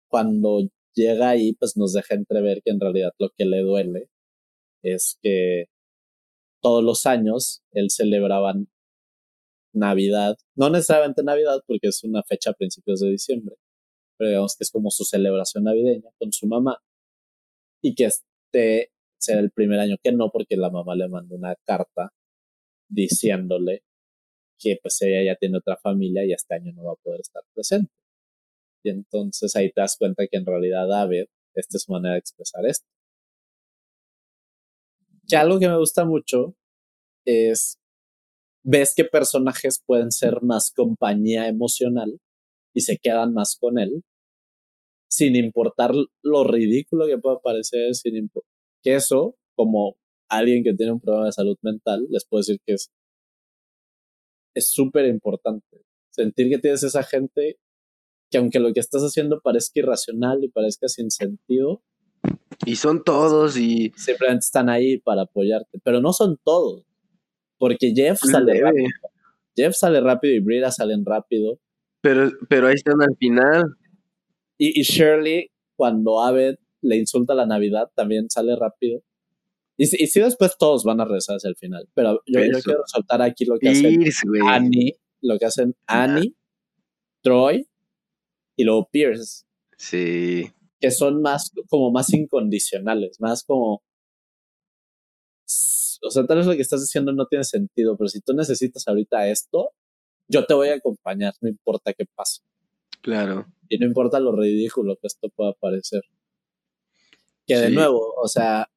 cuando 0.09 0.69
llega 0.95 1.31
ahí, 1.31 1.55
pues 1.55 1.77
nos 1.77 1.93
deja 1.93 2.15
entrever 2.15 2.63
que 2.63 2.71
en 2.73 2.81
realidad 2.81 3.13
lo 3.19 3.31
que 3.37 3.45
le 3.45 3.61
duele 3.63 4.09
es 4.83 5.19
que 5.23 5.67
todos 6.63 6.85
los 6.85 7.07
años 7.07 7.63
él 7.73 7.91
celebraba 7.91 8.55
Navidad, 9.73 10.37
no 10.57 10.69
necesariamente 10.71 11.23
Navidad 11.23 11.61
porque 11.67 11.89
es 11.89 12.03
una 12.05 12.23
fecha 12.25 12.51
a 12.51 12.55
principios 12.55 13.01
de 13.01 13.11
diciembre, 13.11 13.57
pero 14.19 14.31
digamos 14.31 14.57
que 14.57 14.65
es 14.65 14.71
como 14.71 14.91
su 14.91 15.05
celebración 15.05 15.65
navideña 15.65 16.11
con 16.19 16.33
su 16.33 16.47
mamá 16.47 16.79
y 17.83 17.95
que 17.95 18.07
este 18.07 18.93
sea 19.21 19.39
el 19.39 19.51
primer 19.51 19.81
año 19.81 19.97
que 20.03 20.13
no 20.13 20.31
porque 20.31 20.57
la 20.57 20.71
mamá 20.71 20.95
le 20.97 21.09
mandó 21.09 21.37
una 21.37 21.55
carta 21.67 22.13
diciéndole 22.89 23.83
que 24.59 24.79
pues 24.83 25.01
ella 25.03 25.33
ya 25.33 25.37
tiene 25.37 25.59
otra 25.59 25.77
familia 25.77 26.25
y 26.25 26.33
este 26.33 26.55
año 26.55 26.73
no 26.75 26.85
va 26.85 26.93
a 26.93 27.03
poder 27.03 27.21
estar 27.21 27.43
presente. 27.55 27.93
Y 28.85 28.91
entonces 28.91 29.57
ahí 29.57 29.71
te 29.73 29.81
das 29.81 29.97
cuenta 29.99 30.27
que 30.27 30.39
en 30.39 30.47
realidad 30.47 30.89
David, 30.89 31.27
esta 31.55 31.77
es 31.77 31.83
su 31.85 31.93
manera 31.93 32.15
de 32.15 32.21
expresar 32.21 32.67
esto. 32.67 32.87
Que 35.29 35.37
algo 35.37 35.59
que 35.59 35.69
me 35.69 35.79
gusta 35.79 36.05
mucho 36.05 36.55
es 37.25 37.79
ves 38.63 38.95
que 38.95 39.05
personajes 39.05 39.83
pueden 39.87 40.13
ser 40.13 40.43
más 40.43 40.73
compañía 40.75 41.49
emocional 41.49 42.21
y 42.75 42.83
se 42.83 42.99
quedan 42.99 43.33
más 43.35 43.57
con 43.59 43.79
él, 43.79 44.03
sin 45.09 45.37
importar 45.37 45.93
lo 46.23 46.45
ridículo 46.45 47.07
que 47.07 47.19
pueda 47.19 47.41
parecer, 47.41 47.95
sin 47.95 48.17
que 48.83 48.95
eso, 48.95 49.37
como 49.57 49.97
alguien 50.29 50.63
que 50.63 50.75
tiene 50.75 50.93
un 50.93 51.01
problema 51.01 51.27
de 51.27 51.33
salud 51.33 51.57
mental, 51.63 52.07
les 52.11 52.25
puedo 52.25 52.41
decir 52.41 52.61
que 52.65 52.75
es 52.75 52.91
es 54.55 54.71
súper 54.71 55.07
importante. 55.07 55.85
Sentir 56.11 56.49
que 56.49 56.59
tienes 56.59 56.83
esa 56.83 57.03
gente 57.03 57.59
que 58.31 58.39
aunque 58.39 58.61
lo 58.61 58.73
que 58.73 58.81
estás 58.81 59.03
haciendo 59.03 59.41
parezca 59.41 59.81
irracional 59.81 60.45
y 60.45 60.49
parezca 60.49 60.89
sin 60.89 61.11
sentido. 61.11 61.83
Y 62.65 62.77
son 62.77 63.03
todos 63.03 63.57
y... 63.57 63.93
Simplemente 63.97 64.45
están 64.45 64.69
ahí 64.69 64.99
para 64.99 65.23
apoyarte, 65.23 65.81
pero 65.83 66.01
no 66.01 66.13
son 66.13 66.39
todos. 66.45 66.85
Porque 67.59 67.93
Jeff 67.95 68.21
sale 68.21 68.61
rápido. 68.61 68.89
Jeff 69.57 69.75
sale 69.75 70.01
rápido 70.01 70.35
y 70.35 70.41
Brida 70.41 70.71
salen 70.71 71.05
rápido. 71.05 71.59
Pero, 72.03 72.31
pero 72.49 72.69
ahí 72.69 72.75
están 72.75 73.03
al 73.03 73.17
final. 73.17 73.65
Y, 74.59 74.83
Shirley, 74.83 75.51
cuando 75.77 76.21
Abed 76.21 76.57
le 76.83 76.97
insulta 76.97 77.35
la 77.35 77.47
Navidad, 77.47 77.91
también 77.95 78.31
sale 78.31 78.57
rápido. 78.57 79.03
Y, 79.77 79.85
y 79.85 80.07
sí, 80.07 80.21
después 80.21 80.57
todos 80.59 80.85
van 80.85 81.01
a 81.01 81.05
regresar 81.05 81.37
hacia 81.37 81.49
el 81.49 81.57
final. 81.57 81.89
Pero 81.95 82.23
yo, 82.27 82.41
quiero 82.63 82.83
soltar 82.87 83.23
aquí 83.23 83.45
lo 83.45 83.59
que 83.59 83.71
hacen 83.71 84.03
Annie, 84.47 84.97
lo 85.23 85.39
que 85.39 85.47
hacen 85.47 85.75
Annie, 85.87 86.35
Troy 87.23 87.67
y 88.57 88.65
luego 88.65 88.89
Pierce. 88.91 89.45
Sí. 89.79 90.51
Que 90.79 90.91
son 90.91 91.23
más, 91.23 91.51
como 91.69 91.91
más 91.91 92.13
incondicionales, 92.13 93.21
más 93.21 93.45
como 93.45 93.83
o 96.03 96.11
sea, 96.11 96.27
tal 96.27 96.39
vez 96.39 96.47
lo 96.47 96.55
que 96.55 96.63
estás 96.63 96.81
diciendo 96.81 97.13
no 97.13 97.27
tiene 97.27 97.45
sentido, 97.45 97.97
pero 97.97 98.09
si 98.09 98.21
tú 98.21 98.33
necesitas 98.33 98.87
ahorita 98.89 99.29
esto, 99.29 99.71
yo 100.29 100.47
te 100.47 100.55
voy 100.55 100.69
a 100.69 100.77
acompañar, 100.77 101.35
no 101.41 101.49
importa 101.49 101.93
qué 101.93 102.07
pase. 102.15 102.43
Claro. 103.03 103.47
Y 103.69 103.79
no 103.79 103.87
importa 103.87 104.21
lo 104.21 104.33
ridículo 104.33 104.97
que 104.97 105.07
esto 105.07 105.29
pueda 105.29 105.53
parecer. 105.53 106.03
Que 107.55 107.61
de 107.61 107.71
nuevo, 107.71 108.15
o 108.23 108.29
sea, 108.29 108.71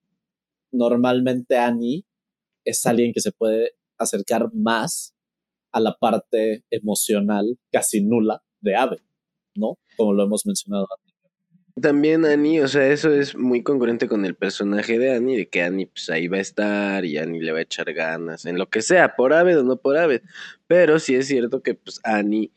normalmente 0.72 1.58
Annie 1.58 2.06
es 2.66 2.86
alguien 2.86 3.14
que 3.14 3.22
se 3.22 3.32
puede 3.32 3.76
acercar 3.98 4.54
más 4.54 5.14
a 5.72 5.80
la 5.80 5.96
parte 5.98 6.64
emocional 6.72 7.58
casi 7.72 8.02
nula 8.02 8.42
de 8.62 8.76
Ave, 8.76 8.98
¿no? 9.56 9.78
Como 9.98 10.14
lo 10.14 10.24
hemos 10.24 10.46
mencionado 10.46 10.88
antes. 10.92 11.14
También 11.82 12.24
Annie, 12.26 12.62
o 12.62 12.68
sea, 12.68 12.88
eso 12.88 13.12
es 13.12 13.36
muy 13.36 13.64
congruente 13.64 14.08
con 14.08 14.26
el 14.26 14.36
personaje 14.36 15.00
de 15.00 15.16
Annie, 15.16 15.38
de 15.38 15.50
que 15.50 15.64
Annie 15.64 15.88
pues 15.88 16.10
ahí 16.10 16.28
va 16.28 16.38
a 16.38 16.42
estar 16.42 17.04
y 17.04 17.18
Annie 17.18 17.42
le 17.42 17.52
va 17.52 17.60
a 17.60 17.64
echar 17.64 17.92
ganas, 17.94 18.46
en 18.46 18.58
lo 18.58 18.70
que 18.70 18.82
sea, 18.82 19.16
por 19.16 19.34
Aved 19.34 19.60
o 19.60 19.64
no 19.64 19.78
por 19.78 19.98
Aved. 19.98 20.22
Pero 20.68 21.00
sí 21.00 21.16
es 21.16 21.28
cierto 21.28 21.62
que 21.62 21.74
pues 21.74 22.00
Annie 22.04 22.52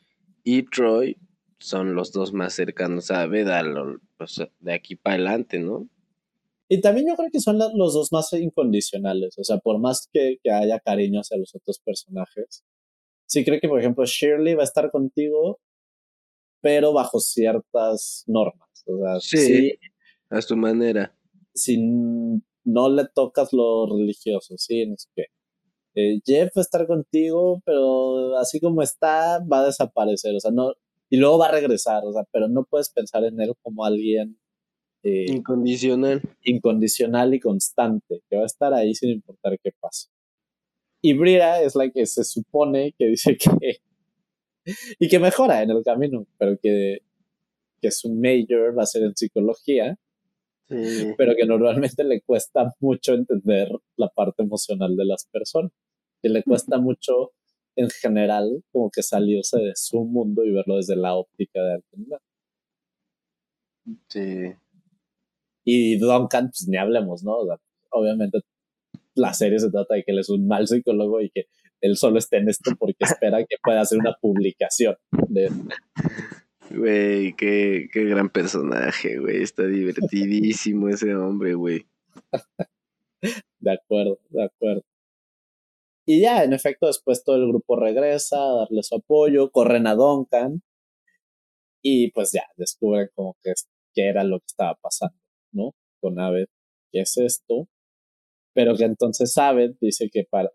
y 0.45 0.63
Troy 0.65 1.19
son 1.59 1.95
los 1.95 2.13
dos 2.13 2.33
más 2.33 2.53
cercanos 2.53 3.11
a 3.11 3.23
Aved, 3.23 3.47
de 4.61 4.73
aquí 4.73 4.97
para 4.97 5.15
adelante, 5.15 5.59
¿no? 5.59 5.89
Y 6.69 6.81
también 6.81 7.07
yo 7.09 7.17
creo 7.17 7.31
que 7.31 7.41
son 7.41 7.59
los 7.59 7.95
dos 7.95 8.13
más 8.13 8.33
incondicionales, 8.33 9.39
o 9.39 9.45
sea, 9.45 9.59
por 9.59 9.79
más 9.79 10.09
que, 10.13 10.39
que 10.43 10.51
haya 10.51 10.81
cariño 10.81 11.21
hacia 11.21 11.37
los 11.37 11.55
otros 11.55 11.79
personajes. 11.79 12.65
Sí 13.27 13.45
creo 13.45 13.61
que, 13.61 13.69
por 13.69 13.81
ejemplo, 13.81 14.05
Shirley 14.05 14.55
va 14.55 14.63
a 14.63 14.65
estar 14.65 14.91
contigo, 14.91 15.61
pero 16.61 16.93
bajo 16.93 17.21
ciertas 17.21 18.25
normas 18.27 18.67
sí, 19.21 19.79
a 20.31 20.43
su 20.43 20.57
manera. 20.57 21.17
si 21.55 21.79
no 22.65 22.89
le 22.89 23.07
tocas 23.15 23.53
lo 23.53 23.87
religioso, 23.87 24.55
¿sí? 24.59 24.87
No 24.87 24.97
sé 24.97 25.09
qué. 25.15 25.25
Eh, 25.95 26.21
Jeff 26.25 26.51
va 26.57 26.61
a 26.61 26.63
estar 26.63 26.87
contigo, 26.87 27.63
pero 27.65 28.37
así 28.37 28.61
como 28.61 28.83
está, 28.83 29.39
va 29.41 29.61
a 29.61 29.67
desaparecer, 29.67 30.35
o 30.35 30.41
sea, 30.41 30.51
no, 30.51 30.75
y 31.09 31.17
luego 31.17 31.39
va 31.39 31.47
a 31.47 31.53
regresar, 31.53 32.03
o 32.05 32.13
sea, 32.13 32.25
pero 32.31 32.49
no 32.49 32.65
puedes 32.65 32.91
pensar 32.91 33.25
en 33.25 33.41
él 33.41 33.55
como 33.63 33.85
alguien 33.85 34.39
eh, 35.07 35.27
incondicional. 35.29 36.21
Incondicional 36.43 37.33
y 37.33 37.39
constante, 37.39 38.23
que 38.29 38.37
va 38.37 38.43
a 38.43 38.47
estar 38.47 38.75
ahí 38.75 38.93
sin 38.93 39.11
importar 39.11 39.57
qué 39.63 39.71
pase. 39.79 40.09
Y 41.01 41.13
Brira 41.13 41.63
es 41.63 41.77
la 41.77 41.89
que 41.91 42.07
se 42.07 42.25
supone 42.25 42.93
que 42.99 43.07
dice 43.07 43.37
que. 43.37 43.79
y 44.99 45.09
que 45.09 45.19
mejora 45.21 45.63
en 45.63 45.71
el 45.71 45.85
camino, 45.85 46.27
pero 46.39 46.59
que, 46.61 46.99
que 47.81 47.91
su 47.93 48.13
major 48.13 48.77
va 48.77 48.83
a 48.83 48.87
ser 48.87 49.05
en 49.05 49.15
psicología. 49.17 49.97
Pero 50.69 51.37
que 51.37 51.47
normalmente 51.47 52.03
le 52.03 52.23
cuesta 52.23 52.75
mucho 52.81 53.15
entender 53.15 53.69
la 53.97 54.09
parte 54.09 54.43
emocional 54.43 54.97
de 54.97 55.05
las 55.05 55.25
personas. 55.27 55.71
Que 56.21 56.29
le 56.29 56.43
cuesta 56.43 56.79
mucho, 56.79 57.31
en 57.77 57.89
general, 57.91 58.65
como 58.73 58.91
que 58.91 59.05
salirse 59.05 59.59
de 59.59 59.73
su 59.77 60.05
mundo 60.05 60.43
y 60.45 60.51
verlo 60.51 60.79
desde 60.79 60.97
la 60.97 61.15
óptica 61.15 61.63
de 61.63 61.75
alguien 61.75 62.09
Sí. 64.09 64.66
Y 65.67 65.99
Duncan, 65.99 66.47
pues 66.47 66.69
ni 66.69 66.77
hablemos, 66.77 67.25
¿no? 67.25 67.39
obviamente 67.91 68.41
la 69.15 69.33
serie 69.33 69.59
se 69.59 69.71
trata 69.71 69.95
de 69.95 70.05
que 70.05 70.13
él 70.13 70.19
es 70.21 70.29
un 70.29 70.47
mal 70.47 70.69
psicólogo 70.69 71.21
y 71.21 71.31
que 71.31 71.47
él 71.81 71.97
solo 71.97 72.19
esté 72.19 72.37
en 72.37 72.49
esto 72.49 72.73
porque 72.79 72.97
espera 73.01 73.39
que 73.39 73.57
pueda 73.63 73.81
hacer 73.81 73.99
una 73.99 74.15
publicación 74.21 74.97
de 75.29 75.51
Güey, 76.71 77.35
qué, 77.35 77.89
qué 77.93 78.05
gran 78.05 78.29
personaje, 78.29 79.19
güey. 79.19 79.43
Está 79.43 79.65
divertidísimo 79.65 80.89
ese 80.89 81.15
hombre, 81.15 81.55
güey. 81.55 81.87
de 83.61 83.73
acuerdo, 83.73 84.19
de 84.31 84.45
acuerdo. 84.45 84.83
Y 86.07 86.21
ya, 86.21 86.45
en 86.45 86.53
efecto, 86.53 86.87
después 86.87 87.25
todo 87.25 87.37
el 87.37 87.49
grupo 87.49 87.77
regresa 87.77 88.37
a 88.37 88.57
darle 88.59 88.83
su 88.83 88.97
apoyo, 88.97 89.51
corren 89.51 89.87
a 89.87 89.95
Duncan 89.95 90.63
y 91.83 92.11
pues 92.13 92.33
ya, 92.33 92.45
descubren 92.57 93.09
como 93.15 93.37
que, 93.43 93.53
que 93.95 94.09
era 94.09 94.25
lo 94.25 94.41
que 94.41 94.47
estaba 94.47 94.75
pasando, 94.75 95.17
¿no? 95.57 95.75
Con 96.01 96.21
Aved, 96.21 96.47
¿qué 96.93 97.01
es 97.01 97.17
esto? 97.17 97.69
pero 98.57 98.75
que 98.75 98.85
entonces 98.85 99.37
Abed 99.37 99.75
dice 99.83 100.09
que 100.11 100.25
para, 100.25 100.51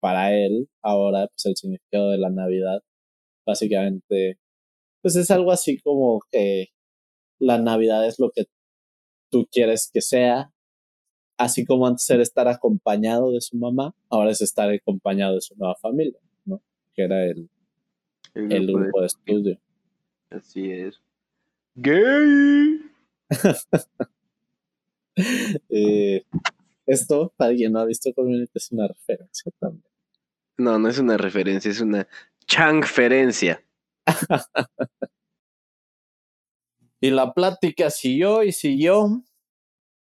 para 0.00 0.34
él 0.34 0.68
ahora 0.82 1.28
pues 1.28 1.46
el 1.46 1.56
significado 1.56 2.10
de 2.10 2.18
la 2.18 2.28
Navidad 2.28 2.82
básicamente 3.46 4.38
pues 5.00 5.16
es 5.16 5.30
algo 5.30 5.50
así 5.50 5.80
como 5.80 6.20
que 6.30 6.66
la 7.38 7.56
Navidad 7.56 8.06
es 8.06 8.18
lo 8.18 8.30
que 8.32 8.44
tú 9.30 9.48
quieres 9.50 9.90
que 9.90 10.02
sea, 10.02 10.52
así 11.38 11.64
como 11.64 11.86
antes 11.86 12.08
era 12.10 12.22
estar 12.22 12.46
acompañado 12.48 13.32
de 13.32 13.40
su 13.40 13.56
mamá, 13.56 13.94
ahora 14.10 14.30
es 14.30 14.42
estar 14.42 14.70
acompañado 14.70 15.36
de 15.36 15.40
su 15.40 15.56
nueva 15.56 15.74
familia, 15.76 16.20
¿no? 16.44 16.62
Que 16.92 17.04
era 17.04 17.24
el, 17.24 17.48
el, 18.34 18.66
grupo, 18.66 19.00
de... 19.00 19.06
estudio. 19.06 19.58
Así 20.30 20.70
es. 20.70 21.00
Gay. 21.74 22.82
eh, 25.16 26.24
esto, 26.86 27.32
para 27.36 27.54
quien 27.54 27.72
no 27.72 27.80
ha 27.80 27.84
visto 27.84 28.12
Community, 28.14 28.50
es 28.54 28.72
una 28.72 28.88
referencia 28.88 29.52
también. 29.58 29.84
No, 30.58 30.78
no 30.78 30.88
es 30.88 30.98
una 30.98 31.16
referencia, 31.16 31.70
es 31.70 31.80
una 31.80 32.06
changferencia. 32.46 33.64
y 37.00 37.10
la 37.10 37.32
plática 37.32 37.90
siguió 37.90 38.42
y 38.42 38.52
siguió, 38.52 39.22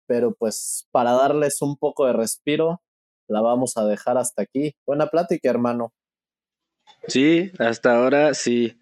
pero 0.06 0.34
pues 0.34 0.88
para 0.90 1.12
darles 1.12 1.62
un 1.62 1.76
poco 1.76 2.06
de 2.06 2.12
respiro, 2.12 2.82
la 3.28 3.40
vamos 3.40 3.76
a 3.76 3.86
dejar 3.86 4.18
hasta 4.18 4.42
aquí. 4.42 4.74
Buena 4.86 5.06
plática, 5.06 5.48
hermano. 5.48 5.92
Sí, 7.08 7.50
hasta 7.58 7.96
ahora 7.96 8.34
sí. 8.34 8.78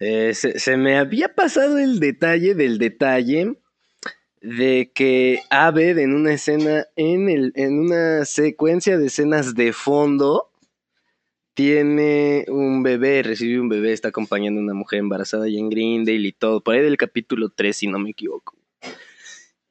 Eh, 0.00 0.34
se, 0.34 0.76
me 0.76 0.98
había 0.98 1.34
pasado 1.34 1.78
el 1.78 2.00
detalle 2.00 2.54
del 2.54 2.78
detalle 2.78 3.58
de 4.46 4.92
que 4.94 5.40
Abed 5.50 5.98
en 5.98 6.14
una 6.14 6.32
escena, 6.32 6.86
en, 6.94 7.28
el, 7.28 7.52
en 7.56 7.80
una 7.80 8.24
secuencia 8.24 8.96
de 8.96 9.06
escenas 9.06 9.56
de 9.56 9.72
fondo, 9.72 10.52
tiene 11.52 12.44
un 12.46 12.84
bebé, 12.84 13.24
recibe 13.24 13.60
un 13.60 13.68
bebé, 13.68 13.92
está 13.92 14.08
acompañando 14.08 14.60
a 14.60 14.64
una 14.64 14.74
mujer 14.74 15.00
embarazada 15.00 15.48
y 15.48 15.58
en 15.58 15.68
Greendale 15.68 16.28
y 16.28 16.32
todo, 16.32 16.60
por 16.60 16.74
ahí 16.74 16.82
del 16.82 16.96
capítulo 16.96 17.48
3, 17.48 17.76
si 17.76 17.86
no 17.88 17.98
me 17.98 18.10
equivoco. 18.10 18.56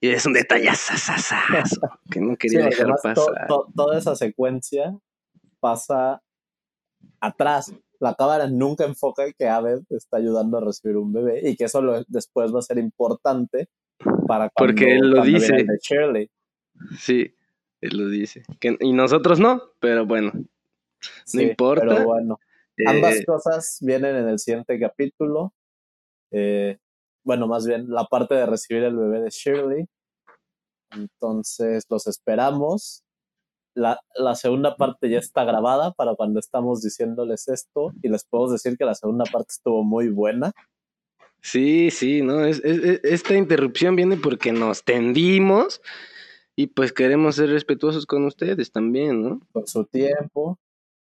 Y 0.01 0.09
es 0.09 0.25
un 0.25 0.33
detalle 0.33 0.69
que 2.11 2.19
no 2.19 2.35
quería 2.35 2.65
dejar 2.65 2.89
pasar. 3.01 3.47
toda 3.73 3.97
esa 3.97 4.13
secuencia 4.15 4.97
pasa 5.61 6.21
atrás. 7.21 7.73
La 8.01 8.13
cámara 8.13 8.47
nunca 8.47 8.83
enfoca 8.83 9.31
que 9.31 9.47
Abed 9.47 9.83
está 9.89 10.17
ayudando 10.17 10.57
a 10.57 10.61
recibir 10.61 10.97
un 10.97 11.13
bebé 11.13 11.49
y 11.49 11.55
que 11.55 11.63
eso 11.63 11.81
después 12.09 12.53
va 12.53 12.59
a 12.59 12.63
ser 12.63 12.77
importante 12.77 13.69
porque 14.55 14.95
él 14.95 15.09
lo 15.09 15.23
dice. 15.23 15.65
Sí, 16.97 17.35
él 17.81 17.97
lo 17.97 18.09
dice. 18.09 18.43
y 18.79 18.93
nosotros 18.93 19.39
no, 19.39 19.61
pero 19.79 20.05
bueno. 20.05 20.31
no 21.33 21.41
importa. 21.41 21.85
Pero 21.87 22.05
bueno. 22.05 22.39
Ambas 22.85 23.15
eh, 23.15 23.25
cosas 23.25 23.77
vienen 23.81 24.15
en 24.15 24.27
el 24.27 24.39
siguiente 24.39 24.77
capítulo. 24.79 25.53
Eh, 26.31 26.77
bueno, 27.23 27.47
más 27.47 27.65
bien 27.65 27.89
la 27.89 28.05
parte 28.05 28.35
de 28.35 28.45
recibir 28.45 28.83
el 28.83 28.97
bebé 28.97 29.21
de 29.21 29.29
Shirley. 29.29 29.85
Entonces 30.91 31.85
los 31.89 32.07
esperamos. 32.07 33.03
La, 33.73 33.99
la, 34.15 34.35
segunda 34.35 34.77
parte 34.77 35.09
ya 35.09 35.19
está 35.19 35.43
grabada 35.43 35.91
para 35.91 36.15
cuando 36.15 36.39
estamos 36.39 36.81
diciéndoles 36.81 37.49
esto 37.49 37.91
y 38.01 38.07
les 38.07 38.25
puedo 38.25 38.49
decir 38.49 38.77
que 38.77 38.85
la 38.85 38.95
segunda 38.95 39.25
parte 39.25 39.51
estuvo 39.51 39.83
muy 39.83 40.09
buena. 40.09 40.53
Sí, 41.45 41.91
sí, 41.91 42.23
no, 42.23 42.43
es, 42.43 42.59
esta 42.65 43.35
interrupción 43.35 43.95
viene 43.95 44.17
porque 44.17 44.51
nos 44.51 44.83
tendimos 44.83 45.79
y 46.55 46.65
pues 46.65 46.91
queremos 46.91 47.35
ser 47.35 47.51
respetuosos 47.51 48.07
con 48.07 48.25
ustedes 48.25 48.71
también, 48.71 49.21
¿no? 49.21 49.41
Por 49.51 49.69
su 49.69 49.85
tiempo. 49.85 50.57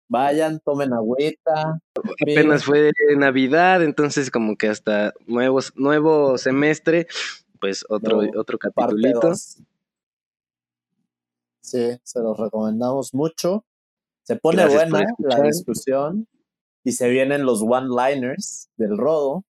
Vayan, 0.09 0.59
tomen 0.59 0.91
agüita. 0.91 1.79
Apenas 2.21 2.65
fue 2.65 2.91
Navidad, 3.15 3.83
entonces 3.83 4.29
como 4.29 4.57
que 4.57 4.67
hasta 4.67 5.13
nuevos, 5.27 5.71
nuevo 5.77 6.37
semestre, 6.37 7.07
pues 7.61 7.85
otro, 7.87 8.19
otro 8.35 8.59
capitulito. 8.59 9.33
Sí, 11.61 11.97
se 12.03 12.19
los 12.19 12.37
recomendamos 12.37 13.13
mucho. 13.13 13.63
Se 14.23 14.35
pone 14.35 14.67
buena 14.67 15.05
la 15.19 15.39
discusión 15.39 16.27
y 16.83 16.91
se 16.91 17.07
vienen 17.07 17.45
los 17.45 17.61
one-liners 17.61 18.69
del 18.75 18.97
rodo 18.97 19.45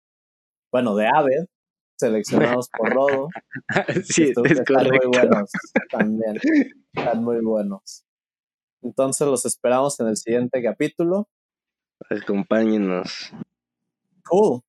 bueno, 0.71 0.95
de 0.97 1.07
Aved, 1.07 1.47
seleccionados 1.99 2.69
por 2.77 2.91
Rodo. 2.95 3.29
sí, 4.05 4.33
es 4.45 4.59
están 4.59 4.89
muy 4.89 5.07
buenos 5.07 5.51
también. 5.91 6.39
Están 6.93 7.23
muy 7.25 7.41
buenos. 7.41 8.05
Entonces 8.83 9.27
los 9.27 9.45
esperamos 9.45 10.01
en 10.01 10.09
el 10.09 10.17
siguiente 10.17 10.63
capítulo. 10.63 11.29
Acompáñenos. 12.09 13.33
Cool. 14.29 14.63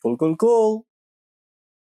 Cool, 0.00 0.16
cool, 0.16 0.36
cool. 0.36 0.84